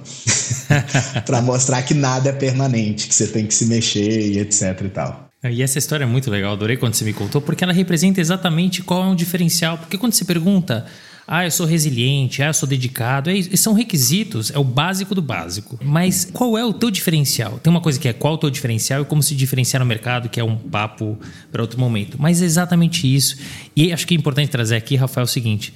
para 1.25 1.41
mostrar 1.41 1.83
que 1.83 1.95
nada 1.95 2.31
é 2.31 2.33
permanente, 2.33 3.07
que 3.07 3.15
você 3.15 3.27
tem 3.27 3.47
que 3.47 3.55
se 3.55 3.67
mexer 3.67 4.33
e 4.33 4.39
etc 4.39 4.81
e 4.85 4.89
tal. 4.89 5.31
E 5.43 5.63
essa 5.63 5.79
história 5.79 6.05
é 6.05 6.07
muito 6.07 6.31
legal, 6.31 6.53
adorei 6.53 6.77
quando 6.77 6.93
você 6.93 7.05
me 7.05 7.15
contou, 7.15 7.41
porque 7.41 7.65
ela 7.65 7.73
representa 7.73 8.21
exatamente 8.21 8.83
qual 8.83 9.05
é 9.05 9.07
um 9.07 9.15
diferencial. 9.15 9.79
Porque 9.79 9.97
quando 9.97 10.13
você 10.13 10.25
pergunta 10.25 10.85
ah, 11.33 11.45
eu 11.45 11.51
sou 11.53 11.65
resiliente, 11.65 12.43
ah, 12.43 12.49
eu 12.49 12.55
sou 12.55 12.69
dedicado. 12.69 13.31
É, 13.31 13.41
são 13.57 13.73
requisitos, 13.73 14.51
é 14.51 14.59
o 14.59 14.65
básico 14.65 15.15
do 15.15 15.23
básico. 15.23 15.79
Mas 15.81 16.25
qual 16.25 16.59
é 16.59 16.65
o 16.65 16.73
teu 16.73 16.91
diferencial? 16.91 17.61
Tem 17.61 17.71
uma 17.71 17.81
coisa 17.81 18.01
que 18.01 18.09
é 18.09 18.13
qual 18.13 18.33
é 18.33 18.37
o 18.37 18.39
teu 18.39 18.51
diferencial 18.51 19.03
e 19.03 19.05
como 19.05 19.23
se 19.23 19.37
diferenciar 19.37 19.79
no 19.79 19.87
mercado, 19.87 20.29
que 20.29 20.41
é 20.41 20.45
um 20.45 20.57
papo 20.57 21.17
para 21.53 21.63
outro 21.63 21.79
momento. 21.79 22.17
Mas 22.21 22.43
é 22.43 22.45
exatamente 22.45 23.07
isso. 23.07 23.37
E 23.77 23.93
acho 23.93 24.09
que 24.09 24.13
é 24.13 24.19
importante 24.19 24.51
trazer 24.51 24.75
aqui, 24.75 24.97
Rafael, 24.97 25.25
o 25.25 25.29
seguinte: 25.29 25.73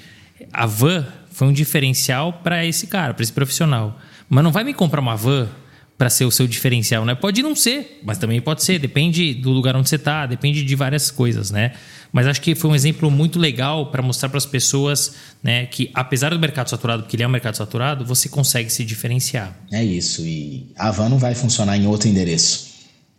a 0.52 0.66
van 0.66 1.07
foi 1.30 1.46
um 1.46 1.52
diferencial 1.52 2.32
para 2.32 2.66
esse 2.66 2.88
cara, 2.88 3.14
para 3.14 3.22
esse 3.22 3.32
profissional. 3.32 3.96
Mas 4.28 4.42
não 4.42 4.50
vai 4.50 4.64
me 4.64 4.74
comprar 4.74 5.00
uma 5.00 5.14
van 5.14 5.48
para 5.97 6.11
ser 6.11 6.24
o 6.24 6.30
seu 6.30 6.47
diferencial, 6.47 7.05
né? 7.05 7.14
Pode 7.14 7.42
não 7.42 7.55
ser, 7.55 8.01
mas 8.03 8.18
também 8.18 8.40
pode 8.40 8.64
ser, 8.64 8.78
depende 8.78 9.32
do 9.34 9.51
lugar 9.51 9.76
onde 9.76 9.88
você 9.88 9.97
está, 9.97 10.26
depende 10.26 10.64
de 10.64 10.74
várias 10.74 11.11
coisas, 11.11 11.51
né? 11.51 11.72
Mas 12.12 12.26
acho 12.26 12.40
que 12.40 12.55
foi 12.55 12.70
um 12.70 12.74
exemplo 12.74 13.11
muito 13.11 13.38
legal 13.38 13.90
para 13.90 14.03
mostrar 14.03 14.28
para 14.28 14.38
as 14.38 14.47
pessoas, 14.47 15.14
né, 15.42 15.66
que 15.66 15.90
apesar 15.92 16.30
do 16.30 16.38
mercado 16.38 16.70
saturado, 16.70 17.03
porque 17.03 17.16
ele 17.16 17.24
é 17.24 17.26
um 17.26 17.30
mercado 17.30 17.57
saturado, 17.57 18.05
você 18.05 18.28
consegue 18.28 18.70
se 18.70 18.84
diferenciar. 18.84 19.57
É 19.72 19.82
isso, 19.82 20.22
e 20.22 20.72
a 20.76 20.92
van 20.92 21.09
não 21.09 21.18
vai 21.18 21.34
funcionar 21.34 21.76
em 21.76 21.86
outro 21.86 22.09
endereço. 22.09 22.73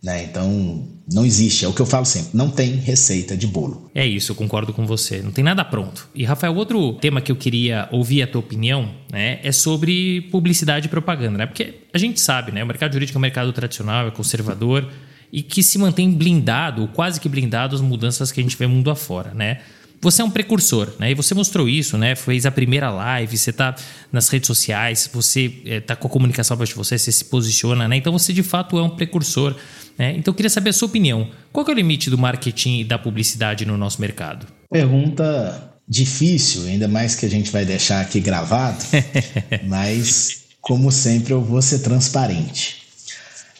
Né? 0.06 0.22
Então, 0.22 0.86
não 1.12 1.26
existe, 1.26 1.64
é 1.64 1.68
o 1.68 1.72
que 1.72 1.82
eu 1.82 1.86
falo 1.86 2.04
sempre, 2.04 2.30
não 2.32 2.48
tem 2.48 2.76
receita 2.76 3.36
de 3.36 3.44
bolo. 3.44 3.90
É 3.92 4.06
isso, 4.06 4.30
eu 4.30 4.36
concordo 4.36 4.72
com 4.72 4.86
você, 4.86 5.20
não 5.20 5.32
tem 5.32 5.42
nada 5.42 5.64
pronto. 5.64 6.08
E 6.14 6.22
Rafael, 6.22 6.54
outro 6.54 6.92
tema 6.92 7.20
que 7.20 7.32
eu 7.32 7.34
queria 7.34 7.88
ouvir 7.90 8.22
a 8.22 8.26
tua 8.28 8.38
opinião, 8.38 8.88
né, 9.10 9.40
é 9.42 9.50
sobre 9.50 10.20
publicidade 10.30 10.86
e 10.86 10.88
propaganda, 10.88 11.38
né? 11.38 11.46
Porque 11.46 11.80
a 11.92 11.98
gente 11.98 12.20
sabe, 12.20 12.52
né, 12.52 12.62
o 12.62 12.66
mercado 12.68 12.92
jurídico 12.92 13.16
é 13.16 13.18
um 13.18 13.20
mercado 13.20 13.52
tradicional, 13.52 14.06
é 14.06 14.12
conservador 14.12 14.88
e 15.32 15.42
que 15.42 15.60
se 15.60 15.76
mantém 15.76 16.12
blindado, 16.12 16.88
quase 16.94 17.20
que 17.20 17.28
blindado 17.28 17.74
às 17.74 17.80
mudanças 17.80 18.30
que 18.30 18.38
a 18.38 18.42
gente 18.44 18.56
vê 18.56 18.68
mundo 18.68 18.88
afora, 18.88 19.34
né? 19.34 19.58
Você 20.00 20.22
é 20.22 20.24
um 20.24 20.30
precursor, 20.30 20.92
né? 20.98 21.10
E 21.10 21.14
você 21.14 21.34
mostrou 21.34 21.68
isso, 21.68 21.96
né? 21.96 22.14
Fez 22.14 22.46
a 22.46 22.50
primeira 22.50 22.90
live, 22.90 23.36
você 23.36 23.50
está 23.50 23.74
nas 24.12 24.28
redes 24.28 24.46
sociais, 24.46 25.08
você 25.12 25.52
está 25.64 25.94
eh, 25.94 25.96
com 25.96 26.06
a 26.06 26.10
comunicação 26.10 26.56
de 26.56 26.74
você, 26.74 26.98
você 26.98 27.10
se 27.10 27.24
posiciona, 27.24 27.88
né? 27.88 27.96
Então 27.96 28.12
você 28.12 28.32
de 28.32 28.42
fato 28.42 28.78
é 28.78 28.82
um 28.82 28.90
precursor. 28.90 29.56
Né? 29.98 30.16
Então 30.16 30.32
eu 30.32 30.34
queria 30.34 30.50
saber 30.50 30.70
a 30.70 30.72
sua 30.72 30.88
opinião. 30.88 31.30
Qual 31.52 31.66
é 31.66 31.70
o 31.70 31.74
limite 31.74 32.10
do 32.10 32.18
marketing 32.18 32.80
e 32.80 32.84
da 32.84 32.98
publicidade 32.98 33.64
no 33.64 33.76
nosso 33.76 34.00
mercado? 34.00 34.46
Pergunta 34.70 35.72
difícil, 35.88 36.64
ainda 36.64 36.88
mais 36.88 37.14
que 37.14 37.26
a 37.26 37.30
gente 37.30 37.50
vai 37.50 37.64
deixar 37.64 38.00
aqui 38.00 38.20
gravado, 38.20 38.84
mas 39.66 40.44
como 40.60 40.90
sempre 40.90 41.32
eu 41.32 41.40
vou 41.40 41.62
ser 41.62 41.78
transparente. 41.78 42.82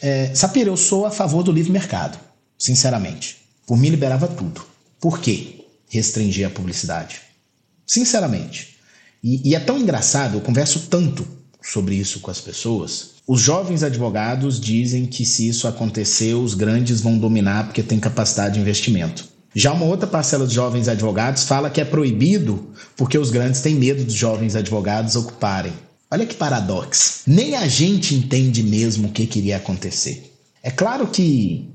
É, 0.03 0.35
Sapir, 0.35 0.67
eu 0.67 0.77
sou 0.77 1.07
a 1.07 1.11
favor 1.11 1.43
do 1.43 1.53
livre 1.53 1.73
mercado, 1.73 2.19
sinceramente. 2.59 3.37
Por 3.67 3.79
mim 3.79 3.89
liberava 3.89 4.29
tudo. 4.29 4.65
Por 5.01 5.21
quê? 5.21 5.65
Restringir 5.89 6.47
a 6.47 6.51
publicidade. 6.51 7.21
Sinceramente. 7.87 8.77
E, 9.23 9.51
e 9.51 9.55
é 9.55 9.61
tão 9.61 9.79
engraçado, 9.79 10.37
eu 10.37 10.41
converso 10.41 10.89
tanto 10.91 11.27
sobre 11.63 11.95
isso 11.95 12.21
com 12.21 12.31
as 12.31 12.41
pessoas. 12.41 13.16
Os 13.29 13.41
jovens 13.41 13.83
advogados 13.83 14.61
dizem 14.61 15.05
que 15.05 15.25
se 15.25 15.49
isso 15.49 15.67
acontecer, 15.67 16.35
os 16.35 16.55
grandes 16.55 17.01
vão 17.01 17.19
dominar 17.19 17.65
porque 17.65 17.83
tem 17.83 17.99
capacidade 17.99 18.55
de 18.55 18.61
investimento. 18.61 19.25
Já 19.53 19.73
uma 19.73 19.85
outra 19.85 20.07
parcela 20.07 20.47
de 20.47 20.55
jovens 20.55 20.87
advogados 20.87 21.43
fala 21.43 21.69
que 21.69 21.81
é 21.81 21.85
proibido 21.85 22.71
porque 22.97 23.19
os 23.19 23.31
grandes 23.31 23.61
têm 23.61 23.75
medo 23.75 24.05
dos 24.05 24.15
jovens 24.15 24.55
advogados 24.55 25.17
ocuparem. 25.17 25.73
Olha 26.09 26.25
que 26.25 26.37
paradoxo. 26.37 27.23
Nem 27.27 27.57
a 27.57 27.67
gente 27.67 28.15
entende 28.15 28.63
mesmo 28.63 29.09
o 29.09 29.11
que 29.11 29.27
queria 29.27 29.57
acontecer. 29.57 30.33
É 30.63 30.71
claro 30.71 31.09
que 31.09 31.69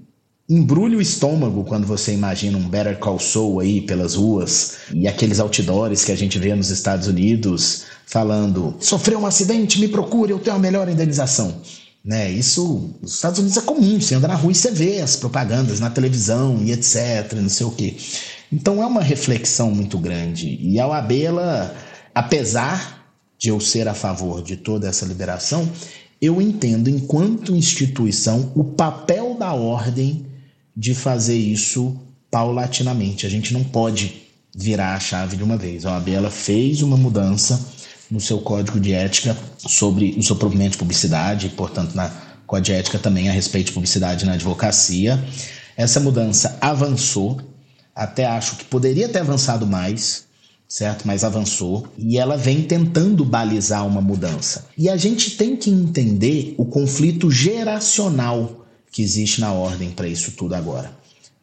embrulha 0.47 0.97
o 0.97 1.02
estômago 1.02 1.66
quando 1.66 1.86
você 1.86 2.14
imagina 2.14 2.58
um 2.58 2.70
Better 2.70 2.97
Call 2.97 3.20
Saul 3.20 3.60
aí 3.60 3.82
pelas 3.82 4.16
ruas 4.16 4.78
e 4.93 5.06
aqueles 5.06 5.39
outdoors 5.39 6.06
que 6.06 6.14
a 6.14 6.18
gente 6.18 6.39
vê 6.39 6.56
nos 6.56 6.70
Estados 6.70 7.08
Unidos 7.08 7.84
falando: 8.12 8.76
sofreu 8.80 9.20
um 9.20 9.26
acidente, 9.26 9.80
me 9.80 9.88
procure, 9.88 10.32
eu 10.32 10.39
tenho 10.39 10.57
a 10.57 10.59
melhor 10.59 10.88
indenização. 10.88 11.62
Né? 12.03 12.30
Isso 12.30 12.93
nos 13.01 13.14
Estados 13.14 13.39
Unidos 13.39 13.57
é 13.57 13.62
comum, 13.62 13.99
você 13.99 14.16
anda 14.16 14.28
na 14.28 14.36
rua 14.36 14.51
e 14.51 14.55
você 14.55 14.72
vê 14.72 14.99
as 14.99 15.16
propagandas 15.16 15.80
na 15.80 15.89
televisão 15.89 16.59
e 16.62 16.72
etc, 16.72 17.34
não 17.36 17.49
sei 17.49 17.66
o 17.66 17.72
quê. 17.72 17.95
Então 18.51 18.84
é 18.84 18.86
uma 18.86 19.01
reflexão 19.01 19.72
muito 19.72 19.97
grande. 19.97 20.59
E 20.62 20.80
a 20.80 20.88
OAB, 20.88 21.12
ela, 21.14 21.76
apesar 22.14 23.07
de 23.39 23.49
eu 23.49 23.59
ser 23.59 23.88
a 23.88 23.93
favor 23.93 24.43
de 24.43 24.57
toda 24.57 24.89
essa 24.89 25.05
liberação, 25.05 25.70
eu 26.22 26.41
entendo, 26.41 26.89
enquanto 26.89 27.55
instituição, 27.55 28.51
o 28.55 28.64
papel 28.64 29.36
da 29.39 29.53
ordem 29.53 30.26
de 30.76 30.93
fazer 30.93 31.38
isso 31.38 31.95
paulatinamente. 32.30 33.26
A 33.26 33.30
gente 33.30 33.53
não 33.53 33.64
pode 33.64 34.22
virar 34.55 34.95
a 34.95 34.99
chave 34.99 35.38
de 35.38 35.43
uma 35.43 35.55
vez. 35.55 35.86
A 35.86 35.93
OAB 35.93 36.09
ela 36.09 36.30
fez 36.30 36.82
uma 36.82 36.97
mudança 36.97 37.59
no 38.12 38.20
seu 38.20 38.39
código 38.39 38.80
de 38.80 38.91
ética 38.91 39.36
sobre 39.57 40.14
o 40.18 40.22
seu 40.22 40.36
provimento 40.36 40.74
de 40.74 40.78
publicidade, 40.78 41.49
portanto, 41.49 41.95
na 41.95 42.09
código 42.45 42.66
de 42.66 42.74
ética 42.74 42.99
também 42.99 43.30
a 43.30 43.32
respeito 43.32 43.68
de 43.68 43.72
publicidade 43.72 44.26
na 44.26 44.34
advocacia. 44.34 45.24
Essa 45.78 46.01
mudança 46.01 46.57
avançou, 46.59 47.39
até 47.95 48.26
acho 48.26 48.57
que 48.57 48.66
poderia 48.66 49.07
ter 49.07 49.20
avançado 49.20 49.66
mais, 49.66 50.26
certo? 50.68 51.07
Mas 51.07 51.24
avançou 51.24 51.88
e 51.97 52.18
ela 52.18 52.36
vem 52.36 52.62
tentando 52.62 53.24
balizar 53.24 53.88
uma 53.88 54.01
mudança. 54.01 54.66
E 54.78 54.89
a 54.89 54.97
gente 54.97 55.38
tem 55.38 55.55
que 55.55 55.70
entender 55.70 56.53
o 56.57 56.66
conflito 56.66 57.32
geracional 57.32 58.66
que 58.91 59.01
existe 59.01 59.39
na 59.39 59.53
ordem 59.53 59.89
para 59.89 60.07
isso 60.07 60.32
tudo 60.32 60.53
agora. 60.53 60.91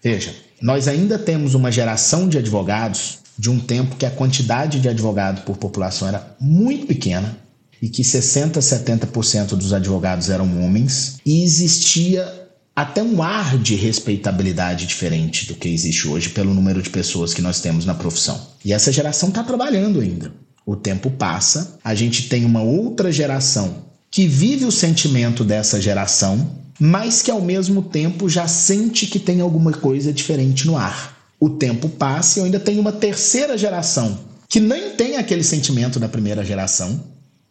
Veja, 0.03 0.35
nós 0.61 0.87
ainda 0.87 1.19
temos 1.19 1.55
uma 1.55 1.73
geração 1.73 2.29
de 2.29 2.37
advogados 2.37 3.19
de 3.39 3.49
um 3.51 3.59
tempo 3.61 3.97
que 3.97 4.05
a 4.05 4.11
quantidade 4.11 4.81
de 4.81 4.89
advogados 4.89 5.43
por 5.43 5.57
população 5.57 6.09
era 6.09 6.37
muito 6.41 6.87
pequena 6.87 7.39
e 7.81 7.89
que 7.89 8.03
60, 8.03 8.59
70% 8.59 9.51
dos 9.51 9.73
advogados 9.73 10.29
eram 10.29 10.63
homens 10.63 11.19
e 11.25 11.43
existia 11.43 12.49
até 12.75 13.03
um 13.03 13.23
ar 13.23 13.59
de 13.59 13.75
respeitabilidade 13.75 14.87
diferente 14.87 15.47
do 15.47 15.55
que 15.55 15.69
existe 15.69 16.09
hoje 16.09 16.31
pelo 16.31 16.55
número 16.55 16.83
de 16.83 16.91
pessoas 16.91 17.35
que 17.35 17.43
nós 17.43 17.61
temos 17.61 17.85
na 17.85 17.95
profissão. 17.95 18.41
E 18.65 18.73
essa 18.73 18.93
geração 18.93 19.29
está 19.29 19.43
trabalhando 19.43 20.01
ainda. 20.01 20.33
O 20.67 20.77
tempo 20.77 21.11
passa, 21.11 21.79
a 21.83 21.95
gente 21.95 22.29
tem 22.29 22.45
uma 22.45 22.63
outra 22.63 23.11
geração 23.11 23.87
que 24.11 24.27
vive 24.27 24.65
o 24.65 24.73
sentimento 24.73 25.45
dessa 25.45 25.81
geração 25.81 26.59
mas 26.79 27.23
que 27.23 27.31
ao 27.31 27.41
mesmo 27.41 27.83
tempo 27.83 28.29
já 28.29 28.47
sente 28.47 29.07
que 29.07 29.19
tem 29.19 29.41
alguma 29.41 29.73
coisa 29.73 30.13
diferente 30.13 30.67
no 30.67 30.77
ar. 30.77 31.18
O 31.41 31.51
tempo 31.51 31.89
passa 31.89 32.39
e 32.39 32.41
eu 32.41 32.45
ainda 32.47 32.59
tenho 32.61 32.81
uma 32.81 32.93
terceira 32.93 33.57
geração 33.57 34.19
que 34.49 34.61
nem 34.61 34.91
tem 34.91 35.17
aquele 35.17 35.45
sentimento 35.45 36.01
da 36.01 36.09
primeira 36.09 36.45
geração 36.45 37.01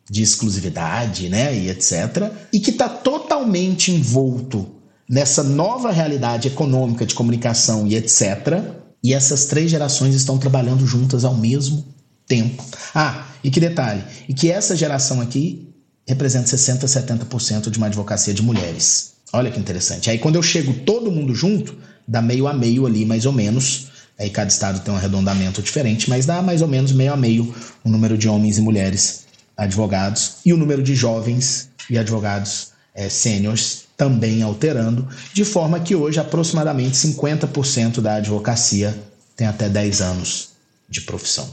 de 0.09 0.23
exclusividade, 0.23 1.29
né, 1.29 1.55
e 1.55 1.69
etc, 1.69 2.31
e 2.51 2.59
que 2.59 2.71
está 2.71 2.87
totalmente 2.89 3.91
envolto 3.91 4.67
nessa 5.07 5.43
nova 5.43 5.91
realidade 5.91 6.47
econômica 6.47 7.05
de 7.05 7.13
comunicação 7.13 7.85
e 7.85 7.95
etc. 7.95 8.61
E 9.03 9.13
essas 9.13 9.45
três 9.45 9.69
gerações 9.69 10.15
estão 10.15 10.37
trabalhando 10.37 10.85
juntas 10.85 11.23
ao 11.23 11.35
mesmo 11.35 11.85
tempo. 12.25 12.63
Ah, 12.95 13.27
e 13.43 13.51
que 13.51 13.59
detalhe, 13.59 14.03
e 14.27 14.33
que 14.33 14.49
essa 14.49 14.75
geração 14.75 15.21
aqui 15.21 15.73
representa 16.07 16.47
60, 16.47 16.87
70% 16.87 17.69
de 17.69 17.77
uma 17.77 17.87
advocacia 17.87 18.33
de 18.33 18.41
mulheres. 18.41 19.13
Olha 19.33 19.51
que 19.51 19.59
interessante. 19.59 20.09
Aí 20.09 20.17
quando 20.17 20.35
eu 20.35 20.43
chego 20.43 20.73
todo 20.73 21.11
mundo 21.11 21.35
junto, 21.35 21.75
dá 22.07 22.21
meio 22.21 22.47
a 22.47 22.53
meio 22.53 22.85
ali, 22.85 23.05
mais 23.05 23.25
ou 23.25 23.33
menos. 23.33 23.87
Aí 24.17 24.29
cada 24.29 24.49
estado 24.49 24.79
tem 24.79 24.93
um 24.93 24.97
arredondamento 24.97 25.61
diferente, 25.61 26.09
mas 26.09 26.25
dá 26.25 26.41
mais 26.41 26.61
ou 26.61 26.67
menos 26.67 26.91
meio 26.91 27.13
a 27.13 27.17
meio 27.17 27.53
o 27.83 27.89
número 27.89 28.17
de 28.17 28.27
homens 28.27 28.57
e 28.57 28.61
mulheres 28.61 29.25
advogados 29.55 30.37
e 30.45 30.53
o 30.53 30.57
número 30.57 30.81
de 30.81 30.95
jovens 30.95 31.69
e 31.89 31.97
advogados 31.97 32.69
é, 32.93 33.09
sêniores 33.09 33.85
também 33.95 34.43
alterando, 34.43 35.07
de 35.33 35.43
forma 35.43 35.79
que 35.79 35.95
hoje 35.95 36.19
aproximadamente 36.19 36.95
50% 36.95 37.99
da 37.99 38.15
advocacia 38.15 38.95
tem 39.35 39.47
até 39.47 39.67
10 39.67 40.01
anos 40.01 40.49
de 40.87 41.01
profissão. 41.01 41.47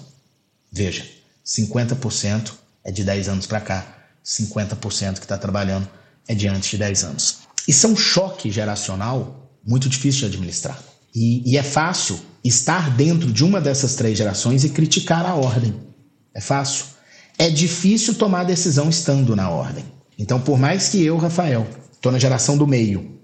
Veja, 0.71 1.07
50% 1.45 2.53
é 2.83 2.91
de 2.91 3.03
10 3.03 3.29
anos 3.29 3.47
para 3.47 3.61
cá, 3.61 3.99
50% 4.25 5.15
que 5.15 5.21
está 5.21 5.39
trabalhando 5.39 5.89
é 6.29 6.35
de 6.35 6.49
antes 6.49 6.71
de 6.71 6.79
10 6.79 7.05
anos. 7.05 7.39
Isso 7.67 7.87
é 7.87 7.91
um 7.91 7.97
choque 7.97 8.51
geracional 8.51 9.44
muito 9.67 9.89
difícil 9.89 10.21
de 10.21 10.27
administrar. 10.27 10.79
E, 11.15 11.53
e, 11.53 11.57
é 11.57 11.63
fácil 11.63 12.19
estar 12.43 12.91
dentro 12.91 13.33
de 13.33 13.45
uma 13.45 13.61
dessas 13.61 13.95
três 13.95 14.19
gerações 14.19 14.65
e 14.65 14.69
criticar 14.69 15.25
a 15.25 15.35
ordem. 15.35 15.75
É 16.35 16.41
fácil. 16.41 16.87
É 17.39 17.49
difícil 17.49 18.15
tomar 18.15 18.45
decisão 18.45 18.89
estando 18.89 19.35
na 19.37 19.49
ordem. 19.49 19.85
Então, 20.19 20.41
por 20.41 20.59
mais 20.59 20.89
que 20.89 21.03
eu, 21.03 21.17
Rafael, 21.17 21.67
estou 21.93 22.13
na 22.13 22.19
geração 22.19 22.57
do 22.57 22.67
meio, 22.67 23.19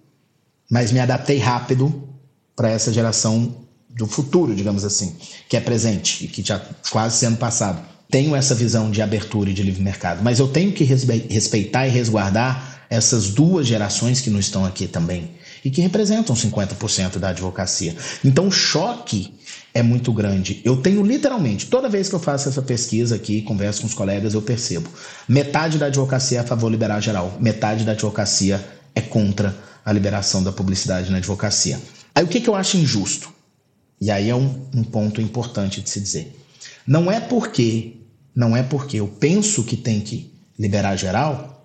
mas 0.71 0.93
me 0.93 1.01
adaptei 1.01 1.39
rápido 1.39 2.09
para 2.57 2.71
essa 2.71 2.93
geração 2.93 3.57
do 3.89 4.07
futuro, 4.07 4.55
digamos 4.55 4.85
assim, 4.85 5.17
que 5.49 5.57
é 5.57 5.61
presente 5.61 6.25
e 6.25 6.29
que 6.29 6.43
já 6.43 6.61
quase 6.91 7.19
sendo 7.19 7.37
passado. 7.37 7.81
Tenho 8.09 8.35
essa 8.35 8.55
visão 8.55 8.91
de 8.91 9.03
abertura 9.03 9.51
e 9.51 9.55
de 9.55 9.63
livre 9.63 9.83
mercado, 9.83 10.23
mas 10.23 10.39
eu 10.39 10.49
tenho 10.49 10.73
que 10.73 10.85
respeitar 10.85 11.87
e 11.87 11.91
resguardar 11.91 12.87
essas 12.89 13.31
duas 13.31 13.67
gerações 13.67 14.21
que 14.21 14.31
não 14.31 14.41
estão 14.41 14.65
aqui 14.65 14.89
também 14.89 15.31
e 15.65 15.71
que 15.71 15.81
representam 15.81 16.35
50% 16.35 17.19
da 17.19 17.31
advocacia. 17.31 17.95
Então 18.25 18.49
o 18.49 18.51
choque 18.51 19.35
é 19.73 19.83
muito 19.83 20.13
grande. 20.13 20.61
Eu 20.65 20.77
tenho 20.77 21.05
literalmente, 21.05 21.67
toda 21.67 21.89
vez 21.89 22.09
que 22.09 22.15
eu 22.15 22.21
faço 22.21 22.49
essa 22.49 22.63
pesquisa 22.63 23.17
aqui, 23.17 23.43
converso 23.43 23.83
com 23.83 23.87
os 23.87 23.95
colegas, 23.95 24.35
eu 24.35 24.43
percebo. 24.43 24.91
Metade 25.29 25.79
da 25.79 25.87
advocacia 25.87 26.39
é 26.39 26.41
a 26.41 26.45
favor 26.45 26.71
liberal 26.71 27.01
geral, 27.01 27.37
metade 27.41 27.85
da 27.85 27.93
advocacia 27.93 28.65
é 28.95 29.01
contra 29.01 29.57
a 29.85 29.93
liberação 29.93 30.43
da 30.43 30.53
publicidade 30.53 31.11
na 31.11 31.19
advocacia. 31.19 31.81
Aí 32.15 32.25
o 32.25 32.29
que, 32.29 32.41
que 32.41 32.49
eu 32.49 32.55
acho 32.55 32.77
injusto? 32.77 33.33
E 34.01 34.11
aí 34.11 34.29
é 34.29 34.35
um, 34.35 34.67
um 34.75 34.83
ponto 34.83 35.21
importante 35.21 35.81
de 35.81 35.91
se 35.91 36.01
dizer. 36.01 36.37
Não 36.87 37.11
é 37.11 37.21
porque, 37.21 37.99
não 38.35 38.57
é 38.57 38.63
porque 38.63 38.99
eu 38.99 39.07
penso 39.07 39.63
que 39.65 39.77
tem 39.77 40.01
que 40.01 40.33
liberar 40.59 40.97
geral, 40.97 41.60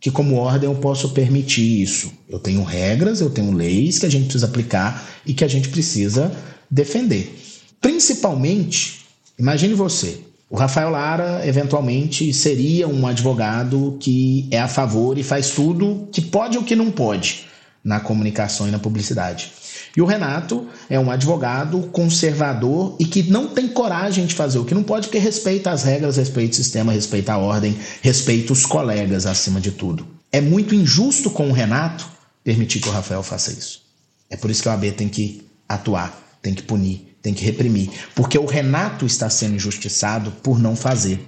que 0.00 0.10
como 0.10 0.36
ordem 0.36 0.68
eu 0.68 0.76
posso 0.76 1.10
permitir 1.10 1.82
isso. 1.82 2.12
Eu 2.28 2.38
tenho 2.38 2.62
regras, 2.62 3.20
eu 3.20 3.30
tenho 3.30 3.52
leis 3.52 3.98
que 3.98 4.06
a 4.06 4.10
gente 4.10 4.24
precisa 4.24 4.46
aplicar 4.46 5.06
e 5.24 5.34
que 5.34 5.44
a 5.44 5.48
gente 5.48 5.68
precisa 5.68 6.32
defender. 6.70 7.34
Principalmente, 7.80 9.06
imagine 9.38 9.74
você, 9.74 10.20
o 10.48 10.56
Rafael 10.56 10.90
Lara 10.90 11.46
eventualmente 11.46 12.32
seria 12.32 12.86
um 12.86 13.06
advogado 13.06 13.96
que 14.00 14.46
é 14.50 14.60
a 14.60 14.68
favor 14.68 15.18
e 15.18 15.22
faz 15.22 15.50
tudo 15.50 16.08
que 16.12 16.20
pode 16.20 16.56
ou 16.56 16.64
que 16.64 16.76
não 16.76 16.90
pode 16.90 17.46
na 17.82 17.98
comunicação 17.98 18.68
e 18.68 18.70
na 18.70 18.78
publicidade. 18.78 19.52
E 19.96 20.02
o 20.02 20.04
Renato 20.04 20.68
é 20.90 21.00
um 21.00 21.10
advogado 21.10 21.80
conservador 21.90 22.94
e 23.00 23.06
que 23.06 23.22
não 23.22 23.48
tem 23.48 23.66
coragem 23.66 24.26
de 24.26 24.34
fazer 24.34 24.58
o 24.58 24.64
que 24.64 24.74
não 24.74 24.82
pode, 24.82 25.06
porque 25.06 25.18
respeita 25.18 25.70
as 25.70 25.84
regras, 25.84 26.18
respeita 26.18 26.52
o 26.52 26.56
sistema, 26.56 26.92
respeita 26.92 27.32
a 27.32 27.38
ordem, 27.38 27.74
respeita 28.02 28.52
os 28.52 28.66
colegas 28.66 29.24
acima 29.24 29.58
de 29.58 29.70
tudo. 29.70 30.06
É 30.30 30.40
muito 30.40 30.74
injusto 30.74 31.30
com 31.30 31.48
o 31.48 31.52
Renato 31.52 32.06
permitir 32.44 32.80
que 32.80 32.88
o 32.88 32.92
Rafael 32.92 33.22
faça 33.22 33.50
isso. 33.50 33.82
É 34.28 34.36
por 34.36 34.50
isso 34.50 34.62
que 34.62 34.68
a 34.68 34.72
OAB 34.72 34.92
tem 34.92 35.08
que 35.08 35.46
atuar, 35.66 36.14
tem 36.42 36.52
que 36.52 36.62
punir, 36.62 37.16
tem 37.22 37.32
que 37.32 37.44
reprimir. 37.44 37.90
Porque 38.14 38.38
o 38.38 38.44
Renato 38.44 39.06
está 39.06 39.30
sendo 39.30 39.54
injustiçado 39.54 40.30
por 40.42 40.58
não 40.58 40.76
fazer. 40.76 41.26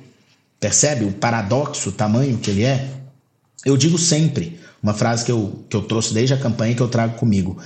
Percebe 0.61 1.07
o 1.07 1.13
paradoxo, 1.13 1.89
o 1.89 1.93
tamanho 1.93 2.37
que 2.37 2.51
ele 2.51 2.65
é? 2.65 2.91
Eu 3.65 3.77
digo 3.77 3.97
sempre, 3.97 4.61
uma 4.83 4.93
frase 4.93 5.25
que 5.25 5.33
eu, 5.33 5.65
que 5.71 5.77
eu 5.77 5.83
trouxe 5.83 6.13
desde 6.13 6.35
a 6.35 6.39
campanha 6.39 6.75
que 6.75 6.83
eu 6.83 6.89
trago 6.89 7.17
comigo. 7.17 7.59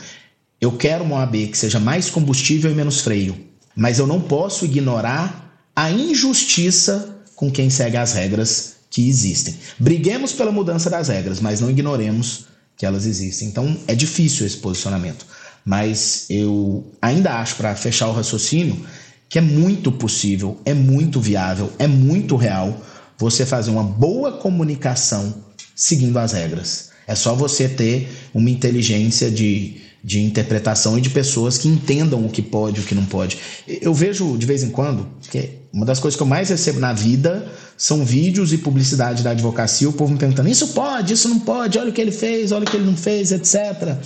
Eu 0.63 0.71
quero 0.71 1.03
uma 1.03 1.17
OAB 1.17 1.49
que 1.49 1.59
seja 1.59 1.81
mais 1.81 2.09
combustível 2.09 2.71
e 2.71 2.75
menos 2.75 3.01
freio, 3.01 3.37
mas 3.75 3.99
eu 3.99 4.07
não 4.07 4.21
posso 4.21 4.65
ignorar 4.65 5.59
a 5.75 5.91
injustiça 5.91 7.21
com 7.35 7.51
quem 7.51 7.69
segue 7.69 7.97
as 7.97 8.13
regras 8.13 8.75
que 8.89 9.09
existem. 9.09 9.57
Briguemos 9.77 10.33
pela 10.33 10.53
mudança 10.53 10.89
das 10.89 11.09
regras, 11.09 11.41
mas 11.41 11.61
não 11.61 11.69
ignoremos 11.69 12.47
que 12.77 12.87
elas 12.87 13.07
existem. 13.07 13.49
Então 13.49 13.77
é 13.89 13.95
difícil 13.97 14.47
esse 14.47 14.57
posicionamento, 14.57 15.27
mas 15.65 16.27
eu 16.31 16.87
ainda 17.03 17.41
acho, 17.41 17.57
para 17.57 17.75
fechar 17.75 18.07
o 18.07 18.13
raciocínio, 18.13 18.87
que 19.29 19.41
é 19.41 19.43
muito 19.43 19.91
possível, 19.91 20.61
é 20.65 20.73
muito 20.73 21.21
viável, 21.21 21.73
é 21.77 21.89
muito 21.89 22.37
real 22.37 22.81
você 23.19 23.45
fazer 23.45 23.73
uma 23.73 23.83
boa 23.83 24.31
comunicação 24.31 25.43
seguindo 25.75 26.19
as 26.21 26.31
regras. 26.31 26.91
É 27.05 27.17
só 27.17 27.35
você 27.35 27.69
ter 27.69 28.09
uma 28.33 28.49
inteligência 28.49 29.29
de 29.29 29.83
de 30.05 30.21
interpretação 30.21 30.99
e 30.99 31.01
de 31.01 31.11
pessoas 31.11 31.59
que 31.59 31.69
entendam 31.69 32.25
o 32.25 32.29
que 32.29 32.43
pode 32.43 32.81
e 32.81 32.83
o 32.83 32.87
que 32.87 32.95
não 32.95 33.05
pode. 33.05 33.39
Eu 33.67 33.95
vejo 33.95 34.37
de 34.37 34.45
vez 34.45 34.63
em 34.63 34.71
quando 34.71 35.07
que 35.31 35.51
uma 35.73 35.87
das 35.87 36.01
coisas 36.01 36.17
que 36.17 36.23
eu 36.23 36.27
mais 36.27 36.49
recebo 36.49 36.81
na 36.81 36.93
vida 36.93 37.47
são 37.77 38.05
vídeos 38.05 38.53
e 38.53 38.59
publicidade 38.59 39.23
da 39.23 39.31
advocacia, 39.31 39.89
o 39.89 39.93
povo 39.93 40.13
me 40.13 40.19
perguntando: 40.19 40.49
isso 40.49 40.69
pode, 40.69 41.15
isso 41.15 41.29
não 41.29 41.39
pode, 41.39 41.79
olha 41.79 41.91
o 41.91 41.93
que 41.93 42.01
ele 42.01 42.13
fez, 42.13 42.53
olha 42.53 42.65
o 42.65 42.71
que 42.71 42.77
ele 42.77 42.87
não 42.87 42.97
fez, 42.97 43.33
etc. 43.33 43.97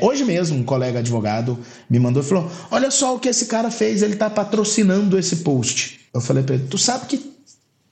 Hoje 0.00 0.24
mesmo, 0.24 0.58
um 0.58 0.64
colega 0.64 0.98
advogado 0.98 1.58
me 1.88 1.98
mandou 1.98 2.22
e 2.22 2.26
falou: 2.26 2.50
Olha 2.70 2.90
só 2.90 3.14
o 3.14 3.20
que 3.20 3.28
esse 3.28 3.46
cara 3.46 3.70
fez, 3.70 4.02
ele 4.02 4.14
está 4.14 4.28
patrocinando 4.28 5.18
esse 5.18 5.36
post. 5.36 6.00
Eu 6.12 6.20
falei 6.20 6.42
para 6.42 6.56
ele: 6.56 6.66
Tu 6.68 6.78
sabe 6.78 7.06
que 7.06 7.34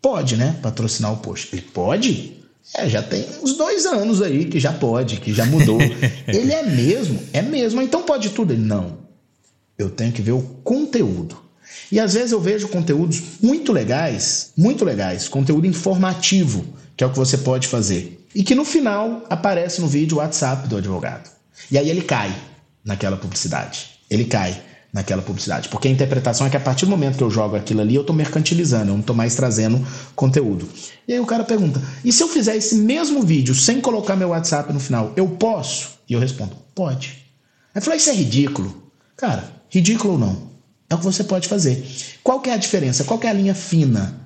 pode, 0.01 0.37
né? 0.37 0.57
Patrocinar 0.61 1.13
o 1.13 1.19
post. 1.19 1.49
Ele 1.53 1.63
pode? 1.63 2.41
É, 2.75 2.89
já 2.89 3.03
tem 3.03 3.27
uns 3.43 3.57
dois 3.57 3.85
anos 3.87 4.23
aí 4.23 4.47
que 4.47 4.59
já 4.59 4.73
pode, 4.73 5.19
que 5.19 5.33
já 5.33 5.45
mudou. 5.45 5.79
ele 6.27 6.53
é 6.53 6.63
mesmo? 6.63 7.21
É 7.33 7.43
mesmo. 7.43 7.83
Então 7.83 8.03
pode 8.03 8.31
tudo? 8.31 8.53
Ele, 8.53 8.63
não. 8.63 8.99
Eu 9.77 9.91
tenho 9.91 10.13
que 10.13 10.23
ver 10.23 10.33
o 10.33 10.43
conteúdo. 10.63 11.43
E 11.91 12.01
às 12.01 12.15
vezes 12.15 12.33
eu 12.33 12.41
vejo 12.41 12.69
conteúdos 12.69 13.21
muito 13.43 13.73
legais, 13.73 14.53
muito 14.57 14.85
legais, 14.85 15.29
conteúdo 15.29 15.67
informativo, 15.67 16.65
que 16.97 17.05
é 17.05 17.07
o 17.07 17.11
que 17.11 17.19
você 17.19 17.39
pode 17.39 17.69
fazer. 17.69 18.27
E 18.35 18.43
que 18.43 18.55
no 18.55 18.65
final 18.65 19.25
aparece 19.29 19.81
no 19.81 19.87
vídeo 19.87 20.17
o 20.17 20.21
WhatsApp 20.21 20.68
do 20.68 20.76
advogado. 20.76 21.30
E 21.71 21.76
aí 21.76 21.91
ele 21.91 22.03
cai 22.03 22.34
naquela 22.84 23.17
publicidade. 23.17 23.91
Ele 24.09 24.25
cai 24.25 24.59
naquela 24.93 25.23
publicidade. 25.23 25.69
Porque 25.69 25.89
a 25.89 25.91
interpretação 25.91 26.47
é 26.47 26.51
que 26.51 26.57
a 26.57 26.61
partir 26.61 26.85
do 26.85 26.91
momento 26.91 27.17
que 27.17 27.25
eu 27.25 27.31
jogo 27.31 27.57
aquilo 27.57 27.81
ali, 27.81 27.95
eu 27.95 28.03
estou 28.03 28.14
mercantilizando, 28.14 28.91
eu 28.91 28.95
não 28.95 29.01
estou 29.01 29.17
mais 29.17 29.35
trazendo 29.35 29.85
conteúdo. 30.14 30.69
E 31.09 31.13
aí 31.13 31.21
o 31.21 31.27
cara 31.27 31.45
pergunta: 31.45 31.81
e 32.05 32.13
se 32.13 32.23
eu 32.23 32.29
fizer 32.29 32.57
esse 32.57 32.75
mesmo 32.77 33.23
vídeo 33.23 33.55
sem 33.55 33.81
colocar 33.81 34.17
meu 34.17 34.29
WhatsApp 34.29 34.73
no 34.73 34.81
final, 34.81 35.13
eu 35.17 35.29
posso? 35.29 35.99
E 36.09 36.13
eu 36.13 36.21
respondo: 36.21 36.55
pode. 36.75 37.25
Aí 37.75 37.81
falou: 37.81 37.97
isso 37.97 38.11
é 38.11 38.14
ridículo. 38.14 38.83
Cara, 39.17 39.51
ridículo 39.69 40.14
ou 40.14 40.19
não? 40.19 40.53
É 40.91 40.95
o 40.95 40.99
que 40.99 41.05
você 41.05 41.25
pode 41.25 41.49
fazer. 41.49 41.87
Qual 42.23 42.41
que 42.41 42.51
é 42.51 42.53
a 42.53 42.59
diferença? 42.59 43.05
Qual 43.05 43.19
que 43.19 43.27
é 43.27 43.31
a 43.31 43.33
linha 43.33 43.55
fina? 43.55 44.21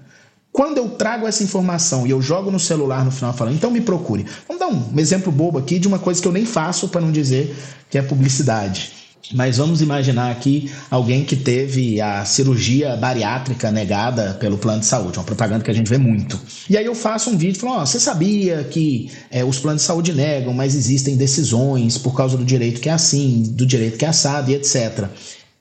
Quando 0.50 0.78
eu 0.78 0.88
trago 0.88 1.26
essa 1.26 1.44
informação 1.44 2.06
e 2.06 2.10
eu 2.10 2.20
jogo 2.22 2.50
no 2.50 2.58
celular 2.58 3.04
no 3.04 3.10
final 3.10 3.32
falando, 3.34 3.54
então 3.54 3.70
me 3.70 3.82
procure. 3.82 4.24
Vamos 4.48 4.58
dar 4.58 4.68
um 4.68 4.98
exemplo 4.98 5.30
bobo 5.30 5.58
aqui 5.58 5.78
de 5.78 5.86
uma 5.86 5.98
coisa 5.98 6.20
que 6.20 6.26
eu 6.26 6.32
nem 6.32 6.46
faço 6.46 6.88
para 6.88 7.02
não 7.02 7.12
dizer 7.12 7.54
que 7.90 7.98
é 7.98 8.02
publicidade. 8.02 9.05
Mas 9.32 9.56
vamos 9.56 9.80
imaginar 9.80 10.30
aqui 10.30 10.70
alguém 10.90 11.24
que 11.24 11.34
teve 11.34 12.00
a 12.00 12.24
cirurgia 12.24 12.96
bariátrica 12.96 13.72
negada 13.72 14.34
pelo 14.34 14.56
plano 14.56 14.80
de 14.80 14.86
saúde, 14.86 15.18
uma 15.18 15.24
propaganda 15.24 15.64
que 15.64 15.70
a 15.70 15.74
gente 15.74 15.88
vê 15.88 15.98
muito. 15.98 16.40
E 16.70 16.76
aí 16.76 16.84
eu 16.84 16.94
faço 16.94 17.30
um 17.30 17.36
vídeo 17.36 17.58
falando: 17.58 17.82
oh, 17.82 17.86
você 17.86 17.98
sabia 17.98 18.62
que 18.64 19.10
é, 19.30 19.44
os 19.44 19.58
planos 19.58 19.82
de 19.82 19.86
saúde 19.86 20.12
negam, 20.12 20.52
mas 20.52 20.74
existem 20.74 21.16
decisões 21.16 21.98
por 21.98 22.14
causa 22.14 22.36
do 22.36 22.44
direito 22.44 22.80
que 22.80 22.88
é 22.88 22.92
assim, 22.92 23.42
do 23.54 23.66
direito 23.66 23.98
que 23.98 24.04
é 24.04 24.08
assado 24.08 24.50
e 24.50 24.54
etc. 24.54 25.08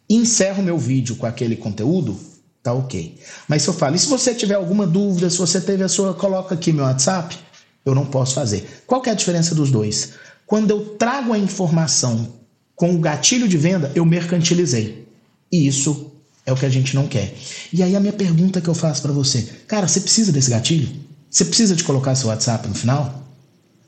Encerro 0.10 0.62
meu 0.62 0.78
vídeo 0.78 1.16
com 1.16 1.26
aquele 1.26 1.56
conteúdo, 1.56 2.20
tá 2.62 2.72
ok. 2.72 3.18
Mas 3.48 3.64
se 3.64 3.68
eu 3.68 3.74
falo, 3.74 3.96
e 3.96 4.00
se 4.00 4.08
você 4.08 4.36
tiver 4.36 4.56
alguma 4.56 4.86
dúvida, 4.86 5.30
se 5.30 5.38
você 5.38 5.60
teve 5.60 5.84
a 5.84 5.90
sua, 5.90 6.14
coloca 6.14 6.54
aqui 6.54 6.72
meu 6.72 6.86
WhatsApp, 6.86 7.36
eu 7.84 7.96
não 7.96 8.06
posso 8.06 8.36
fazer. 8.36 8.84
Qual 8.86 9.02
é 9.06 9.10
a 9.10 9.16
diferença 9.16 9.56
dos 9.56 9.72
dois? 9.72 10.14
Quando 10.46 10.70
eu 10.70 10.82
trago 10.98 11.34
a 11.34 11.40
informação 11.40 12.45
com 12.76 12.94
o 12.94 13.00
gatilho 13.00 13.48
de 13.48 13.58
venda, 13.58 13.92
eu 13.96 14.06
mercantilizei. 14.06 15.08
E 15.52 15.68
isso 15.68 16.12
é 16.46 16.52
o 16.52 16.56
que 16.56 16.66
a 16.66 16.70
gente 16.70 16.96
não 16.96 17.08
quer. 17.08 17.34
E 17.72 17.82
aí 17.82 17.96
a 17.96 18.00
minha 18.00 18.14
pergunta 18.14 18.62
que 18.62 18.68
eu 18.68 18.74
faço 18.74 19.02
para 19.02 19.12
você, 19.12 19.42
cara, 19.68 19.88
você 19.88 20.02
precisa 20.02 20.32
desse 20.32 20.50
gatilho? 20.50 20.90
Você 21.30 21.46
precisa 21.46 21.76
de 21.76 21.84
colocar 21.84 22.16
seu 22.16 22.30
WhatsApp 22.30 22.68
no 22.68 22.76
final? 22.76 23.24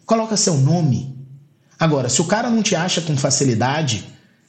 Coloca 0.05 0.35
seu 0.37 0.57
nome. 0.57 1.15
Agora, 1.79 2.09
se 2.09 2.21
o 2.21 2.25
cara 2.25 2.49
não 2.49 2.63
te 2.63 2.75
acha 2.75 3.01
com 3.01 3.15
facilidade 3.15 4.05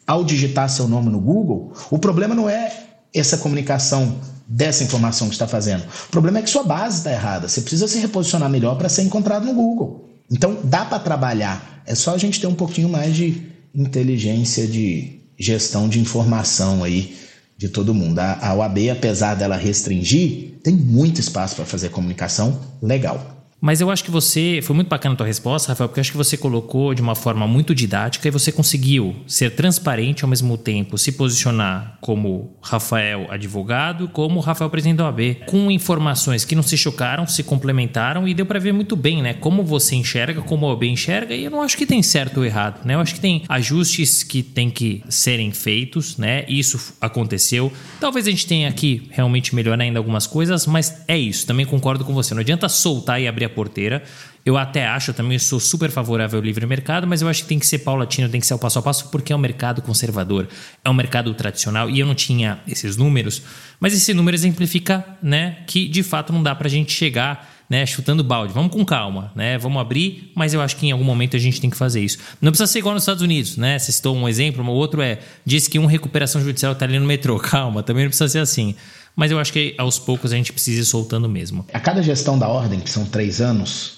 ao 0.07 0.25
digitar 0.25 0.71
seu 0.71 0.89
nome 0.89 1.11
no 1.11 1.21
Google, 1.21 1.73
o 1.91 1.99
problema 1.99 2.35
não 2.35 2.49
é 2.49 2.87
essa 3.15 3.37
comunicação 3.37 4.21
dessa 4.47 4.83
informação 4.83 5.29
que 5.29 5.35
está 5.35 5.47
fazendo. 5.47 5.85
O 6.07 6.11
problema 6.11 6.39
é 6.39 6.43
que 6.43 6.49
sua 6.49 6.63
base 6.63 6.99
está 6.99 7.13
errada. 7.13 7.47
Você 7.47 7.61
precisa 7.61 7.87
se 7.87 7.99
reposicionar 7.99 8.49
melhor 8.49 8.77
para 8.77 8.89
ser 8.89 9.03
encontrado 9.03 9.45
no 9.45 9.53
Google. 9.53 10.09
Então 10.31 10.59
dá 10.65 10.85
para 10.85 10.99
trabalhar. 10.99 11.83
É 11.85 11.95
só 11.95 12.15
a 12.15 12.19
gente 12.19 12.41
ter 12.41 12.47
um 12.47 12.55
pouquinho 12.55 12.89
mais 12.89 13.15
de 13.15 13.47
inteligência 13.75 14.67
de 14.67 15.21
gestão 15.39 15.89
de 15.89 16.01
informação 16.01 16.83
aí 16.83 17.17
de 17.57 17.69
todo 17.69 17.95
mundo. 17.95 18.19
A, 18.19 18.55
OAB, 18.55 18.91
apesar 18.91 19.35
dela 19.35 19.57
restringir, 19.57 20.55
tem 20.63 20.75
muito 20.75 21.21
espaço 21.21 21.57
para 21.57 21.65
fazer 21.65 21.91
comunicação 21.91 22.61
legal. 22.83 23.38
Mas 23.61 23.81
eu 23.81 23.91
acho 23.91 24.05
que 24.05 24.11
você. 24.11 24.61
Foi 24.63 24.75
muito 24.75 24.89
bacana 24.89 25.15
a 25.15 25.17
tua 25.17 25.27
resposta, 25.27 25.73
Rafael, 25.73 25.89
porque 25.89 25.99
eu 25.99 26.03
acho 26.03 26.13
que 26.13 26.17
você 26.17 26.37
colocou 26.37 26.95
de 26.95 27.03
uma 27.03 27.15
forma 27.15 27.47
muito 27.47 27.75
didática 27.75 28.29
e 28.29 28.31
você 28.31 28.53
conseguiu 28.53 29.17
ser 29.27 29.55
transparente 29.55 30.23
ao 30.23 30.31
mesmo 30.31 30.57
tempo, 30.57 30.97
se 30.97 31.13
posicionar 31.13 31.99
como 32.01 32.57
Rafael 32.63 33.27
advogado, 33.31 34.09
como 34.09 34.41
Rafael 34.41 34.71
presidente 34.71 34.99
da 34.99 35.07
OAB, 35.07 35.47
com 35.47 35.71
informações 35.71 36.45
que 36.45 36.55
não 36.55 36.63
se 36.63 36.77
chocaram, 36.77 37.27
se 37.27 37.43
complementaram 37.43 38.29
e 38.29 38.35
deu 38.35 38.47
para 38.47 38.61
ver 38.61 38.73
muito 38.73 38.95
bem, 38.95 39.23
né? 39.23 39.35
Como 39.35 39.65
você 39.65 39.97
enxerga, 39.97 40.41
como 40.41 40.67
a 40.67 40.71
OAB 40.71 40.85
enxerga, 40.85 41.35
e 41.35 41.45
eu 41.45 41.51
não 41.51 41.63
acho 41.63 41.77
que 41.77 41.87
tem 41.87 42.03
certo 42.03 42.39
ou 42.39 42.45
errado, 42.45 42.85
né? 42.85 42.95
Eu 42.95 43.01
acho 43.01 43.15
que 43.15 43.21
tem 43.21 43.43
ajustes 43.49 44.23
que 44.23 44.43
tem 44.43 44.71
que 44.71 45.03
serem 45.09 45.51
feitos, 45.51 46.17
né? 46.17 46.45
Isso 46.49 46.95
aconteceu. 47.01 47.73
Talvez 48.01 48.27
a 48.27 48.31
gente 48.31 48.47
tenha 48.47 48.69
aqui 48.69 49.09
realmente 49.11 49.55
melhorar 49.55 49.83
ainda 49.83 49.99
algumas 49.99 50.27
coisas, 50.27 50.67
mas 50.67 51.03
é 51.09 51.19
isso. 51.19 51.47
Também 51.47 51.67
concordo 51.67 52.05
com 52.05 52.15
você. 52.15 52.35
Não 52.35 52.41
adianta 52.41 52.69
soltar 52.69 53.21
e 53.21 53.27
abrir 53.27 53.48
a 53.49 53.55
porteira. 53.55 54.03
Eu 54.47 54.57
até 54.57 54.87
acho, 54.87 55.11
eu 55.11 55.15
também 55.15 55.39
sou 55.39 55.61
super 55.61 55.91
favorável 55.91 56.39
ao 56.39 56.45
livre 56.45 56.65
mercado, 56.65 57.07
mas 57.07 57.21
eu 57.21 57.29
acho 57.29 57.43
que 57.43 57.49
tem 57.49 57.59
que 57.59 57.67
ser 57.67 57.81
paulatino, 57.81 58.29
tem 58.29 58.41
que 58.41 58.47
ser 58.47 58.55
o 58.55 58.59
passo 58.59 58.79
a 58.79 58.83
passo, 58.83 59.11
porque 59.11 59.33
é 59.33 59.37
um 59.37 59.39
mercado 59.39 59.83
conservador, 59.83 60.49
é 60.83 60.89
um 60.89 60.95
mercado 60.95 61.35
tradicional, 61.35 61.91
e 61.91 62.01
eu 62.01 62.07
não 62.07 62.15
tinha 62.15 62.61
esses 62.67 62.97
números, 62.97 63.43
mas 63.79 63.93
esse 63.93 64.15
número 64.15 64.35
exemplifica 64.35 65.05
né, 65.23 65.59
que 65.67 65.87
de 65.87 66.03
fato 66.03 66.33
não 66.33 66.43
dá 66.43 66.55
para 66.55 66.67
a 66.67 66.71
gente 66.71 66.93
chegar 66.93 67.59
né, 67.69 67.85
chutando 67.85 68.25
balde. 68.25 68.53
Vamos 68.55 68.73
com 68.73 68.83
calma, 68.85 69.31
né? 69.35 69.59
Vamos 69.59 69.81
abrir, 69.81 70.33
mas 70.35 70.55
eu 70.55 70.61
acho 70.63 70.77
que 70.77 70.87
em 70.87 70.93
algum 70.93 71.05
momento 71.05 71.37
a 71.37 71.39
gente 71.39 71.61
tem 71.61 71.69
que 71.69 71.77
fazer 71.77 72.01
isso. 72.01 72.17
Não 72.41 72.51
precisa 72.51 72.67
ser 72.67 72.79
igual 72.79 72.95
nos 72.95 73.03
Estados 73.03 73.23
Unidos, 73.23 73.59
né? 73.59 73.79
Você 73.79 73.93
citou 73.93 74.17
um 74.17 74.27
exemplo, 74.27 74.65
o 74.65 74.71
outro 74.71 75.03
é 75.03 75.19
disse 75.45 75.69
que 75.69 75.79
um 75.79 75.85
recuperação 75.85 76.43
judicial 76.43 76.73
está 76.73 76.87
ali 76.87 76.99
no 76.99 77.07
metrô. 77.07 77.37
Calma, 77.39 77.83
também 77.83 78.05
não 78.05 78.09
precisa 78.09 78.29
ser 78.29 78.39
assim 78.39 78.75
mas 79.19 79.33
eu 79.33 79.41
acho 79.41 79.53
que 79.53 79.75
aos 79.77 79.99
poucos 79.99 80.33
a 80.33 80.37
gente 80.37 80.53
precisa 80.53 80.81
ir 80.81 80.85
soltando 80.85 81.29
mesmo. 81.29 81.67
A 81.73 81.81
cada 81.81 82.01
gestão 82.01 82.39
da 82.39 82.47
ordem, 82.47 82.79
que 82.79 82.89
são 82.89 83.05
três 83.05 83.41
anos, 83.41 83.95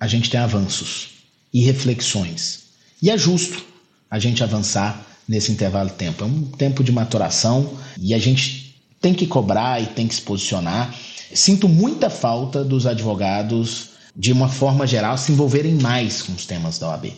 a 0.00 0.06
gente 0.06 0.30
tem 0.30 0.40
avanços 0.40 1.10
e 1.52 1.62
reflexões. 1.62 2.60
E 3.02 3.10
é 3.10 3.18
justo 3.18 3.62
a 4.10 4.18
gente 4.18 4.42
avançar 4.42 5.06
nesse 5.28 5.52
intervalo 5.52 5.90
de 5.90 5.96
tempo. 5.96 6.24
É 6.24 6.26
um 6.26 6.44
tempo 6.44 6.82
de 6.82 6.90
maturação 6.90 7.70
e 8.00 8.14
a 8.14 8.18
gente 8.18 8.82
tem 8.98 9.12
que 9.12 9.26
cobrar 9.26 9.78
e 9.78 9.88
tem 9.88 10.08
que 10.08 10.14
se 10.14 10.22
posicionar. 10.22 10.94
Sinto 11.34 11.68
muita 11.68 12.08
falta 12.08 12.64
dos 12.64 12.86
advogados, 12.86 13.90
de 14.16 14.32
uma 14.32 14.48
forma 14.48 14.86
geral, 14.86 15.18
se 15.18 15.32
envolverem 15.32 15.74
mais 15.74 16.22
com 16.22 16.32
os 16.32 16.46
temas 16.46 16.78
da 16.78 16.88
OAB. 16.88 17.12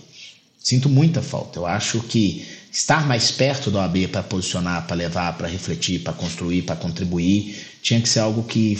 Sinto 0.58 0.88
muita 0.88 1.22
falta. 1.22 1.60
Eu 1.60 1.66
acho 1.66 2.00
que 2.00 2.44
estar 2.74 3.06
mais 3.06 3.30
perto 3.30 3.70
da 3.70 3.82
OAB 3.82 4.08
para 4.08 4.24
posicionar, 4.24 4.84
para 4.84 4.96
levar, 4.96 5.38
para 5.38 5.46
refletir, 5.46 6.00
para 6.00 6.12
construir, 6.12 6.62
para 6.62 6.74
contribuir, 6.74 7.56
tinha 7.80 8.00
que 8.00 8.08
ser 8.08 8.18
algo 8.18 8.42
que 8.42 8.76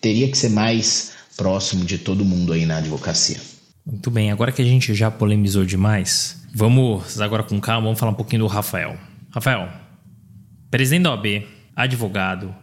teria 0.00 0.30
que 0.30 0.38
ser 0.38 0.50
mais 0.50 1.10
próximo 1.36 1.84
de 1.84 1.98
todo 1.98 2.24
mundo 2.24 2.52
aí 2.52 2.64
na 2.64 2.76
advocacia. 2.76 3.40
Muito 3.84 4.12
bem, 4.12 4.30
agora 4.30 4.52
que 4.52 4.62
a 4.62 4.64
gente 4.64 4.94
já 4.94 5.10
polemizou 5.10 5.64
demais, 5.64 6.40
vamos 6.54 7.20
agora 7.20 7.42
com 7.42 7.60
calma, 7.60 7.86
vamos 7.86 7.98
falar 7.98 8.12
um 8.12 8.16
pouquinho 8.16 8.42
do 8.42 8.46
Rafael. 8.46 8.96
Rafael, 9.30 9.68
presidente 10.70 11.02
da 11.02 11.10
OAB, 11.10 11.44
advogado, 11.74 12.54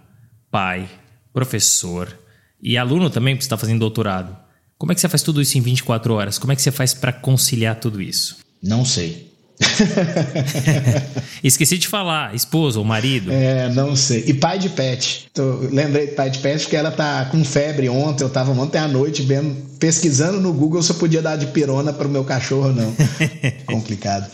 pai, 0.50 0.90
professor 1.34 2.18
e 2.62 2.78
aluno 2.78 3.10
também, 3.10 3.36
porque 3.36 3.44
você 3.44 3.48
está 3.48 3.58
fazendo 3.58 3.80
doutorado. 3.80 4.38
Como 4.78 4.94
é 4.94 4.96
que 4.96 5.02
você 5.02 5.10
faz 5.10 5.22
tudo 5.22 5.42
isso 5.42 5.58
em 5.58 5.62
24 5.62 6.14
horas? 6.14 6.38
Como 6.38 6.54
é 6.54 6.56
que 6.56 6.62
você 6.62 6.72
faz 6.72 6.94
para 6.94 7.12
conciliar 7.12 7.80
tudo 7.80 8.02
isso? 8.02 8.38
Não 8.62 8.86
sei. 8.86 9.33
Esqueci 11.44 11.78
de 11.78 11.88
falar, 11.88 12.34
esposa 12.34 12.80
ou 12.80 12.86
marido? 12.86 13.32
É, 13.32 13.70
não 13.70 13.96
sei. 13.96 14.24
E 14.28 14.34
pai 14.34 14.58
de 14.58 14.70
pet. 14.70 15.30
Tô, 15.34 15.60
lembrei 15.72 16.08
de 16.08 16.14
pai 16.14 16.30
de 16.30 16.40
pet 16.40 16.62
porque 16.62 16.76
ela 16.76 16.92
tá 16.92 17.26
com 17.26 17.44
febre 17.44 17.90
ontem. 17.90 18.24
Eu 18.24 18.30
tava 18.30 18.52
ontem 18.52 18.78
à 18.78 18.88
noite 18.88 19.22
vendo, 19.22 19.56
pesquisando 19.78 20.40
no 20.40 20.54
Google 20.54 20.82
se 20.82 20.92
eu 20.92 20.96
podia 20.96 21.22
dar 21.22 21.36
de 21.36 21.48
pirona 21.48 21.94
para 21.94 22.08
o 22.08 22.12
meu 22.12 22.24
cachorro 22.24 22.68
ou 22.68 22.74
não. 22.74 22.96
Complicado. 23.66 24.30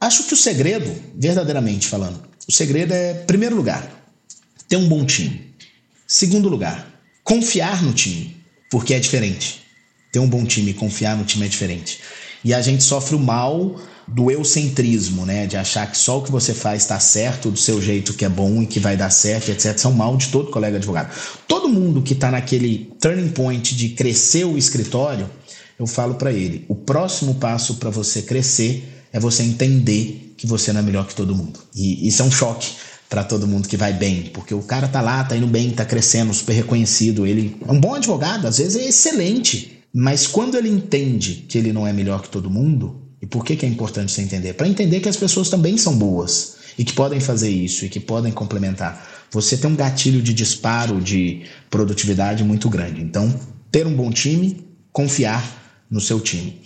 Acho 0.00 0.24
que 0.24 0.34
o 0.34 0.36
segredo, 0.36 0.92
verdadeiramente 1.14 1.86
falando, 1.86 2.20
o 2.48 2.52
segredo 2.52 2.92
é, 2.92 3.14
primeiro 3.14 3.54
lugar, 3.54 3.88
ter 4.68 4.76
um 4.76 4.88
bom 4.88 5.04
time. 5.04 5.52
Segundo 6.06 6.48
lugar, 6.48 6.86
confiar 7.24 7.82
no 7.82 7.92
time, 7.92 8.36
porque 8.70 8.94
é 8.94 9.00
diferente. 9.00 9.62
Ter 10.12 10.18
um 10.18 10.28
bom 10.28 10.44
time 10.44 10.72
e 10.72 10.74
confiar 10.74 11.16
no 11.16 11.24
time 11.24 11.46
é 11.46 11.48
diferente. 11.48 12.00
E 12.44 12.52
a 12.52 12.60
gente 12.60 12.82
sofre 12.82 13.14
o 13.14 13.18
mal 13.18 13.80
do 14.12 14.30
eucentrismo, 14.30 15.24
né? 15.24 15.46
De 15.46 15.56
achar 15.56 15.90
que 15.90 15.96
só 15.96 16.18
o 16.18 16.22
que 16.22 16.30
você 16.30 16.52
faz 16.52 16.82
está 16.82 17.00
certo, 17.00 17.50
do 17.50 17.58
seu 17.58 17.80
jeito 17.80 18.14
que 18.14 18.24
é 18.24 18.28
bom 18.28 18.62
e 18.62 18.66
que 18.66 18.78
vai 18.78 18.96
dar 18.96 19.10
certo, 19.10 19.50
etc. 19.50 19.76
São 19.78 19.92
mal 19.92 20.16
de 20.16 20.28
todo 20.28 20.50
colega 20.50 20.76
advogado. 20.76 21.10
Todo 21.48 21.68
mundo 21.68 22.02
que 22.02 22.12
está 22.12 22.30
naquele 22.30 22.90
turning 23.00 23.30
point 23.30 23.74
de 23.74 23.90
crescer 23.90 24.44
o 24.44 24.58
escritório, 24.58 25.28
eu 25.78 25.86
falo 25.86 26.14
para 26.14 26.32
ele: 26.32 26.64
o 26.68 26.74
próximo 26.74 27.36
passo 27.36 27.76
para 27.76 27.90
você 27.90 28.22
crescer 28.22 29.06
é 29.12 29.18
você 29.18 29.42
entender 29.42 30.34
que 30.36 30.46
você 30.46 30.72
não 30.72 30.80
é 30.80 30.82
melhor 30.82 31.06
que 31.06 31.14
todo 31.14 31.34
mundo. 31.34 31.60
E 31.74 32.06
isso 32.06 32.22
é 32.22 32.24
um 32.24 32.30
choque 32.30 32.72
para 33.08 33.22
todo 33.22 33.46
mundo 33.46 33.68
que 33.68 33.76
vai 33.76 33.92
bem, 33.92 34.30
porque 34.32 34.54
o 34.54 34.62
cara 34.62 34.88
tá 34.88 35.02
lá, 35.02 35.22
tá 35.22 35.36
indo 35.36 35.46
bem, 35.46 35.70
tá 35.70 35.84
crescendo, 35.84 36.32
super 36.32 36.54
reconhecido, 36.54 37.26
ele 37.26 37.58
é 37.68 37.70
um 37.70 37.78
bom 37.78 37.94
advogado, 37.94 38.46
às 38.46 38.56
vezes 38.56 38.74
é 38.74 38.88
excelente, 38.88 39.82
mas 39.92 40.26
quando 40.26 40.56
ele 40.56 40.70
entende 40.70 41.44
que 41.46 41.58
ele 41.58 41.74
não 41.74 41.86
é 41.86 41.92
melhor 41.92 42.22
que 42.22 42.30
todo 42.30 42.48
mundo, 42.48 43.01
e 43.22 43.26
por 43.26 43.44
que, 43.44 43.54
que 43.54 43.64
é 43.64 43.68
importante 43.68 44.10
você 44.10 44.20
entender? 44.20 44.54
Para 44.54 44.66
entender 44.66 44.98
que 44.98 45.08
as 45.08 45.16
pessoas 45.16 45.48
também 45.48 45.78
são 45.78 45.96
boas 45.96 46.56
e 46.76 46.84
que 46.84 46.92
podem 46.92 47.20
fazer 47.20 47.50
isso 47.50 47.84
e 47.84 47.88
que 47.88 48.00
podem 48.00 48.32
complementar. 48.32 49.08
Você 49.30 49.56
tem 49.56 49.70
um 49.70 49.76
gatilho 49.76 50.20
de 50.20 50.34
disparo 50.34 51.00
de 51.00 51.42
produtividade 51.70 52.42
muito 52.42 52.68
grande. 52.68 53.00
Então, 53.00 53.32
ter 53.70 53.86
um 53.86 53.94
bom 53.94 54.10
time, 54.10 54.66
confiar 54.92 55.86
no 55.88 56.00
seu 56.00 56.18
time. 56.18 56.60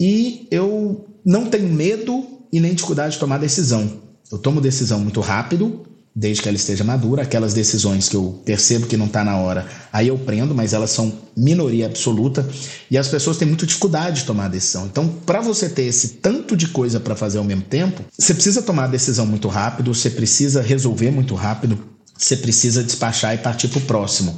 E 0.00 0.48
eu 0.50 1.06
não 1.24 1.46
tenho 1.46 1.68
medo 1.68 2.26
e 2.50 2.58
nem 2.58 2.72
dificuldade 2.72 3.14
de 3.14 3.20
tomar 3.20 3.38
decisão. 3.38 4.00
Eu 4.32 4.38
tomo 4.38 4.62
decisão 4.62 5.00
muito 5.00 5.20
rápido, 5.20 5.86
desde 6.18 6.42
que 6.42 6.48
ela 6.48 6.56
esteja 6.56 6.82
madura. 6.82 7.22
Aquelas 7.22 7.54
decisões 7.54 8.08
que 8.08 8.16
eu 8.16 8.42
percebo 8.44 8.88
que 8.88 8.96
não 8.96 9.06
está 9.06 9.22
na 9.22 9.36
hora, 9.36 9.66
aí 9.92 10.08
eu 10.08 10.18
prendo, 10.18 10.52
mas 10.52 10.72
elas 10.72 10.90
são 10.90 11.12
minoria 11.36 11.86
absoluta 11.86 12.46
e 12.90 12.98
as 12.98 13.06
pessoas 13.06 13.36
têm 13.36 13.46
muita 13.46 13.64
dificuldade 13.64 14.20
de 14.20 14.26
tomar 14.26 14.46
a 14.46 14.48
decisão. 14.48 14.86
Então, 14.86 15.06
para 15.24 15.40
você 15.40 15.68
ter 15.68 15.84
esse 15.84 16.08
tanto 16.14 16.56
de 16.56 16.68
coisa 16.68 16.98
para 16.98 17.14
fazer 17.14 17.38
ao 17.38 17.44
mesmo 17.44 17.62
tempo, 17.62 18.02
você 18.18 18.34
precisa 18.34 18.60
tomar 18.60 18.84
a 18.84 18.88
decisão 18.88 19.24
muito 19.24 19.46
rápido, 19.46 19.94
você 19.94 20.10
precisa 20.10 20.60
resolver 20.60 21.12
muito 21.12 21.36
rápido, 21.36 21.78
você 22.16 22.36
precisa 22.36 22.82
despachar 22.82 23.34
e 23.34 23.38
partir 23.38 23.68
para 23.68 23.78
o 23.78 23.82
próximo. 23.82 24.36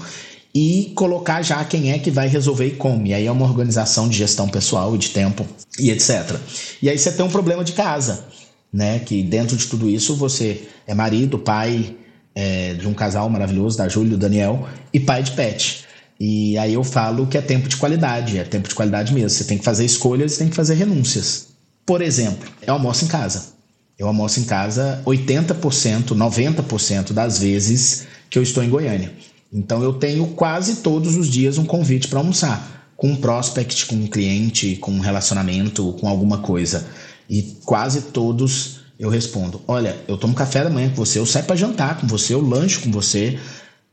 E 0.54 0.92
colocar 0.96 1.40
já 1.42 1.64
quem 1.64 1.92
é 1.92 1.98
que 1.98 2.10
vai 2.10 2.28
resolver 2.28 2.66
e 2.66 2.72
como. 2.72 3.06
E 3.06 3.14
aí 3.14 3.24
é 3.24 3.32
uma 3.32 3.46
organização 3.46 4.08
de 4.08 4.18
gestão 4.18 4.48
pessoal 4.48 4.94
e 4.96 4.98
de 4.98 5.10
tempo 5.10 5.46
e 5.78 5.90
etc. 5.90 6.36
E 6.82 6.90
aí 6.90 6.98
você 6.98 7.12
tem 7.12 7.24
um 7.24 7.30
problema 7.30 7.64
de 7.64 7.72
casa 7.72 8.24
né? 8.72 8.98
Que 9.00 9.22
dentro 9.22 9.56
de 9.56 9.66
tudo 9.66 9.88
isso 9.88 10.14
você 10.14 10.68
é 10.86 10.94
marido, 10.94 11.38
pai 11.38 11.96
é, 12.34 12.74
de 12.74 12.86
um 12.86 12.94
casal 12.94 13.28
maravilhoso, 13.28 13.76
da 13.76 13.88
Júlia 13.88 14.08
e 14.08 14.10
do 14.12 14.18
Daniel, 14.18 14.68
e 14.92 15.00
pai 15.00 15.22
de 15.22 15.32
pet. 15.32 15.84
E 16.18 16.58
aí 16.58 16.74
eu 16.74 16.84
falo 16.84 17.26
que 17.26 17.38
é 17.38 17.40
tempo 17.40 17.68
de 17.68 17.76
qualidade, 17.76 18.38
é 18.38 18.44
tempo 18.44 18.68
de 18.68 18.74
qualidade 18.74 19.12
mesmo. 19.12 19.30
Você 19.30 19.44
tem 19.44 19.58
que 19.58 19.64
fazer 19.64 19.84
escolhas, 19.84 20.36
tem 20.36 20.48
que 20.48 20.56
fazer 20.56 20.74
renúncias. 20.74 21.48
Por 21.86 22.02
exemplo, 22.02 22.48
eu 22.66 22.74
almoço 22.74 23.04
em 23.04 23.08
casa. 23.08 23.54
Eu 23.98 24.06
almoço 24.06 24.40
em 24.40 24.44
casa 24.44 25.02
80%, 25.06 26.14
90% 26.14 27.12
das 27.12 27.38
vezes 27.38 28.06
que 28.28 28.38
eu 28.38 28.42
estou 28.42 28.62
em 28.62 28.70
Goiânia. 28.70 29.12
Então 29.52 29.82
eu 29.82 29.94
tenho 29.94 30.26
quase 30.28 30.76
todos 30.76 31.16
os 31.16 31.28
dias 31.28 31.58
um 31.58 31.64
convite 31.64 32.08
para 32.08 32.18
almoçar, 32.18 32.92
com 32.96 33.08
um 33.08 33.16
prospect, 33.16 33.86
com 33.86 33.96
um 33.96 34.06
cliente, 34.06 34.76
com 34.76 34.92
um 34.92 35.00
relacionamento, 35.00 35.94
com 36.00 36.08
alguma 36.08 36.38
coisa. 36.38 36.86
E 37.30 37.42
quase 37.64 38.02
todos 38.02 38.80
eu 38.98 39.08
respondo: 39.08 39.62
Olha, 39.68 39.96
eu 40.08 40.18
tomo 40.18 40.34
café 40.34 40.64
da 40.64 40.68
manhã 40.68 40.90
com 40.90 40.96
você, 40.96 41.20
eu 41.20 41.24
saio 41.24 41.44
para 41.44 41.54
jantar 41.54 42.00
com 42.00 42.08
você, 42.08 42.34
eu 42.34 42.40
lancho 42.40 42.80
com 42.80 42.90
você, 42.90 43.38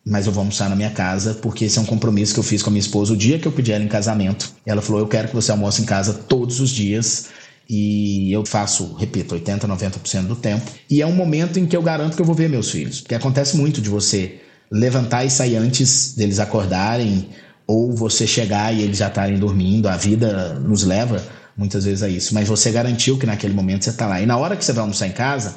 mas 0.04 0.26
eu 0.26 0.32
vou 0.34 0.42
almoçar 0.42 0.68
na 0.68 0.76
minha 0.76 0.90
casa, 0.90 1.36
porque 1.36 1.66
esse 1.66 1.78
é 1.78 1.82
um 1.82 1.86
compromisso 1.86 2.34
que 2.34 2.40
eu 2.40 2.44
fiz 2.44 2.64
com 2.64 2.72
a 2.72 2.74
minha 2.74 2.82
esposa 2.82 3.14
o 3.14 3.18
dia 3.18 3.38
que 3.38 3.48
eu 3.48 3.52
pedi 3.52 3.72
ela 3.72 3.84
em 3.84 3.88
casamento. 3.88 4.52
Ela 4.66 4.82
falou: 4.82 5.00
Eu 5.00 5.08
quero 5.08 5.28
que 5.28 5.36
você 5.36 5.52
almoce 5.52 5.84
em 5.84 5.86
casa 5.86 6.14
todos 6.14 6.60
os 6.60 6.72
dias. 6.72 7.28
e 7.70 8.32
eu 8.32 8.46
faço, 8.46 8.96
repito, 8.96 9.36
80, 9.36 9.68
90% 9.68 10.26
do 10.26 10.36
tempo. 10.36 10.72
E 10.90 11.02
é 11.02 11.06
um 11.06 11.12
momento 11.12 11.60
em 11.60 11.66
que 11.66 11.76
eu 11.76 11.82
garanto 11.82 12.16
que 12.16 12.22
eu 12.22 12.26
vou 12.26 12.34
ver 12.34 12.50
meus 12.50 12.72
filhos, 12.72 13.02
porque 13.02 13.14
acontece 13.14 13.56
muito 13.58 13.82
de 13.82 13.90
você 13.90 14.40
levantar 14.72 15.26
e 15.26 15.30
sair 15.30 15.58
antes 15.58 16.16
deles 16.16 16.40
acordarem, 16.40 17.30
ou 17.68 17.94
você 17.94 18.26
chegar 18.26 18.74
e 18.74 18.82
eles 18.82 18.98
já 18.98 19.10
estarem 19.10 19.38
dormindo. 19.38 19.88
A 19.88 19.98
vida 19.98 20.54
nos 20.56 20.84
leva 20.84 21.22
muitas 21.58 21.86
vezes 21.86 22.04
a 22.04 22.10
isso, 22.10 22.34
mas 22.34 22.48
você 22.48 22.72
garantiu 22.72 23.18
que 23.18 23.26
naquele 23.26 23.54
momento 23.54 23.84
você 23.84 23.90
está 23.90 24.06
lá. 24.06 24.22
E 24.22 24.26
na 24.26 24.38
hora 24.38 24.56
que 24.56 24.64
você 24.64 24.72
vai 24.72 24.82
almoçar 24.82 25.08
em 25.08 25.12
casa, 25.12 25.56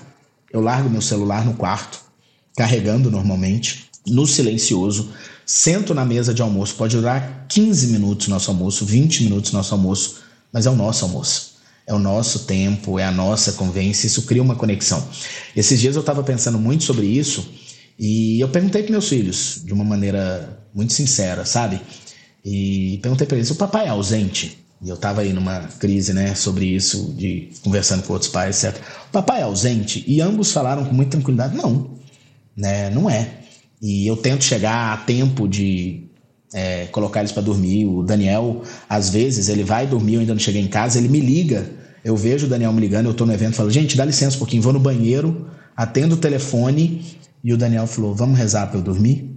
eu 0.53 0.61
largo 0.61 0.89
meu 0.89 1.03
celular 1.03 1.45
no 1.45 1.55
quarto, 1.55 2.01
carregando 2.57 3.11
normalmente, 3.11 3.91
no 4.07 4.27
silencioso, 4.27 5.11
sento 5.45 5.95
na 5.95 6.05
mesa 6.05 6.33
de 6.33 6.41
almoço. 6.41 6.75
Pode 6.75 6.97
durar 6.97 7.45
15 7.49 7.89
minutos 7.89 8.29
nosso 8.29 8.51
almoço, 8.51 8.87
20 8.87 9.25
minutos 9.25 9.53
nosso 9.53 9.75
almoço, 9.75 10.23
mas 10.51 10.67
é 10.67 10.71
o 10.71 10.75
nosso 10.75 11.05
almoço 11.05 11.51
é 11.91 11.95
o 11.95 11.99
nosso 11.99 12.41
tempo, 12.41 13.01
é 13.01 13.05
a 13.05 13.11
nossa 13.11 13.53
convivência, 13.55 14.07
isso 14.07 14.23
cria 14.23 14.41
uma 14.41 14.55
conexão. 14.55 15.05
Esses 15.57 15.81
dias 15.81 15.97
eu 15.97 16.01
estava 16.01 16.23
pensando 16.23 16.57
muito 16.57 16.85
sobre 16.85 17.05
isso 17.05 17.45
e 17.99 18.41
eu 18.41 18.49
perguntei 18.49 18.85
para 18.85 18.93
meus 18.93 19.09
filhos, 19.09 19.61
de 19.65 19.73
uma 19.73 19.83
maneira 19.83 20.65
muito 20.73 20.93
sincera, 20.93 21.45
sabe? 21.45 21.81
E 22.45 23.01
perguntei 23.03 23.27
para 23.27 23.37
eles: 23.37 23.51
o 23.51 23.57
papai 23.57 23.87
é 23.87 23.89
ausente? 23.89 24.57
E 24.83 24.89
eu 24.89 24.95
estava 24.95 25.21
aí 25.21 25.33
numa 25.33 25.61
crise, 25.79 26.13
né, 26.13 26.35
sobre 26.35 26.65
isso, 26.65 27.13
de 27.15 27.51
conversando 27.63 28.03
com 28.03 28.15
outros 28.15 28.31
pais, 28.31 28.65
etc. 28.65 28.81
O 29.09 29.13
papai 29.13 29.41
é 29.41 29.45
ausente? 29.45 30.03
E 30.07 30.21
ambos 30.21 30.53
falaram 30.53 30.85
com 30.85 30.95
muita 30.95 31.13
tranquilidade: 31.13 31.57
não, 31.57 31.91
né, 32.57 32.89
não 32.91 33.09
é. 33.09 33.41
E 33.83 34.07
eu 34.07 34.17
tento 34.17 34.45
chegar 34.45 34.95
a 34.95 34.97
tempo 34.99 35.47
de 35.47 36.11
é, 36.53 36.87
colocar 36.87 37.21
eles 37.21 37.33
para 37.33 37.43
dormir. 37.43 37.87
O 37.87 38.03
Daniel, 38.03 38.63
às 38.89 39.11
vezes, 39.11 39.49
ele 39.49 39.65
vai 39.65 39.87
dormir, 39.87 40.15
eu 40.15 40.21
ainda 40.21 40.33
não 40.33 40.41
cheguei 40.41 40.63
em 40.63 40.69
casa, 40.69 40.99
ele 40.99 41.09
me 41.09 41.21
liga. 41.21 41.71
Eu 42.03 42.17
vejo 42.17 42.47
o 42.47 42.49
Daniel 42.49 42.73
me 42.73 42.81
ligando, 42.81 43.07
eu 43.07 43.13
estou 43.13 43.27
no 43.27 43.33
evento, 43.33 43.55
falo, 43.55 43.71
gente, 43.71 43.97
dá 43.97 44.05
licença 44.05 44.37
um 44.37 44.39
pouquinho, 44.39 44.63
vou 44.63 44.73
no 44.73 44.81
banheiro, 44.81 45.51
atendo 45.77 46.15
o 46.15 46.19
telefone, 46.19 47.05
e 47.45 47.53
o 47.53 47.59
Daniel 47.59 47.87
falou, 47.87 48.15
vamos 48.15 48.39
rezar 48.39 48.67
para 48.69 48.79
eu 48.79 48.83
dormir? 48.83 49.37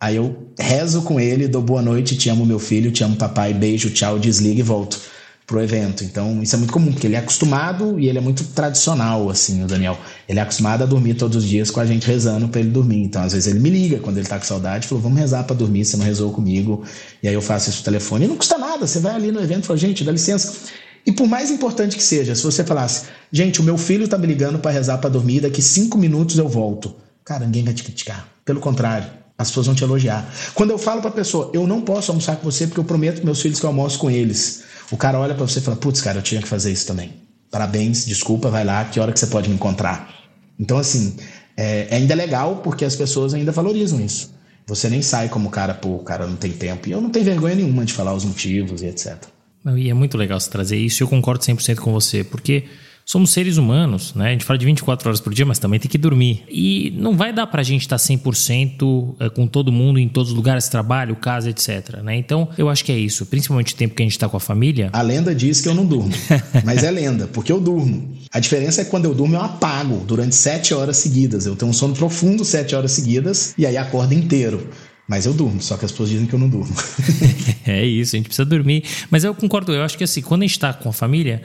Aí 0.00 0.16
eu 0.16 0.48
rezo 0.58 1.02
com 1.02 1.18
ele, 1.18 1.48
dou 1.48 1.62
boa 1.62 1.82
noite, 1.82 2.16
te 2.16 2.28
amo 2.28 2.46
meu 2.46 2.58
filho, 2.58 2.92
te 2.92 3.02
amo 3.02 3.16
papai, 3.16 3.52
beijo, 3.52 3.90
tchau, 3.90 4.18
desliga 4.18 4.60
e 4.60 4.62
volto 4.62 5.00
pro 5.48 5.62
evento. 5.62 6.04
Então, 6.04 6.42
isso 6.42 6.54
é 6.54 6.58
muito 6.58 6.72
comum, 6.72 6.92
porque 6.92 7.06
ele 7.06 7.16
é 7.16 7.18
acostumado 7.18 7.98
e 7.98 8.06
ele 8.06 8.18
é 8.18 8.20
muito 8.20 8.44
tradicional, 8.44 9.30
assim, 9.30 9.64
o 9.64 9.66
Daniel. 9.66 9.98
Ele 10.28 10.38
é 10.38 10.42
acostumado 10.42 10.82
a 10.82 10.86
dormir 10.86 11.14
todos 11.14 11.38
os 11.38 11.44
dias 11.48 11.70
com 11.70 11.80
a 11.80 11.86
gente 11.86 12.06
rezando 12.06 12.48
para 12.48 12.60
ele 12.60 12.68
dormir. 12.68 13.02
Então, 13.02 13.22
às 13.22 13.32
vezes 13.32 13.48
ele 13.48 13.58
me 13.58 13.70
liga 13.70 13.98
quando 13.98 14.18
ele 14.18 14.26
tá 14.26 14.38
com 14.38 14.44
saudade, 14.44 14.86
falou: 14.86 15.02
"Vamos 15.02 15.18
rezar 15.18 15.44
para 15.44 15.56
dormir, 15.56 15.86
você 15.86 15.96
não 15.96 16.04
rezou 16.04 16.30
comigo". 16.30 16.84
E 17.22 17.26
aí 17.26 17.34
eu 17.34 17.40
faço 17.40 17.70
isso 17.70 17.78
no 17.78 17.84
telefone. 17.84 18.26
E 18.26 18.28
não 18.28 18.36
custa 18.36 18.58
nada, 18.58 18.86
você 18.86 19.00
vai 19.00 19.14
ali 19.14 19.32
no 19.32 19.40
evento 19.40 19.64
e 19.64 19.66
fala: 19.66 19.78
"Gente, 19.78 20.04
dá 20.04 20.12
licença". 20.12 20.52
E 21.06 21.10
por 21.10 21.26
mais 21.26 21.50
importante 21.50 21.96
que 21.96 22.02
seja, 22.02 22.34
se 22.34 22.42
você 22.42 22.62
falasse: 22.62 23.06
"Gente, 23.32 23.58
o 23.60 23.64
meu 23.64 23.78
filho 23.78 24.06
tá 24.06 24.18
me 24.18 24.26
ligando 24.26 24.58
para 24.58 24.70
rezar 24.70 24.98
para 24.98 25.08
dormir, 25.08 25.40
daqui 25.40 25.62
cinco 25.62 25.96
minutos 25.96 26.36
eu 26.38 26.46
volto". 26.46 26.94
Cara, 27.24 27.46
ninguém 27.46 27.64
vai 27.64 27.72
te 27.72 27.82
criticar. 27.82 28.28
Pelo 28.44 28.60
contrário, 28.60 29.08
as 29.38 29.48
pessoas 29.48 29.66
vão 29.66 29.74
te 29.74 29.84
elogiar. 29.84 30.28
Quando 30.52 30.70
eu 30.70 30.78
falo 30.78 31.00
para 31.00 31.10
a 31.10 31.12
pessoa, 31.12 31.50
eu 31.54 31.64
não 31.64 31.80
posso 31.80 32.10
almoçar 32.10 32.36
com 32.36 32.50
você 32.50 32.66
porque 32.66 32.80
eu 32.80 32.84
prometo 32.84 33.24
meus 33.24 33.40
filhos 33.40 33.60
que 33.60 33.64
eu 33.64 33.70
almoço 33.70 33.96
com 33.98 34.10
eles. 34.10 34.64
O 34.90 34.96
cara 34.96 35.18
olha 35.18 35.34
para 35.34 35.46
você 35.46 35.60
e 35.60 35.62
fala: 35.62 35.76
Putz, 35.76 36.00
cara, 36.00 36.18
eu 36.18 36.22
tinha 36.22 36.42
que 36.42 36.48
fazer 36.48 36.72
isso 36.72 36.86
também. 36.86 37.12
Parabéns, 37.48 38.04
desculpa, 38.04 38.50
vai 38.50 38.64
lá, 38.64 38.84
que 38.84 38.98
hora 38.98 39.12
que 39.12 39.20
você 39.20 39.28
pode 39.28 39.48
me 39.48 39.54
encontrar? 39.54 40.12
Então, 40.58 40.76
assim, 40.76 41.16
é, 41.56 41.86
é 41.88 41.96
ainda 41.96 42.14
legal 42.14 42.56
porque 42.56 42.84
as 42.84 42.96
pessoas 42.96 43.32
ainda 43.32 43.52
valorizam 43.52 44.00
isso. 44.00 44.34
Você 44.66 44.90
nem 44.90 45.00
sai 45.00 45.28
como 45.28 45.48
cara, 45.48 45.72
pô, 45.72 45.90
o 45.90 46.02
cara 46.02 46.26
não 46.26 46.36
tem 46.36 46.52
tempo. 46.52 46.88
E 46.88 46.92
eu 46.92 47.00
não 47.00 47.08
tenho 47.08 47.24
vergonha 47.24 47.54
nenhuma 47.54 47.84
de 47.84 47.92
falar 47.92 48.12
os 48.12 48.24
motivos 48.24 48.82
e 48.82 48.86
etc. 48.86 49.16
E 49.76 49.88
é 49.88 49.94
muito 49.94 50.18
legal 50.18 50.38
você 50.38 50.50
trazer 50.50 50.76
isso. 50.76 51.02
Eu 51.02 51.08
concordo 51.08 51.42
100% 51.44 51.76
com 51.76 51.92
você, 51.92 52.22
porque 52.22 52.64
somos 53.08 53.30
seres 53.30 53.56
humanos, 53.56 54.12
né? 54.14 54.28
A 54.28 54.32
gente 54.32 54.44
fala 54.44 54.58
de 54.58 54.66
24 54.66 55.08
horas 55.08 55.18
por 55.18 55.32
dia, 55.32 55.46
mas 55.46 55.58
também 55.58 55.80
tem 55.80 55.90
que 55.90 55.96
dormir. 55.96 56.44
E 56.46 56.92
não 56.98 57.16
vai 57.16 57.32
dar 57.32 57.46
pra 57.46 57.62
gente 57.62 57.80
estar 57.80 57.96
100% 57.96 59.16
é, 59.18 59.30
com 59.30 59.46
todo 59.46 59.72
mundo 59.72 59.98
em 59.98 60.06
todos 60.06 60.30
os 60.30 60.36
lugares, 60.36 60.68
trabalho, 60.68 61.16
casa, 61.16 61.48
etc, 61.48 62.02
né? 62.02 62.14
Então, 62.18 62.50
eu 62.58 62.68
acho 62.68 62.84
que 62.84 62.92
é 62.92 62.98
isso, 62.98 63.24
principalmente 63.24 63.72
o 63.72 63.76
tempo 63.78 63.94
que 63.94 64.02
a 64.02 64.06
gente 64.06 64.18
tá 64.18 64.28
com 64.28 64.36
a 64.36 64.40
família. 64.40 64.90
A 64.92 65.00
lenda 65.00 65.34
diz 65.34 65.62
que 65.62 65.68
eu 65.68 65.74
não 65.74 65.86
durmo, 65.86 66.10
mas 66.66 66.84
é 66.84 66.90
lenda, 66.90 67.26
porque 67.26 67.50
eu 67.50 67.58
durmo. 67.58 68.14
A 68.30 68.40
diferença 68.40 68.82
é 68.82 68.84
que 68.84 68.90
quando 68.90 69.06
eu 69.06 69.14
durmo 69.14 69.36
eu 69.36 69.40
apago 69.40 70.04
durante 70.06 70.34
7 70.34 70.74
horas 70.74 70.98
seguidas. 70.98 71.46
Eu 71.46 71.56
tenho 71.56 71.70
um 71.70 71.74
sono 71.74 71.94
profundo 71.94 72.44
7 72.44 72.74
horas 72.74 72.92
seguidas 72.92 73.54
e 73.56 73.64
aí 73.64 73.78
acordo 73.78 74.12
inteiro. 74.12 74.68
Mas 75.08 75.24
eu 75.24 75.32
durmo, 75.32 75.62
só 75.62 75.78
que 75.78 75.86
as 75.86 75.90
pessoas 75.90 76.10
dizem 76.10 76.26
que 76.26 76.34
eu 76.34 76.38
não 76.38 76.50
durmo. 76.50 76.76
é 77.66 77.82
isso, 77.86 78.14
a 78.14 78.18
gente 78.18 78.26
precisa 78.26 78.44
dormir. 78.44 78.84
Mas 79.10 79.24
eu 79.24 79.34
concordo, 79.34 79.72
eu 79.72 79.82
acho 79.82 79.96
que 79.96 80.04
assim, 80.04 80.20
quando 80.20 80.42
a 80.42 80.46
gente 80.46 80.58
tá 80.58 80.74
com 80.74 80.90
a 80.90 80.92
família, 80.92 81.40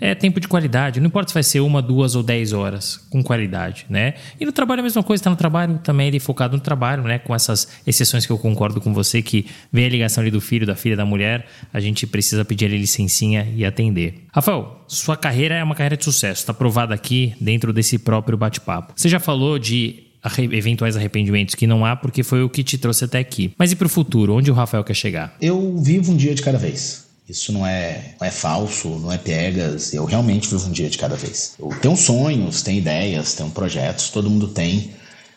é 0.00 0.14
tempo 0.14 0.40
de 0.40 0.48
qualidade. 0.48 1.00
Não 1.00 1.06
importa 1.06 1.28
se 1.28 1.34
vai 1.34 1.42
ser 1.42 1.60
uma, 1.60 1.80
duas 1.80 2.14
ou 2.14 2.22
dez 2.22 2.52
horas 2.52 2.96
com 3.10 3.22
qualidade, 3.22 3.86
né? 3.88 4.14
E 4.38 4.44
no 4.44 4.52
trabalho 4.52 4.80
a 4.80 4.82
mesma 4.82 5.02
coisa, 5.02 5.20
está 5.20 5.30
no 5.30 5.36
trabalho 5.36 5.78
também 5.78 6.08
ele 6.08 6.20
focado 6.20 6.56
no 6.56 6.62
trabalho, 6.62 7.02
né? 7.02 7.18
Com 7.18 7.34
essas 7.34 7.68
exceções 7.86 8.26
que 8.26 8.32
eu 8.32 8.38
concordo 8.38 8.80
com 8.80 8.92
você, 8.92 9.22
que 9.22 9.46
vem 9.72 9.86
a 9.86 9.88
ligação 9.88 10.22
ali 10.22 10.30
do 10.30 10.40
filho, 10.40 10.66
da 10.66 10.76
filha, 10.76 10.96
da 10.96 11.04
mulher, 11.04 11.46
a 11.72 11.80
gente 11.80 12.06
precisa 12.06 12.44
pedir 12.44 12.66
ali 12.66 12.78
licencinha 12.78 13.46
e 13.54 13.64
atender. 13.64 14.24
Rafael, 14.32 14.84
sua 14.86 15.16
carreira 15.16 15.54
é 15.54 15.64
uma 15.64 15.74
carreira 15.74 15.96
de 15.96 16.04
sucesso, 16.04 16.40
está 16.40 16.54
provada 16.54 16.94
aqui 16.94 17.34
dentro 17.40 17.72
desse 17.72 17.98
próprio 17.98 18.36
bate-papo. 18.36 18.92
Você 18.94 19.08
já 19.08 19.18
falou 19.18 19.58
de 19.58 20.06
eventuais 20.52 20.96
arrependimentos 20.96 21.54
que 21.54 21.66
não 21.66 21.84
há 21.84 21.94
porque 21.94 22.22
foi 22.22 22.42
o 22.42 22.50
que 22.50 22.64
te 22.64 22.76
trouxe 22.76 23.04
até 23.04 23.18
aqui. 23.18 23.52
Mas 23.56 23.72
e 23.72 23.76
para 23.76 23.86
o 23.86 23.88
futuro? 23.88 24.34
Onde 24.34 24.50
o 24.50 24.54
Rafael 24.54 24.82
quer 24.82 24.94
chegar? 24.94 25.36
Eu 25.40 25.76
vivo 25.78 26.12
um 26.12 26.16
dia 26.16 26.34
de 26.34 26.42
cada 26.42 26.58
vez. 26.58 27.05
Isso 27.28 27.52
não 27.52 27.66
é, 27.66 28.14
não 28.20 28.26
é 28.26 28.30
falso, 28.30 28.88
não 28.88 29.12
é 29.12 29.18
piegas. 29.18 29.92
Eu 29.92 30.04
realmente 30.04 30.48
vivo 30.48 30.68
um 30.68 30.70
dia 30.70 30.88
de 30.88 30.96
cada 30.96 31.16
vez. 31.16 31.54
Eu 31.58 31.68
tenho 31.80 31.96
sonhos, 31.96 32.62
tenho 32.62 32.78
ideias, 32.78 33.34
tenho 33.34 33.50
projetos, 33.50 34.10
todo 34.10 34.30
mundo 34.30 34.48
tem. 34.48 34.92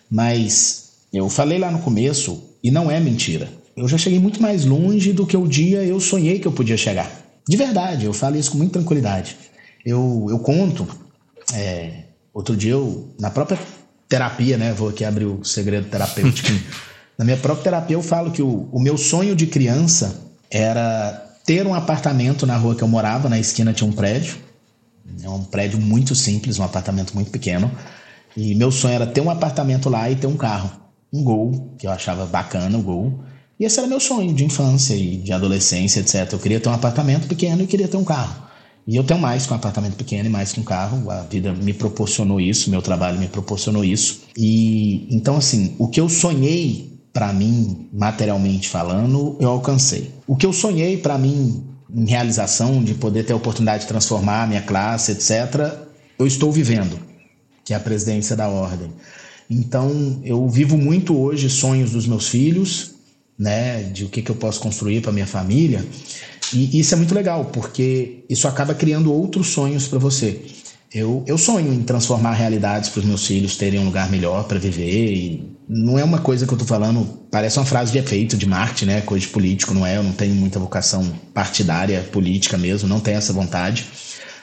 Mas 0.10 0.92
eu 1.12 1.28
falei 1.30 1.58
lá 1.58 1.72
no 1.72 1.80
começo, 1.80 2.44
e 2.64 2.70
não 2.70 2.92
é 2.92 3.00
mentira. 3.00 3.50
Eu 3.76 3.88
já 3.88 3.98
cheguei 3.98 4.20
muito 4.20 4.42
mais 4.42 4.66
longe 4.66 5.14
do 5.14 5.26
que 5.26 5.38
o 5.38 5.48
dia 5.48 5.84
eu 5.84 6.00
sonhei 6.00 6.40
que 6.40 6.48
eu 6.48 6.52
podia 6.52 6.78
chegar. 6.78 7.10
De 7.48 7.58
verdade, 7.58 8.06
eu 8.06 8.14
falo 8.14 8.38
isso 8.38 8.52
com 8.52 8.58
muita 8.58 8.74
tranquilidade. 8.74 9.38
Eu, 9.86 10.28
eu 10.30 10.40
conto. 10.40 10.88
É, 11.54 12.04
outro 12.34 12.56
dia, 12.56 12.74
eu, 12.74 13.08
na 13.20 13.32
própria 13.32 13.58
terapia, 14.08 14.58
né? 14.58 14.74
Vou 14.74 14.90
aqui 14.90 15.04
abrir 15.04 15.26
o 15.26 15.44
segredo 15.44 15.88
terapêutico. 15.90 16.50
na 17.18 17.26
minha 17.26 17.38
própria 17.38 17.64
terapia, 17.64 17.96
eu 17.96 18.04
falo 18.04 18.32
que 18.32 18.42
o, 18.42 18.68
o 18.72 18.80
meu 18.80 18.98
sonho 18.98 19.36
de 19.36 19.48
criança 19.48 20.22
era 20.52 21.29
ter 21.50 21.66
um 21.66 21.74
apartamento 21.74 22.46
na 22.46 22.56
rua 22.56 22.76
que 22.76 22.84
eu 22.84 22.88
morava, 22.88 23.28
na 23.28 23.40
esquina 23.40 23.74
tinha 23.74 23.90
um 23.90 23.92
prédio. 23.92 24.38
É 25.24 25.28
um 25.28 25.44
prédio 25.44 25.82
muito 25.82 26.14
simples, 26.14 26.60
um 26.60 26.64
apartamento 26.64 27.16
muito 27.16 27.32
pequeno. 27.32 27.72
E 28.38 28.54
meu 28.54 28.72
sonho 28.72 28.94
era 28.94 29.08
ter 29.08 29.20
um 29.20 29.32
apartamento 29.32 29.90
lá 29.90 30.12
e 30.12 30.16
ter 30.16 30.28
um 30.28 30.38
carro. 30.38 30.70
Um 31.12 31.24
Gol, 31.24 31.74
que 31.80 31.88
eu 31.88 31.92
achava 31.92 32.28
bacana 32.28 32.78
o 32.78 32.84
Gol. 32.84 33.24
E 33.60 33.66
esse 33.66 33.80
era 33.80 33.88
meu 33.88 34.00
sonho 34.00 34.32
de 34.32 34.46
infância 34.46 34.94
e 34.94 35.18
de 35.18 35.34
adolescência, 35.34 36.02
etc. 36.02 36.32
Eu 36.34 36.38
queria 36.38 36.60
ter 36.60 36.70
um 36.70 36.74
apartamento 36.74 37.28
pequeno 37.28 37.64
e 37.64 37.66
queria 37.66 37.88
ter 37.88 37.98
um 37.98 38.04
carro. 38.04 38.44
E 38.86 38.96
eu 38.96 39.04
tenho 39.04 39.20
mais 39.20 39.48
que 39.48 39.52
um 39.52 39.56
apartamento 39.56 39.96
pequeno 39.96 40.30
e 40.30 40.32
mais 40.32 40.52
que 40.52 40.60
um 40.60 40.64
carro. 40.64 41.10
A 41.10 41.22
vida 41.24 41.52
me 41.52 41.74
proporcionou 41.74 42.40
isso, 42.40 42.70
meu 42.70 42.84
trabalho 42.84 43.18
me 43.18 43.28
proporcionou 43.28 43.84
isso. 43.84 44.22
E 44.38 45.08
então, 45.10 45.38
assim, 45.38 45.76
o 45.80 45.88
que 45.88 46.00
eu 46.00 46.08
sonhei 46.10 46.99
para 47.12 47.34
mim, 47.34 47.90
materialmente 47.92 48.70
falando, 48.70 49.36
eu 49.40 49.50
alcancei. 49.50 50.12
O 50.28 50.36
que 50.36 50.46
eu 50.46 50.54
sonhei 50.54 50.98
para 50.98 51.18
mim 51.18 51.64
em 51.94 52.06
realização, 52.06 52.84
de 52.84 52.94
poder 52.94 53.26
ter 53.26 53.34
a 53.34 53.36
oportunidade 53.36 53.82
de 53.84 53.88
transformar 53.88 54.44
a 54.44 54.48
minha 54.48 54.62
classe, 54.62 55.12
etc., 55.12 55.74
eu 56.18 56.28
estou 56.28 56.52
vivendo, 56.52 57.00
que 57.64 57.74
é 57.74 57.78
a 57.78 57.80
presidência 57.80 58.36
da 58.36 58.48
ordem. 58.48 58.92
Então, 59.50 60.22
eu 60.24 60.48
vivo 60.48 60.78
muito 60.78 61.18
hoje 61.18 61.50
sonhos 61.50 61.92
dos 61.92 62.06
meus 62.06 62.28
filhos, 62.28 62.92
né, 63.38 63.84
de 63.84 64.06
o 64.06 64.10
que, 64.10 64.22
que 64.22 64.30
eu 64.30 64.36
posso 64.36 64.60
construir 64.60 65.02
para 65.02 65.12
minha 65.12 65.26
família. 65.26 65.84
E 66.54 66.80
isso 66.80 66.94
é 66.94 66.98
muito 66.98 67.16
legal, 67.16 67.46
porque 67.46 68.24
isso 68.30 68.48
acaba 68.48 68.76
criando 68.76 69.12
outros 69.12 69.48
sonhos 69.48 69.88
para 69.88 69.98
você. 69.98 70.42
Eu, 70.92 71.24
eu 71.28 71.38
sonho 71.38 71.72
em 71.72 71.84
transformar 71.84 72.34
realidades 72.34 72.90
para 72.90 73.00
os 73.00 73.06
meus 73.06 73.26
filhos 73.26 73.56
terem 73.56 73.80
um 73.80 73.86
lugar 73.86 74.10
melhor 74.10 74.46
para 74.46 74.58
viver. 74.58 75.14
E 75.14 75.56
não 75.68 76.00
é 76.00 76.04
uma 76.04 76.18
coisa 76.20 76.48
que 76.48 76.52
eu 76.52 76.56
estou 76.56 76.68
falando, 76.68 77.06
parece 77.30 77.60
uma 77.60 77.66
frase 77.66 77.92
de 77.92 78.00
efeito, 78.00 78.36
de 78.36 78.48
marketing, 78.48 78.86
né? 78.86 79.02
Coisa 79.02 79.26
de 79.26 79.32
político, 79.32 79.74
não 79.74 79.86
é? 79.86 79.98
Eu 79.98 80.04
não 80.04 80.14
tenho 80.14 80.34
muita 80.34 80.58
vocação 80.60 81.08
partidária, 81.32 82.02
política 82.12 82.58
mesmo, 82.58 82.90
não 82.90 83.00
tenho 83.00 83.18
essa 83.18 83.32
vontade. 83.32 83.86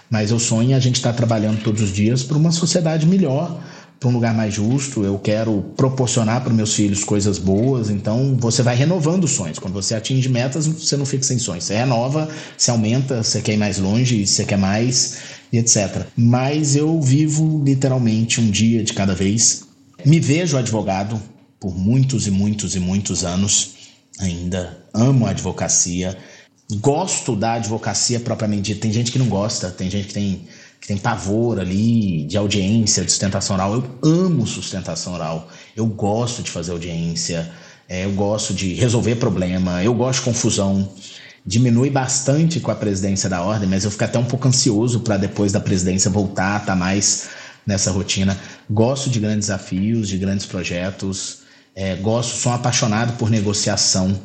Mas 0.08 0.30
eu 0.30 0.38
sonho 0.38 0.70
em 0.70 0.74
a 0.74 0.78
gente 0.78 0.96
estar 0.96 1.10
tá 1.10 1.16
trabalhando 1.16 1.62
todos 1.64 1.82
os 1.82 1.92
dias 1.92 2.22
para 2.22 2.36
uma 2.36 2.52
sociedade 2.52 3.06
melhor, 3.06 3.60
para 3.98 4.08
um 4.08 4.12
lugar 4.12 4.32
mais 4.32 4.54
justo. 4.54 5.02
Eu 5.02 5.18
quero 5.18 5.72
proporcionar 5.76 6.42
para 6.44 6.54
meus 6.54 6.74
filhos 6.74 7.02
coisas 7.02 7.38
boas. 7.38 7.90
Então 7.90 8.36
você 8.38 8.62
vai 8.62 8.76
renovando 8.76 9.24
os 9.24 9.32
sonhos. 9.32 9.58
Quando 9.58 9.74
você 9.74 9.96
atinge 9.96 10.28
metas, 10.28 10.68
você 10.68 10.96
não 10.96 11.04
fica 11.04 11.24
sem 11.24 11.40
sonhos. 11.40 11.64
Você 11.64 11.74
renova, 11.74 12.28
você 12.56 12.70
aumenta, 12.70 13.24
você 13.24 13.42
quer 13.42 13.54
ir 13.54 13.58
mais 13.58 13.78
longe, 13.78 14.24
você 14.24 14.44
quer 14.44 14.58
mais 14.58 15.18
e 15.52 15.58
etc. 15.58 16.06
Mas 16.16 16.76
eu 16.76 17.00
vivo 17.00 17.62
literalmente 17.64 18.40
um 18.40 18.50
dia 18.50 18.82
de 18.82 18.92
cada 18.92 19.14
vez. 19.14 19.64
Me 20.04 20.20
vejo 20.20 20.56
advogado 20.56 21.20
por 21.58 21.76
muitos 21.76 22.26
e 22.26 22.30
muitos 22.30 22.76
e 22.76 22.80
muitos 22.80 23.24
anos 23.24 23.74
ainda. 24.18 24.78
Amo 24.92 25.26
a 25.26 25.30
advocacia. 25.30 26.16
gosto 26.80 27.36
da 27.36 27.54
advocacia 27.54 28.20
propriamente 28.20 28.72
dita. 28.72 28.80
Tem 28.80 28.92
gente 28.92 29.12
que 29.12 29.18
não 29.18 29.28
gosta, 29.28 29.70
tem 29.70 29.90
gente 29.90 30.08
que 30.08 30.14
tem, 30.14 30.44
que 30.80 30.88
tem 30.88 30.96
pavor 30.96 31.60
ali 31.60 32.24
de 32.24 32.36
audiência, 32.36 33.04
de 33.04 33.10
sustentação 33.10 33.56
oral. 33.56 33.74
Eu 33.74 33.98
amo 34.02 34.46
sustentação 34.46 35.14
oral. 35.14 35.48
Eu 35.74 35.86
gosto 35.86 36.42
de 36.42 36.50
fazer 36.50 36.72
audiência, 36.72 37.50
é, 37.88 38.04
eu 38.04 38.12
gosto 38.12 38.52
de 38.52 38.74
resolver 38.74 39.16
problema, 39.16 39.82
eu 39.82 39.94
gosto 39.94 40.20
de 40.20 40.24
confusão. 40.24 40.88
Diminui 41.46 41.90
bastante 41.90 42.58
com 42.58 42.72
a 42.72 42.74
presidência 42.74 43.30
da 43.30 43.40
ordem, 43.40 43.68
mas 43.68 43.84
eu 43.84 43.90
fico 43.90 44.02
até 44.02 44.18
um 44.18 44.24
pouco 44.24 44.48
ansioso 44.48 45.00
para 45.00 45.16
depois 45.16 45.52
da 45.52 45.60
presidência 45.60 46.10
voltar 46.10 46.66
tá 46.66 46.74
mais 46.74 47.28
nessa 47.64 47.92
rotina. 47.92 48.36
Gosto 48.68 49.08
de 49.08 49.20
grandes 49.20 49.46
desafios, 49.46 50.08
de 50.08 50.18
grandes 50.18 50.44
projetos. 50.44 51.42
É, 51.74 51.94
gosto, 51.94 52.36
sou 52.36 52.52
apaixonado 52.52 53.16
por 53.16 53.30
negociação. 53.30 54.18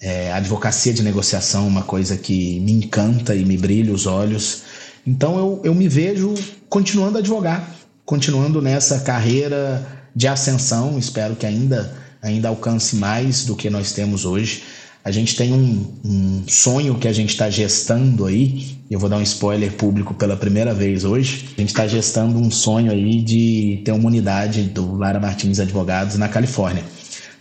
É, 0.00 0.32
advocacia 0.32 0.94
de 0.94 1.02
negociação 1.02 1.64
é 1.64 1.68
uma 1.68 1.82
coisa 1.82 2.16
que 2.16 2.58
me 2.60 2.72
encanta 2.72 3.34
e 3.34 3.44
me 3.44 3.58
brilha 3.58 3.92
os 3.92 4.06
olhos. 4.06 4.62
Então 5.06 5.36
eu, 5.36 5.60
eu 5.64 5.74
me 5.74 5.88
vejo 5.88 6.34
continuando 6.70 7.18
a 7.18 7.20
advogar, 7.20 7.68
continuando 8.04 8.62
nessa 8.62 9.00
carreira 9.00 9.86
de 10.16 10.26
ascensão. 10.26 10.98
Espero 10.98 11.36
que 11.36 11.44
ainda, 11.44 11.94
ainda 12.22 12.48
alcance 12.48 12.96
mais 12.96 13.44
do 13.44 13.54
que 13.54 13.68
nós 13.68 13.92
temos 13.92 14.24
hoje. 14.24 14.62
A 15.04 15.10
gente 15.10 15.34
tem 15.34 15.52
um, 15.52 15.86
um 16.04 16.42
sonho 16.46 16.96
que 16.96 17.08
a 17.08 17.12
gente 17.12 17.30
está 17.30 17.50
gestando 17.50 18.26
aí. 18.26 18.76
Eu 18.90 18.98
vou 18.98 19.08
dar 19.10 19.18
um 19.18 19.22
spoiler 19.22 19.72
público 19.72 20.14
pela 20.14 20.36
primeira 20.36 20.72
vez 20.72 21.04
hoje. 21.04 21.48
A 21.56 21.60
gente 21.60 21.70
está 21.70 21.86
gestando 21.86 22.38
um 22.38 22.50
sonho 22.50 22.92
aí 22.92 23.20
de 23.20 23.82
ter 23.84 23.92
uma 23.92 24.06
unidade 24.06 24.62
do 24.64 24.96
Lara 24.96 25.18
Martins 25.18 25.58
Advogados 25.58 26.16
na 26.16 26.28
Califórnia 26.28 26.84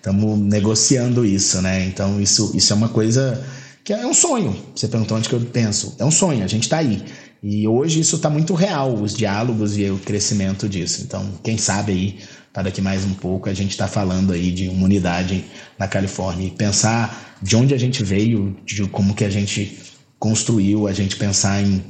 estamos 0.01 0.39
negociando 0.39 1.23
isso, 1.23 1.61
né? 1.61 1.85
Então 1.85 2.19
isso, 2.19 2.51
isso 2.55 2.73
é 2.73 2.75
uma 2.75 2.89
coisa 2.89 3.41
que 3.83 3.93
é 3.93 4.05
um 4.05 4.13
sonho. 4.13 4.55
Você 4.75 4.87
perguntou 4.87 5.17
onde 5.17 5.29
que 5.29 5.35
eu 5.35 5.41
penso. 5.41 5.95
É 5.99 6.03
um 6.03 6.11
sonho, 6.11 6.43
a 6.43 6.47
gente 6.47 6.63
está 6.63 6.79
aí. 6.79 7.03
E 7.41 7.67
hoje 7.67 7.99
isso 7.99 8.17
está 8.17 8.29
muito 8.29 8.53
real, 8.53 8.93
os 8.93 9.15
diálogos 9.15 9.77
e 9.77 9.89
o 9.89 9.97
crescimento 9.97 10.67
disso. 10.67 11.01
Então, 11.03 11.27
quem 11.43 11.57
sabe 11.57 11.91
aí, 11.91 12.19
para 12.53 12.63
daqui 12.63 12.81
mais 12.81 13.05
um 13.05 13.13
pouco, 13.13 13.49
a 13.49 13.53
gente 13.53 13.71
está 13.71 13.87
falando 13.87 14.33
aí 14.33 14.51
de 14.51 14.67
uma 14.67 14.85
unidade 14.85 15.45
na 15.77 15.87
Califórnia. 15.87 16.47
E 16.47 16.51
pensar 16.51 17.35
de 17.41 17.55
onde 17.55 17.73
a 17.73 17.77
gente 17.77 18.03
veio, 18.03 18.57
de 18.65 18.85
como 18.87 19.15
que 19.15 19.23
a 19.23 19.29
gente 19.29 19.77
construiu, 20.19 20.87
a 20.87 20.93
gente 20.93 21.15
pensar 21.15 21.61
em, 21.61 21.83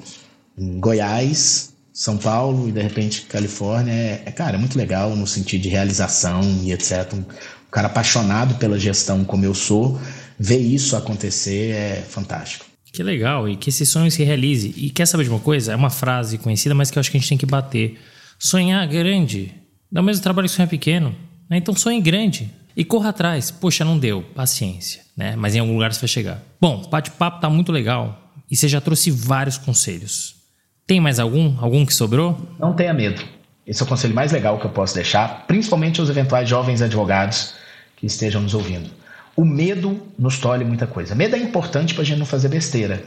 em 0.57 0.79
Goiás, 0.79 1.73
São 1.91 2.17
Paulo 2.17 2.69
e 2.69 2.71
de 2.71 2.81
repente 2.81 3.23
Califórnia, 3.23 3.91
é, 3.91 4.23
é, 4.25 4.31
cara, 4.31 4.55
é 4.55 4.59
muito 4.59 4.77
legal 4.77 5.15
no 5.15 5.27
sentido 5.27 5.61
de 5.61 5.69
realização 5.69 6.41
e 6.63 6.71
etc 6.71 7.13
cara 7.71 7.87
apaixonado 7.87 8.55
pela 8.55 8.77
gestão 8.77 9.23
como 9.23 9.45
eu 9.45 9.55
sou, 9.55 9.99
ver 10.37 10.59
isso 10.59 10.95
acontecer 10.95 11.71
é 11.71 12.05
fantástico. 12.07 12.65
Que 12.91 13.01
legal, 13.01 13.47
e 13.47 13.55
que 13.55 13.69
esse 13.69 13.85
sonho 13.85 14.11
se 14.11 14.21
realize. 14.21 14.73
E 14.75 14.89
quer 14.89 15.05
saber 15.05 15.23
de 15.23 15.29
uma 15.29 15.39
coisa? 15.39 15.71
É 15.71 15.75
uma 15.75 15.89
frase 15.89 16.37
conhecida, 16.37 16.75
mas 16.75 16.91
que 16.91 16.97
eu 16.97 16.99
acho 16.99 17.09
que 17.09 17.15
a 17.15 17.19
gente 17.19 17.29
tem 17.29 17.37
que 17.37 17.45
bater. 17.45 17.97
Sonhar 18.37 18.85
grande 18.87 19.53
dá 19.91 20.01
o 20.01 20.03
mesmo 20.03 20.23
trabalho 20.23 20.47
que 20.47 20.53
sonhar 20.53 20.69
pequeno. 20.69 21.15
Né? 21.49 21.57
Então 21.57 21.75
sonhe 21.75 21.99
grande 21.99 22.49
e 22.75 22.85
corra 22.85 23.09
atrás. 23.09 23.51
Poxa, 23.51 23.83
não 23.83 23.99
deu, 23.99 24.21
paciência, 24.21 25.01
né? 25.15 25.35
Mas 25.35 25.55
em 25.55 25.59
algum 25.59 25.73
lugar 25.73 25.93
você 25.93 25.99
vai 25.99 26.07
chegar. 26.07 26.41
Bom, 26.59 26.83
o 26.85 26.87
bate-papo 26.87 27.41
tá 27.41 27.49
muito 27.49 27.71
legal 27.71 28.31
e 28.49 28.55
você 28.55 28.67
já 28.67 28.79
trouxe 28.79 29.11
vários 29.11 29.57
conselhos. 29.57 30.35
Tem 30.87 30.99
mais 30.99 31.19
algum? 31.19 31.55
Algum 31.59 31.85
que 31.85 31.93
sobrou? 31.93 32.55
Não 32.59 32.73
tenha 32.73 32.93
medo. 32.93 33.23
Esse 33.65 33.81
é 33.81 33.85
o 33.85 33.87
conselho 33.87 34.15
mais 34.15 34.31
legal 34.31 34.59
que 34.59 34.65
eu 34.65 34.71
posso 34.71 34.95
deixar, 34.95 35.45
principalmente 35.45 35.99
aos 35.99 36.09
eventuais 36.09 36.49
jovens 36.49 36.81
advogados 36.81 37.53
que 37.95 38.05
estejam 38.05 38.41
nos 38.41 38.53
ouvindo. 38.53 38.89
O 39.35 39.45
medo 39.45 40.01
nos 40.17 40.39
tolhe 40.39 40.65
muita 40.65 40.85
coisa. 40.85 41.15
Medo 41.15 41.35
é 41.35 41.39
importante 41.39 41.93
para 41.93 42.01
a 42.01 42.05
gente 42.05 42.17
não 42.17 42.25
fazer 42.25 42.49
besteira. 42.49 43.03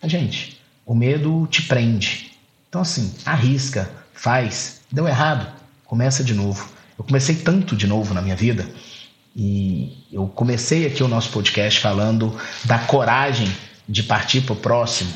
Mas, 0.00 0.12
gente, 0.12 0.60
o 0.86 0.94
medo 0.94 1.46
te 1.50 1.62
prende. 1.62 2.32
Então, 2.68 2.82
assim, 2.82 3.12
arrisca, 3.24 3.90
faz. 4.12 4.80
Deu 4.92 5.08
errado, 5.08 5.50
começa 5.94 6.24
de 6.24 6.34
novo. 6.34 6.68
Eu 6.98 7.04
comecei 7.04 7.36
tanto 7.36 7.76
de 7.76 7.86
novo 7.86 8.12
na 8.12 8.20
minha 8.20 8.34
vida 8.34 8.68
e 9.36 9.96
eu 10.12 10.26
comecei 10.26 10.84
aqui 10.88 11.04
o 11.04 11.08
nosso 11.08 11.30
podcast 11.30 11.78
falando 11.78 12.36
da 12.64 12.80
coragem 12.80 13.48
de 13.88 14.02
partir 14.02 14.40
para 14.40 14.54
o 14.54 14.56
próximo. 14.56 15.12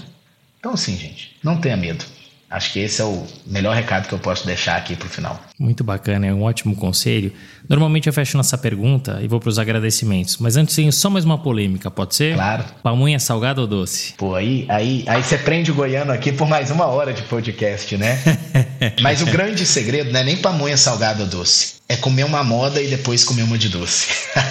Então, 0.56 0.74
assim, 0.74 0.96
gente, 0.96 1.36
não 1.42 1.60
tenha 1.60 1.76
medo. 1.76 2.04
Acho 2.50 2.72
que 2.72 2.78
esse 2.78 3.02
é 3.02 3.04
o 3.04 3.26
melhor 3.46 3.76
recado 3.76 4.08
que 4.08 4.14
eu 4.14 4.18
posso 4.18 4.46
deixar 4.46 4.76
aqui 4.76 4.96
para 4.96 5.06
o 5.06 5.10
final. 5.10 5.38
Muito 5.58 5.84
bacana, 5.84 6.26
é 6.26 6.32
um 6.32 6.42
ótimo 6.42 6.74
conselho. 6.74 7.30
Normalmente 7.68 8.06
eu 8.06 8.12
fecho 8.12 8.38
nossa 8.38 8.56
pergunta 8.56 9.18
e 9.22 9.28
vou 9.28 9.38
para 9.38 9.50
os 9.50 9.58
agradecimentos, 9.58 10.38
mas 10.38 10.56
antes 10.56 10.74
tenho 10.74 10.90
só 10.90 11.10
mais 11.10 11.26
uma 11.26 11.36
polêmica, 11.36 11.90
pode 11.90 12.14
ser? 12.14 12.34
Claro. 12.36 12.64
Pamonha 12.82 13.18
salgada 13.18 13.60
ou 13.60 13.66
doce? 13.66 14.14
Pô, 14.16 14.34
aí, 14.34 14.64
aí, 14.70 15.04
aí 15.06 15.22
você 15.22 15.36
prende 15.36 15.70
o 15.70 15.74
goiano 15.74 16.10
aqui 16.10 16.32
por 16.32 16.48
mais 16.48 16.70
uma 16.70 16.86
hora 16.86 17.12
de 17.12 17.20
podcast, 17.22 17.94
né? 17.98 18.18
mas 19.02 19.20
o 19.20 19.26
grande 19.26 19.66
segredo 19.66 20.10
não 20.10 20.20
é 20.20 20.24
nem 20.24 20.38
pamonha 20.38 20.76
salgada 20.78 21.24
ou 21.24 21.28
doce. 21.28 21.76
É 21.86 21.96
comer 21.96 22.24
uma 22.24 22.42
moda 22.42 22.80
e 22.80 22.88
depois 22.88 23.24
comer 23.24 23.42
uma 23.42 23.58
de 23.58 23.68
doce. 23.68 24.08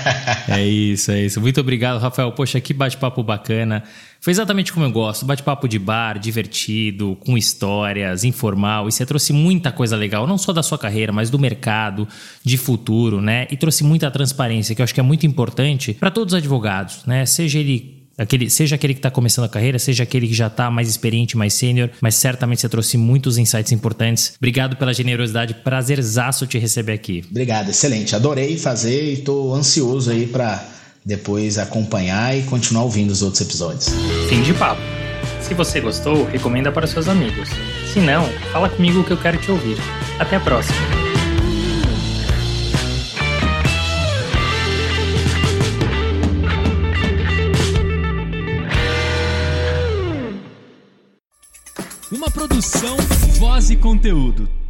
é 0.49 0.64
isso, 0.64 1.11
é 1.11 1.22
isso. 1.22 1.41
Muito 1.41 1.60
obrigado, 1.61 1.99
Rafael. 1.99 2.32
Poxa, 2.32 2.60
que 2.60 2.74
bate-papo 2.74 3.24
bacana. 3.24 3.84
Foi 4.19 4.31
exatamente 4.31 4.73
como 4.73 4.85
eu 4.85 4.91
gosto, 4.91 5.26
bate-papo 5.26 5.68
de 5.68 5.80
bar, 5.80 6.19
divertido, 6.19 7.18
com 7.26 7.38
histórias, 7.38 8.23
informal, 8.23 8.88
e 8.88 8.91
você 8.91 9.06
trouxe 9.06 9.31
muita 9.34 9.72
coisa 9.72 9.95
legal, 9.95 10.27
não 10.27 10.38
só 10.38 10.52
da 10.52 10.64
sua 10.64 10.77
carreira, 10.77 11.11
mas 11.11 11.30
do 11.30 11.39
mercado, 11.39 12.07
de 12.44 12.57
futuro, 12.57 13.22
né? 13.22 13.48
E 13.52 13.57
trouxe 13.57 13.84
muita 13.84 14.10
transparência, 14.11 14.76
que 14.76 14.81
eu 14.81 14.84
acho 14.84 14.94
que 14.94 14.99
é 14.99 15.03
muito 15.03 15.26
importante 15.26 15.94
para 15.94 16.11
todos 16.11 16.34
os 16.34 16.38
advogados, 16.38 17.06
né? 17.06 17.26
Seja 17.26 17.60
ele 17.60 17.98
Aquele, 18.18 18.49
seja 18.49 18.73
aquele 18.73 18.95
que 18.95 18.98
está 18.99 19.11
começando 19.11 19.45
a 19.45 19.49
carreira, 19.49 19.77
seja 19.77 20.02
aquele 20.02 20.27
que 20.27 20.34
já 20.34 20.48
está 20.48 20.72
mais 20.72 20.89
experiente, 20.89 21.38
mais 21.38 21.53
sênior, 21.53 21.91
mas 22.02 22.15
certamente 22.15 22.61
você 22.61 22.68
trouxe 22.68 22.98
muitos 22.98 23.38
insights 23.38 23.72
importantes. 23.72 24.34
Obrigado 24.38 24.76
pela 24.76 24.91
generosidade, 24.91 25.53
prazerzaço 25.53 26.48
te 26.48 26.57
receber 26.57 26.94
aqui. 26.94 27.23
Obrigado, 27.30 27.69
excelente. 27.69 28.15
Adorei 28.15 28.57
fazer 28.57 29.03
e 29.03 29.14
estou 29.14 29.53
ansioso 29.53 30.10
aí 30.10 30.26
para 30.26 30.68
depois 31.08 31.58
acompanhar 31.58 32.38
e 32.38 32.44
continuar 32.44 32.84
ouvindo 32.84 33.12
os 33.12 33.22
outros 33.22 33.40
episódios. 33.40 33.88
Fim 34.28 34.42
de 34.42 34.54
papo. 34.54 34.82
Se 35.40 35.54
você 35.54 35.80
gostou, 35.80 36.26
recomenda 36.26 36.70
para 36.70 36.86
seus 36.86 37.08
amigos. 37.08 37.48
Se 37.94 38.02
não, 38.02 38.26
fala 38.52 38.68
comigo 38.68 39.06
que 39.06 39.12
eu 39.12 39.18
quero 39.18 39.38
te 39.38 39.50
ouvir. 39.50 39.78
Até 40.20 40.36
a 40.36 40.40
próxima. 40.42 40.78
Uma 52.12 52.30
produção, 52.30 52.98
voz 53.40 53.70
e 53.70 53.78
conteúdo. 53.78 54.66